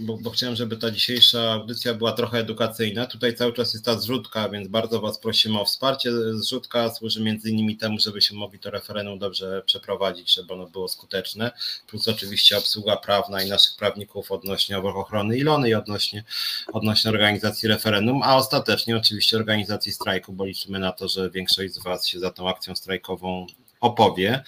bo, 0.00 0.18
bo, 0.18 0.30
chciałem, 0.30 0.56
żeby 0.56 0.76
ta 0.76 0.90
dzisiejsza 0.90 1.52
audycja 1.52 1.94
była 1.94 2.12
trochę 2.12 2.38
edukacyjna. 2.38 3.06
Tutaj 3.06 3.34
cały 3.34 3.52
czas 3.52 3.72
jest 3.72 3.84
ta 3.84 3.98
zrzutka, 3.98 4.48
więc 4.48 4.68
bardzo 4.68 5.00
Was 5.00 5.18
prosimy 5.18 5.60
o 5.60 5.64
wsparcie. 5.64 6.10
Zrzutka 6.34 6.94
służy 6.94 7.22
między 7.22 7.50
innymi 7.50 7.76
temu, 7.76 7.98
żebyśmy 7.98 8.38
mogli 8.38 8.58
to 8.58 8.70
referendum 8.70 9.18
dobrze 9.18 9.62
przeprowadzić, 9.66 10.34
żeby 10.34 10.54
ono 10.54 10.66
było 10.66 10.88
skuteczne. 10.88 11.50
Plus 11.86 12.08
oczywiście 12.08 12.58
obsługa 12.58 12.96
prawna 12.96 13.42
i 13.42 13.48
naszych 13.48 13.76
prawników 13.76 14.32
odnośnie 14.32 14.78
ochrony 14.78 15.38
Ilony 15.38 15.68
i 15.68 15.74
odnośnie, 15.74 16.24
odnośnie 16.72 17.10
organizacji 17.10 17.68
referendum, 17.68 18.22
a 18.22 18.36
ostatecznie 18.36 18.96
oczywiście 18.96 19.36
organizacji 19.36 19.92
strajku, 19.92 20.32
bo 20.32 20.44
liczymy 20.44 20.78
na 20.78 20.92
to, 20.92 21.08
że 21.08 21.30
większość 21.30 21.74
z 21.74 21.78
Was 21.78 22.06
się 22.06 22.20
za 22.20 22.30
tą 22.30 22.48
akcją 22.48 22.76
strajkową 22.76 23.46
opowie, 23.80 24.42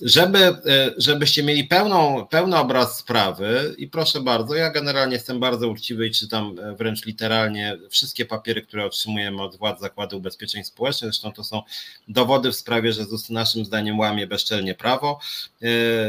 żeby, 0.00 0.38
e, 0.38 0.54
żebyście 0.96 1.42
mieli 1.42 1.64
pełną, 1.64 2.26
pełny 2.30 2.56
obraz 2.56 2.98
sprawy. 2.98 3.74
I 3.78 3.88
proszę 3.88 4.20
bardzo, 4.20 4.54
ja 4.54 4.70
generalnie 4.70 5.14
jestem 5.14 5.40
bardzo 5.40 5.68
uczciwy 5.68 6.06
i 6.06 6.10
czytam 6.10 6.56
e, 6.58 6.76
wręcz 6.76 7.06
literalnie 7.06 7.78
wszystkie 7.90 8.24
papiery, 8.24 8.62
które 8.62 8.84
otrzymujemy 8.84 9.42
od 9.42 9.56
władz 9.56 9.80
Zakładu 9.80 10.16
Ubezpieczeń 10.16 10.64
Społecznych, 10.64 11.12
zresztą 11.12 11.32
to 11.32 11.44
są 11.44 11.62
dowody 12.08 12.52
w 12.52 12.56
sprawie, 12.56 12.92
że 12.92 13.04
ZUS 13.04 13.30
naszym 13.30 13.64
zdaniem 13.64 13.98
łamie 13.98 14.26
bezczelnie 14.26 14.74
prawo, 14.74 15.20
e, 15.62 15.66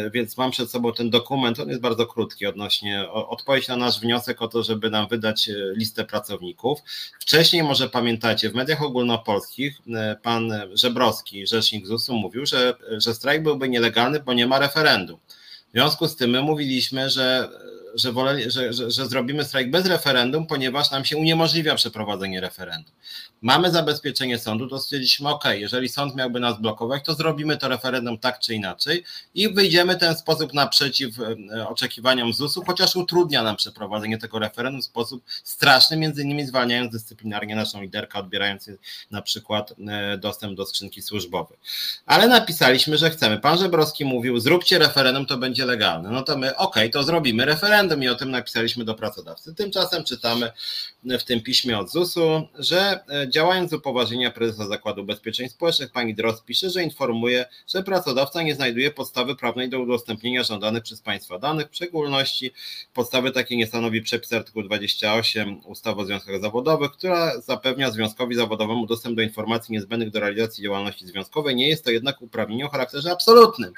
więc 0.09 0.37
mam 0.37 0.51
przed 0.51 0.71
sobą 0.71 0.93
ten 0.93 1.09
dokument, 1.09 1.59
on 1.59 1.69
jest 1.69 1.81
bardzo 1.81 2.05
krótki 2.05 2.45
odnośnie, 2.45 3.09
odpowiedź 3.09 3.67
na 3.67 3.75
nasz 3.75 3.99
wniosek 3.99 4.41
o 4.41 4.47
to, 4.47 4.63
żeby 4.63 4.89
nam 4.89 5.07
wydać 5.07 5.49
listę 5.75 6.05
pracowników. 6.05 6.79
Wcześniej 7.19 7.63
może 7.63 7.89
pamiętacie, 7.89 8.49
w 8.49 8.55
mediach 8.55 8.81
ogólnopolskich 8.81 9.81
pan 10.21 10.53
Żebrowski, 10.73 11.47
rzecznik 11.47 11.87
ZUS-u 11.87 12.15
mówił, 12.15 12.45
że 12.45 12.60
że, 12.97 13.13
strajk 13.13 13.43
byłby 13.43 13.69
nielegalny, 13.69 14.19
bo 14.19 14.33
nie 14.33 14.47
ma 14.47 14.59
referendum. 14.59 15.19
W 15.69 15.71
związku 15.71 16.07
z 16.07 16.15
tym 16.15 16.29
my 16.29 16.41
mówiliśmy, 16.41 17.09
że 17.09 17.49
że, 17.95 18.11
woleli, 18.11 18.51
że, 18.51 18.73
że, 18.73 18.91
że, 18.91 19.05
zrobimy 19.05 19.43
strajk 19.43 19.71
bez 19.71 19.85
referendum, 19.85 20.47
ponieważ 20.47 20.91
nam 20.91 21.05
się 21.05 21.17
uniemożliwia 21.17 21.75
przeprowadzenie 21.75 22.41
referendum. 22.41 22.93
Mamy 23.41 23.71
zabezpieczenie 23.71 24.39
sądu, 24.39 24.67
to 24.67 24.79
stwierdziliśmy, 24.79 25.29
ok, 25.29 25.43
jeżeli 25.51 25.89
sąd 25.89 26.15
miałby 26.15 26.39
nas 26.39 26.61
blokować, 26.61 27.05
to 27.05 27.13
zrobimy 27.13 27.57
to 27.57 27.67
referendum 27.67 28.17
tak 28.17 28.39
czy 28.39 28.53
inaczej 28.53 29.03
i 29.35 29.53
wyjdziemy 29.53 29.95
ten 29.95 30.15
sposób 30.15 30.53
naprzeciw 30.53 31.15
e, 31.19 31.67
oczekiwaniom 31.67 32.33
ZUS-u, 32.33 32.63
chociaż 32.65 32.95
utrudnia 32.95 33.43
nam 33.43 33.55
przeprowadzenie 33.55 34.17
tego 34.17 34.39
referendum 34.39 34.81
w 34.81 34.85
sposób 34.85 35.23
straszny, 35.43 35.97
między 35.97 36.21
innymi 36.23 36.45
zwalniając 36.45 36.91
dyscyplinarnie 36.91 37.55
naszą 37.55 37.81
liderkę, 37.81 38.19
odbierając 38.19 38.69
na 39.11 39.21
przykład 39.21 39.73
e, 39.87 40.17
dostęp 40.17 40.57
do 40.57 40.65
skrzynki 40.65 41.01
służbowej. 41.01 41.57
Ale 42.05 42.27
napisaliśmy, 42.27 42.97
że 42.97 43.09
chcemy. 43.09 43.37
Pan 43.37 43.57
Żebrowski 43.57 44.05
mówił, 44.05 44.39
zróbcie 44.39 44.79
referendum, 44.79 45.25
to 45.25 45.37
będzie 45.37 45.65
legalne. 45.65 46.09
No 46.09 46.21
to 46.21 46.37
my, 46.37 46.57
ok, 46.57 46.75
to 46.91 47.03
zrobimy 47.03 47.45
referendum 47.45 47.80
referendum 47.81 48.03
i 48.03 48.07
o 48.07 48.15
tym 48.15 48.31
napisaliśmy 48.31 48.85
do 48.85 48.95
pracodawcy. 48.95 49.55
Tymczasem 49.55 50.03
czytamy 50.03 50.51
w 51.03 51.23
tym 51.23 51.41
piśmie 51.41 51.79
od 51.79 51.91
ZUS-u, 51.91 52.47
że 52.59 52.99
e, 53.09 53.29
działając 53.29 53.69
z 53.69 53.73
upoważnienia 53.73 54.31
prezesa 54.31 54.67
Zakładu 54.67 55.01
Ubezpieczeń 55.01 55.49
Społecznych, 55.49 55.91
pani 55.91 56.15
Drost 56.15 56.45
pisze, 56.45 56.69
że 56.69 56.83
informuje, 56.83 57.45
że 57.67 57.83
pracodawca 57.83 58.41
nie 58.41 58.55
znajduje 58.55 58.91
podstawy 58.91 59.35
prawnej 59.35 59.69
do 59.69 59.79
udostępnienia 59.79 60.43
żądanych 60.43 60.83
przez 60.83 61.01
państwa 61.01 61.39
danych, 61.39 61.69
w 61.69 61.75
szczególności 61.75 62.53
podstawy 62.93 63.31
takiej 63.31 63.57
nie 63.57 63.67
stanowi 63.67 64.01
przepis 64.01 64.33
artykułu 64.33 64.65
28 64.65 65.61
ustawy 65.65 66.01
o 66.01 66.05
związkach 66.05 66.41
zawodowych, 66.41 66.91
która 66.91 67.41
zapewnia 67.41 67.91
związkowi 67.91 68.35
zawodowemu 68.35 68.85
dostęp 68.85 69.15
do 69.15 69.21
informacji 69.21 69.73
niezbędnych 69.73 70.11
do 70.11 70.19
realizacji 70.19 70.63
działalności 70.63 71.07
związkowej. 71.07 71.55
Nie 71.55 71.69
jest 71.69 71.83
to 71.83 71.91
jednak 71.91 72.21
uprawnienie 72.21 72.65
o 72.65 72.69
charakterze 72.69 73.11
absolutnym. 73.11 73.73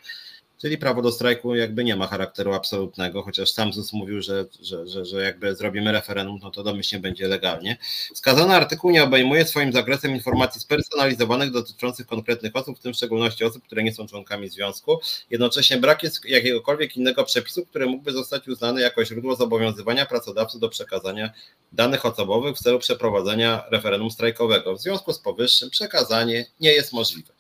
Czyli 0.64 0.78
prawo 0.78 1.02
do 1.02 1.12
strajku 1.12 1.56
jakby 1.56 1.84
nie 1.84 1.96
ma 1.96 2.08
charakteru 2.08 2.54
absolutnego, 2.54 3.24
chociaż 3.24 3.52
sam 3.52 3.74
ZUS 3.74 3.94
mówił, 3.94 4.22
że, 4.22 4.46
że, 4.62 4.88
że, 4.88 5.06
że 5.06 5.24
jakby 5.24 5.56
zrobimy 5.56 5.92
referendum, 5.92 6.40
no 6.44 6.52
to 6.52 6.64
domyślnie 6.64 7.02
będzie 7.02 7.28
legalnie. 7.28 7.78
Wskazany 8.14 8.56
artykuł 8.56 8.92
nie 8.92 9.04
obejmuje 9.04 9.46
swoim 9.46 9.74
zakresem 9.74 10.12
informacji 10.12 10.62
spersonalizowanych 10.62 11.52
dotyczących 11.52 12.08
konkretnych 12.08 12.56
osób, 12.56 12.80
w 12.80 12.82
tym 12.82 12.94
w 12.94 12.96
szczególności 12.96 13.44
osób, 13.44 13.64
które 13.64 13.84
nie 13.84 13.94
są 13.94 14.08
członkami 14.08 14.50
związku. 14.50 15.00
Jednocześnie 15.30 15.78
brak 15.78 16.04
jest 16.04 16.26
jakiegokolwiek 16.26 16.98
innego 16.98 17.24
przepisu, 17.24 17.66
który 17.66 17.86
mógłby 17.86 18.12
zostać 18.12 18.48
uznany 18.48 18.82
jako 18.82 19.06
źródło 19.06 19.36
zobowiązywania 19.36 20.06
pracodawcy 20.06 20.60
do 20.60 20.70
przekazania 20.70 21.32
danych 21.72 22.06
osobowych 22.06 22.56
w 22.58 22.64
celu 22.64 22.80
przeprowadzenia 22.80 23.64
referendum 23.72 24.12
strajkowego. 24.12 24.76
W 24.76 24.82
związku 24.82 25.14
z 25.14 25.20
powyższym 25.20 25.70
przekazanie 25.70 26.46
nie 26.60 26.74
jest 26.74 26.94
możliwe. 26.94 27.34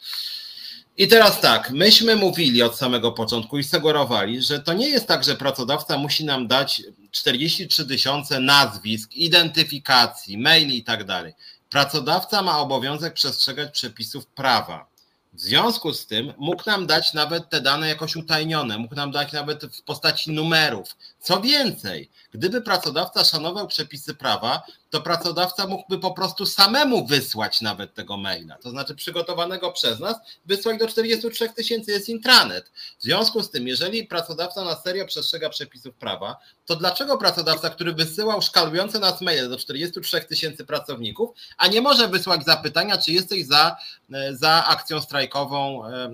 I 0.98 1.07
teraz 1.07 1.41
tak, 1.41 1.72
myśmy 1.72 2.15
mówili 2.15 2.64
od 2.64 2.78
samego 2.78 3.11
początku 3.11 3.57
i 3.57 3.64
sugerowali, 3.64 4.41
że 4.41 4.60
to 4.60 4.74
nie 4.74 4.90
jest 4.90 5.07
tak, 5.07 5.24
że 5.24 5.36
pracodawca 5.36 5.98
musi 5.98 6.26
nam 6.26 6.48
dać 6.48 6.82
43 7.11 7.86
tysiące 7.86 8.40
nazwisk, 8.40 9.14
identyfikacji, 9.14 10.38
maili 10.38 10.78
i 10.78 10.84
tak 10.84 11.03
dalej. 11.03 11.34
Pracodawca 11.70 12.41
ma 12.41 12.60
obowiązek 12.60 13.14
przestrzegać 13.14 13.72
przepisów 13.72 14.26
prawa. 14.26 14.88
W 15.34 15.41
związku 15.41 15.94
z 15.94 16.06
tym 16.06 16.34
mógł 16.38 16.64
nam 16.65 16.88
dać 16.88 17.14
nawet 17.14 17.49
te 17.49 17.61
dane 17.61 17.88
jakoś 17.88 18.15
utajnione, 18.15 18.78
mógł 18.78 18.95
nam 18.95 19.11
dać 19.11 19.32
nawet 19.32 19.65
w 19.65 19.82
postaci 19.82 20.32
numerów. 20.32 20.98
Co 21.20 21.41
więcej, 21.41 22.10
gdyby 22.34 22.61
pracodawca 22.61 23.23
szanował 23.23 23.68
przepisy 23.68 24.14
prawa, 24.14 24.64
to 24.89 25.01
pracodawca 25.01 25.68
mógłby 25.68 25.99
po 25.99 26.11
prostu 26.11 26.45
samemu 26.45 27.05
wysłać 27.05 27.61
nawet 27.61 27.93
tego 27.93 28.18
maila, 28.18 28.57
to 28.57 28.69
znaczy 28.69 28.95
przygotowanego 28.95 29.72
przez 29.72 29.99
nas, 29.99 30.18
wysłać 30.45 30.80
do 30.80 30.88
43 30.88 31.49
tysięcy 31.49 31.91
jest 31.91 32.10
intranet. 32.10 32.72
W 32.99 33.03
związku 33.03 33.43
z 33.43 33.51
tym, 33.51 33.68
jeżeli 33.68 34.07
pracodawca 34.07 34.64
na 34.64 34.76
serio 34.76 35.05
przestrzega 35.05 35.49
przepisów 35.49 35.95
prawa, 35.95 36.38
to 36.65 36.76
dlaczego 36.76 37.18
pracodawca, 37.18 37.69
który 37.69 37.93
wysyłał 37.93 38.41
szkalujące 38.41 38.99
nas 38.99 39.22
maile 39.22 39.49
do 39.49 39.57
43 39.57 40.22
tysięcy 40.22 40.65
pracowników, 40.65 41.30
a 41.57 41.68
nie 41.68 41.81
może 41.81 42.07
wysłać 42.07 42.45
zapytania, 42.45 42.97
czy 42.97 43.11
jesteś 43.11 43.45
za, 43.45 43.77
e, 44.14 44.35
za 44.35 44.65
akcją 44.65 45.01
strajkową 45.01 45.85
e, 45.85 46.10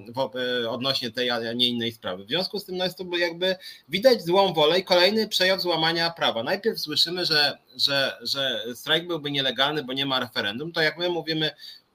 e, 0.64 0.70
odnośnie 0.70 1.12
tej, 1.12 1.30
a 1.30 1.54
nie 1.54 1.68
innej 1.68 1.92
sprawy. 1.92 2.26
W 2.26 2.28
związku 2.28 2.60
z 2.60 2.66
tym 2.66 2.78
no 2.78 2.84
jest 2.84 2.98
to 2.98 3.18
jakby 3.18 3.56
widać 3.90 4.26
złą 4.26 4.54
wolę 4.54 4.80
i 4.80 4.84
kolejny 4.84 5.28
przejaw 5.28 5.62
złamania 5.62 6.09
prawa. 6.10 6.44
Najpierw 6.44 6.80
słyszymy, 6.80 7.26
że, 7.26 7.58
że, 7.76 8.18
że 8.22 8.64
strajk 8.76 9.08
byłby 9.08 9.32
nielegalny, 9.32 9.84
bo 9.84 9.94
nie 9.94 10.06
ma 10.06 10.20
referendum, 10.20 10.72
to 10.72 10.82
jak 10.82 10.98
my 10.98 11.10
mówimy, 11.10 11.52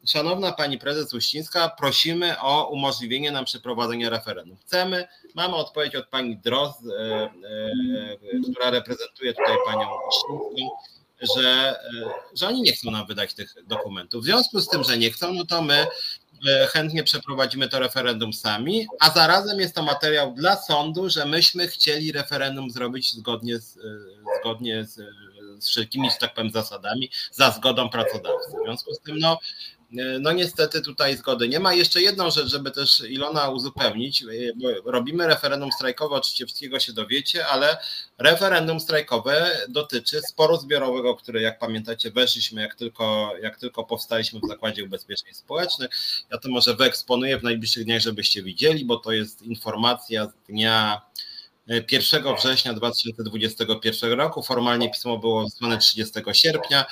Szanowna 0.07 0.53
Pani 0.53 0.78
Prezes 0.78 1.15
Uścińska, 1.15 1.69
prosimy 1.69 2.41
o 2.41 2.69
umożliwienie 2.69 3.32
nam 3.32 3.45
przeprowadzenia 3.45 4.11
referendum. 4.11 4.57
Chcemy, 4.57 5.09
mamy 5.35 5.55
odpowiedź 5.55 5.97
od 5.97 6.09
Pani 6.09 6.36
Drozd, 6.36 6.78
e, 6.86 7.23
e, 7.23 7.31
która 8.53 8.70
reprezentuje 8.70 9.35
tutaj 9.35 9.57
Panią 9.66 9.89
Uścińską, 10.09 10.70
że, 11.36 11.81
e, 11.81 12.11
że 12.35 12.49
oni 12.49 12.62
nie 12.62 12.73
chcą 12.73 12.91
nam 12.91 13.07
wydać 13.07 13.35
tych 13.35 13.55
dokumentów. 13.66 14.23
W 14.23 14.24
związku 14.24 14.61
z 14.61 14.69
tym, 14.69 14.85
że 14.85 14.99
nie 14.99 15.11
chcą, 15.11 15.35
no 15.35 15.45
to 15.45 15.62
my 15.62 15.74
e, 15.74 15.86
chętnie 16.72 17.04
przeprowadzimy 17.04 17.68
to 17.68 17.78
referendum 17.78 18.32
sami, 18.32 18.86
a 19.00 19.10
zarazem 19.10 19.60
jest 19.60 19.74
to 19.74 19.82
materiał 19.82 20.34
dla 20.34 20.56
sądu, 20.56 21.10
że 21.10 21.26
myśmy 21.26 21.68
chcieli 21.68 22.12
referendum 22.12 22.70
zrobić 22.70 23.12
zgodnie 23.12 23.58
z, 23.58 23.76
e, 23.76 23.80
zgodnie 24.40 24.84
z, 24.84 25.00
z 25.58 25.68
wszelkimi, 25.68 26.10
że 26.10 26.16
tak 26.16 26.34
powiem, 26.34 26.50
zasadami, 26.50 27.10
za 27.32 27.50
zgodą 27.50 27.88
pracodawcy. 27.88 28.50
W 28.50 28.64
związku 28.64 28.94
z 28.94 29.00
tym, 29.00 29.18
no, 29.18 29.38
no 30.20 30.32
niestety 30.32 30.82
tutaj 30.82 31.16
zgody 31.16 31.48
nie 31.48 31.60
ma. 31.60 31.74
Jeszcze 31.74 32.02
jedną 32.02 32.30
rzecz, 32.30 32.48
żeby 32.48 32.70
też 32.70 33.02
Ilona 33.08 33.48
uzupełnić. 33.48 34.24
Robimy 34.84 35.26
referendum 35.26 35.72
strajkowe, 35.72 36.16
oczywiście 36.16 36.46
wszystkiego 36.46 36.80
się 36.80 36.92
dowiecie, 36.92 37.46
ale 37.46 37.78
referendum 38.18 38.80
strajkowe 38.80 39.60
dotyczy 39.68 40.20
sporu 40.28 40.56
zbiorowego, 40.56 41.14
który 41.14 41.40
jak 41.40 41.58
pamiętacie 41.58 42.10
weszliśmy 42.10 42.62
jak 42.62 42.74
tylko, 42.74 43.32
jak 43.42 43.58
tylko 43.58 43.84
powstaliśmy 43.84 44.40
w 44.40 44.48
Zakładzie 44.48 44.84
Ubezpieczeń 44.84 45.34
Społecznych. 45.34 45.90
Ja 46.30 46.38
to 46.38 46.48
może 46.48 46.74
wyeksponuję 46.74 47.38
w 47.38 47.42
najbliższych 47.42 47.84
dniach, 47.84 48.02
żebyście 48.02 48.42
widzieli, 48.42 48.84
bo 48.84 48.96
to 48.96 49.12
jest 49.12 49.42
informacja 49.42 50.26
z 50.26 50.48
dnia 50.48 51.00
1 51.92 52.36
września 52.36 52.72
2021 52.72 54.12
roku. 54.12 54.42
Formalnie 54.42 54.90
pismo 54.90 55.18
było 55.18 55.44
wysłane 55.44 55.78
30 55.78 56.14
sierpnia. 56.32 56.84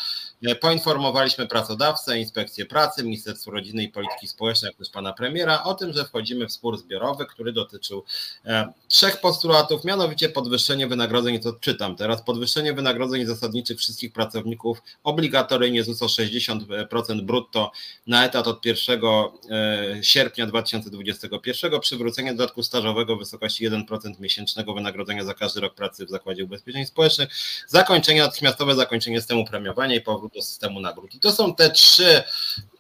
Poinformowaliśmy 0.61 1.47
pracodawcę, 1.47 2.19
Inspekcję 2.19 2.67
Pracy, 2.67 3.05
Ministerstwo 3.05 3.51
Rodziny 3.51 3.83
i 3.83 3.89
Polityki 3.89 4.29
Społecznej, 4.29 4.69
jak 4.69 4.77
też 4.77 4.91
pana 4.91 5.13
premiera, 5.13 5.63
o 5.63 5.75
tym, 5.75 5.93
że 5.93 6.05
wchodzimy 6.05 6.47
w 6.47 6.53
spór 6.53 6.79
zbiorowy, 6.79 7.27
który 7.27 7.53
dotyczył 7.53 8.05
e, 8.45 8.73
trzech 8.89 9.21
postulatów, 9.21 9.85
mianowicie 9.85 10.29
podwyższenie 10.29 10.87
wynagrodzeń, 10.87 11.41
to 11.41 11.53
czytam 11.53 11.97
teraz, 11.97 12.23
podwyższenie 12.23 12.73
wynagrodzeń 12.73 13.27
zasadniczych 13.27 13.79
wszystkich 13.79 14.13
pracowników 14.13 14.83
obligatoryjnie 15.05 15.85
ZUS 15.85 16.03
o 16.03 16.07
60% 16.07 17.21
brutto 17.21 17.73
na 18.07 18.25
etat 18.25 18.47
od 18.47 18.67
1 18.67 19.01
e, 19.05 20.05
sierpnia 20.05 20.47
2021, 20.47 21.81
przywrócenie 21.81 22.35
dodatku 22.35 22.63
stażowego 22.63 23.17
w 23.17 23.19
wysokości 23.19 23.71
1% 23.71 24.21
miesięcznego 24.21 24.75
wynagrodzenia 24.75 25.25
za 25.25 25.35
każdy 25.35 25.61
rok 25.61 25.75
pracy 25.75 26.07
w 26.07 26.11
Zakładzie 26.11 26.45
Ubezpieczeń 26.45 26.87
Społecznych, 26.87 27.29
zakończenie, 27.67 28.21
natychmiastowe 28.21 28.75
zakończenie 28.75 29.21
systemu 29.21 29.45
premiowania 29.45 29.97
i 29.97 30.01
powrót 30.01 30.32
do 30.35 30.43
systemu 30.43 30.81
nagród. 30.81 31.15
I 31.15 31.21
to 31.21 31.33
są 31.33 31.55
te 31.55 31.71
trzy 31.71 32.23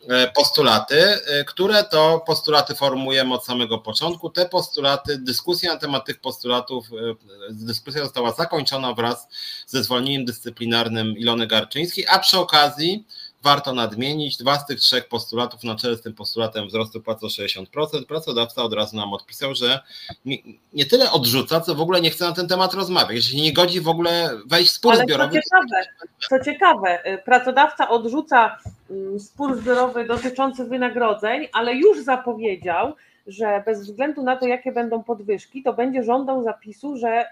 e, 0.08 0.32
postulaty, 0.32 1.00
e, 1.00 1.44
które 1.44 1.84
to 1.84 2.22
postulaty 2.26 2.74
formułujemy 2.74 3.34
od 3.34 3.44
samego 3.44 3.78
początku. 3.78 4.30
Te 4.30 4.48
postulaty, 4.48 5.18
dyskusja 5.18 5.72
na 5.72 5.78
temat 5.78 6.04
tych 6.06 6.20
postulatów, 6.20 6.86
e, 6.86 7.14
dyskusja 7.50 8.02
została 8.02 8.32
zakończona 8.32 8.94
wraz 8.94 9.28
ze 9.66 9.82
zwolnieniem 9.84 10.24
dyscyplinarnym 10.24 11.18
Ilony 11.18 11.46
Garczyńskiej, 11.46 12.06
a 12.08 12.18
przy 12.18 12.38
okazji 12.38 13.06
warto 13.42 13.72
nadmienić, 13.72 14.36
dwa 14.36 14.58
z 14.58 14.66
tych 14.66 14.80
trzech 14.80 15.08
postulatów 15.08 15.64
na 15.64 15.76
czele 15.76 15.96
z 15.96 16.02
tym 16.02 16.14
postulatem 16.14 16.66
wzrostu 16.66 17.00
płacy 17.00 17.26
o 17.26 17.28
60%, 17.28 18.04
pracodawca 18.08 18.62
od 18.62 18.72
razu 18.72 18.96
nam 18.96 19.12
odpisał, 19.12 19.54
że 19.54 19.80
nie, 20.24 20.36
nie, 20.72 20.86
tyle 20.86 21.10
odrzuca, 21.10 21.60
co 21.60 21.74
w 21.74 21.80
ogóle 21.80 22.00
nie 22.00 22.10
chce 22.10 22.24
na 22.24 22.32
ten 22.32 22.48
temat 22.48 22.74
rozmawiać, 22.74 23.22
że 23.22 23.30
się 23.30 23.42
nie 23.42 23.52
godzi 23.52 23.80
w 23.80 23.88
ogóle 23.88 24.30
wejść 24.46 24.70
w 24.70 24.74
spór 24.74 24.92
Ale 24.92 25.02
zbiorowy. 25.02 25.30
Co 25.32 25.40
ciekawe, 25.40 25.84
co 26.30 26.44
ciekawe, 26.44 27.12
y, 27.12 27.18
pracodawca 27.18 27.88
odrzuca 27.88 28.58
mm, 28.90 29.20
spór 29.20 29.56
zbiorowy 29.56 30.04
dotyczący 30.04 30.64
wynagrodzeń, 30.64 31.48
ale 31.52 31.74
już 31.74 32.04
zapowiedział, 32.04 32.94
że 33.26 33.62
bez 33.66 33.82
względu 33.82 34.22
na 34.22 34.36
to, 34.36 34.46
jakie 34.46 34.72
będą 34.72 35.02
podwyżki, 35.02 35.62
to 35.62 35.72
będzie 35.72 36.02
żądał 36.02 36.42
zapisu, 36.42 36.96
że 36.96 37.24
y, 37.24 37.28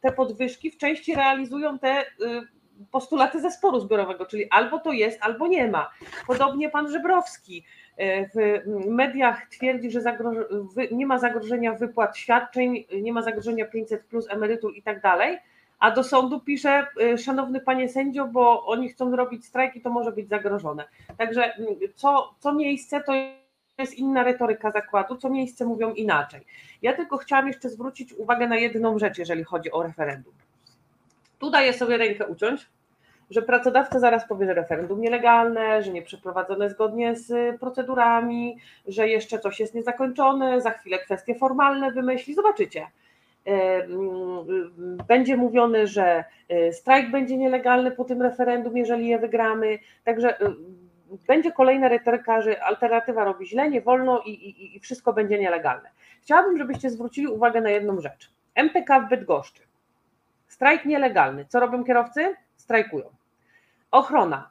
te 0.00 0.12
podwyżki 0.12 0.70
w 0.70 0.78
części 0.78 1.14
realizują 1.14 1.78
te 1.78 2.00
y, 2.00 2.06
postulaty 2.90 3.40
zesporu 3.40 3.80
zbiorowego, 3.80 4.26
czyli 4.26 4.50
albo 4.50 4.78
to 4.78 4.92
jest, 4.92 5.18
albo 5.22 5.46
nie 5.46 5.68
ma. 5.68 5.90
Podobnie 6.26 6.70
pan 6.70 6.90
Żebrowski 6.90 7.64
e, 7.96 8.28
w 8.28 8.62
mediach 8.88 9.46
twierdzi, 9.46 9.90
że 9.90 10.00
nie 10.92 11.06
ma 11.06 11.18
zagrożenia 11.18 11.74
wypłat 11.74 12.16
świadczeń, 12.16 12.84
nie 13.02 13.12
ma 13.12 13.22
zagrożenia 13.22 13.66
500 13.66 14.04
plus 14.04 14.30
emerytur 14.30 14.76
i 14.76 14.82
tak 14.82 15.00
dalej, 15.00 15.38
a 15.78 15.90
do 15.90 16.04
sądu 16.04 16.40
pisze, 16.40 16.86
e, 17.00 17.18
szanowny 17.18 17.60
panie 17.60 17.88
sędzio, 17.88 18.26
bo 18.26 18.66
oni 18.66 18.88
chcą 18.88 19.16
robić 19.16 19.46
strajki, 19.46 19.80
to 19.80 19.90
może 19.90 20.12
być 20.12 20.28
zagrożone. 20.28 20.84
Także 21.18 21.54
co, 21.94 22.34
co 22.38 22.52
miejsce 22.52 23.00
to 23.00 23.12
jest 23.78 23.94
inna 23.94 24.22
retoryka 24.22 24.70
zakładu, 24.70 25.16
co 25.16 25.30
miejsce 25.30 25.64
mówią 25.64 25.92
inaczej. 25.92 26.46
Ja 26.82 26.92
tylko 26.92 27.16
chciałam 27.16 27.48
jeszcze 27.48 27.68
zwrócić 27.68 28.12
uwagę 28.12 28.48
na 28.48 28.56
jedną 28.56 28.98
rzecz, 28.98 29.18
jeżeli 29.18 29.44
chodzi 29.44 29.72
o 29.72 29.82
referendum. 29.82 30.34
Tu 31.38 31.50
daję 31.50 31.72
sobie 31.72 31.96
rękę 31.96 32.26
uciąć, 32.26 32.66
że 33.30 33.42
pracodawca 33.42 34.00
zaraz 34.00 34.28
powie, 34.28 34.46
że 34.46 34.54
referendum 34.54 35.00
nielegalne, 35.00 35.82
że 35.82 35.92
nie 35.92 36.02
przeprowadzone 36.02 36.70
zgodnie 36.70 37.16
z 37.16 37.60
procedurami, 37.60 38.58
że 38.86 39.08
jeszcze 39.08 39.38
coś 39.38 39.60
jest 39.60 39.74
niezakończone, 39.74 40.60
za 40.60 40.70
chwilę 40.70 40.98
kwestie 40.98 41.34
formalne 41.34 41.92
wymyśli. 41.92 42.34
Zobaczycie. 42.34 42.86
E, 43.46 43.50
mm, 43.84 44.96
będzie 45.08 45.36
mówione, 45.36 45.86
że 45.86 46.24
e, 46.48 46.72
strajk 46.72 47.10
będzie 47.10 47.36
nielegalny 47.36 47.90
po 47.90 48.04
tym 48.04 48.22
referendum, 48.22 48.76
jeżeli 48.76 49.08
je 49.08 49.18
wygramy. 49.18 49.78
Także 50.04 50.40
e, 50.40 50.52
będzie 51.26 51.52
kolejna 51.52 51.88
retoryka, 51.88 52.40
że 52.40 52.64
alternatywa 52.64 53.24
robi 53.24 53.46
źle, 53.46 53.70
nie 53.70 53.80
wolno 53.80 54.22
i, 54.26 54.30
i, 54.30 54.76
i 54.76 54.80
wszystko 54.80 55.12
będzie 55.12 55.38
nielegalne. 55.38 55.90
Chciałabym, 56.22 56.58
żebyście 56.58 56.90
zwrócili 56.90 57.26
uwagę 57.26 57.60
na 57.60 57.70
jedną 57.70 58.00
rzecz. 58.00 58.30
MPK 58.54 59.00
w 59.00 59.08
Bydgoszczy 59.08 59.67
Strajk 60.48 60.84
nielegalny. 60.84 61.44
Co 61.44 61.60
robią 61.60 61.84
kierowcy? 61.84 62.34
Strajkują. 62.56 63.10
Ochrona. 63.90 64.50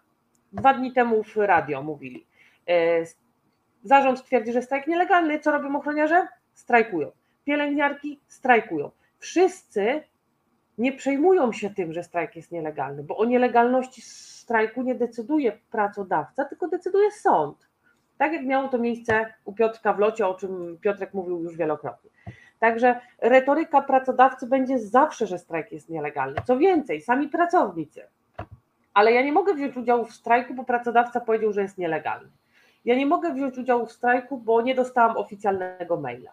Dwa 0.54 0.74
dni 0.74 0.94
temu 0.94 1.24
w 1.24 1.38
radio 1.38 1.84
mówili. 1.84 2.26
E, 2.70 3.04
zarząd 3.84 4.24
twierdzi, 4.24 4.52
że 4.52 4.62
strajk 4.62 4.88
nielegalny. 4.88 5.40
Co 5.40 5.52
robią 5.52 5.76
ochroniarze? 5.76 6.28
Strajkują. 6.54 7.12
Pielęgniarki 7.46 8.20
strajkują. 8.28 8.92
Wszyscy 9.20 10.04
nie 10.78 10.94
przejmują 10.94 11.52
się 11.54 11.70
tym, 11.70 11.94
że 11.94 12.04
strajk 12.04 12.36
jest 12.36 12.52
nielegalny, 12.52 13.04
bo 13.04 13.18
o 13.18 13.26
nielegalności 13.26 14.02
strajku 14.02 14.82
nie 14.82 14.96
decyduje 14.96 15.60
pracodawca, 15.72 16.46
tylko 16.46 16.68
decyduje 16.68 17.12
sąd. 17.12 17.68
Tak 18.18 18.34
jak 18.34 18.46
miało 18.46 18.68
to 18.68 18.78
miejsce 18.78 19.34
u 19.46 19.54
Piotrka 19.54 19.94
w 19.94 20.00
locie, 20.00 20.28
o 20.28 20.34
czym 20.34 20.78
Piotrek 20.82 21.14
mówił 21.14 21.44
już 21.44 21.58
wielokrotnie. 21.58 22.10
Także 22.60 23.00
retoryka 23.22 23.82
pracodawcy 23.82 24.48
będzie 24.48 24.80
zawsze, 24.80 25.28
że 25.28 25.38
strajk 25.40 25.72
jest 25.72 25.90
nielegalny. 25.90 26.42
Co 26.46 26.58
więcej, 26.58 27.02
sami 27.02 27.30
pracownicy. 27.30 28.02
Ale 28.94 29.12
ja 29.12 29.22
nie 29.22 29.32
mogę 29.32 29.54
wziąć 29.54 29.78
udziału 29.78 30.06
w 30.06 30.14
strajku, 30.14 30.54
bo 30.54 30.64
pracodawca 30.64 31.20
powiedział, 31.20 31.54
że 31.54 31.62
jest 31.62 31.78
nielegalny. 31.78 32.30
Ja 32.86 32.96
nie 32.96 33.06
mogę 33.06 33.34
wziąć 33.34 33.58
udziału 33.58 33.86
w 33.86 33.92
strajku, 33.92 34.38
bo 34.38 34.62
nie 34.62 34.76
dostałam 34.76 35.18
oficjalnego 35.18 35.98
maila. 35.98 36.32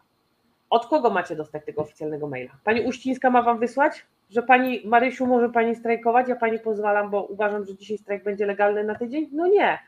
Od 0.71 0.87
kogo 0.87 1.11
macie 1.11 1.37
dostać 1.37 1.65
tego 1.65 1.83
oficjalnego 1.83 2.29
maila? 2.29 2.53
Pani 2.65 2.81
Uścińska 2.81 3.31
ma 3.31 3.43
wam 3.43 3.59
wysłać, 3.59 4.07
że 4.31 4.43
pani 4.43 4.83
Marysiu 4.85 5.27
może 5.27 5.49
pani 5.49 5.77
strajkować, 5.77 6.29
ja 6.29 6.37
pani 6.37 6.59
pozwalam, 6.59 7.11
bo 7.11 7.23
uważam, 7.25 7.65
że 7.65 7.77
dzisiaj 7.77 7.99
strajk 7.99 8.25
będzie 8.25 8.47
legalny 8.47 8.85
na 8.85 8.95
tydzień? 8.95 9.29
No 9.33 9.47
nie. 9.47 9.79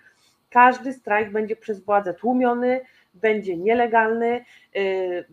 Każdy 0.51 0.93
strajk 0.93 1.33
będzie 1.33 1.57
przez 1.57 1.85
władzę 1.85 2.15
tłumiony, 2.15 2.81
będzie 3.15 3.57
nielegalny. 3.57 4.45
Yy, 4.75 5.25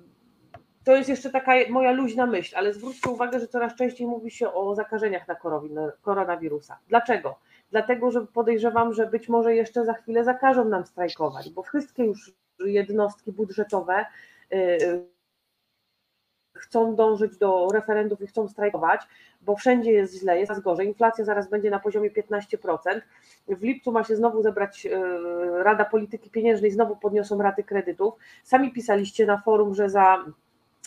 to 0.83 0.95
jest 0.95 1.09
jeszcze 1.09 1.29
taka 1.29 1.51
moja 1.69 1.91
luźna 1.91 2.25
myśl, 2.25 2.55
ale 2.57 2.73
zwróćcie 2.73 3.09
uwagę, 3.09 3.39
że 3.39 3.47
coraz 3.47 3.75
częściej 3.75 4.07
mówi 4.07 4.31
się 4.31 4.53
o 4.53 4.75
zakażeniach 4.75 5.27
na 5.27 5.35
koronawirusa. 6.01 6.79
Dlaczego? 6.87 7.39
Dlatego, 7.71 8.11
że 8.11 8.21
podejrzewam, 8.21 8.93
że 8.93 9.07
być 9.07 9.29
może 9.29 9.55
jeszcze 9.55 9.85
za 9.85 9.93
chwilę 9.93 10.23
zakażą 10.23 10.65
nam 10.65 10.85
strajkować, 10.85 11.49
bo 11.49 11.63
wszystkie 11.63 12.05
już 12.05 12.33
jednostki 12.59 13.31
budżetowe 13.31 14.05
y, 14.53 14.57
y, 14.57 15.13
chcą 16.57 16.95
dążyć 16.95 17.37
do 17.37 17.67
referendów 17.73 18.21
i 18.21 18.27
chcą 18.27 18.47
strajkować, 18.47 19.01
bo 19.41 19.55
wszędzie 19.55 19.91
jest 19.91 20.19
źle, 20.19 20.39
jest 20.39 20.61
gorzej. 20.61 20.87
Inflacja 20.87 21.25
zaraz 21.25 21.49
będzie 21.49 21.69
na 21.69 21.79
poziomie 21.79 22.11
15%. 22.11 23.01
W 23.47 23.63
lipcu 23.63 23.91
ma 23.91 24.03
się 24.03 24.15
znowu 24.15 24.41
zebrać 24.41 24.85
y, 24.85 24.89
Rada 25.63 25.85
Polityki 25.85 26.29
Pieniężnej, 26.29 26.71
znowu 26.71 26.95
podniosą 26.95 27.41
raty 27.41 27.63
kredytów. 27.63 28.13
Sami 28.43 28.71
pisaliście 28.71 29.25
na 29.25 29.37
forum, 29.37 29.75
że 29.75 29.89
za 29.89 30.25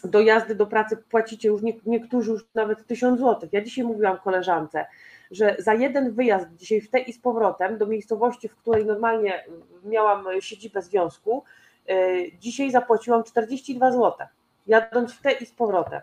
do 0.04 0.20
jazdy 0.20 0.54
do 0.54 0.66
pracy 0.66 0.96
płacicie 0.96 1.48
już 1.48 1.62
nie, 1.62 1.72
niektórzy 1.86 2.30
już 2.30 2.44
nawet 2.54 2.86
1000 2.86 3.20
zł. 3.20 3.48
Ja 3.52 3.60
dzisiaj 3.60 3.84
mówiłam 3.84 4.18
koleżance, 4.18 4.86
że 5.30 5.56
za 5.58 5.74
jeden 5.74 6.12
wyjazd 6.12 6.46
dzisiaj 6.56 6.80
w 6.80 6.90
te 6.90 6.98
i 6.98 7.12
z 7.12 7.18
powrotem 7.18 7.78
do 7.78 7.86
miejscowości, 7.86 8.48
w 8.48 8.56
której 8.56 8.86
normalnie 8.86 9.44
miałam 9.84 10.24
siedzibę 10.40 10.82
związku, 10.82 11.44
yy, 11.88 12.32
dzisiaj 12.40 12.70
zapłaciłam 12.70 13.24
42 13.24 13.92
zł, 13.92 14.26
jadąc 14.66 15.12
w 15.12 15.22
te 15.22 15.32
i 15.32 15.46
z 15.46 15.52
powrotem. 15.52 16.00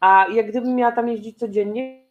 A 0.00 0.26
jak 0.32 0.48
gdybym 0.48 0.74
miała 0.74 0.92
tam 0.92 1.08
jeździć 1.08 1.38
codziennie, 1.38 2.06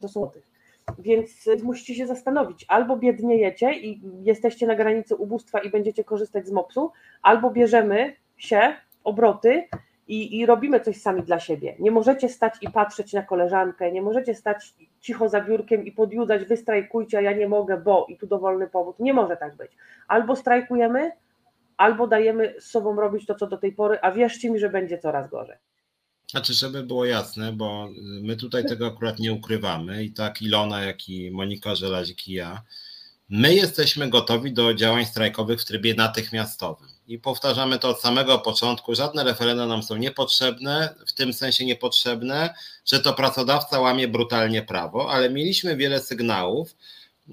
to 0.00 0.08
złotych. 0.08 0.54
Więc 0.98 1.48
musicie 1.62 1.94
się 1.94 2.06
zastanowić, 2.06 2.64
albo 2.68 2.96
biedniejecie 2.96 3.72
i 3.72 4.02
jesteście 4.22 4.66
na 4.66 4.74
granicy 4.74 5.16
ubóstwa 5.16 5.58
i 5.58 5.70
będziecie 5.70 6.04
korzystać 6.04 6.46
z 6.46 6.52
MOPS-u, 6.52 6.92
albo 7.22 7.50
bierzemy 7.50 8.16
się 8.44 8.74
obroty 9.04 9.68
i, 10.08 10.38
i 10.38 10.46
robimy 10.46 10.80
coś 10.80 10.96
sami 10.96 11.22
dla 11.22 11.40
siebie. 11.40 11.76
Nie 11.78 11.90
możecie 11.90 12.28
stać 12.28 12.54
i 12.60 12.70
patrzeć 12.70 13.12
na 13.12 13.22
koleżankę, 13.22 13.92
nie 13.92 14.02
możecie 14.02 14.34
stać 14.34 14.74
cicho 15.00 15.28
za 15.28 15.40
biurkiem 15.40 15.84
i 15.84 15.92
podjudzać, 15.92 16.44
wy 16.44 16.56
strajkujcie, 16.56 17.18
a 17.18 17.20
ja 17.20 17.32
nie 17.32 17.48
mogę, 17.48 17.76
bo 17.76 18.06
i 18.08 18.16
tu 18.16 18.26
dowolny 18.26 18.66
powód. 18.68 18.98
Nie 18.98 19.14
może 19.14 19.36
tak 19.36 19.56
być. 19.56 19.70
Albo 20.08 20.36
strajkujemy, 20.36 21.12
albo 21.76 22.06
dajemy 22.06 22.54
z 22.58 22.64
sobą 22.64 22.96
robić 22.96 23.26
to, 23.26 23.34
co 23.34 23.46
do 23.46 23.56
tej 23.56 23.72
pory, 23.72 23.98
a 24.02 24.12
wierzcie 24.12 24.50
mi, 24.50 24.58
że 24.58 24.68
będzie 24.68 24.98
coraz 24.98 25.30
gorzej. 25.30 25.56
Znaczy, 26.30 26.54
żeby 26.54 26.82
było 26.82 27.04
jasne, 27.04 27.52
bo 27.52 27.88
my 28.22 28.36
tutaj 28.36 28.64
tego 28.64 28.86
akurat 28.86 29.18
nie 29.18 29.32
ukrywamy 29.32 30.04
i 30.04 30.12
tak 30.12 30.42
Ilona, 30.42 30.82
jak 30.82 31.08
i 31.08 31.30
Monika 31.30 31.74
Żelazik 31.74 32.28
i 32.28 32.32
ja, 32.32 32.62
my 33.28 33.54
jesteśmy 33.54 34.10
gotowi 34.10 34.52
do 34.52 34.74
działań 34.74 35.04
strajkowych 35.04 35.60
w 35.60 35.64
trybie 35.64 35.94
natychmiastowym. 35.94 36.88
I 37.06 37.18
powtarzamy 37.18 37.78
to 37.78 37.88
od 37.88 38.00
samego 38.00 38.38
początku, 38.38 38.94
żadne 38.94 39.24
referenda 39.24 39.66
nam 39.66 39.82
są 39.82 39.96
niepotrzebne, 39.96 40.94
w 41.06 41.12
tym 41.12 41.32
sensie 41.32 41.64
niepotrzebne, 41.64 42.54
że 42.84 43.00
to 43.00 43.12
pracodawca 43.12 43.80
łamie 43.80 44.08
brutalnie 44.08 44.62
prawo, 44.62 45.10
ale 45.10 45.30
mieliśmy 45.30 45.76
wiele 45.76 46.00
sygnałów, 46.00 46.74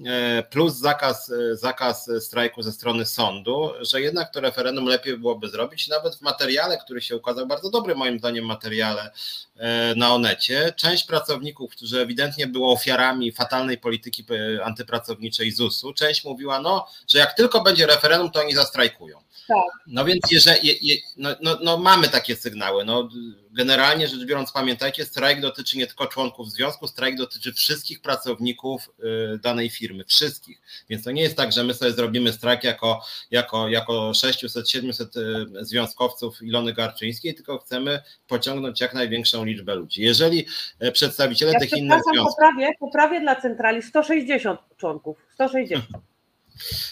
E, 0.06 0.42
plus 0.42 0.74
zakaz, 0.74 1.30
e, 1.30 1.56
zakaz 1.56 2.10
strajku 2.20 2.62
ze 2.62 2.72
strony 2.72 3.06
sądu, 3.06 3.72
że 3.80 4.00
jednak 4.00 4.32
to 4.32 4.40
referendum 4.40 4.86
lepiej 4.86 5.18
byłoby 5.18 5.48
zrobić. 5.48 5.88
Nawet 5.88 6.16
w 6.16 6.20
materiale, 6.20 6.78
który 6.78 7.00
się 7.00 7.16
ukazał, 7.16 7.46
bardzo 7.46 7.70
dobry 7.70 7.94
moim 7.94 8.18
zdaniem 8.18 8.44
materiale 8.44 9.10
e, 9.56 9.94
na 9.94 10.14
Onecie, 10.14 10.72
część 10.76 11.04
pracowników, 11.04 11.72
którzy 11.72 12.00
ewidentnie 12.00 12.46
były 12.46 12.66
ofiarami 12.66 13.32
fatalnej 13.32 13.78
polityki 13.78 14.26
antypracowniczej 14.64 15.50
ZUS-u, 15.50 15.92
część 15.92 16.24
mówiła, 16.24 16.60
no, 16.60 16.86
że 17.08 17.18
jak 17.18 17.34
tylko 17.34 17.62
będzie 17.62 17.86
referendum, 17.86 18.30
to 18.30 18.40
oni 18.40 18.54
zastrajkują. 18.54 19.18
Tak. 19.52 19.84
No 19.86 20.04
więc 20.04 20.20
jeżeli, 20.30 20.66
je, 20.66 20.74
je, 20.82 20.96
no, 21.16 21.30
no, 21.42 21.58
no, 21.62 21.78
mamy 21.78 22.08
takie 22.08 22.36
sygnały. 22.36 22.84
No, 22.84 23.08
generalnie 23.52 24.08
rzecz 24.08 24.24
biorąc, 24.24 24.52
pamiętajcie, 24.52 25.04
strajk 25.04 25.40
dotyczy 25.40 25.78
nie 25.78 25.86
tylko 25.86 26.06
członków 26.06 26.50
związku, 26.50 26.88
strajk 26.88 27.16
dotyczy 27.16 27.52
wszystkich 27.52 28.00
pracowników 28.00 28.90
y, 29.34 29.38
danej 29.38 29.70
firmy, 29.70 30.04
wszystkich. 30.04 30.60
Więc 30.88 31.04
to 31.04 31.10
nie 31.10 31.22
jest 31.22 31.36
tak, 31.36 31.52
że 31.52 31.64
my 31.64 31.74
sobie 31.74 31.92
zrobimy 31.92 32.32
strajk 32.32 32.64
jako, 32.64 33.00
jako, 33.30 33.68
jako 33.68 34.10
600-700 34.10 35.18
y, 35.60 35.64
związkowców 35.64 36.42
Ilony 36.42 36.72
Garczyńskiej, 36.72 37.34
tylko 37.34 37.58
chcemy 37.58 38.02
pociągnąć 38.28 38.80
jak 38.80 38.94
największą 38.94 39.44
liczbę 39.44 39.74
ludzi. 39.74 40.02
Jeżeli 40.02 40.46
y, 40.84 40.92
przedstawiciele 40.92 41.52
ja 41.52 41.60
tych 41.60 41.72
innych 41.72 42.00
związków... 42.12 42.34
Poprawię, 42.36 42.70
poprawię 42.80 43.20
dla 43.20 43.40
centrali 43.40 43.82
160 43.82 44.60
członków, 44.76 45.18
160. 45.34 45.84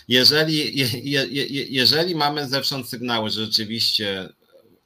Jeżeli, 0.08 0.78
je, 0.78 1.26
je, 1.26 1.64
jeżeli 1.68 2.14
mamy 2.14 2.48
zewsząd 2.48 2.88
sygnały, 2.88 3.30
że 3.30 3.44
rzeczywiście 3.44 4.28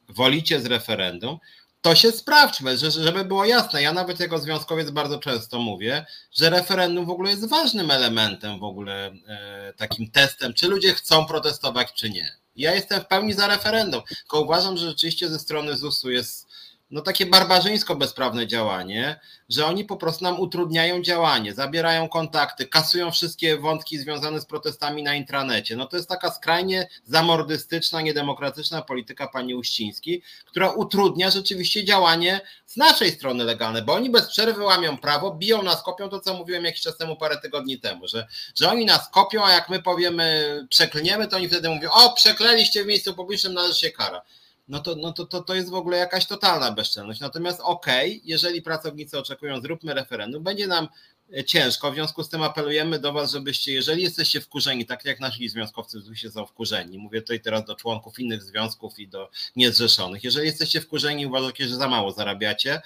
wolicie 0.09 0.61
z 0.61 0.65
referendum, 0.65 1.37
to 1.81 1.95
się 1.95 2.11
sprawdźmy, 2.11 2.77
żeby 2.77 3.25
było 3.25 3.45
jasne. 3.45 3.81
Ja 3.81 3.93
nawet 3.93 4.19
jako 4.19 4.39
związkowiec 4.39 4.89
bardzo 4.91 5.19
często 5.19 5.59
mówię, 5.59 6.05
że 6.31 6.49
referendum 6.49 7.05
w 7.05 7.09
ogóle 7.09 7.29
jest 7.29 7.49
ważnym 7.49 7.91
elementem 7.91 8.59
w 8.59 8.63
ogóle 8.63 9.13
e, 9.27 9.73
takim 9.77 10.11
testem, 10.11 10.53
czy 10.53 10.67
ludzie 10.67 10.93
chcą 10.93 11.25
protestować, 11.25 11.93
czy 11.93 12.09
nie. 12.09 12.37
Ja 12.55 12.75
jestem 12.75 13.01
w 13.01 13.07
pełni 13.07 13.33
za 13.33 13.47
referendum, 13.47 14.01
tylko 14.07 14.41
uważam, 14.41 14.77
że 14.77 14.87
rzeczywiście 14.87 15.29
ze 15.29 15.39
strony 15.39 15.77
ZUS-u 15.77 16.11
jest 16.11 16.44
no 16.91 17.01
takie 17.01 17.25
barbarzyńsko 17.25 17.95
bezprawne 17.95 18.47
działanie, 18.47 19.19
że 19.49 19.65
oni 19.65 19.85
po 19.85 19.97
prostu 19.97 20.23
nam 20.23 20.39
utrudniają 20.39 21.01
działanie, 21.01 21.53
zabierają 21.53 22.09
kontakty, 22.09 22.67
kasują 22.67 23.11
wszystkie 23.11 23.57
wątki 23.57 23.97
związane 23.97 24.41
z 24.41 24.45
protestami 24.45 25.03
na 25.03 25.15
intranecie. 25.15 25.75
No 25.75 25.85
to 25.85 25.97
jest 25.97 26.09
taka 26.09 26.31
skrajnie 26.31 26.87
zamordystyczna, 27.05 28.01
niedemokratyczna 28.01 28.81
polityka 28.81 29.27
pani 29.27 29.55
Uścińskiej, 29.55 30.21
która 30.45 30.69
utrudnia 30.69 31.31
rzeczywiście 31.31 31.83
działanie 31.83 32.41
z 32.65 32.77
naszej 32.77 33.11
strony 33.11 33.43
legalne, 33.43 33.81
bo 33.81 33.93
oni 33.93 34.09
bez 34.09 34.27
przerwy 34.27 34.63
łamią 34.63 34.97
prawo, 34.97 35.31
biją 35.31 35.63
nas, 35.63 35.83
kopią 35.83 36.09
to, 36.09 36.19
co 36.19 36.33
mówiłem 36.33 36.65
jakiś 36.65 36.81
czas 36.81 36.97
temu, 36.97 37.15
parę 37.15 37.37
tygodni 37.41 37.79
temu, 37.79 38.07
że, 38.07 38.27
że 38.55 38.71
oni 38.71 38.85
nas 38.85 39.09
kopią, 39.09 39.45
a 39.45 39.51
jak 39.51 39.69
my 39.69 39.81
powiemy 39.81 40.67
przeklniemy, 40.69 41.27
to 41.27 41.37
oni 41.37 41.49
wtedy 41.49 41.69
mówią, 41.69 41.89
o 41.91 42.13
przekleliście 42.13 42.83
w 42.83 42.87
miejscu 42.87 43.13
publicznym, 43.13 43.53
należy 43.53 43.79
się 43.79 43.91
kara 43.91 44.21
no 44.67 44.79
to, 44.79 44.95
no 44.95 45.13
to, 45.13 45.25
to, 45.25 45.41
to 45.41 45.55
jest 45.55 45.69
w 45.69 45.73
ogóle 45.73 45.97
jakaś 45.97 46.25
totalna 46.25 46.71
bezczelność. 46.71 47.19
Natomiast 47.19 47.59
okej, 47.63 48.11
okay, 48.11 48.21
jeżeli 48.25 48.61
pracownicy 48.61 49.19
oczekują, 49.19 49.61
zróbmy 49.61 49.93
referendum, 49.93 50.43
będzie 50.43 50.67
nam 50.67 50.87
e, 51.37 51.43
ciężko, 51.43 51.91
w 51.91 51.93
związku 51.93 52.23
z 52.23 52.29
tym 52.29 52.43
apelujemy 52.43 52.99
do 52.99 53.13
Was, 53.13 53.31
żebyście, 53.31 53.73
jeżeli 53.73 54.03
jesteście 54.03 54.41
wkurzeni, 54.41 54.85
tak 54.85 55.05
jak 55.05 55.19
nasi 55.19 55.49
związkowcy 55.49 56.01
się 56.13 56.31
są 56.31 56.45
wkurzeni, 56.45 56.97
mówię 56.97 57.21
tutaj 57.21 57.41
teraz 57.41 57.65
do 57.65 57.75
członków 57.75 58.19
innych 58.19 58.43
związków 58.43 58.99
i 58.99 59.07
do 59.07 59.29
niezrzeszonych, 59.55 60.23
jeżeli 60.23 60.47
jesteście 60.47 60.81
wkurzeni 60.81 61.23
i 61.23 61.25
uważacie, 61.25 61.67
że 61.67 61.75
za 61.75 61.87
mało 61.87 62.11
zarabiacie, 62.11 62.81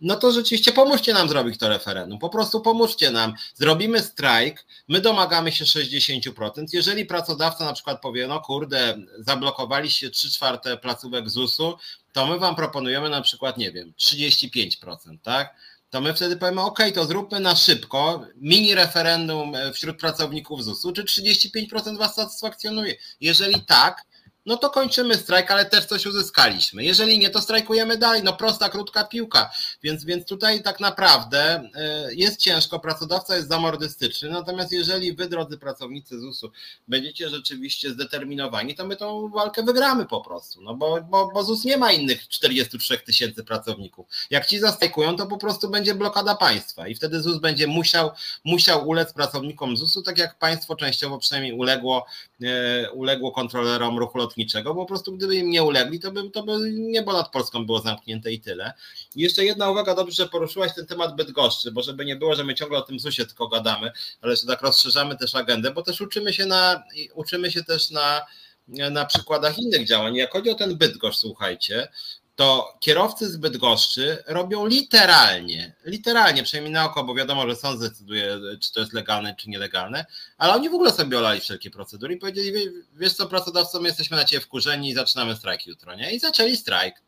no 0.00 0.16
to 0.16 0.32
rzeczywiście 0.32 0.72
pomóżcie 0.72 1.14
nam 1.14 1.28
zrobić 1.28 1.58
to 1.58 1.68
referendum. 1.68 2.18
Po 2.18 2.28
prostu 2.28 2.60
pomóżcie 2.60 3.10
nam. 3.10 3.34
Zrobimy 3.54 4.02
strajk, 4.02 4.66
my 4.88 5.00
domagamy 5.00 5.52
się 5.52 5.64
60%. 5.64 6.64
Jeżeli 6.72 7.06
pracodawca 7.06 7.64
na 7.64 7.72
przykład 7.72 8.00
powie, 8.00 8.26
no 8.26 8.40
kurde, 8.40 8.98
zablokowaliście 9.18 10.10
3 10.10 10.30
czwarte 10.30 10.76
placówek 10.76 11.30
ZUS-u, 11.30 11.78
to 12.12 12.26
my 12.26 12.38
wam 12.38 12.56
proponujemy 12.56 13.10
na 13.10 13.22
przykład, 13.22 13.58
nie 13.58 13.72
wiem, 13.72 13.92
35%, 13.98 14.96
tak? 15.22 15.54
To 15.90 16.00
my 16.00 16.14
wtedy 16.14 16.36
powiemy, 16.36 16.60
ok, 16.60 16.78
to 16.94 17.04
zróbmy 17.04 17.40
na 17.40 17.56
szybko 17.56 18.26
mini 18.36 18.74
referendum 18.74 19.52
wśród 19.74 19.98
pracowników 19.98 20.64
ZUS-u, 20.64 20.92
czy 20.92 21.02
35% 21.02 21.98
was 21.98 22.14
satysfakcjonuje. 22.14 22.94
Jeżeli 23.20 23.60
tak, 23.60 24.04
no 24.46 24.56
to 24.56 24.70
kończymy 24.70 25.14
strajk, 25.14 25.50
ale 25.50 25.64
też 25.64 25.84
coś 25.84 26.06
uzyskaliśmy. 26.06 26.84
Jeżeli 26.84 27.18
nie, 27.18 27.30
to 27.30 27.40
strajkujemy 27.40 27.98
dalej. 27.98 28.22
No 28.24 28.32
prosta, 28.32 28.68
krótka 28.68 29.04
piłka. 29.04 29.50
Więc, 29.82 30.04
więc 30.04 30.26
tutaj 30.26 30.62
tak 30.62 30.80
naprawdę 30.80 31.70
e, 31.74 32.14
jest 32.14 32.40
ciężko, 32.40 32.80
pracodawca 32.80 33.36
jest 33.36 33.48
zamordystyczny, 33.48 34.30
natomiast 34.30 34.72
jeżeli 34.72 35.12
wy, 35.12 35.28
drodzy 35.28 35.58
pracownicy 35.58 36.20
ZUS-u, 36.20 36.50
będziecie 36.88 37.28
rzeczywiście 37.28 37.90
zdeterminowani, 37.90 38.74
to 38.74 38.86
my 38.86 38.96
tą 38.96 39.28
walkę 39.28 39.62
wygramy 39.62 40.06
po 40.06 40.20
prostu, 40.20 40.62
no 40.62 40.74
bo, 40.74 40.98
bo, 41.02 41.30
bo 41.34 41.44
ZUS 41.44 41.64
nie 41.64 41.76
ma 41.76 41.92
innych 41.92 42.28
43 42.28 42.98
tysięcy 42.98 43.44
pracowników. 43.44 44.06
Jak 44.30 44.46
ci 44.46 44.58
zastrajkują, 44.58 45.16
to 45.16 45.26
po 45.26 45.38
prostu 45.38 45.70
będzie 45.70 45.94
blokada 45.94 46.34
państwa 46.34 46.88
i 46.88 46.94
wtedy 46.94 47.20
ZUS 47.20 47.38
będzie 47.38 47.66
musiał, 47.66 48.10
musiał 48.44 48.88
ulec 48.88 49.12
pracownikom 49.12 49.76
ZUS-u, 49.76 50.02
tak 50.02 50.18
jak 50.18 50.38
państwo 50.38 50.76
częściowo 50.76 51.18
przynajmniej 51.18 51.52
uległo, 51.52 52.06
e, 52.42 52.90
uległo 52.90 53.32
kontrolerom 53.32 53.98
ruchu 53.98 54.18
lotniczego 54.18 54.35
lotniczego, 54.36 54.74
bo 54.74 54.82
po 54.82 54.88
prostu 54.88 55.12
gdyby 55.12 55.36
im 55.36 55.50
nie 55.50 55.62
ulegli, 55.62 56.00
to 56.00 56.12
by, 56.12 56.30
to 56.30 56.42
by 56.42 56.52
niebo 56.72 57.12
nad 57.12 57.30
Polską 57.32 57.66
było 57.66 57.80
zamknięte 57.80 58.32
i 58.32 58.40
tyle. 58.40 58.72
I 59.14 59.22
jeszcze 59.22 59.44
jedna 59.44 59.70
uwaga, 59.70 59.94
dobrze, 59.94 60.14
że 60.14 60.28
poruszyłaś 60.28 60.74
ten 60.74 60.86
temat 60.86 61.16
Bydgoszczy, 61.16 61.72
bo 61.72 61.82
żeby 61.82 62.04
nie 62.04 62.16
było, 62.16 62.34
że 62.34 62.44
my 62.44 62.54
ciągle 62.54 62.78
o 62.78 62.82
tym 62.82 63.00
ZUSie 63.00 63.26
tylko 63.26 63.48
gadamy, 63.48 63.90
ale 64.20 64.36
że 64.36 64.46
tak 64.46 64.62
rozszerzamy 64.62 65.16
też 65.16 65.34
agendę, 65.34 65.70
bo 65.70 65.82
też 65.82 66.00
uczymy 66.00 66.32
się 66.32 66.46
na, 66.46 66.82
uczymy 67.14 67.50
się 67.50 67.64
też 67.64 67.90
na, 67.90 68.22
na 68.68 69.04
przykładach 69.04 69.58
innych 69.58 69.86
działań. 69.86 70.16
Jak 70.16 70.32
chodzi 70.32 70.50
o 70.50 70.54
ten 70.54 70.76
Bydgoszcz, 70.76 71.18
słuchajcie, 71.18 71.88
to 72.36 72.76
kierowcy 72.80 73.30
z 73.30 73.36
Bydgoszczy 73.36 74.24
robią 74.26 74.66
literalnie, 74.66 75.74
literalnie, 75.84 76.42
przynajmniej 76.42 76.72
na 76.72 76.84
oko, 76.84 77.04
bo 77.04 77.14
wiadomo, 77.14 77.48
że 77.48 77.56
sąd 77.56 77.78
zdecyduje, 77.78 78.38
czy 78.60 78.72
to 78.72 78.80
jest 78.80 78.92
legalne, 78.92 79.34
czy 79.36 79.50
nielegalne, 79.50 80.06
ale 80.38 80.54
oni 80.54 80.70
w 80.70 80.74
ogóle 80.74 80.92
sobie 80.92 81.18
olali 81.18 81.40
wszelkie 81.40 81.70
procedury 81.70 82.14
i 82.14 82.18
powiedzieli, 82.18 82.68
wiesz 82.92 83.12
co, 83.12 83.26
pracodawcą, 83.26 83.82
jesteśmy 83.82 84.16
na 84.16 84.24
ciebie 84.24 84.40
wkurzeni 84.40 84.88
i 84.88 84.94
zaczynamy 84.94 85.36
strajk 85.36 85.66
jutro, 85.66 85.94
nie? 85.94 86.12
I 86.12 86.18
zaczęli 86.18 86.56
strajk. 86.56 87.02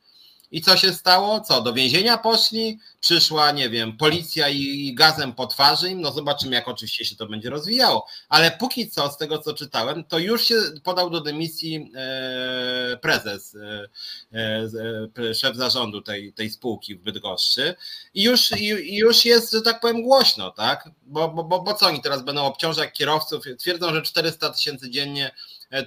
I 0.50 0.62
co 0.62 0.76
się 0.76 0.92
stało? 0.92 1.40
Co? 1.40 1.62
Do 1.62 1.72
więzienia 1.72 2.18
poszli? 2.18 2.78
Przyszła, 3.00 3.50
nie 3.52 3.70
wiem, 3.70 3.96
policja 3.96 4.48
i 4.48 4.94
gazem 4.94 5.32
po 5.32 5.46
twarzy 5.46 5.90
im. 5.90 6.00
No 6.00 6.12
zobaczymy, 6.12 6.54
jak 6.54 6.68
oczywiście 6.68 7.04
się 7.04 7.16
to 7.16 7.26
będzie 7.26 7.50
rozwijało. 7.50 8.06
Ale 8.28 8.50
póki 8.50 8.90
co, 8.90 9.10
z 9.10 9.16
tego 9.16 9.38
co 9.38 9.54
czytałem, 9.54 10.04
to 10.04 10.18
już 10.18 10.44
się 10.44 10.54
podał 10.84 11.10
do 11.10 11.20
dymisji 11.20 11.92
e, 11.96 12.96
prezes, 12.96 13.56
e, 14.32 14.68
e, 15.18 15.34
szef 15.34 15.56
zarządu 15.56 16.02
tej, 16.02 16.32
tej 16.32 16.50
spółki 16.50 16.94
w 16.94 17.02
Bydgoszczy. 17.02 17.74
I 18.14 18.22
już, 18.22 18.50
już 18.82 19.24
jest, 19.24 19.52
że 19.52 19.62
tak 19.62 19.80
powiem, 19.80 20.02
głośno, 20.02 20.50
tak? 20.50 20.90
Bo, 21.02 21.28
bo, 21.28 21.60
bo, 21.60 21.74
co 21.74 21.86
oni 21.86 22.02
teraz 22.02 22.22
będą 22.22 22.44
obciążać 22.44 22.92
kierowców? 22.92 23.44
Twierdzą, 23.58 23.94
że 23.94 24.02
400 24.02 24.50
tysięcy 24.50 24.90
dziennie 24.90 25.30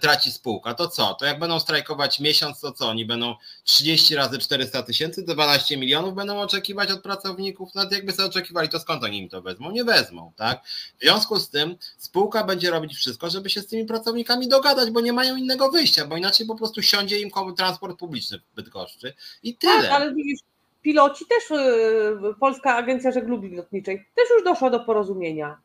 traci 0.02 0.32
spółka. 0.32 0.74
To 0.74 0.88
co? 0.88 1.14
To 1.14 1.26
jak 1.26 1.40
będą 1.40 1.60
strajkować 1.60 2.20
miesiąc, 2.20 2.60
to 2.60 2.72
co? 2.72 2.90
Oni 2.90 3.06
będą 3.06 3.36
30 3.64 4.16
razy 4.16 4.40
400 4.40 4.84
tysięcy, 4.84 5.24
12 5.24 5.78
milionów 5.78 6.16
będą 6.16 6.41
oczekiwać 6.41 6.91
od 6.91 7.02
pracowników. 7.02 7.76
Nawet 7.76 7.91
jakby 7.91 8.12
sobie 8.12 8.30
oczekiwali, 8.30 8.70
to 8.70 8.80
skąd 8.80 9.03
oni 9.03 9.18
im 9.18 9.30
to 9.30 9.41
wezmą? 9.41 9.72
Nie 9.72 9.84
wezmą, 9.84 10.32
tak? 10.36 10.66
W 10.99 11.02
związku 11.02 11.40
z 11.40 11.49
tym 11.49 11.76
spółka 11.98 12.44
będzie 12.44 12.72
robić 12.72 12.95
wszystko, 12.95 13.30
żeby 13.30 13.49
się 13.49 13.62
z 13.62 13.68
tymi 13.68 13.86
pracownikami 13.86 14.48
dogadać, 14.48 14.91
bo 14.91 15.02
nie 15.02 15.14
mają 15.14 15.36
innego 15.36 15.72
wyjścia, 15.72 16.06
bo 16.06 16.18
inaczej 16.18 16.48
po 16.48 16.56
prostu 16.56 16.82
siądzie 16.82 17.20
im 17.20 17.32
transport 17.58 17.99
publiczny 17.99 18.40
w 18.40 18.56
Bydgoszczy 18.56 19.14
i 19.44 19.56
tyle. 19.56 19.82
Tak, 19.82 19.91
ale 19.91 20.14
widzisz, 20.14 20.40
piloci 20.82 21.26
też, 21.26 21.52
y, 21.52 22.36
Polska 22.40 22.76
Agencja 22.76 23.12
Żeglugi 23.12 23.49
Lotniczej 23.49 24.06
też 24.16 24.30
już 24.30 24.44
doszła 24.44 24.70
do 24.70 24.80
porozumienia 24.80 25.58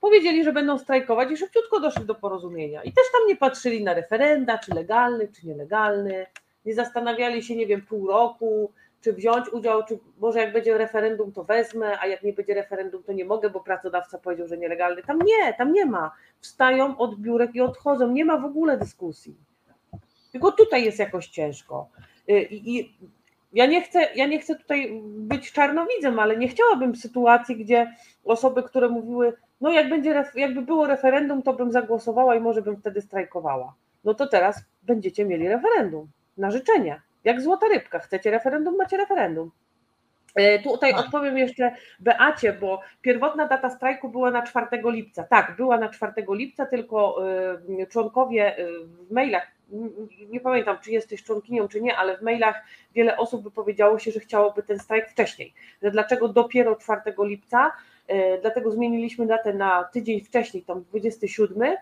powiedzieli, 0.00 0.44
że 0.44 0.52
będą 0.52 0.78
strajkować 0.78 1.30
i 1.30 1.36
szybciutko 1.36 1.80
doszli 1.80 2.04
do 2.04 2.14
porozumienia. 2.14 2.82
I 2.82 2.92
też 2.92 3.04
tam 3.12 3.28
nie 3.28 3.36
patrzyli 3.36 3.84
na 3.84 3.94
referenda, 3.94 4.58
czy 4.58 4.74
legalny, 4.74 5.28
czy 5.28 5.46
nielegalny. 5.46 6.26
nie 6.64 6.74
zastanawiali 6.74 7.42
się, 7.42 7.56
nie 7.56 7.66
wiem, 7.66 7.82
pół 7.82 8.08
roku, 8.08 8.72
czy 9.00 9.12
wziąć 9.12 9.48
udział, 9.48 9.84
czy 9.84 9.98
może 10.18 10.38
jak 10.38 10.52
będzie 10.52 10.78
referendum, 10.78 11.32
to 11.32 11.44
wezmę, 11.44 11.98
a 12.00 12.06
jak 12.06 12.22
nie 12.22 12.32
będzie 12.32 12.54
referendum, 12.54 13.02
to 13.02 13.12
nie 13.12 13.24
mogę, 13.24 13.50
bo 13.50 13.60
pracodawca 13.60 14.18
powiedział, 14.18 14.48
że 14.48 14.58
nielegalny. 14.58 15.02
Tam 15.02 15.18
nie, 15.18 15.54
tam 15.54 15.72
nie 15.72 15.86
ma. 15.86 16.10
Wstają 16.40 16.98
od 16.98 17.20
biurek 17.20 17.54
i 17.54 17.60
odchodzą, 17.60 18.10
nie 18.12 18.24
ma 18.24 18.38
w 18.38 18.44
ogóle 18.44 18.78
dyskusji. 18.78 19.36
Tylko 20.32 20.52
tutaj 20.52 20.84
jest 20.84 20.98
jakoś 20.98 21.28
ciężko. 21.28 21.88
Y, 22.30 22.48
I 22.50 22.94
ja 23.52 23.66
nie 23.66 23.82
chcę, 23.82 24.08
ja 24.14 24.26
nie 24.26 24.38
chcę 24.38 24.56
tutaj 24.56 25.00
być 25.02 25.52
czarnowidzem, 25.52 26.18
ale 26.18 26.36
nie 26.36 26.48
chciałabym 26.48 26.96
sytuacji, 26.96 27.56
gdzie 27.56 27.94
osoby, 28.24 28.62
które 28.62 28.88
mówiły, 28.88 29.32
no 29.60 29.72
jak 29.72 29.88
będzie, 29.88 30.24
jakby 30.34 30.62
było 30.62 30.86
referendum, 30.86 31.42
to 31.42 31.52
bym 31.52 31.72
zagłosowała 31.72 32.34
i 32.34 32.40
może 32.40 32.62
bym 32.62 32.76
wtedy 32.76 33.00
strajkowała. 33.00 33.74
No 34.04 34.14
to 34.14 34.26
teraz 34.26 34.64
będziecie 34.82 35.24
mieli 35.24 35.48
referendum 35.48 36.08
na 36.36 36.50
życzenie. 36.50 37.00
Jak 37.24 37.40
złota 37.40 37.66
rybka. 37.68 37.98
Chcecie 37.98 38.30
referendum, 38.30 38.76
macie 38.76 38.96
referendum. 38.96 39.50
E, 40.34 40.58
tutaj 40.58 40.92
tak. 40.92 41.00
odpowiem 41.00 41.38
jeszcze 41.38 41.72
Beacie, 42.00 42.52
bo 42.52 42.80
pierwotna 43.02 43.48
data 43.48 43.70
strajku 43.70 44.08
była 44.08 44.30
na 44.30 44.42
4 44.42 44.66
lipca. 44.84 45.24
Tak, 45.24 45.56
była 45.56 45.78
na 45.78 45.88
4 45.88 46.12
lipca, 46.28 46.66
tylko 46.66 47.18
e, 47.80 47.86
członkowie 47.86 48.56
e, 48.58 48.66
w 49.08 49.10
mailach, 49.10 49.46
nie 50.28 50.40
pamiętam 50.40 50.78
czy 50.84 50.90
jesteś 50.90 51.22
członkinią 51.22 51.68
czy 51.68 51.80
nie, 51.80 51.96
ale 51.96 52.18
w 52.18 52.22
mailach 52.22 52.62
wiele 52.94 53.16
osób 53.16 53.44
wypowiedziało 53.44 53.98
się, 53.98 54.10
że 54.10 54.20
chciałoby 54.20 54.62
ten 54.62 54.78
strajk 54.78 55.08
wcześniej. 55.08 55.54
Że 55.82 55.90
dlaczego 55.90 56.28
dopiero 56.28 56.76
4 56.76 57.00
lipca? 57.18 57.72
Dlatego 58.40 58.70
zmieniliśmy 58.70 59.26
datę 59.26 59.54
na 59.54 59.84
tydzień 59.84 60.20
wcześniej, 60.20 60.62
tam 60.62 60.82
27 60.82 61.76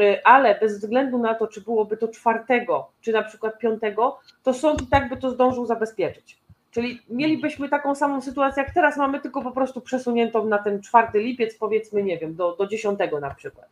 Y, 0.00 0.24
ale 0.24 0.58
bez 0.60 0.78
względu 0.78 1.18
na 1.18 1.34
to, 1.34 1.46
czy 1.46 1.60
byłoby 1.60 1.96
to 1.96 2.08
czwartego, 2.08 2.90
czy 3.00 3.12
na 3.12 3.22
przykład 3.22 3.58
piątego, 3.58 4.18
to 4.42 4.54
sąd 4.54 4.82
i 4.82 4.86
tak 4.86 5.08
by 5.08 5.16
to 5.16 5.30
zdążył 5.30 5.66
zabezpieczyć. 5.66 6.38
Czyli 6.70 7.00
mielibyśmy 7.08 7.68
taką 7.68 7.94
samą 7.94 8.20
sytuację, 8.20 8.62
jak 8.62 8.74
teraz 8.74 8.96
mamy, 8.96 9.20
tylko 9.20 9.42
po 9.42 9.50
prostu 9.50 9.80
przesuniętą 9.80 10.46
na 10.46 10.58
ten 10.58 10.82
czwarty 10.82 11.18
lipiec, 11.18 11.58
powiedzmy, 11.58 12.02
nie 12.02 12.18
wiem, 12.18 12.34
do, 12.34 12.56
do 12.56 12.66
dziesiątego 12.66 13.20
na 13.20 13.34
przykład. 13.34 13.68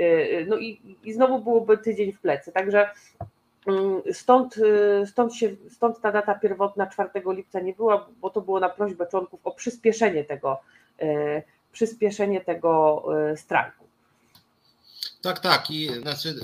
Y, 0.00 0.46
no 0.48 0.56
i, 0.56 0.96
i 1.04 1.12
znowu 1.12 1.38
byłoby 1.38 1.78
tydzień 1.78 2.12
w 2.12 2.20
plecy. 2.20 2.52
Także 2.52 2.90
stąd, 4.12 4.54
stąd, 5.06 5.34
się, 5.34 5.50
stąd 5.70 6.00
ta 6.00 6.12
data 6.12 6.34
pierwotna 6.34 6.86
4 6.86 7.10
lipca 7.26 7.60
nie 7.60 7.74
była, 7.74 8.08
bo 8.20 8.30
to 8.30 8.40
było 8.40 8.60
na 8.60 8.68
prośbę 8.68 9.06
członków 9.06 9.40
o 9.44 9.50
przyspieszenie 9.50 10.24
tego, 10.24 10.60
przyspieszenie 11.72 12.40
tego 12.40 13.04
strajku. 13.36 13.84
Tak, 15.22 15.40
tak. 15.40 15.70
I 15.70 15.88
znaczy, 15.88 16.34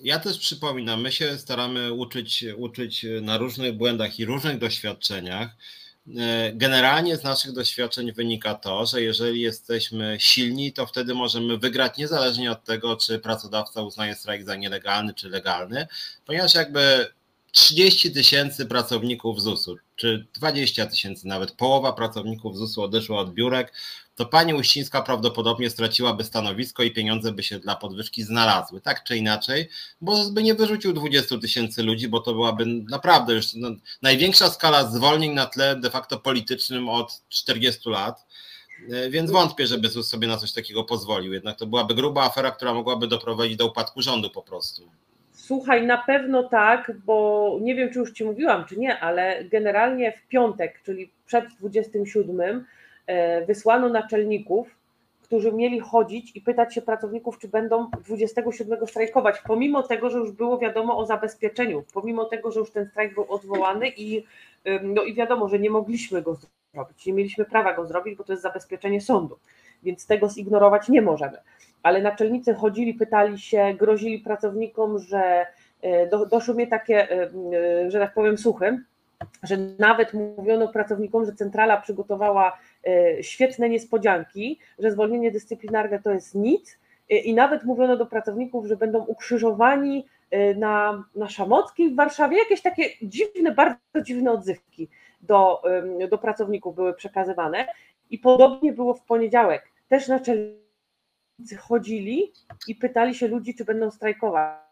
ja 0.00 0.18
też 0.18 0.38
przypominam, 0.38 1.00
my 1.00 1.12
się 1.12 1.38
staramy 1.38 1.92
uczyć, 1.92 2.44
uczyć 2.56 3.06
na 3.22 3.38
różnych 3.38 3.76
błędach 3.76 4.18
i 4.18 4.24
różnych 4.24 4.58
doświadczeniach. 4.58 5.48
E, 6.18 6.52
generalnie 6.52 7.16
z 7.16 7.22
naszych 7.22 7.52
doświadczeń 7.52 8.12
wynika 8.12 8.54
to, 8.54 8.86
że 8.86 9.02
jeżeli 9.02 9.40
jesteśmy 9.40 10.16
silni, 10.20 10.72
to 10.72 10.86
wtedy 10.86 11.14
możemy 11.14 11.58
wygrać 11.58 11.98
niezależnie 11.98 12.52
od 12.52 12.64
tego, 12.64 12.96
czy 12.96 13.18
pracodawca 13.18 13.82
uznaje 13.82 14.14
strajk 14.14 14.44
za 14.44 14.56
nielegalny 14.56 15.14
czy 15.14 15.28
legalny, 15.28 15.86
ponieważ 16.26 16.54
jakby 16.54 17.06
30 17.52 18.12
tysięcy 18.12 18.66
pracowników 18.66 19.42
ZUS-u, 19.42 19.76
czy 19.96 20.26
20 20.34 20.86
tysięcy, 20.86 21.26
nawet 21.28 21.52
połowa 21.52 21.92
pracowników 21.92 22.56
ZUS-u 22.56 22.82
odeszła 22.82 23.20
od 23.20 23.34
biurek, 23.34 23.72
to 24.16 24.26
pani 24.26 24.54
Uścińska 24.54 25.02
prawdopodobnie 25.02 25.70
straciłaby 25.70 26.24
stanowisko 26.24 26.82
i 26.82 26.90
pieniądze 26.90 27.32
by 27.32 27.42
się 27.42 27.58
dla 27.58 27.76
podwyżki 27.76 28.22
znalazły, 28.22 28.80
tak 28.80 29.04
czy 29.04 29.16
inaczej, 29.16 29.68
bo 30.00 30.30
by 30.30 30.42
nie 30.42 30.54
wyrzucił 30.54 30.92
20 30.92 31.38
tysięcy 31.38 31.82
ludzi, 31.82 32.08
bo 32.08 32.20
to 32.20 32.32
byłaby 32.32 32.66
naprawdę 32.66 33.34
już 33.34 33.54
no, 33.54 33.70
największa 34.02 34.50
skala 34.50 34.90
zwolnień 34.90 35.32
na 35.32 35.46
tle 35.46 35.76
de 35.76 35.90
facto 35.90 36.18
politycznym 36.18 36.88
od 36.88 37.22
40 37.28 37.90
lat. 37.90 38.26
E, 38.90 39.10
więc 39.10 39.30
wątpię, 39.30 39.66
żeby 39.66 39.88
ZUS 39.88 40.08
sobie 40.08 40.28
na 40.28 40.36
coś 40.36 40.52
takiego 40.52 40.84
pozwolił. 40.84 41.32
Jednak 41.32 41.58
to 41.58 41.66
byłaby 41.66 41.94
gruba 41.94 42.24
afera, 42.24 42.50
która 42.50 42.74
mogłaby 42.74 43.06
doprowadzić 43.06 43.56
do 43.56 43.66
upadku 43.66 44.02
rządu 44.02 44.30
po 44.30 44.42
prostu. 44.42 44.90
Słuchaj, 45.46 45.86
na 45.86 45.98
pewno 45.98 46.48
tak, 46.48 46.92
bo 47.04 47.58
nie 47.60 47.74
wiem, 47.74 47.90
czy 47.92 47.98
już 47.98 48.12
Ci 48.12 48.24
mówiłam, 48.24 48.64
czy 48.64 48.78
nie, 48.78 49.00
ale 49.00 49.44
generalnie 49.44 50.12
w 50.12 50.26
piątek, 50.28 50.80
czyli 50.82 51.12
przed 51.26 51.44
27, 51.60 52.64
e, 53.06 53.46
wysłano 53.46 53.88
naczelników, 53.88 54.76
którzy 55.22 55.52
mieli 55.52 55.80
chodzić 55.80 56.36
i 56.36 56.40
pytać 56.40 56.74
się 56.74 56.82
pracowników, 56.82 57.38
czy 57.38 57.48
będą 57.48 57.90
27 58.04 58.86
strajkować, 58.86 59.36
pomimo 59.46 59.82
tego, 59.82 60.10
że 60.10 60.18
już 60.18 60.32
było 60.32 60.58
wiadomo 60.58 60.98
o 60.98 61.06
zabezpieczeniu, 61.06 61.84
pomimo 61.94 62.24
tego, 62.24 62.50
że 62.50 62.60
już 62.60 62.70
ten 62.70 62.86
strajk 62.86 63.14
był 63.14 63.32
odwołany 63.32 63.88
i, 63.88 64.24
no 64.82 65.02
i 65.02 65.14
wiadomo, 65.14 65.48
że 65.48 65.58
nie 65.58 65.70
mogliśmy 65.70 66.22
go 66.22 66.38
zrobić, 66.74 67.06
nie 67.06 67.12
mieliśmy 67.12 67.44
prawa 67.44 67.74
go 67.74 67.86
zrobić, 67.86 68.14
bo 68.14 68.24
to 68.24 68.32
jest 68.32 68.42
zabezpieczenie 68.42 69.00
sądu, 69.00 69.38
więc 69.82 70.06
tego 70.06 70.28
zignorować 70.28 70.88
nie 70.88 71.02
możemy 71.02 71.38
ale 71.82 72.02
naczelnicy 72.02 72.54
chodzili, 72.54 72.94
pytali 72.94 73.38
się, 73.38 73.74
grozili 73.78 74.18
pracownikom, 74.18 74.98
że 74.98 75.46
e, 75.82 76.06
do, 76.06 76.26
doszły 76.26 76.54
mnie 76.54 76.66
takie, 76.66 77.10
e, 77.10 77.30
e, 77.84 77.90
że 77.90 77.98
tak 77.98 78.14
powiem, 78.14 78.38
słuchy, 78.38 78.78
że 79.42 79.56
nawet 79.78 80.14
mówiono 80.14 80.68
pracownikom, 80.68 81.26
że 81.26 81.32
centrala 81.32 81.80
przygotowała 81.80 82.58
świetne 83.20 83.68
niespodzianki, 83.68 84.58
że 84.78 84.90
zwolnienie 84.90 85.30
dyscyplinarne 85.30 86.02
to 86.02 86.10
jest 86.10 86.34
nic 86.34 86.78
i 87.08 87.34
nawet 87.34 87.64
mówiono 87.64 87.96
do 87.96 88.06
pracowników, 88.06 88.66
że 88.66 88.76
będą 88.76 89.04
ukrzyżowani 89.04 90.06
na, 90.56 91.04
na 91.14 91.28
Szamockiej 91.28 91.90
w 91.90 91.96
Warszawie, 91.96 92.38
jakieś 92.38 92.62
takie 92.62 92.84
dziwne, 93.02 93.52
bardzo 93.52 94.02
dziwne 94.02 94.32
odzywki 94.32 94.88
do, 95.20 95.62
do 96.10 96.18
pracowników 96.18 96.74
były 96.74 96.94
przekazywane 96.94 97.66
i 98.10 98.18
podobnie 98.18 98.72
było 98.72 98.94
w 98.94 99.04
poniedziałek. 99.04 99.72
Też 99.88 100.08
naczelnicy 100.08 100.65
chodzili 101.60 102.32
i 102.66 102.74
pytali 102.74 103.14
się 103.14 103.28
ludzi, 103.28 103.54
czy 103.54 103.64
będą 103.64 103.90
strajkować. 103.90 104.66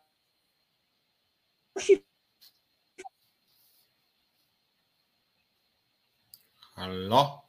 Halo? 6.74 7.42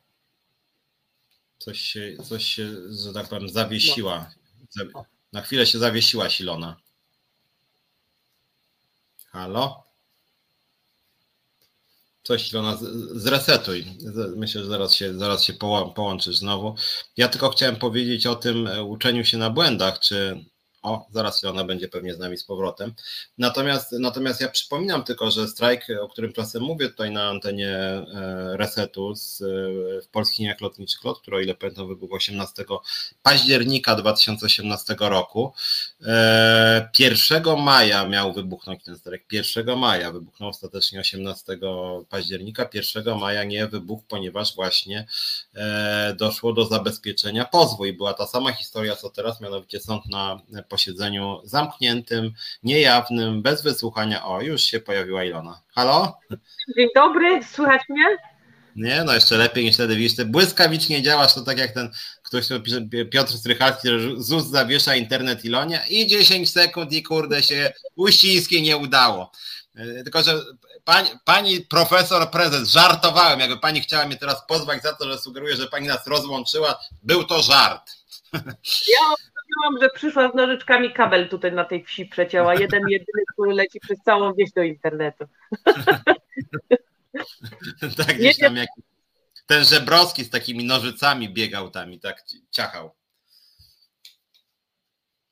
Coś 1.58 1.82
się, 1.82 2.18
coś 2.24 2.46
się, 2.46 2.94
że 3.04 3.14
tak 3.14 3.30
powiem, 3.30 3.50
zawiesiła. 3.50 4.32
Na 5.34 5.42
chwilę 5.42 5.66
się 5.66 5.80
zawiesiła 5.80 6.30
Silona. 6.30 6.82
Halo? 9.28 9.85
Coś 12.28 12.52
Ilona, 12.52 12.78
zresetuj. 13.12 13.86
Myślę, 14.36 14.62
że 14.62 14.68
zaraz 14.68 14.94
się, 14.94 15.20
zaraz 15.20 15.44
się 15.44 15.54
połączysz 15.96 16.38
znowu. 16.38 16.76
Ja 17.18 17.28
tylko 17.28 17.50
chciałem 17.50 17.76
powiedzieć 17.76 18.28
o 18.28 18.36
tym 18.36 18.68
e, 18.68 18.84
uczeniu 18.84 19.26
się 19.26 19.38
na 19.38 19.50
błędach, 19.50 20.00
czy 20.00 20.46
o, 20.86 21.08
zaraz 21.12 21.44
ona 21.44 21.64
będzie 21.64 21.88
pewnie 21.88 22.14
z 22.14 22.20
nami 22.20 22.38
z 22.38 22.44
powrotem. 22.44 22.94
Natomiast, 23.38 23.92
natomiast 23.92 24.42
ja 24.42 24.50
przypominam 24.50 25.04
tylko, 25.04 25.32
że 25.32 25.48
strajk, 25.48 25.88
o 26.02 26.08
którym 26.08 26.34
czasem 26.34 26.64
mówię 26.64 26.90
tutaj 26.90 27.12
na 27.12 27.30
antenie 27.30 27.70
e, 27.70 28.04
Resetu 28.58 29.16
z, 29.16 29.42
e, 29.42 29.46
w 30.02 30.08
polskich 30.08 30.40
liniach 30.40 30.62
lotniczych 30.62 31.04
LOT, 31.04 31.22
który 31.22 31.38
o 31.38 31.40
ile 31.40 31.56
pamiętam 31.56 31.88
wybuchł 31.88 32.16
18 32.16 32.66
października 33.24 33.96
2018 33.96 34.96
roku. 35.00 35.54
1 37.00 37.48
e, 37.48 37.56
maja 37.56 38.08
miał 38.08 38.34
wybuchnąć 38.34 38.84
ten 38.84 38.98
strajk. 38.98 39.24
1 39.32 39.78
maja 39.78 40.12
wybuchnął 40.12 40.50
ostatecznie 40.50 41.00
18 41.00 41.58
października. 42.10 42.70
1 42.74 43.18
maja 43.18 43.44
nie 43.44 43.68
wybuchł, 43.68 44.04
ponieważ 44.08 44.56
właśnie 44.56 45.08
doszło 46.16 46.54
do 46.54 46.66
zabezpieczenia 46.66 47.46
pozwu 47.46 47.86
i 47.86 47.94
była 47.94 48.14
ta 48.14 48.28
sama 48.28 48.52
historia 48.52 48.96
co 48.96 49.10
teraz, 49.10 49.42
mianowicie 49.42 49.80
sąd 49.80 50.06
na 50.06 50.42
posiedzeniu 50.76 51.42
zamkniętym, 51.44 52.34
niejawnym, 52.64 53.42
bez 53.42 53.62
wysłuchania. 53.62 54.26
O, 54.26 54.42
już 54.42 54.62
się 54.62 54.80
pojawiła 54.80 55.24
Ilona. 55.24 55.62
Halo? 55.76 56.20
Dzień 56.78 56.88
dobry, 56.96 57.44
słychać 57.44 57.82
mnie? 57.90 58.06
Nie, 58.76 59.04
no 59.04 59.14
jeszcze 59.14 59.38
lepiej 59.38 59.64
niż 59.66 59.74
wtedy. 59.74 59.96
Widzisz, 59.96 60.16
ty 60.16 60.26
błyskawicznie 60.26 61.02
działasz, 61.02 61.34
to 61.34 61.42
tak 61.42 61.58
jak 61.58 61.72
ten 61.72 61.92
ktoś 62.24 62.48
pisze, 62.64 62.82
Piotr 63.12 63.34
Strychalski, 63.34 63.88
że 63.88 64.00
ZUS 64.18 64.46
zawiesza 64.46 64.96
internet 64.96 65.46
Ilonia 65.46 65.86
i 65.86 66.08
10 66.08 66.52
sekund 66.52 66.92
i 66.94 67.04
kurde 67.04 67.44
się 67.44 67.74
Uścińskiej 67.96 68.62
nie 68.62 68.78
udało. 68.78 69.32
E, 69.76 70.04
tylko, 70.04 70.24
że 70.24 70.42
pani, 70.84 71.10
pani 71.26 71.62
profesor 71.62 72.32
prezes, 72.32 72.70
żartowałem, 72.70 73.40
jakby 73.40 73.58
pani 73.58 73.82
chciała 73.82 74.06
mnie 74.06 74.16
teraz 74.16 74.48
pozwać 74.48 74.84
za 74.84 74.94
to, 74.94 75.12
że 75.12 75.18
sugeruję, 75.18 75.56
że 75.56 75.68
pani 75.68 75.88
nas 75.88 76.08
rozłączyła, 76.08 76.80
był 77.04 77.24
to 77.24 77.42
żart. 77.42 77.92
Ja 78.66 79.16
Myślałam, 79.56 79.82
że 79.82 79.90
przyszła 79.90 80.32
z 80.32 80.36
nożyczkami 80.36 80.94
kabel 80.94 81.30
tutaj 81.30 81.52
na 81.52 81.66
tej 81.66 81.84
wsi 81.84 82.06
przecięła. 82.06 82.54
Jeden, 82.54 82.82
jedyny, 82.90 83.24
który 83.34 83.54
leci 83.54 83.80
przez 83.80 84.00
całą 84.00 84.34
wieś 84.34 84.52
do 84.52 84.64
internetu. 84.64 85.26
tak, 87.98 88.18
gdzieś 88.18 88.38
tam 88.38 88.56
jak 88.56 88.70
ten 89.48 89.66
Żebrowski 89.66 90.24
z 90.24 90.30
takimi 90.30 90.66
nożycami 90.66 91.34
biegał 91.34 91.72
tam 91.72 91.94
i 91.94 92.00
tak 92.00 92.24
ciachał. 92.52 92.96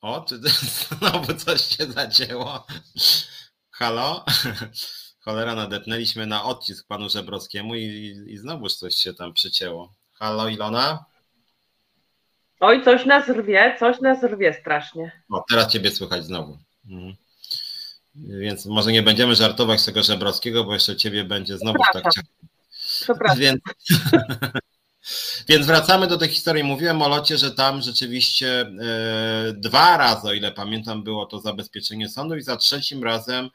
O, 0.02 0.26
czy 0.30 0.40
znowu 1.00 1.34
coś 1.34 1.78
się 1.78 1.86
zacięło? 1.86 2.68
Halo? 3.72 4.26
Cholera, 5.24 5.56
nadepnęliśmy 5.56 6.26
na 6.26 6.44
odcisk 6.44 6.88
panu 6.88 7.10
Żebrowskiemu 7.10 7.76
i, 7.76 7.86
i 8.28 8.38
znowuż 8.38 8.76
coś 8.76 8.96
się 8.96 9.14
tam 9.14 9.34
przycięło. 9.34 9.96
Halo 10.14 10.50
Ilona? 10.50 11.13
Oj, 12.64 12.84
coś 12.84 13.06
nas 13.06 13.30
rwie, 13.30 13.76
coś 13.80 14.02
nas 14.02 14.24
rwie 14.24 14.54
strasznie. 14.54 15.12
O, 15.30 15.46
teraz 15.50 15.72
ciebie 15.72 15.92
słychać 15.92 16.26
znowu. 16.26 16.58
Mhm. 16.90 17.16
Więc 18.16 18.66
może 18.66 18.92
nie 18.92 19.02
będziemy 19.02 19.36
żartować 19.36 19.82
z 19.82 19.86
tego 19.86 20.04
Żebrowskiego, 20.04 20.64
bo 20.64 20.74
jeszcze 20.74 20.96
ciebie 20.96 21.24
będzie 21.24 21.58
znowu 21.58 21.80
tak 21.94 22.04
ciało. 22.04 22.28
Przepraszam. 23.02 23.40
Więc, 23.40 23.62
więc 25.50 25.66
wracamy 25.66 26.08
do 26.08 26.18
tej 26.18 26.30
historii. 26.30 26.64
Mówiłem 26.64 27.02
o 27.02 27.08
locie, 27.08 27.38
że 27.38 27.52
tam 27.52 27.82
rzeczywiście 27.82 28.62
e, 28.62 29.54
dwa 29.54 29.98
razy, 29.98 30.28
o 30.28 30.34
ile 30.34 30.52
pamiętam, 30.52 31.04
było 31.04 31.26
to 31.26 31.40
zabezpieczenie 31.40 32.10
sądu 32.10 32.36
i 32.36 32.42
za 32.42 32.58
trzecim 32.58 33.04
razem 33.04 33.50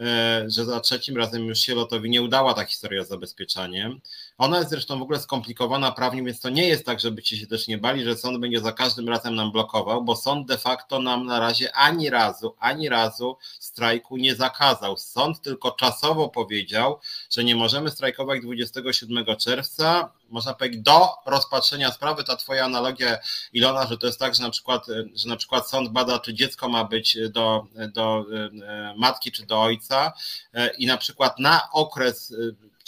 E, 0.00 0.44
że 0.46 0.64
za 0.64 0.80
trzecim 0.80 1.16
razem 1.16 1.46
już 1.46 1.58
się 1.58 1.74
lotowi 1.74 2.10
nie 2.10 2.22
udała 2.22 2.54
ta 2.54 2.64
historia 2.64 3.04
z 3.04 3.08
zabezpieczaniem. 3.08 4.00
Ona 4.38 4.58
jest 4.58 4.70
zresztą 4.70 4.98
w 4.98 5.02
ogóle 5.02 5.20
skomplikowana 5.20 5.92
prawnie, 5.92 6.22
więc 6.22 6.40
to 6.40 6.48
nie 6.48 6.68
jest 6.68 6.86
tak, 6.86 7.00
żebyście 7.00 7.36
się 7.36 7.46
też 7.46 7.68
nie 7.68 7.78
bali, 7.78 8.04
że 8.04 8.16
sąd 8.16 8.38
będzie 8.38 8.60
za 8.60 8.72
każdym 8.72 9.08
razem 9.08 9.34
nam 9.34 9.52
blokował, 9.52 10.04
bo 10.04 10.16
sąd 10.16 10.48
de 10.48 10.58
facto 10.58 10.98
nam 10.98 11.26
na 11.26 11.40
razie 11.40 11.72
ani 11.76 12.10
razu, 12.10 12.54
ani 12.58 12.88
razu 12.88 13.36
strajku 13.58 14.16
nie 14.16 14.34
zakazał. 14.34 14.96
Sąd 14.96 15.42
tylko 15.42 15.70
czasowo 15.70 16.28
powiedział, 16.28 17.00
że 17.30 17.44
nie 17.44 17.56
możemy 17.56 17.90
strajkować 17.90 18.42
27 18.42 19.36
czerwca, 19.36 20.12
można 20.28 20.54
powiedzieć, 20.54 20.80
do 20.80 21.08
rozpatrzenia 21.26 21.92
sprawy. 21.92 22.24
Ta 22.24 22.36
twoja 22.36 22.64
analogia, 22.64 23.18
Ilona, 23.52 23.86
że 23.86 23.98
to 23.98 24.06
jest 24.06 24.18
tak, 24.18 24.34
że 24.34 24.42
na 24.42 24.50
przykład, 24.50 24.86
że 25.14 25.28
na 25.28 25.36
przykład 25.36 25.70
sąd 25.70 25.88
bada, 25.88 26.18
czy 26.18 26.34
dziecko 26.34 26.68
ma 26.68 26.84
być 26.84 27.18
do, 27.30 27.66
do 27.92 28.24
e, 28.32 28.94
matki, 28.96 29.32
czy 29.32 29.46
do 29.46 29.62
ojca 29.62 30.12
e, 30.54 30.70
i 30.78 30.86
na 30.86 30.96
przykład 30.96 31.38
na 31.38 31.70
okres 31.72 32.34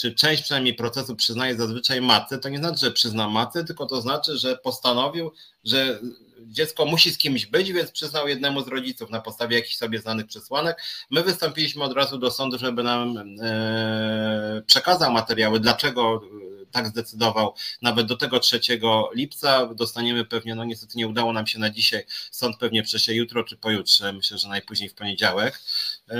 czy 0.00 0.14
część 0.14 0.42
przynajmniej 0.42 0.74
procesu 0.74 1.16
przyznaje 1.16 1.56
zazwyczaj 1.56 2.00
matce, 2.00 2.38
to 2.38 2.48
nie 2.48 2.58
znaczy, 2.58 2.78
że 2.80 2.90
przyzna 2.90 3.28
matce, 3.28 3.64
tylko 3.64 3.86
to 3.86 4.00
znaczy, 4.00 4.38
że 4.38 4.56
postanowił, 4.56 5.32
że 5.64 6.00
dziecko 6.46 6.84
musi 6.84 7.10
z 7.10 7.18
kimś 7.18 7.46
być, 7.46 7.72
więc 7.72 7.90
przyznał 7.90 8.28
jednemu 8.28 8.62
z 8.62 8.68
rodziców 8.68 9.10
na 9.10 9.20
podstawie 9.20 9.56
jakichś 9.56 9.76
sobie 9.76 9.98
znanych 9.98 10.26
przesłanek. 10.26 10.82
My 11.10 11.22
wystąpiliśmy 11.22 11.84
od 11.84 11.92
razu 11.92 12.18
do 12.18 12.30
sądu, 12.30 12.58
żeby 12.58 12.82
nam 12.82 13.16
e, 13.42 14.62
przekazał 14.66 15.12
materiały, 15.12 15.60
dlaczego 15.60 16.22
tak 16.70 16.86
zdecydował 16.86 17.54
nawet 17.82 18.06
do 18.06 18.16
tego 18.16 18.40
3 18.40 18.60
lipca. 19.14 19.66
Dostaniemy 19.74 20.24
pewnie, 20.24 20.54
no 20.54 20.64
niestety 20.64 20.98
nie 20.98 21.08
udało 21.08 21.32
nam 21.32 21.46
się 21.46 21.58
na 21.58 21.70
dzisiaj, 21.70 22.04
sąd 22.30 22.56
pewnie 22.56 22.82
prześle 22.82 23.14
jutro 23.14 23.44
czy 23.44 23.56
pojutrze, 23.56 24.12
myślę, 24.12 24.38
że 24.38 24.48
najpóźniej 24.48 24.88
w 24.88 24.94
poniedziałek. 24.94 25.60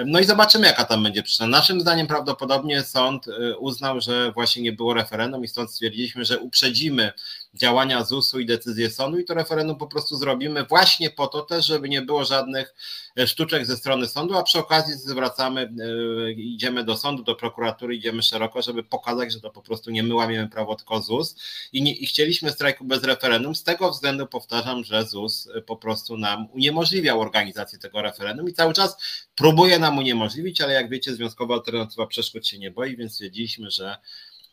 No 0.07 0.21
i 0.21 0.25
zobaczymy, 0.25 0.67
jaka 0.67 0.85
tam 0.85 1.03
będzie 1.03 1.23
przyczyna. 1.23 1.47
Naszym 1.47 1.81
zdaniem 1.81 2.07
prawdopodobnie 2.07 2.83
sąd 2.83 3.29
y, 3.29 3.59
uznał, 3.59 4.01
że 4.01 4.33
właśnie 4.33 4.63
nie 4.63 4.73
było 4.73 4.95
referendum 4.95 5.45
i 5.45 5.49
stąd 5.49 5.71
stwierdziliśmy, 5.71 6.25
że 6.25 6.39
uprzedzimy 6.39 7.13
działania 7.55 8.05
ZUS-u 8.05 8.39
i 8.39 8.47
decyzję 8.47 8.91
sądu 8.91 9.19
i 9.19 9.25
to 9.25 9.35
referendum 9.35 9.77
po 9.77 9.87
prostu 9.87 10.17
zrobimy 10.17 10.65
właśnie 10.65 11.11
po 11.11 11.27
to 11.27 11.43
też, 11.43 11.67
żeby 11.67 11.89
nie 11.89 12.03
było 12.03 12.25
żadnych 12.25 12.75
e, 13.19 13.27
sztuczek 13.27 13.67
ze 13.67 13.77
strony 13.77 14.07
sądu, 14.07 14.37
a 14.37 14.43
przy 14.43 14.59
okazji 14.59 14.95
zwracamy, 14.95 15.61
e, 15.61 16.33
idziemy 16.33 16.85
do 16.85 16.97
sądu, 16.97 17.23
do 17.23 17.35
prokuratury, 17.35 17.97
idziemy 17.97 18.23
szeroko, 18.23 18.63
żeby 18.63 18.83
pokazać, 18.83 19.33
że 19.33 19.41
to 19.41 19.51
po 19.51 19.63
prostu 19.63 19.91
nie 19.91 20.03
my 20.03 20.15
łamiemy 20.15 20.49
prawo, 20.49 20.77
tylko 20.77 21.03
ZUS. 21.03 21.37
I, 21.73 21.83
nie, 21.83 21.95
i 21.95 22.07
chcieliśmy 22.07 22.51
strajku 22.51 22.85
bez 22.85 23.05
referendum, 23.05 23.55
z 23.55 23.63
tego 23.63 23.91
względu 23.91 24.27
powtarzam, 24.27 24.85
że 24.85 25.05
ZUS 25.05 25.49
e, 25.55 25.61
po 25.61 25.77
prostu 25.77 26.17
nam 26.17 26.49
uniemożliwiał 26.53 27.21
organizację 27.21 27.79
tego 27.79 28.03
referendum 28.03 28.49
i 28.49 28.53
cały 28.53 28.73
czas 28.73 28.97
próbuje 29.35 29.79
nam 29.79 29.99
uniemożliwić, 29.99 30.61
ale 30.61 30.73
jak 30.73 30.91
wiecie, 30.91 31.15
Związkowa 31.15 31.55
Alternatywa 31.55 32.07
Przeszkód 32.07 32.47
się 32.47 32.59
nie 32.59 32.71
boi, 32.71 32.97
więc 32.97 33.13
stwierdziliśmy, 33.13 33.71
że 33.71 33.97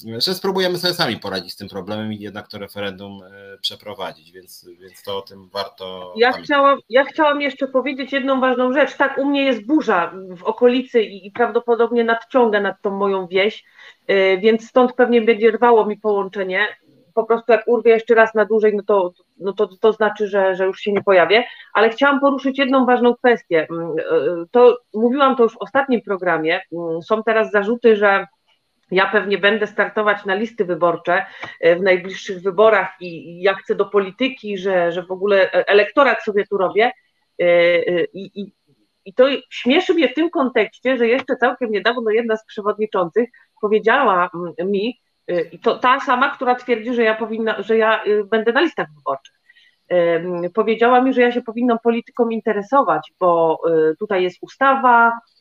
że 0.06 0.34
spróbujemy 0.34 0.78
sobie 0.78 0.94
sami 0.94 1.18
poradzić 1.18 1.53
z 1.53 1.56
tym 1.56 1.69
problemem 1.69 2.14
i 2.14 2.19
jednak 2.19 2.48
to 2.48 2.57
referendum 2.57 3.19
e, 3.24 3.57
przeprowadzić, 3.57 4.32
więc, 4.32 4.69
więc 4.80 5.03
to 5.03 5.18
o 5.18 5.22
tym 5.22 5.49
warto. 5.53 6.14
Ja 6.18 6.32
chciałam, 6.32 6.80
ja 6.90 7.03
chciałam 7.03 7.41
jeszcze 7.41 7.68
powiedzieć 7.68 8.14
jedną 8.14 8.40
ważną 8.40 8.74
rzecz. 8.74 8.98
Tak, 8.98 9.18
u 9.18 9.26
mnie 9.26 9.45
jest 9.45 9.65
burza 9.65 10.14
w 10.38 10.44
okolicy 10.44 11.03
i, 11.03 11.28
i 11.28 11.32
prawdopodobnie 11.32 12.03
nadciąga 12.03 12.61
nad 12.61 12.82
tą 12.82 12.91
moją 12.91 13.28
wieś, 13.28 13.64
e, 14.07 14.38
więc 14.38 14.69
stąd 14.69 14.94
pewnie 14.94 15.22
będzie 15.22 15.52
rwało 15.52 15.86
mi 15.86 15.98
połączenie. 15.98 16.68
Po 17.14 17.24
prostu 17.24 17.52
jak 17.52 17.68
urwie 17.68 17.91
jeszcze 17.91 18.15
raz 18.15 18.34
na 18.34 18.45
dłużej, 18.45 18.76
no 18.76 18.84
to, 18.84 19.11
no 19.38 19.53
to, 19.53 19.68
to 19.68 19.94
znaczy, 19.94 20.28
że, 20.28 20.56
że 20.56 20.65
już 20.65 20.80
się 20.80 20.91
nie 20.91 21.03
pojawię. 21.03 21.44
Ale 21.74 21.90
chciałam 21.90 22.19
poruszyć 22.19 22.60
jedną 22.60 22.86
ważną 22.86 23.15
kwestię. 23.15 23.68
Mm, 23.72 23.91
e, 23.91 24.45
to 24.52 24.78
mówiłam 24.94 25.36
to 25.36 25.44
już 25.44 25.53
w 25.53 25.61
ostatnim 25.61 26.02
programie. 26.02 26.61
Mm, 26.72 27.02
są 27.02 27.24
teraz 27.24 27.52
zarzuty, 27.52 27.95
że 27.95 28.28
ja 28.91 29.09
pewnie 29.11 29.38
będę 29.38 29.68
startować 29.68 30.26
na 30.26 30.35
listy 30.35 30.65
wyborcze 30.65 31.26
e, 31.59 31.76
w 31.76 31.81
najbliższych 31.81 32.41
wyborach 32.41 32.95
i 32.99 33.41
ja 33.41 33.53
chcę 33.53 33.76
do 33.76 33.85
polityki, 33.85 34.57
że, 34.57 34.91
że 34.91 35.03
w 35.03 35.11
ogóle 35.11 35.51
e, 35.53 35.68
elektorat 35.68 36.23
sobie 36.23 36.45
tu 36.47 36.57
robię. 36.57 36.91
E, 37.39 38.03
I, 38.03 38.41
i, 38.41 38.53
I 39.05 39.14
to 39.14 39.26
śmieszy 39.49 39.93
mnie 39.93 40.09
w 40.09 40.14
tym 40.14 40.30
kontekście, 40.30 40.97
że 40.97 41.07
jeszcze 41.07 41.35
całkiem 41.35 41.72
niedawno 41.72 42.11
jedna 42.11 42.38
z 42.38 42.45
przewodniczących 42.45 43.30
powiedziała 43.61 44.30
mi, 44.65 44.99
i 45.51 45.59
to 45.59 45.80
ta 45.80 45.99
sama, 45.99 46.35
która 46.35 46.55
twierdzi, 46.55 46.93
że 46.93 47.03
ja 47.03 47.15
powinna, 47.15 47.61
że 47.61 47.77
ja 47.77 48.03
będę 48.26 48.53
na 48.53 48.61
listach 48.61 48.88
wyborczych. 48.95 49.35
Powiedziała 50.53 51.01
mi, 51.01 51.14
że 51.14 51.22
ja 51.22 51.31
się 51.31 51.41
powinnam 51.41 51.77
polityką 51.84 52.30
interesować, 52.30 53.14
bo 53.19 53.61
tutaj 53.99 54.23
jest 54.23 54.38
ustawa, 54.41 55.11
Y, 55.11 55.36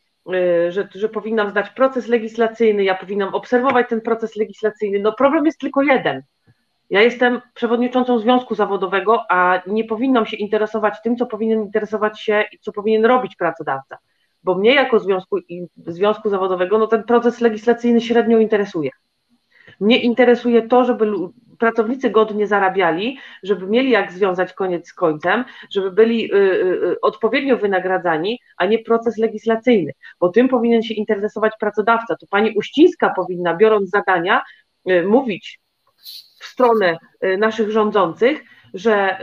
że, 0.69 0.87
że 0.95 1.09
powinnam 1.09 1.49
zdać 1.49 1.69
proces 1.69 2.07
legislacyjny, 2.07 2.83
ja 2.83 2.95
powinnam 2.95 3.35
obserwować 3.35 3.89
ten 3.89 4.01
proces 4.01 4.35
legislacyjny. 4.35 4.99
No 4.99 5.13
problem 5.13 5.45
jest 5.45 5.59
tylko 5.59 5.81
jeden. 5.81 6.21
Ja 6.89 7.01
jestem 7.01 7.41
przewodniczącą 7.53 8.19
związku 8.19 8.55
zawodowego, 8.55 9.25
a 9.29 9.61
nie 9.67 9.83
powinnam 9.83 10.25
się 10.25 10.37
interesować 10.37 11.01
tym, 11.03 11.15
co 11.15 11.25
powinien 11.25 11.61
interesować 11.61 12.21
się 12.21 12.43
i 12.51 12.59
co 12.59 12.71
powinien 12.71 13.05
robić 13.05 13.35
pracodawca. 13.35 13.97
Bo 14.43 14.55
mnie 14.55 14.75
jako 14.75 14.99
związku, 14.99 15.37
związku 15.77 16.29
zawodowego, 16.29 16.77
no 16.77 16.87
ten 16.87 17.03
proces 17.03 17.41
legislacyjny 17.41 18.01
średnio 18.01 18.39
interesuje. 18.39 18.91
Mnie 19.79 20.01
interesuje 20.01 20.67
to, 20.67 20.85
żeby 20.85 21.05
pracownicy 21.57 22.09
godnie 22.09 22.47
zarabiali, 22.47 23.17
żeby 23.43 23.67
mieli 23.67 23.91
jak 23.91 24.11
związać 24.11 24.53
koniec 24.53 24.87
z 24.87 24.93
końcem, 24.93 25.45
żeby 25.71 25.91
byli 25.91 26.33
y, 26.33 26.35
y, 26.35 26.39
y, 26.91 27.01
odpowiednio 27.01 27.57
wynagradzani, 27.57 28.39
a 28.57 28.65
nie 28.65 28.79
proces 28.79 29.17
legislacyjny, 29.17 29.91
bo 30.19 30.29
tym 30.29 30.47
powinien 30.47 30.83
się 30.83 30.93
interesować 30.93 31.53
pracodawca. 31.59 32.15
To 32.15 32.27
pani 32.29 32.51
Uścińska 32.55 33.13
powinna, 33.15 33.55
biorąc 33.55 33.89
zadania, 33.89 34.41
mówić 35.07 35.59
w 36.39 36.45
stronę 36.45 36.97
naszych 37.37 37.71
rządzących, 37.71 38.43
że, 38.73 39.19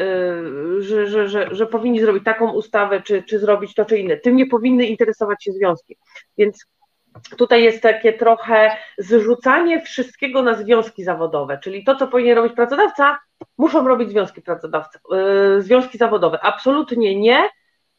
że, 0.79 1.07
że, 1.07 1.29
że, 1.29 1.49
że 1.55 1.67
powinni 1.67 2.01
zrobić 2.01 2.25
taką 2.25 2.53
ustawę, 2.53 3.03
czy, 3.03 3.23
czy 3.23 3.39
zrobić 3.39 3.75
to, 3.75 3.85
czy 3.85 3.99
inne. 3.99 4.17
Tym 4.17 4.37
nie 4.37 4.47
powinny 4.47 4.87
interesować 4.87 5.45
się 5.45 5.53
związki. 5.53 5.97
Więc 6.39 6.67
tutaj 7.39 7.63
jest 7.63 7.83
takie 7.83 8.13
trochę 8.13 8.77
zrzucanie 8.99 9.81
wszystkiego 9.81 10.43
na 10.43 10.55
związki 10.55 11.05
zawodowe, 11.05 11.59
czyli 11.59 11.85
to, 11.85 11.97
co 11.97 12.07
powinien 12.07 12.37
robić 12.37 12.53
pracodawca, 12.53 13.19
muszą 13.59 13.89
robić 13.89 14.09
związki 14.11 14.43
pracodawcy, 14.43 14.99
yy, 15.11 15.63
związki 15.63 15.99
zawodowe. 15.99 16.39
Absolutnie 16.43 17.21
nie. 17.21 17.49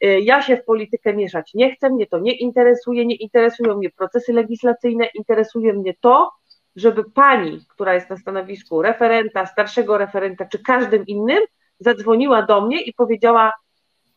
Yy, 0.01 0.21
ja 0.21 0.41
się 0.41 0.57
w 0.57 0.65
politykę 0.65 1.13
mieszać 1.13 1.53
nie 1.53 1.75
chcę, 1.75 1.89
mnie 1.89 2.07
to 2.07 2.19
nie 2.19 2.37
interesuje, 2.37 3.05
nie 3.05 3.15
interesują 3.15 3.77
mnie 3.77 3.89
procesy 3.89 4.33
legislacyjne, 4.33 5.05
interesuje 5.05 5.73
mnie 5.73 5.93
to, 5.99 6.31
żeby 6.75 7.03
pani, 7.11 7.65
która 7.69 7.93
jest 7.93 8.09
na 8.09 8.17
stanowisku 8.17 8.81
referenta, 8.81 9.45
starszego 9.45 9.97
referenta, 9.97 10.45
czy 10.45 10.59
każdym 10.59 11.05
innym, 11.05 11.39
zadzwoniła 11.79 12.41
do 12.41 12.61
mnie 12.61 12.81
i 12.81 12.93
powiedziała: 12.93 13.53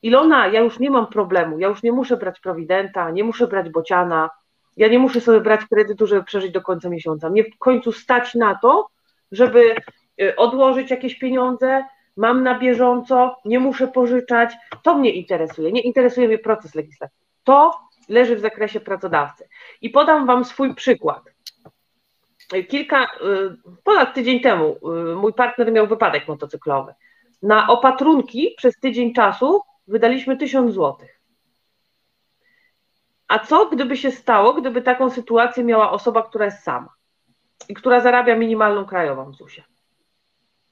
Ilona, 0.02 0.46
ja 0.46 0.60
już 0.60 0.78
nie 0.78 0.90
mam 0.90 1.06
problemu, 1.06 1.58
ja 1.58 1.68
już 1.68 1.82
nie 1.82 1.92
muszę 1.92 2.16
brać 2.16 2.40
prowidenta, 2.40 3.10
nie 3.10 3.24
muszę 3.24 3.46
brać 3.46 3.70
bociana, 3.70 4.30
ja 4.78 4.88
nie 4.88 4.98
muszę 4.98 5.20
sobie 5.20 5.40
brać 5.40 5.60
kredytu, 5.64 6.06
żeby 6.06 6.24
przeżyć 6.24 6.52
do 6.52 6.60
końca 6.60 6.88
miesiąca. 6.88 7.30
Mnie 7.30 7.44
w 7.44 7.58
końcu 7.58 7.92
stać 7.92 8.34
na 8.34 8.54
to, 8.62 8.88
żeby 9.32 9.74
y, 10.22 10.36
odłożyć 10.36 10.90
jakieś 10.90 11.18
pieniądze, 11.18 11.84
mam 12.16 12.42
na 12.42 12.58
bieżąco, 12.58 13.36
nie 13.44 13.60
muszę 13.60 13.88
pożyczać. 13.88 14.54
To 14.82 14.98
mnie 14.98 15.10
interesuje. 15.10 15.72
Nie 15.72 15.80
interesuje 15.80 16.28
mnie 16.28 16.38
proces 16.38 16.74
legislacyjny. 16.74 17.24
To 17.44 17.78
leży 18.08 18.36
w 18.36 18.40
zakresie 18.40 18.80
pracodawcy. 18.80 19.48
I 19.80 19.90
podam 19.90 20.26
Wam 20.26 20.44
swój 20.44 20.74
przykład. 20.74 21.22
Kilka, 22.68 23.04
y, 23.04 23.06
ponad 23.84 24.14
tydzień 24.14 24.40
temu 24.40 24.76
y, 25.12 25.14
mój 25.14 25.32
partner 25.34 25.72
miał 25.72 25.86
wypadek 25.86 26.28
motocyklowy. 26.28 26.94
Na 27.42 27.68
opatrunki 27.68 28.54
przez 28.56 28.80
tydzień 28.80 29.14
czasu 29.14 29.60
wydaliśmy 29.88 30.36
1000 30.36 30.74
złotych. 30.74 31.17
A 33.28 33.38
co 33.38 33.66
gdyby 33.66 33.96
się 33.96 34.10
stało, 34.10 34.54
gdyby 34.54 34.82
taką 34.82 35.10
sytuację 35.10 35.64
miała 35.64 35.90
osoba, 35.90 36.22
która 36.22 36.44
jest 36.44 36.62
sama 36.62 36.88
i 37.68 37.74
która 37.74 38.00
zarabia 38.00 38.36
minimalną 38.36 38.84
krajową 38.84 39.30
w 39.30 39.34
ZUS-ie? 39.34 39.64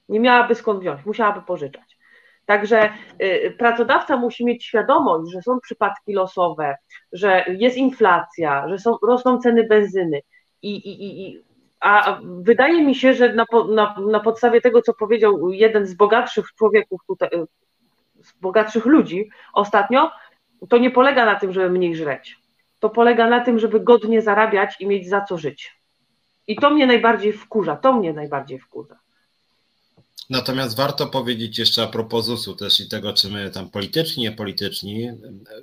Nie 0.09 0.21
miałaby 0.21 0.55
skąd 0.55 0.81
wziąć, 0.81 1.07
musiałaby 1.07 1.43
pożyczać. 1.43 1.97
Także 2.47 2.91
y, 3.23 3.55
pracodawca 3.59 4.17
musi 4.17 4.45
mieć 4.45 4.65
świadomość, 4.65 5.33
że 5.33 5.43
są 5.43 5.61
przypadki 5.61 6.13
losowe, 6.13 6.77
że 7.13 7.45
jest 7.49 7.77
inflacja, 7.77 8.69
że 8.69 8.79
są, 8.79 8.97
rosną 9.03 9.39
ceny 9.39 9.65
benzyny 9.65 10.21
i, 10.63 10.77
i, 10.77 11.23
i 11.23 11.43
a 11.81 12.21
wydaje 12.23 12.85
mi 12.85 12.95
się, 12.95 13.15
że 13.15 13.33
na, 13.33 13.45
na, 13.75 13.97
na 14.11 14.21
podstawie 14.21 14.61
tego, 14.61 14.83
co 14.83 14.95
powiedział 14.95 15.51
jeden 15.51 15.87
z 15.87 15.95
bogatszych 15.95 16.47
człowieków 16.59 17.01
tutaj, 17.07 17.29
y, 17.35 17.47
z 18.23 18.33
bogatszych 18.33 18.87
ludzi 18.87 19.31
ostatnio, 19.53 20.11
to 20.69 20.79
nie 20.79 20.91
polega 20.91 21.25
na 21.25 21.35
tym, 21.35 21.53
żeby 21.53 21.71
mniej 21.71 21.97
żreć. 21.97 22.46
To 22.81 22.91
polega 22.91 23.29
na 23.29 23.45
tym, 23.45 23.59
żeby 23.59 23.81
godnie 23.81 24.23
zarabiać 24.23 24.75
i 24.81 24.87
mieć 24.87 25.09
za 25.09 25.21
co 25.21 25.39
żyć. 25.39 25.77
I 26.47 26.57
to 26.57 26.71
mnie 26.71 26.87
najbardziej 26.87 27.33
wkurza, 27.33 27.77
to 27.77 27.93
mnie 27.93 28.13
najbardziej 28.13 28.59
wkurza. 28.59 28.99
Natomiast 30.31 30.77
warto 30.77 31.07
powiedzieć 31.07 31.59
jeszcze 31.59 31.83
a 31.83 31.87
propos 31.87 32.25
ZUS-u 32.25 32.57
też 32.57 32.81
i 32.81 32.89
tego, 32.89 33.13
czy 33.13 33.31
my 33.31 33.51
tam 33.51 33.71
polityczni, 33.71 34.23
niepolityczni. 34.23 35.11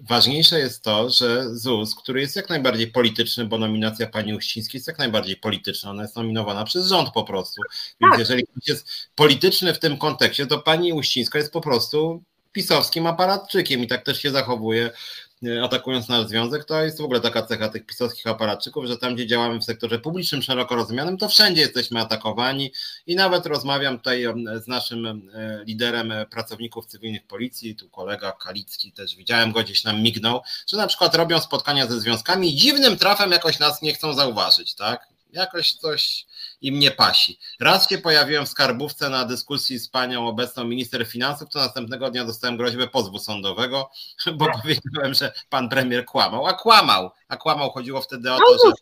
Ważniejsze 0.02 0.60
jest 0.60 0.84
to, 0.84 1.10
że 1.10 1.56
ZUS, 1.56 1.96
który 1.96 2.22
jest 2.22 2.36
jak 2.36 2.50
najbardziej 2.50 2.88
polityczny, 2.88 3.46
bo 3.46 3.58
nominacja 3.58 4.08
pani 4.08 4.34
Uścińskiej 4.34 4.80
jest 4.80 4.88
jak 4.88 5.00
najbardziej 5.00 5.36
polityczna, 5.36 5.90
ona 5.90 6.02
jest 6.02 6.16
nominowana 6.16 6.64
przez 6.64 6.88
rząd 6.88 7.10
po 7.10 7.24
prostu. 7.24 7.62
Więc 8.02 8.12
tak. 8.12 8.20
jeżeli 8.20 8.44
ktoś 8.44 8.68
jest 8.68 8.88
polityczny 9.16 9.74
w 9.74 9.80
tym 9.80 9.98
kontekście, 9.98 10.48
to 10.48 10.60
pani 10.60 10.94
Uścińska 10.94 11.38
jest 11.40 11.54
po 11.54 11.62
prostu 11.62 12.24
pisowskim 12.52 13.08
aparatczykiem 13.08 13.84
i 13.84 13.88
tak 13.88 14.04
też 14.04 14.22
się 14.22 14.32
zachowuje 14.32 14.92
atakując 15.64 16.10
nasz 16.10 16.28
związek, 16.28 16.66
to 16.66 16.84
jest 16.84 16.98
w 16.98 17.04
ogóle 17.04 17.22
taka 17.22 17.42
cecha 17.42 17.70
tych 17.70 17.86
pisowskich 17.86 18.28
aparatczyków, 18.28 18.86
że 18.86 18.98
tam, 18.98 19.16
gdzie 19.16 19.28
działamy 19.28 19.60
w 19.60 19.64
sektorze 19.64 20.00
publicznym, 20.00 20.42
szeroko 20.42 20.76
rozumianym, 20.76 21.18
to 21.18 21.30
wszędzie 21.30 21.62
jesteśmy 21.62 22.00
atakowani 22.00 22.74
i 23.08 23.16
nawet 23.16 23.46
rozmawiam 23.46 23.98
tutaj 23.98 24.26
z 24.64 24.68
naszym 24.68 25.32
liderem 25.66 26.12
e, 26.12 26.26
pracowników 26.26 26.86
cywilnych 26.86 27.28
policji, 27.28 27.76
tu 27.76 27.90
kolega 27.90 28.32
Kalicki 28.32 28.92
też 28.92 29.16
widziałem 29.16 29.52
go 29.52 29.64
gdzieś 29.64 29.84
nam 29.84 30.02
mignął, 30.02 30.42
że 30.68 30.78
na 30.78 30.88
przykład 30.88 31.16
robią 31.16 31.40
spotkania 31.40 31.88
ze 31.88 32.00
związkami 32.00 32.54
i 32.54 32.56
dziwnym 32.56 32.98
trafem 32.98 33.32
jakoś 33.32 33.60
nas 33.60 33.82
nie 33.82 33.94
chcą 33.94 34.14
zauważyć, 34.14 34.76
tak? 34.76 35.13
Jakoś 35.34 35.74
coś 35.74 36.26
im 36.62 36.80
nie 36.80 36.92
pasi. 36.92 37.40
Raz 37.60 37.90
się 37.90 37.98
pojawiłem 37.98 38.46
w 38.46 38.50
skarbówce 38.50 39.10
na 39.10 39.26
dyskusji 39.26 39.80
z 39.80 39.90
panią 39.90 40.28
obecną 40.28 40.64
minister 40.64 41.08
finansów, 41.08 41.50
to 41.50 41.60
następnego 41.60 42.12
dnia 42.12 42.26
dostałem 42.26 42.58
groźbę 42.58 42.88
pozwu 42.88 43.20
sądowego, 43.20 43.90
bo 44.38 44.46
powiedziałem, 44.62 45.14
że 45.14 45.34
pan 45.50 45.70
premier 45.70 46.06
kłamał, 46.06 46.48
a 46.48 46.54
kłamał, 46.54 47.12
a 47.28 47.38
kłamał, 47.38 47.72
chodziło 47.72 48.02
wtedy 48.02 48.34
o 48.34 48.38
to, 48.38 48.68
że 48.68 48.74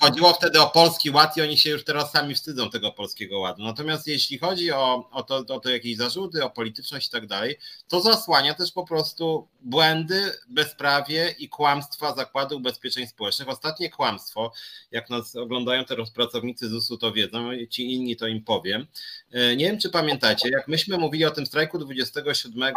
Chodziło 0.00 0.32
wtedy 0.32 0.60
o 0.60 0.70
polski 0.70 1.10
ład 1.10 1.36
i 1.36 1.42
oni 1.42 1.58
się 1.58 1.70
już 1.70 1.84
teraz 1.84 2.12
sami 2.12 2.34
wstydzą 2.34 2.70
tego 2.70 2.92
polskiego 2.92 3.40
ładu. 3.40 3.62
Natomiast 3.62 4.06
jeśli 4.06 4.38
chodzi 4.38 4.72
o, 4.72 5.10
o, 5.10 5.22
to, 5.22 5.36
o 5.36 5.60
to 5.60 5.70
jakieś 5.70 5.96
zarzuty, 5.96 6.44
o 6.44 6.50
polityczność 6.50 7.08
i 7.08 7.10
tak 7.10 7.26
dalej, 7.26 7.56
to 7.88 8.00
zasłania 8.00 8.54
też 8.54 8.72
po 8.72 8.84
prostu 8.84 9.48
błędy, 9.60 10.32
bezprawie 10.48 11.34
i 11.38 11.48
kłamstwa 11.48 12.14
Zakładu 12.14 12.56
Ubezpieczeń 12.56 13.06
Społecznych. 13.06 13.48
Ostatnie 13.48 13.90
kłamstwo, 13.90 14.52
jak 14.90 15.10
nas 15.10 15.36
oglądają 15.36 15.84
teraz 15.84 16.10
pracownicy 16.10 16.68
ZUS-u, 16.68 16.98
to 16.98 17.12
wiedzą, 17.12 17.50
ci 17.70 17.94
inni 17.94 18.16
to 18.16 18.26
im 18.26 18.44
powiem. 18.44 18.86
E, 19.32 19.56
nie 19.56 19.64
wiem, 19.64 19.78
czy 19.78 19.90
pamiętacie, 19.90 20.48
jak 20.48 20.68
myśmy 20.68 20.98
mówili 20.98 21.24
o 21.24 21.30
tym 21.30 21.46
strajku 21.46 21.78
27 21.78 22.74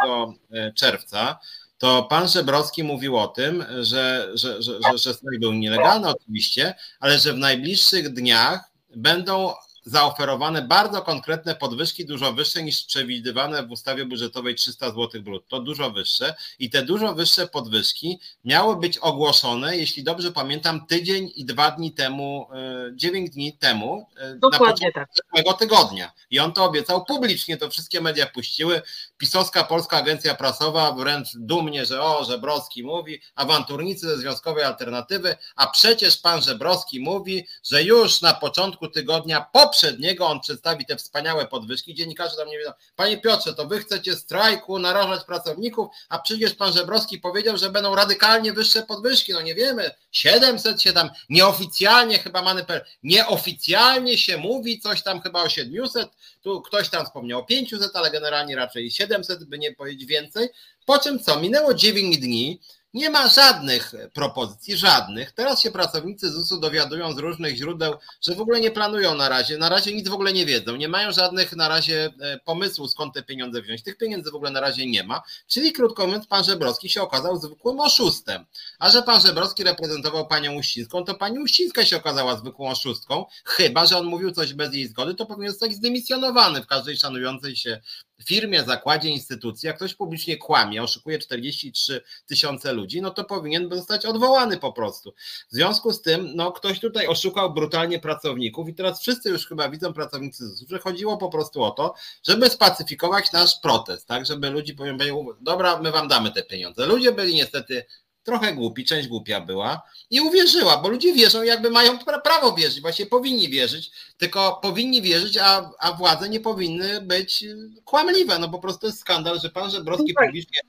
e, 0.50 0.72
czerwca, 0.72 1.38
to 1.80 2.02
pan 2.02 2.28
Żebrowski 2.28 2.84
mówił 2.84 3.16
o 3.16 3.28
tym, 3.28 3.64
że, 3.80 4.30
że, 4.34 4.62
że, 4.62 4.72
że, 4.98 5.14
strajk 5.14 5.40
był 5.40 5.52
nielegalny 5.52 6.08
oczywiście, 6.08 6.74
ale 7.00 7.18
że 7.18 7.32
w 7.32 7.38
najbliższych 7.38 8.12
dniach 8.12 8.70
będą 8.96 9.52
zaoferowane 9.84 10.62
bardzo 10.62 11.02
konkretne 11.02 11.54
podwyżki, 11.54 12.06
dużo 12.06 12.32
wyższe 12.32 12.62
niż 12.62 12.84
przewidywane 12.84 13.62
w 13.62 13.70
ustawie 13.70 14.04
budżetowej 14.04 14.54
300 14.54 14.90
zł 14.90 15.22
brutto, 15.22 15.60
dużo 15.60 15.90
wyższe 15.90 16.34
i 16.58 16.70
te 16.70 16.82
dużo 16.82 17.14
wyższe 17.14 17.46
podwyżki 17.46 18.20
miały 18.44 18.76
być 18.76 18.98
ogłoszone, 18.98 19.76
jeśli 19.76 20.02
dobrze 20.02 20.32
pamiętam, 20.32 20.86
tydzień 20.86 21.32
i 21.34 21.44
dwa 21.44 21.70
dni 21.70 21.92
temu, 21.92 22.48
e, 22.52 22.96
dziewięć 22.96 23.30
dni 23.30 23.52
temu, 23.52 24.06
e, 24.16 24.34
Dokładnie 24.34 24.92
na 24.96 25.06
początku 25.06 25.50
tak. 25.50 25.58
tygodnia. 25.58 26.12
I 26.30 26.40
on 26.40 26.52
to 26.52 26.64
obiecał 26.64 27.04
publicznie, 27.04 27.56
to 27.56 27.70
wszystkie 27.70 28.00
media 28.00 28.26
puściły. 28.26 28.82
Pisowska 29.18 29.64
Polska 29.64 29.96
Agencja 29.96 30.34
Prasowa 30.34 30.92
wręcz 30.92 31.28
dumnie, 31.34 31.86
że 31.86 32.02
o, 32.02 32.24
Żebrowski 32.24 32.82
mówi, 32.82 33.20
awanturnicy 33.34 34.06
ze 34.06 34.18
Związkowej 34.18 34.64
Alternatywy, 34.64 35.36
a 35.56 35.66
przecież 35.66 36.16
pan 36.16 36.42
Żebrowski 36.42 37.00
mówi, 37.00 37.46
że 37.64 37.82
już 37.82 38.20
na 38.20 38.34
początku 38.34 38.88
tygodnia 38.88 39.40
poprzedniego 39.80 40.26
on 40.26 40.40
przedstawi 40.40 40.86
te 40.86 40.96
wspaniałe 40.96 41.46
podwyżki. 41.46 41.94
Dziennikarze 41.94 42.36
tam 42.36 42.48
nie 42.48 42.58
wiedzą, 42.58 42.72
panie 42.96 43.18
Piotrze, 43.18 43.54
to 43.54 43.66
wy 43.66 43.80
chcecie 43.80 44.16
strajku, 44.16 44.78
narażać 44.78 45.24
pracowników, 45.24 45.88
a 46.08 46.18
przecież 46.18 46.54
pan 46.54 46.72
Żebrowski 46.72 47.18
powiedział, 47.18 47.56
że 47.56 47.70
będą 47.70 47.94
radykalnie 47.94 48.52
wyższe 48.52 48.82
podwyżki. 48.82 49.32
No 49.32 49.40
nie 49.40 49.54
wiemy, 49.54 49.90
700 50.12 50.82
się 50.82 50.92
tam 50.92 51.10
nieoficjalnie 51.28 52.18
chyba 52.18 52.42
manipel, 52.42 52.84
nieoficjalnie 53.02 54.18
się 54.18 54.36
mówi 54.36 54.80
coś 54.80 55.02
tam 55.02 55.20
chyba 55.20 55.42
o 55.42 55.48
700, 55.48 56.08
tu 56.42 56.62
ktoś 56.62 56.88
tam 56.88 57.06
wspomniał 57.06 57.40
o 57.40 57.44
500, 57.44 57.96
ale 57.96 58.10
generalnie 58.10 58.56
raczej 58.56 58.90
700, 58.90 59.44
by 59.44 59.58
nie 59.58 59.74
powiedzieć 59.74 60.06
więcej. 60.06 60.48
Po 60.86 60.98
czym 60.98 61.18
co? 61.18 61.40
Minęło 61.40 61.74
9 61.74 62.18
dni, 62.18 62.60
nie 62.94 63.10
ma 63.10 63.28
żadnych 63.28 63.94
propozycji, 64.14 64.76
żadnych. 64.76 65.32
Teraz 65.32 65.62
się 65.62 65.70
pracownicy 65.70 66.30
ZUS-u 66.30 66.60
dowiadują 66.60 67.12
z 67.12 67.18
różnych 67.18 67.56
źródeł, 67.56 67.94
że 68.22 68.34
w 68.34 68.40
ogóle 68.40 68.60
nie 68.60 68.70
planują 68.70 69.14
na 69.14 69.28
razie, 69.28 69.58
na 69.58 69.68
razie 69.68 69.94
nic 69.94 70.08
w 70.08 70.12
ogóle 70.12 70.32
nie 70.32 70.46
wiedzą, 70.46 70.76
nie 70.76 70.88
mają 70.88 71.12
żadnych 71.12 71.56
na 71.56 71.68
razie 71.68 72.12
e, 72.20 72.38
pomysłów, 72.38 72.90
skąd 72.90 73.14
te 73.14 73.22
pieniądze 73.22 73.62
wziąć. 73.62 73.82
Tych 73.82 73.96
pieniędzy 73.96 74.30
w 74.30 74.34
ogóle 74.34 74.50
na 74.50 74.60
razie 74.60 74.86
nie 74.86 75.04
ma. 75.04 75.22
Czyli 75.46 75.72
krótko 75.72 76.06
mówiąc, 76.06 76.26
pan 76.26 76.44
Żebrowski 76.44 76.88
się 76.88 77.02
okazał 77.02 77.36
zwykłym 77.36 77.80
oszustem. 77.80 78.44
A 78.78 78.90
że 78.90 79.02
pan 79.02 79.20
Żebrowski 79.20 79.64
reprezentował 79.64 80.26
panią 80.26 80.54
Uścińską, 80.54 81.04
to 81.04 81.14
pani 81.14 81.38
Uścińska 81.38 81.84
się 81.84 81.96
okazała 81.96 82.36
zwykłą 82.36 82.70
oszustką, 82.70 83.24
chyba 83.44 83.86
że 83.86 83.98
on 83.98 84.06
mówił 84.06 84.30
coś 84.30 84.54
bez 84.54 84.74
jej 84.74 84.88
zgody, 84.88 85.14
to 85.14 85.26
powinien 85.26 85.50
zostać 85.50 85.72
zdymisjonowany 85.72 86.62
w 86.62 86.66
każdej 86.66 86.96
szanującej 86.96 87.56
się 87.56 87.80
firmie, 88.24 88.64
zakładzie, 88.64 89.08
instytucji, 89.08 89.66
jak 89.66 89.76
ktoś 89.76 89.94
publicznie 89.94 90.36
kłamie, 90.36 90.82
oszukuje 90.82 91.18
43 91.18 92.02
tysiące 92.26 92.72
ludzi, 92.72 93.02
no 93.02 93.10
to 93.10 93.24
powinien 93.24 93.68
zostać 93.72 94.06
odwołany 94.06 94.56
po 94.56 94.72
prostu. 94.72 95.14
W 95.50 95.54
związku 95.54 95.92
z 95.92 96.02
tym, 96.02 96.30
no 96.34 96.52
ktoś 96.52 96.80
tutaj 96.80 97.06
oszukał 97.06 97.54
brutalnie 97.54 97.98
pracowników 97.98 98.68
i 98.68 98.74
teraz 98.74 99.00
wszyscy 99.00 99.28
już 99.28 99.46
chyba 99.46 99.68
widzą 99.68 99.92
pracownicy 99.92 100.44
że 100.68 100.78
chodziło 100.78 101.16
po 101.16 101.28
prostu 101.28 101.62
o 101.62 101.70
to, 101.70 101.94
żeby 102.22 102.50
spacyfikować 102.50 103.32
nasz 103.32 103.60
protest, 103.62 104.06
tak, 104.06 104.26
żeby 104.26 104.50
ludzi 104.50 104.74
powiem, 104.74 104.98
dobra, 105.40 105.82
my 105.82 105.92
wam 105.92 106.08
damy 106.08 106.32
te 106.32 106.42
pieniądze. 106.42 106.86
Ludzie 106.86 107.12
byli 107.12 107.34
niestety 107.34 107.84
trochę 108.30 108.52
głupi, 108.52 108.84
część 108.84 109.08
głupia 109.08 109.40
była 109.40 109.82
i 110.10 110.20
uwierzyła, 110.20 110.76
bo 110.76 110.88
ludzie 110.88 111.12
wierzą, 111.12 111.42
jakby 111.42 111.70
mają 111.70 111.98
prawo 112.24 112.52
wierzyć, 112.52 112.80
właśnie 112.80 113.06
powinni 113.06 113.48
wierzyć, 113.48 113.90
tylko 114.18 114.58
powinni 114.62 115.02
wierzyć, 115.02 115.38
a, 115.38 115.70
a 115.78 115.92
władze 115.92 116.28
nie 116.28 116.40
powinny 116.40 117.00
być 117.00 117.44
kłamliwe. 117.84 118.38
No 118.38 118.48
po 118.48 118.58
prostu 118.58 118.86
jest 118.86 119.00
skandal, 119.00 119.40
że 119.40 119.48
pan 119.48 119.70
Żebrowski 119.70 120.14
publicznie 120.14 120.60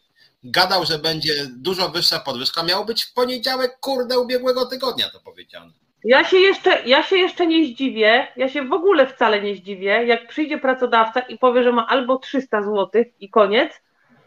gadał, 0.43 0.85
że 0.85 0.99
będzie 0.99 1.33
dużo 1.57 1.89
wyższa 1.89 2.19
podwyżka. 2.19 2.63
Miało 2.63 2.85
być 2.85 3.03
w 3.03 3.13
poniedziałek, 3.13 3.77
kurde, 3.79 4.19
ubiegłego 4.19 4.65
tygodnia 4.65 5.09
to 5.09 5.19
powiedziane. 5.19 5.71
Ja 6.03 6.23
się, 6.23 6.37
jeszcze, 6.37 6.83
ja 6.85 7.03
się 7.03 7.17
jeszcze 7.17 7.47
nie 7.47 7.65
zdziwię, 7.65 8.27
ja 8.37 8.49
się 8.49 8.63
w 8.63 8.73
ogóle 8.73 9.07
wcale 9.07 9.41
nie 9.41 9.55
zdziwię, 9.55 10.05
jak 10.05 10.27
przyjdzie 10.27 10.57
pracodawca 10.57 11.19
i 11.19 11.37
powie, 11.37 11.63
że 11.63 11.71
ma 11.71 11.87
albo 11.87 12.17
300 12.17 12.61
zł 12.61 13.03
i 13.19 13.29
koniec, 13.29 13.71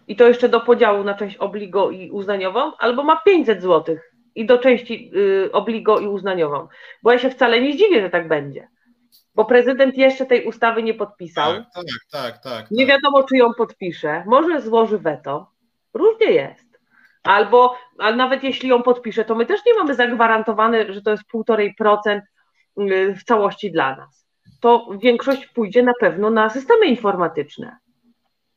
i 0.09 0.17
to 0.17 0.29
jeszcze 0.29 0.49
do 0.49 0.61
podziału 0.61 1.05
na 1.05 1.15
część 1.15 1.37
obligo 1.37 1.91
i 1.91 2.11
uznaniową, 2.11 2.77
albo 2.77 3.03
ma 3.03 3.17
500 3.17 3.63
zł 3.63 3.97
i 4.35 4.47
do 4.47 4.59
części 4.59 5.11
y, 5.17 5.53
obligo 5.53 5.99
i 5.99 6.07
uznaniową. 6.07 6.69
Bo 7.03 7.13
ja 7.13 7.19
się 7.19 7.31
wcale 7.31 7.61
nie 7.61 7.73
zdziwię, 7.73 8.01
że 8.01 8.11
tak 8.11 8.29
będzie. 8.29 8.69
Bo 9.35 9.45
prezydent 9.45 9.97
jeszcze 9.97 10.27
tej 10.27 10.45
ustawy 10.45 10.83
nie 10.83 10.95
podpisał. 10.95 11.53
Tak, 11.53 11.67
tak, 11.75 11.85
tak. 12.13 12.43
tak 12.43 12.71
nie 12.71 12.87
tak. 12.87 12.95
wiadomo, 12.95 13.23
czy 13.23 13.37
ją 13.37 13.55
podpisze. 13.55 14.25
Może 14.27 14.61
złoży 14.61 14.99
weto. 14.99 15.51
Różnie 15.95 16.27
jest. 16.27 16.79
Albo, 17.23 17.77
ale 17.99 18.17
nawet 18.17 18.45
jeśli 18.45 18.69
ją 18.69 18.83
podpisze, 18.83 19.25
to 19.25 19.35
my 19.35 19.47
też 19.47 19.61
nie 19.67 19.75
mamy 19.75 19.95
zagwarantowane, 19.95 20.93
że 20.93 21.03
to 21.03 21.11
jest 21.11 21.25
1,5% 21.35 22.21
y, 22.79 23.15
w 23.15 23.25
całości 23.25 23.73
dla 23.73 23.97
nas. 23.97 24.27
To 24.61 24.89
większość 25.03 25.47
pójdzie 25.47 25.83
na 25.83 25.93
pewno 26.01 26.31
na 26.31 26.51
systemy 26.51 26.87
informatyczne 26.87 27.77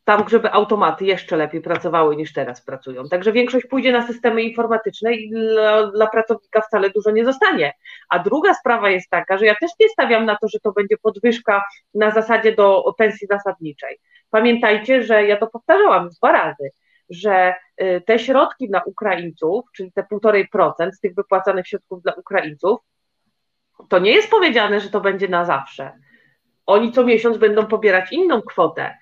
tam, 0.07 0.29
żeby 0.29 0.51
automaty 0.51 1.05
jeszcze 1.05 1.37
lepiej 1.37 1.61
pracowały 1.61 2.15
niż 2.15 2.33
teraz 2.33 2.61
pracują. 2.61 3.09
Także 3.09 3.31
większość 3.31 3.65
pójdzie 3.65 3.91
na 3.91 4.07
systemy 4.07 4.43
informatyczne 4.43 5.13
i 5.13 5.29
dla, 5.29 5.91
dla, 5.91 6.07
pracownika 6.07 6.61
wcale 6.61 6.89
dużo 6.89 7.11
nie 7.11 7.25
zostanie. 7.25 7.73
A 8.09 8.19
druga 8.19 8.53
sprawa 8.53 8.89
jest 8.89 9.09
taka, 9.09 9.37
że 9.37 9.45
ja 9.45 9.55
też 9.55 9.71
nie 9.79 9.89
stawiam 9.89 10.25
na 10.25 10.35
to, 10.35 10.47
że 10.47 10.59
to 10.59 10.71
będzie 10.71 10.97
podwyżka 10.97 11.63
na 11.93 12.11
zasadzie 12.11 12.55
do 12.55 12.93
pensji 12.97 13.27
zasadniczej. 13.27 13.99
Pamiętajcie, 14.29 15.03
że 15.03 15.27
ja 15.27 15.37
to 15.37 15.47
powtarzałam 15.47 16.09
dwa 16.09 16.31
razy, 16.31 16.71
że 17.09 17.53
y, 17.81 18.01
te 18.05 18.19
środki 18.19 18.67
dla 18.67 18.81
Ukraińców, 18.85 19.65
czyli 19.75 19.91
te 19.91 20.03
1,5% 20.03 20.91
z 20.91 20.99
tych 20.99 21.15
wypłacanych 21.15 21.67
środków 21.67 22.01
dla 22.01 22.13
Ukraińców, 22.13 22.79
to 23.89 23.99
nie 23.99 24.11
jest 24.11 24.29
powiedziane, 24.29 24.79
że 24.79 24.89
to 24.89 25.01
będzie 25.01 25.27
na 25.27 25.45
zawsze. 25.45 25.91
Oni 26.65 26.91
co 26.91 27.03
miesiąc 27.03 27.37
będą 27.37 27.65
pobierać 27.65 28.11
inną 28.11 28.41
kwotę 28.41 28.97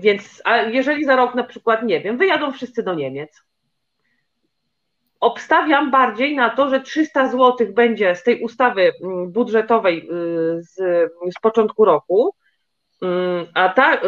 więc 0.00 0.42
a 0.44 0.56
jeżeli 0.56 1.04
za 1.04 1.16
rok 1.16 1.34
na 1.34 1.44
przykład, 1.44 1.82
nie 1.82 2.00
wiem, 2.00 2.18
wyjadą 2.18 2.52
wszyscy 2.52 2.82
do 2.82 2.94
Niemiec, 2.94 3.42
obstawiam 5.20 5.90
bardziej 5.90 6.36
na 6.36 6.50
to, 6.50 6.70
że 6.70 6.80
300 6.80 7.28
zł 7.28 7.56
będzie 7.72 8.14
z 8.14 8.22
tej 8.22 8.42
ustawy 8.42 8.92
mm, 9.02 9.32
budżetowej 9.32 10.06
yy, 10.06 10.62
z, 10.62 10.74
z 11.36 11.40
początku 11.42 11.84
roku, 11.84 12.34
yy, 13.02 13.08
a 13.54 13.68
ta, 13.68 14.00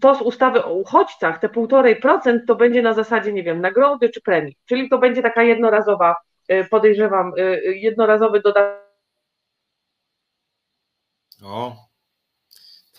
to 0.00 0.14
z 0.14 0.22
ustawy 0.22 0.64
o 0.64 0.72
uchodźcach, 0.72 1.40
te 1.40 1.48
1,5% 1.48 2.38
to 2.46 2.54
będzie 2.54 2.82
na 2.82 2.92
zasadzie, 2.92 3.32
nie 3.32 3.42
wiem, 3.42 3.60
nagrody 3.60 4.08
czy 4.08 4.20
premii, 4.20 4.56
czyli 4.66 4.88
to 4.88 4.98
będzie 4.98 5.22
taka 5.22 5.42
jednorazowa, 5.42 6.16
podejrzewam, 6.70 7.32
jednorazowy 7.64 8.40
dodatek. 8.40 8.88
O, 11.44 11.87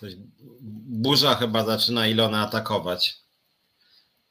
coś, 0.00 0.12
burza 0.60 1.34
chyba 1.34 1.64
zaczyna 1.64 2.06
Ilona 2.06 2.42
atakować. 2.42 3.20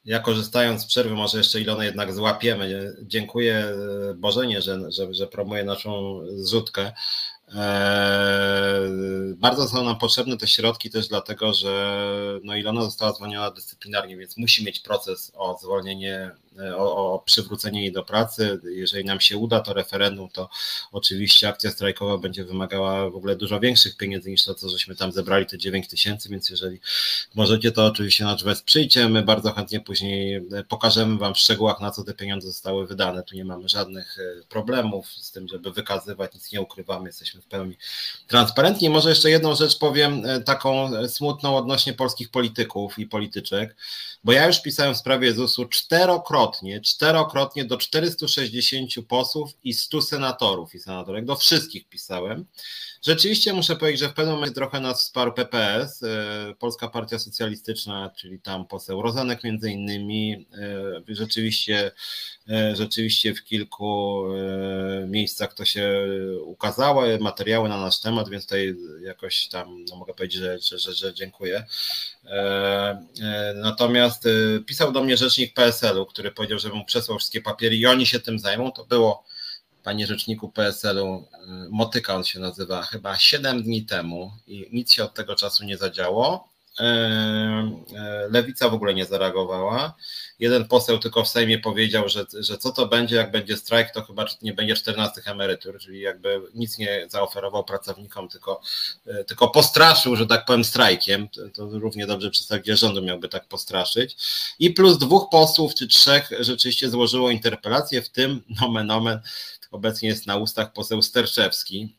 Ja 0.05 0.19
korzystając 0.19 0.81
z 0.81 0.85
przerwy, 0.85 1.15
może 1.15 1.37
jeszcze 1.37 1.61
Ilona 1.61 1.85
jednak 1.85 2.13
złapiemy. 2.13 2.95
Dziękuję 3.01 3.73
Bożenie, 4.15 4.61
że, 4.61 4.91
że, 4.91 5.13
że 5.13 5.27
promuje 5.27 5.63
naszą 5.63 6.21
zrzutkę. 6.35 6.91
Eee, 7.55 9.35
bardzo 9.35 9.67
są 9.67 9.83
nam 9.83 9.97
potrzebne 9.97 10.37
te 10.37 10.47
środki 10.47 10.89
też 10.89 11.07
dlatego, 11.07 11.53
że 11.53 12.01
no 12.43 12.55
Ilona 12.55 12.81
została 12.81 13.13
zwolniona 13.13 13.51
dyscyplinarnie, 13.51 14.17
więc 14.17 14.37
musi 14.37 14.65
mieć 14.65 14.79
proces 14.79 15.31
o 15.35 15.57
zwolnienie, 15.61 16.31
o, 16.77 17.13
o 17.13 17.19
przywrócenie 17.19 17.81
jej 17.81 17.91
do 17.91 18.03
pracy. 18.03 18.59
Jeżeli 18.63 19.05
nam 19.05 19.19
się 19.19 19.37
uda 19.37 19.59
to 19.59 19.73
referendum, 19.73 20.29
to 20.29 20.49
oczywiście 20.91 21.49
akcja 21.49 21.71
strajkowa 21.71 22.17
będzie 22.17 22.45
wymagała 22.45 23.09
w 23.09 23.15
ogóle 23.15 23.35
dużo 23.35 23.59
większych 23.59 23.97
pieniędzy 23.97 24.29
niż 24.29 24.43
to, 24.43 24.53
co 24.53 24.69
żeśmy 24.69 24.95
tam 24.95 25.11
zebrali, 25.11 25.45
te 25.45 25.57
9 25.57 25.87
tysięcy, 25.87 26.29
więc 26.29 26.49
jeżeli 26.49 26.79
możecie, 27.35 27.71
to 27.71 27.85
oczywiście 27.85 28.23
na 28.23 28.35
wesprzyjcie. 28.35 29.09
My 29.09 29.23
bardzo 29.23 29.51
chętnie 29.51 29.79
później 29.79 30.41
pokażemy 30.67 31.17
Wam 31.17 31.33
w 31.33 31.39
szczegółach, 31.39 31.79
na 31.79 31.91
co 31.91 32.03
te 32.03 32.13
pieniądze 32.13 32.47
zostały 32.47 32.87
wydane. 32.87 33.23
Tu 33.23 33.35
nie 33.35 33.45
mamy 33.45 33.69
żadnych 33.69 34.17
e, 34.19 34.43
problemów 34.43 35.07
z 35.07 35.31
tym, 35.31 35.47
żeby 35.47 35.71
wykazywać, 35.71 36.33
nic 36.33 36.51
nie 36.51 36.61
ukrywamy, 36.61 37.09
jesteśmy 37.09 37.41
w 37.41 37.45
pełni 37.45 37.77
transparentni. 38.27 38.89
Może 38.89 39.09
jeszcze 39.09 39.29
jedną 39.29 39.55
rzecz 39.55 39.77
powiem, 39.77 40.25
e, 40.25 40.41
taką 40.41 40.91
smutną 41.07 41.57
odnośnie 41.57 41.93
polskich 41.93 42.31
polityków 42.31 42.99
i 42.99 43.07
polityczek, 43.07 43.75
bo 44.23 44.31
ja 44.31 44.47
już 44.47 44.61
pisałem 44.61 44.93
w 44.93 44.97
sprawie 44.97 45.33
ZUS-u 45.33 45.65
czterokrotnie, 45.65 46.38
czterokrotnie 46.83 47.65
do 47.65 47.77
460 47.77 49.07
posłów 49.07 49.51
i 49.63 49.73
100 49.73 50.01
senatorów 50.01 50.75
i 50.75 50.79
senatorek, 50.79 51.25
do 51.25 51.35
wszystkich 51.35 51.89
pisałem. 51.89 52.45
Rzeczywiście 53.01 53.53
muszę 53.53 53.75
powiedzieć, 53.75 53.99
że 53.99 54.09
w 54.09 54.13
pewnym 54.13 54.35
momencie 54.35 54.55
trochę 54.55 54.79
nas 54.79 55.01
wsparł 55.01 55.33
PPS, 55.33 56.03
e, 56.03 56.55
Polska 56.59 56.87
Partia 56.87 57.19
Socjalistyczna, 57.19 58.11
czyli 58.15 58.39
tam 58.39 58.67
poseł 58.67 59.01
Rozanek 59.01 59.43
między 59.43 59.71
innymi. 59.71 60.45
E, 61.09 61.15
rzeczywiście, 61.15 61.91
e, 62.49 62.75
rzeczywiście 62.75 63.35
w 63.35 63.43
kilku 63.43 64.23
miejscach 65.07 65.53
to 65.53 65.65
się 65.65 66.07
ukazało, 66.43 67.03
materiały 67.19 67.69
na 67.69 67.81
nasz 67.81 67.99
temat, 67.99 68.29
więc 68.29 68.43
tutaj 68.43 68.75
jakoś 69.01 69.47
tam 69.47 69.85
no 69.89 69.95
mogę 69.95 70.13
powiedzieć, 70.13 70.41
że, 70.41 70.59
że, 70.59 70.79
że, 70.79 70.93
że 70.93 71.13
dziękuję. 71.13 71.65
Natomiast 73.55 74.23
pisał 74.65 74.91
do 74.91 75.03
mnie 75.03 75.17
rzecznik 75.17 75.53
PSL-u, 75.53 76.05
który 76.05 76.28
powiedział, 76.31 76.59
że 76.59 76.69
mu 76.69 76.85
przesłał 76.85 77.17
wszystkie 77.17 77.41
papiery 77.41 77.75
i 77.75 77.85
oni 77.85 78.05
się 78.05 78.19
tym 78.19 78.39
zajmą. 78.39 78.71
To 78.71 78.85
było 78.85 79.23
panie 79.83 80.07
rzeczniku 80.07 80.49
PSL-u, 80.49 81.27
Motyka 81.69 82.15
on 82.15 82.23
się 82.23 82.39
nazywa, 82.39 82.81
chyba 82.81 83.17
7 83.17 83.63
dni 83.63 83.85
temu 83.85 84.31
i 84.47 84.69
nic 84.71 84.93
się 84.93 85.03
od 85.03 85.13
tego 85.13 85.35
czasu 85.35 85.65
nie 85.65 85.77
zadziało. 85.77 86.49
E, 86.79 86.83
e, 87.95 88.27
Lewica 88.29 88.69
w 88.69 88.73
ogóle 88.73 88.93
nie 88.93 89.05
zareagowała. 89.05 89.95
Jeden 90.39 90.67
poseł 90.67 90.99
tylko 90.99 91.23
w 91.23 91.27
Sejmie 91.27 91.59
powiedział, 91.59 92.09
że, 92.09 92.25
że 92.39 92.57
co 92.57 92.71
to 92.71 92.87
będzie, 92.87 93.15
jak 93.15 93.31
będzie 93.31 93.57
strajk, 93.57 93.91
to 93.91 94.01
chyba 94.01 94.25
nie 94.41 94.53
będzie 94.53 94.75
14 94.75 95.21
emerytur, 95.25 95.79
czyli 95.79 95.99
jakby 95.99 96.41
nic 96.53 96.77
nie 96.77 97.05
zaoferował 97.09 97.63
pracownikom, 97.63 98.29
tylko, 98.29 98.61
e, 99.07 99.23
tylko 99.23 99.47
postraszył, 99.47 100.15
że 100.15 100.27
tak 100.27 100.45
powiem, 100.45 100.63
strajkiem. 100.63 101.29
To, 101.29 101.49
to 101.49 101.79
równie 101.79 102.07
dobrze 102.07 102.31
przedstawiciel 102.31 102.77
rządu 102.77 103.01
miałby 103.01 103.29
tak 103.29 103.47
postraszyć. 103.47 104.17
I 104.59 104.71
plus 104.71 104.97
dwóch 104.97 105.29
posłów 105.31 105.75
czy 105.75 105.87
trzech 105.87 106.29
rzeczywiście 106.39 106.89
złożyło 106.89 107.31
interpelację, 107.31 108.01
w 108.01 108.09
tym 108.09 108.43
nomen 108.61 108.91
omen 108.91 109.19
obecnie 109.71 110.09
jest 110.09 110.27
na 110.27 110.37
ustach 110.37 110.73
poseł 110.73 111.01
Sterczewski. 111.01 111.95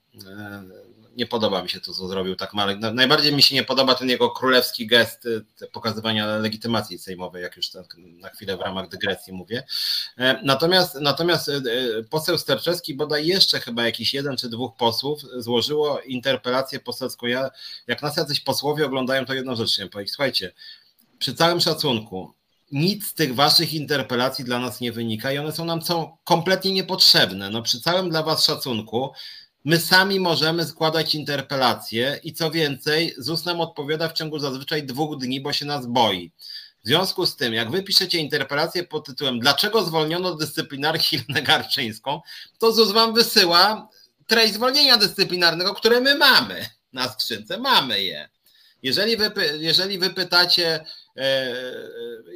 Nie 1.16 1.26
podoba 1.26 1.62
mi 1.62 1.68
się 1.68 1.80
to, 1.80 1.92
co 1.94 2.08
zrobił 2.08 2.36
tak 2.36 2.54
mały. 2.54 2.76
Najbardziej 2.76 3.32
mi 3.32 3.42
się 3.42 3.54
nie 3.54 3.64
podoba 3.64 3.94
ten 3.94 4.08
jego 4.08 4.30
królewski 4.30 4.86
gest 4.86 5.26
e, 5.62 5.66
pokazywania 5.66 6.26
legitymacji 6.36 6.98
sejmowej, 6.98 7.42
jak 7.42 7.56
już 7.56 7.70
tak 7.70 7.96
na 7.98 8.28
chwilę 8.28 8.56
w 8.56 8.60
ramach 8.60 8.88
dygresji 8.88 9.32
mówię. 9.32 9.62
E, 10.18 10.40
natomiast, 10.44 10.94
natomiast 10.94 11.50
poseł 12.10 12.38
Sterczewski, 12.38 12.94
bodaj 12.94 13.26
jeszcze 13.26 13.60
chyba 13.60 13.84
jakiś 13.84 14.14
jeden 14.14 14.36
czy 14.36 14.48
dwóch 14.48 14.76
posłów 14.76 15.20
złożyło 15.36 16.00
interpelację 16.00 16.80
poselską. 16.80 17.26
Ja, 17.26 17.50
jak 17.86 18.02
nas 18.02 18.16
jacyś 18.16 18.40
posłowie 18.40 18.86
oglądają, 18.86 19.26
to 19.26 19.34
jedną 19.34 19.54
chciałem 19.64 19.88
powiedzieć. 19.88 20.14
Słuchajcie, 20.14 20.52
przy 21.18 21.34
całym 21.34 21.60
szacunku, 21.60 22.34
nic 22.72 23.06
z 23.06 23.14
tych 23.14 23.34
waszych 23.34 23.74
interpelacji 23.74 24.44
dla 24.44 24.58
nas 24.58 24.80
nie 24.80 24.92
wynika 24.92 25.32
i 25.32 25.38
one 25.38 25.52
są 25.52 25.64
nam 25.64 25.82
są 25.82 26.16
kompletnie 26.24 26.72
niepotrzebne. 26.72 27.50
No 27.50 27.62
przy 27.62 27.80
całym 27.80 28.10
dla 28.10 28.22
was 28.22 28.44
szacunku, 28.44 29.12
my 29.64 29.80
sami 29.80 30.20
możemy 30.20 30.64
składać 30.64 31.14
interpelacje 31.14 32.20
i 32.24 32.32
co 32.32 32.50
więcej, 32.50 33.14
ZUS 33.18 33.44
nam 33.44 33.60
odpowiada 33.60 34.08
w 34.08 34.12
ciągu 34.12 34.38
zazwyczaj 34.38 34.82
dwóch 34.82 35.18
dni, 35.18 35.40
bo 35.40 35.52
się 35.52 35.66
nas 35.66 35.86
boi. 35.86 36.32
W 36.84 36.86
związku 36.86 37.26
z 37.26 37.36
tym, 37.36 37.54
jak 37.54 37.70
wy 37.70 37.82
piszecie 37.82 38.18
interpelację 38.18 38.84
pod 38.84 39.06
tytułem 39.06 39.40
Dlaczego 39.40 39.82
zwolniono 39.82 40.34
dyscyplinarkę 40.34 41.04
Irenę 41.12 41.42
Garczyńską, 41.42 42.20
to 42.58 42.72
ZUS 42.72 42.92
wam 42.92 43.14
wysyła 43.14 43.88
treść 44.26 44.54
zwolnienia 44.54 44.96
dyscyplinarnego, 44.96 45.74
które 45.74 46.00
my 46.00 46.14
mamy 46.14 46.66
na 46.92 47.08
skrzynce. 47.08 47.58
Mamy 47.58 48.04
je. 48.04 48.28
Jeżeli 48.82 49.16
wy, 49.16 49.32
jeżeli 49.58 49.98
wy 49.98 50.10
pytacie, 50.10 50.84
e, 51.16 51.54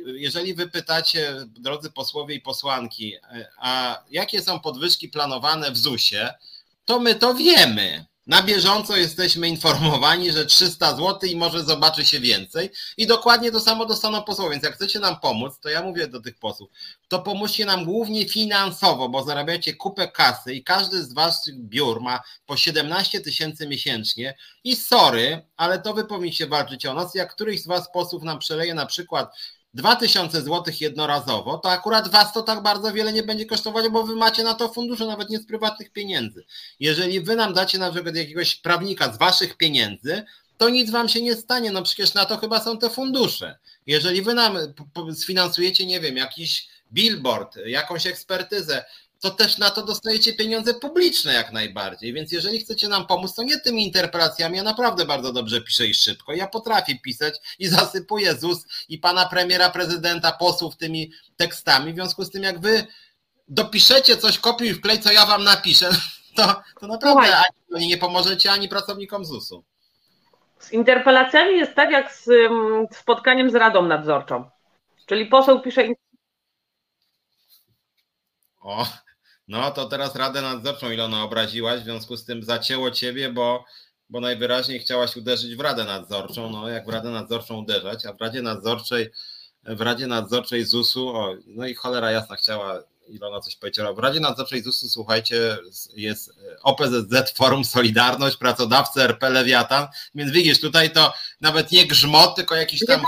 jeżeli 0.06 0.55
wy 0.55 0.68
pytacie, 0.68 1.34
drodzy 1.46 1.90
posłowie 1.90 2.34
i 2.34 2.40
posłanki, 2.40 3.14
e, 3.14 3.48
a 3.59 4.02
jakie 4.10 4.42
są 4.42 4.60
podwyżki 4.60 5.09
planowane 5.09 5.70
w 5.70 5.76
ZUS-ie, 5.76 6.34
to 6.85 7.01
my 7.01 7.15
to 7.15 7.35
wiemy. 7.35 8.06
Na 8.27 8.43
bieżąco 8.43 8.97
jesteśmy 8.97 9.48
informowani, 9.48 10.32
że 10.32 10.47
300 10.47 10.97
zł 10.97 11.31
i 11.31 11.36
może 11.36 11.65
zobaczy 11.65 12.05
się 12.05 12.20
więcej. 12.20 12.70
I 12.97 13.06
dokładnie 13.06 13.52
to 13.52 13.61
samo 13.61 13.86
dostaną 13.86 14.23
posłowie. 14.23 14.51
Więc 14.51 14.65
jak 14.65 14.74
chcecie 14.74 15.01
nam 15.01 15.20
pomóc, 15.20 15.59
to 15.61 15.69
ja 15.69 15.82
mówię 15.82 16.09
do 16.09 16.20
tych 16.20 16.39
posłów, 16.39 16.70
to 17.09 17.19
pomóżcie 17.19 17.65
nam 17.65 17.85
głównie 17.85 18.28
finansowo, 18.28 19.09
bo 19.09 19.24
zarabiacie 19.24 19.74
kupę 19.74 20.09
kasy 20.09 20.55
i 20.55 20.65
każdy 20.65 21.02
z 21.02 21.12
waszych 21.12 21.59
biur 21.59 22.01
ma 22.01 22.20
po 22.47 22.56
17 22.56 23.20
tysięcy 23.20 23.69
miesięcznie. 23.69 24.36
I 24.65 24.77
sorry, 24.77 25.47
ale 25.56 25.78
to 25.78 25.94
wy 25.94 26.05
powinniście 26.05 26.47
walczyć 26.47 26.86
o 26.86 26.94
nas. 26.94 27.15
Jak 27.15 27.35
któryś 27.35 27.62
z 27.62 27.66
was 27.66 27.93
posłów 27.93 28.23
nam 28.23 28.39
przeleje 28.39 28.74
na 28.74 28.86
przykład 28.86 29.35
2000 29.74 30.42
zł 30.42 30.74
jednorazowo, 30.80 31.59
to 31.59 31.70
akurat 31.70 32.09
was 32.09 32.32
to 32.32 32.42
tak 32.42 32.62
bardzo 32.62 32.92
wiele 32.92 33.12
nie 33.12 33.22
będzie 33.22 33.46
kosztować, 33.46 33.88
bo 33.88 34.02
wy 34.02 34.16
macie 34.16 34.42
na 34.42 34.55
to 34.55 34.68
fundusze, 34.68 35.06
nawet 35.06 35.30
nie 35.30 35.38
z 35.38 35.46
prywatnych 35.46 35.92
pieniędzy. 35.92 36.44
Jeżeli 36.80 37.20
wy 37.20 37.36
nam 37.36 37.55
dacie 37.55 37.78
na 37.78 37.90
przykład 37.90 38.16
jakiegoś 38.16 38.56
prawnika 38.56 39.12
z 39.12 39.18
waszych 39.18 39.56
pieniędzy, 39.56 40.24
to 40.59 40.68
nic 40.68 40.90
wam 40.90 41.09
się 41.09 41.22
nie 41.22 41.36
stanie, 41.36 41.72
no 41.72 41.82
przecież 41.82 42.14
na 42.14 42.24
to 42.24 42.36
chyba 42.36 42.60
są 42.60 42.78
te 42.78 42.90
fundusze. 42.90 43.59
Jeżeli 43.86 44.22
wy 44.22 44.34
nam 44.34 44.59
sfinansujecie, 45.14 45.86
nie 45.86 46.01
wiem, 46.01 46.16
jakiś 46.16 46.68
billboard, 46.92 47.56
jakąś 47.66 48.06
ekspertyzę, 48.06 48.84
to 49.24 49.30
też 49.30 49.59
na 49.59 49.70
to 49.70 49.82
dostajecie 49.82 50.32
pieniądze 50.32 50.74
publiczne 50.74 51.32
jak 51.32 51.52
najbardziej. 51.52 52.12
Więc 52.12 52.32
jeżeli 52.32 52.59
chcecie 52.59 52.88
nam 52.88 53.06
pomóc, 53.06 53.34
to 53.34 53.42
nie 53.42 53.60
tymi 53.60 53.86
interpelacjami. 53.86 54.56
Ja 54.56 54.62
naprawdę 54.62 55.05
bardzo 55.05 55.32
dobrze 55.32 55.60
piszę 55.60 55.86
i 55.86 55.94
szybko. 55.94 56.32
Ja 56.32 56.46
potrafię 56.46 56.98
pisać 56.98 57.34
i 57.59 57.66
zasypuję 57.66 58.34
ZUS 58.34 58.66
i 58.88 58.98
pana 58.98 59.26
premiera, 59.26 59.70
prezydenta, 59.70 60.32
posłów 60.32 60.76
tymi 60.76 61.12
tekstami. 61.36 61.92
W 61.92 61.94
związku 61.94 62.24
z 62.24 62.30
tym, 62.30 62.42
jak 62.42 62.60
wy 62.60 62.86
dopiszecie 63.48 64.16
coś, 64.16 64.38
kopiuj 64.38 64.74
wklej, 64.74 65.01
co 65.01 65.12
ja 65.12 65.26
wam 65.26 65.44
napiszę, 65.44 65.90
to, 66.36 66.62
to 66.80 66.86
naprawdę 66.86 67.36
ani 67.74 67.88
nie 67.88 67.98
pomożecie, 67.98 68.52
ani 68.52 68.68
pracownikom 68.68 69.24
ZUS-u. 69.24 69.64
Z 70.59 70.72
interpelacjami 70.72 71.56
jest 71.56 71.74
tak 71.74 71.90
jak 71.90 72.12
z 72.12 72.28
spotkaniem 72.96 73.51
z 73.51 73.55
Radą 73.55 73.82
Nadzorczą. 73.82 74.51
Czyli 75.06 75.26
poseł 75.26 75.60
pisze. 75.60 75.82
O, 78.60 78.86
no 79.48 79.70
to 79.70 79.84
teraz 79.84 80.16
Radę 80.16 80.42
Nadzorczą 80.42 80.90
Ilona 80.90 81.22
obraziłaś, 81.22 81.80
w 81.80 81.84
związku 81.84 82.16
z 82.16 82.24
tym 82.24 82.42
zacięło 82.42 82.90
ciebie, 82.90 83.32
bo, 83.32 83.64
bo 84.08 84.20
najwyraźniej 84.20 84.80
chciałaś 84.80 85.16
uderzyć 85.16 85.56
w 85.56 85.60
Radę 85.60 85.84
Nadzorczą. 85.84 86.50
No 86.50 86.68
jak 86.68 86.86
w 86.86 86.88
Radę 86.88 87.10
Nadzorczą 87.10 87.58
uderzać, 87.58 88.06
a 88.06 88.12
w 88.12 88.20
Radzie 88.20 88.42
Nadzorczej 88.42 89.10
w 89.66 89.80
Radzie 89.80 90.06
Nadzorczej 90.06 90.64
ZUS-u, 90.64 91.08
o, 91.08 91.34
no 91.46 91.66
i 91.66 91.74
cholera 91.74 92.10
jasna 92.10 92.36
chciała 92.36 92.82
Ilona 93.08 93.40
coś 93.40 93.56
powiedziała. 93.56 93.92
W 93.92 93.98
Radzie 93.98 94.20
Nadzorczej 94.20 94.62
ZUS-u, 94.62 94.88
słuchajcie, 94.88 95.58
jest 95.96 96.30
OPZZ, 96.62 97.32
Forum 97.34 97.64
Solidarność, 97.64 98.36
pracodawcy 98.36 99.02
RP 99.02 99.30
Lewiatan, 99.30 99.88
więc 100.14 100.32
widzisz, 100.32 100.60
tutaj 100.60 100.90
to 100.90 101.12
nawet 101.40 101.72
nie 101.72 101.86
grzmot, 101.86 102.36
tylko 102.36 102.54
jakiś 102.54 102.86
tam 102.86 103.02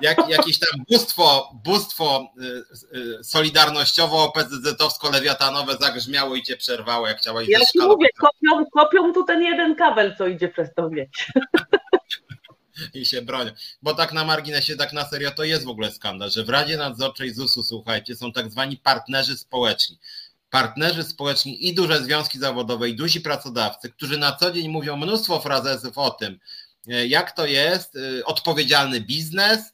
jak, 0.00 0.28
jakieś 0.28 0.58
tam 0.58 0.80
bóstwo, 0.90 1.52
bóstwo 1.64 2.32
y, 2.40 2.98
y, 2.98 3.24
solidarnościowo 3.24 4.24
OPZZ-owsko-lewiatanowe 4.24 5.78
zagrzmiało 5.80 6.34
i 6.34 6.42
cię 6.42 6.56
przerwało, 6.56 7.08
jak 7.08 7.18
chciałaś 7.18 7.48
Ja 7.48 7.60
ci 7.60 7.78
mówię, 7.78 8.08
kopią, 8.18 8.66
kopią 8.72 9.12
tu 9.12 9.24
ten 9.24 9.42
jeden 9.42 9.76
kabel, 9.76 10.14
co 10.18 10.26
idzie 10.26 10.48
przez 10.48 10.74
tą 10.74 10.90
mieć. 10.90 11.32
I 12.94 13.06
się 13.06 13.22
bronią. 13.22 13.50
Bo 13.82 13.94
tak 13.94 14.12
na 14.12 14.24
marginesie, 14.24 14.76
tak 14.76 14.92
na 14.92 15.04
serio, 15.04 15.30
to 15.30 15.44
jest 15.44 15.64
w 15.64 15.68
ogóle 15.68 15.92
skandal, 15.92 16.30
że 16.30 16.44
w 16.44 16.48
Radzie 16.48 16.76
Nadzorczej 16.76 17.34
ZUS-u, 17.34 17.62
słuchajcie, 17.62 18.16
są 18.16 18.32
tak 18.32 18.50
zwani 18.50 18.76
partnerzy 18.76 19.36
społeczni 19.36 19.98
partnerzy 20.54 21.02
społeczni 21.02 21.68
i 21.68 21.74
duże 21.74 22.02
związki 22.02 22.38
zawodowe, 22.38 22.88
i 22.88 22.94
duzi 22.94 23.20
pracodawcy, 23.20 23.90
którzy 23.90 24.18
na 24.18 24.32
co 24.32 24.50
dzień 24.50 24.68
mówią 24.68 24.96
mnóstwo 24.96 25.40
frazesów 25.40 25.98
o 25.98 26.10
tym, 26.10 26.38
e, 26.88 27.06
jak 27.06 27.32
to 27.32 27.46
jest, 27.46 27.98
odpowiedzialny 28.24 29.00
biznes, 29.00 29.73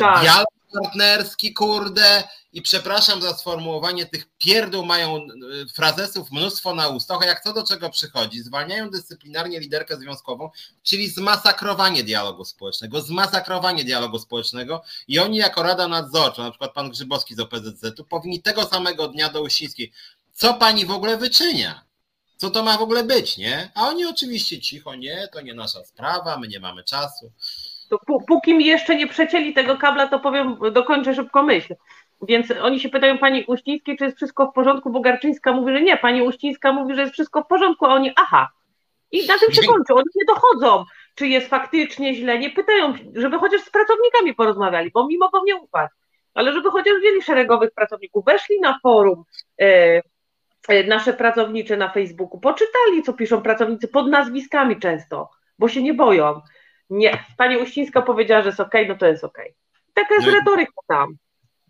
tak. 0.00 0.20
Dialog 0.20 0.48
partnerski, 0.72 1.52
kurde, 1.52 2.24
i 2.52 2.62
przepraszam 2.62 3.22
za 3.22 3.34
sformułowanie 3.34 4.06
tych 4.06 4.24
pierdół, 4.38 4.86
mają 4.86 5.16
e, 5.16 5.20
frazesów 5.74 6.30
mnóstwo 6.30 6.74
na 6.74 6.88
ustach, 6.88 7.22
a 7.22 7.26
jak 7.26 7.42
co 7.42 7.52
do 7.52 7.66
czego 7.66 7.90
przychodzi, 7.90 8.42
zwalniają 8.42 8.90
dyscyplinarnie 8.90 9.60
liderkę 9.60 9.96
związkową, 9.96 10.50
czyli 10.82 11.08
zmasakrowanie 11.08 12.04
dialogu 12.04 12.44
społecznego, 12.44 13.00
zmasakrowanie 13.00 13.84
dialogu 13.84 14.18
społecznego 14.18 14.82
i 15.08 15.18
oni 15.18 15.36
jako 15.36 15.62
Rada 15.62 15.88
Nadzorcza, 15.88 16.42
na 16.42 16.50
przykład 16.50 16.72
pan 16.72 16.90
Grzybowski 16.90 17.34
z 17.34 17.40
OPZZ-u, 17.40 18.04
powinni 18.04 18.42
tego 18.42 18.64
samego 18.64 19.08
dnia 19.08 19.28
do 19.28 19.42
Uścińskiej, 19.42 19.92
co 20.32 20.54
pani 20.54 20.86
w 20.86 20.90
ogóle 20.90 21.16
wyczynia? 21.16 21.84
Co 22.36 22.50
to 22.50 22.62
ma 22.62 22.78
w 22.78 22.82
ogóle 22.82 23.04
być, 23.04 23.36
nie? 23.36 23.70
A 23.74 23.88
oni 23.88 24.04
oczywiście 24.04 24.60
cicho, 24.60 24.94
nie, 24.94 25.28
to 25.32 25.40
nie 25.40 25.54
nasza 25.54 25.84
sprawa, 25.84 26.38
my 26.38 26.48
nie 26.48 26.60
mamy 26.60 26.84
czasu 26.84 27.32
to 27.98 28.18
póki 28.28 28.54
mi 28.54 28.66
jeszcze 28.66 28.96
nie 28.96 29.06
przecięli 29.06 29.54
tego 29.54 29.76
kabla, 29.76 30.06
to 30.06 30.20
powiem, 30.20 30.56
dokończę 30.72 31.14
szybko 31.14 31.42
myśl. 31.42 31.74
Więc 32.22 32.50
oni 32.62 32.80
się 32.80 32.88
pytają 32.88 33.18
pani 33.18 33.44
Uścińskiej, 33.44 33.96
czy 33.96 34.04
jest 34.04 34.16
wszystko 34.16 34.46
w 34.46 34.52
porządku, 34.52 34.90
bo 34.90 35.00
Garczyńska 35.00 35.52
mówi, 35.52 35.72
że 35.72 35.82
nie, 35.82 35.96
pani 35.96 36.22
Uścińska 36.22 36.72
mówi, 36.72 36.94
że 36.94 37.00
jest 37.00 37.12
wszystko 37.12 37.42
w 37.42 37.46
porządku, 37.46 37.86
a 37.86 37.94
oni 37.94 38.12
aha. 38.16 38.48
I 39.12 39.26
na 39.26 39.38
tym 39.38 39.52
się 39.52 39.62
kończy, 39.62 39.94
oni 39.94 40.08
nie 40.14 40.24
dochodzą, 40.34 40.84
czy 41.14 41.26
jest 41.26 41.48
faktycznie 41.48 42.14
źle, 42.14 42.38
nie 42.38 42.50
pytają, 42.50 42.94
żeby 43.14 43.38
chociaż 43.38 43.60
z 43.60 43.70
pracownikami 43.70 44.34
porozmawiali, 44.34 44.90
bo 44.90 45.06
mi 45.06 45.18
mogą 45.18 45.44
nie 45.44 45.56
ufać, 45.56 45.90
ale 46.34 46.52
żeby 46.52 46.70
chociaż 46.70 46.94
wzięli 46.98 47.22
szeregowych 47.22 47.70
pracowników, 47.70 48.24
weszli 48.24 48.60
na 48.60 48.78
forum 48.82 49.24
e, 49.60 50.02
e, 50.68 50.84
nasze 50.84 51.12
pracownicze 51.12 51.76
na 51.76 51.88
Facebooku, 51.88 52.40
poczytali, 52.40 53.02
co 53.02 53.12
piszą 53.12 53.42
pracownicy 53.42 53.88
pod 53.88 54.08
nazwiskami 54.08 54.80
często, 54.80 55.30
bo 55.58 55.68
się 55.68 55.82
nie 55.82 55.94
boją. 55.94 56.40
Nie, 56.90 57.24
pani 57.36 57.56
Uścińska 57.56 58.02
powiedziała, 58.02 58.42
że 58.42 58.48
jest 58.48 58.60
okej, 58.60 58.82
okay, 58.82 58.94
no 58.94 58.98
to 58.98 59.06
jest 59.06 59.24
okej. 59.24 59.44
Okay. 59.50 59.94
Taka 59.94 60.14
jest 60.14 60.26
retoryka 60.26 60.82
tam. 60.86 61.16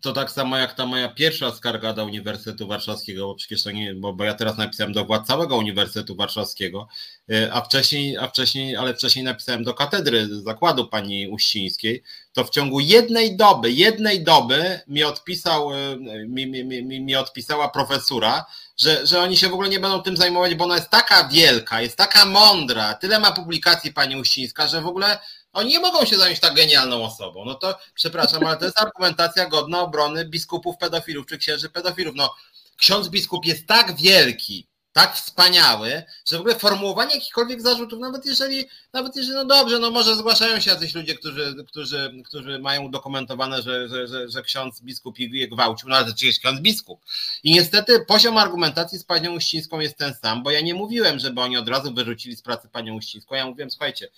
To 0.03 0.13
tak 0.13 0.31
samo 0.31 0.57
jak 0.57 0.73
ta 0.73 0.85
moja 0.85 1.09
pierwsza 1.09 1.51
skarga 1.51 1.93
do 1.93 2.05
Uniwersytetu 2.05 2.67
Warszawskiego, 2.67 3.27
bo 3.27 3.35
przecież 3.35 3.63
to 3.63 3.71
nie, 3.71 3.95
bo, 3.95 4.13
bo 4.13 4.23
ja 4.23 4.33
teraz 4.33 4.57
napisałem 4.57 4.93
do 4.93 5.05
władz 5.05 5.27
całego 5.27 5.57
Uniwersytetu 5.57 6.15
Warszawskiego, 6.15 6.87
e, 7.31 7.53
a 7.53 7.61
wcześniej, 7.61 8.17
a 8.17 8.27
wcześniej, 8.27 8.75
ale 8.75 8.93
wcześniej 8.93 9.25
napisałem 9.25 9.63
do 9.63 9.73
katedry 9.73 10.41
zakładu 10.41 10.87
pani 10.87 11.27
Uścińskiej, 11.27 12.03
to 12.33 12.43
w 12.43 12.49
ciągu 12.49 12.79
jednej 12.79 13.37
doby, 13.37 13.71
jednej 13.71 14.23
doby 14.23 14.79
mi 14.87 15.03
odpisał, 15.03 15.73
e, 15.73 15.97
mi, 16.27 16.47
mi, 16.47 16.65
mi, 16.65 17.01
mi 17.01 17.15
odpisała 17.15 17.69
profesura, 17.69 18.45
że, 18.77 19.07
że 19.07 19.21
oni 19.21 19.37
się 19.37 19.49
w 19.49 19.53
ogóle 19.53 19.69
nie 19.69 19.79
będą 19.79 20.01
tym 20.01 20.17
zajmować, 20.17 20.55
bo 20.55 20.63
ona 20.63 20.75
jest 20.75 20.89
taka 20.89 21.27
wielka, 21.27 21.81
jest 21.81 21.97
taka 21.97 22.25
mądra, 22.25 22.93
tyle 22.93 23.19
ma 23.19 23.31
publikacji 23.31 23.93
pani 23.93 24.15
Uścińska, 24.15 24.67
że 24.67 24.81
w 24.81 24.87
ogóle 24.87 25.19
oni 25.53 25.69
nie 25.69 25.79
mogą 25.79 26.05
się 26.05 26.17
zająć 26.17 26.39
tak 26.39 26.53
genialną 26.53 27.03
osobą. 27.03 27.45
No 27.45 27.55
to 27.55 27.77
przepraszam, 27.93 28.45
ale 28.45 28.57
to 28.57 28.65
jest 28.65 28.81
argumentacja 28.81 29.49
godna 29.49 29.81
obrony 29.81 30.25
biskupów 30.25 30.77
pedofilów 30.77 31.25
czy 31.25 31.37
księży 31.37 31.69
pedofilów. 31.69 32.15
No, 32.15 32.35
ksiądz 32.77 33.09
biskup 33.09 33.45
jest 33.45 33.67
tak 33.67 33.95
wielki, 33.95 34.67
tak 34.93 35.15
wspaniały, 35.15 36.03
że 36.29 36.37
w 36.37 36.39
ogóle 36.39 36.59
formułowanie 36.59 37.15
jakichkolwiek 37.15 37.61
zarzutów, 37.61 37.99
nawet 37.99 38.25
jeżeli, 38.25 38.65
nawet 38.93 39.15
jeżeli, 39.15 39.35
no 39.35 39.45
dobrze, 39.45 39.79
no 39.79 39.91
może 39.91 40.15
zgłaszają 40.15 40.59
się 40.59 40.71
jacyś 40.71 40.95
ludzie, 40.95 41.15
którzy, 41.15 41.55
którzy, 41.67 42.21
którzy 42.25 42.59
mają 42.59 42.81
udokumentowane, 42.83 43.61
że, 43.61 43.89
że, 43.89 44.07
że, 44.07 44.29
że 44.29 44.41
ksiądz 44.41 44.81
biskup 44.81 45.19
je 45.19 45.47
gwałcił, 45.47 45.89
no 45.89 45.95
ale 45.95 46.05
to 46.05 46.25
jest 46.25 46.39
ksiądz 46.39 46.61
biskup. 46.61 47.05
I 47.43 47.51
niestety 47.51 48.05
poziom 48.05 48.37
argumentacji 48.37 48.99
z 48.99 49.03
panią 49.03 49.35
Uścińską 49.35 49.79
jest 49.79 49.97
ten 49.97 50.13
sam, 50.13 50.43
bo 50.43 50.51
ja 50.51 50.61
nie 50.61 50.73
mówiłem, 50.73 51.19
żeby 51.19 51.41
oni 51.41 51.57
od 51.57 51.69
razu 51.69 51.93
wyrzucili 51.93 52.35
z 52.35 52.41
pracy 52.41 52.69
panią 52.69 52.95
Uścińską, 52.95 53.35
ja 53.35 53.45
mówiłem, 53.45 53.71
słuchajcie, 53.71 54.09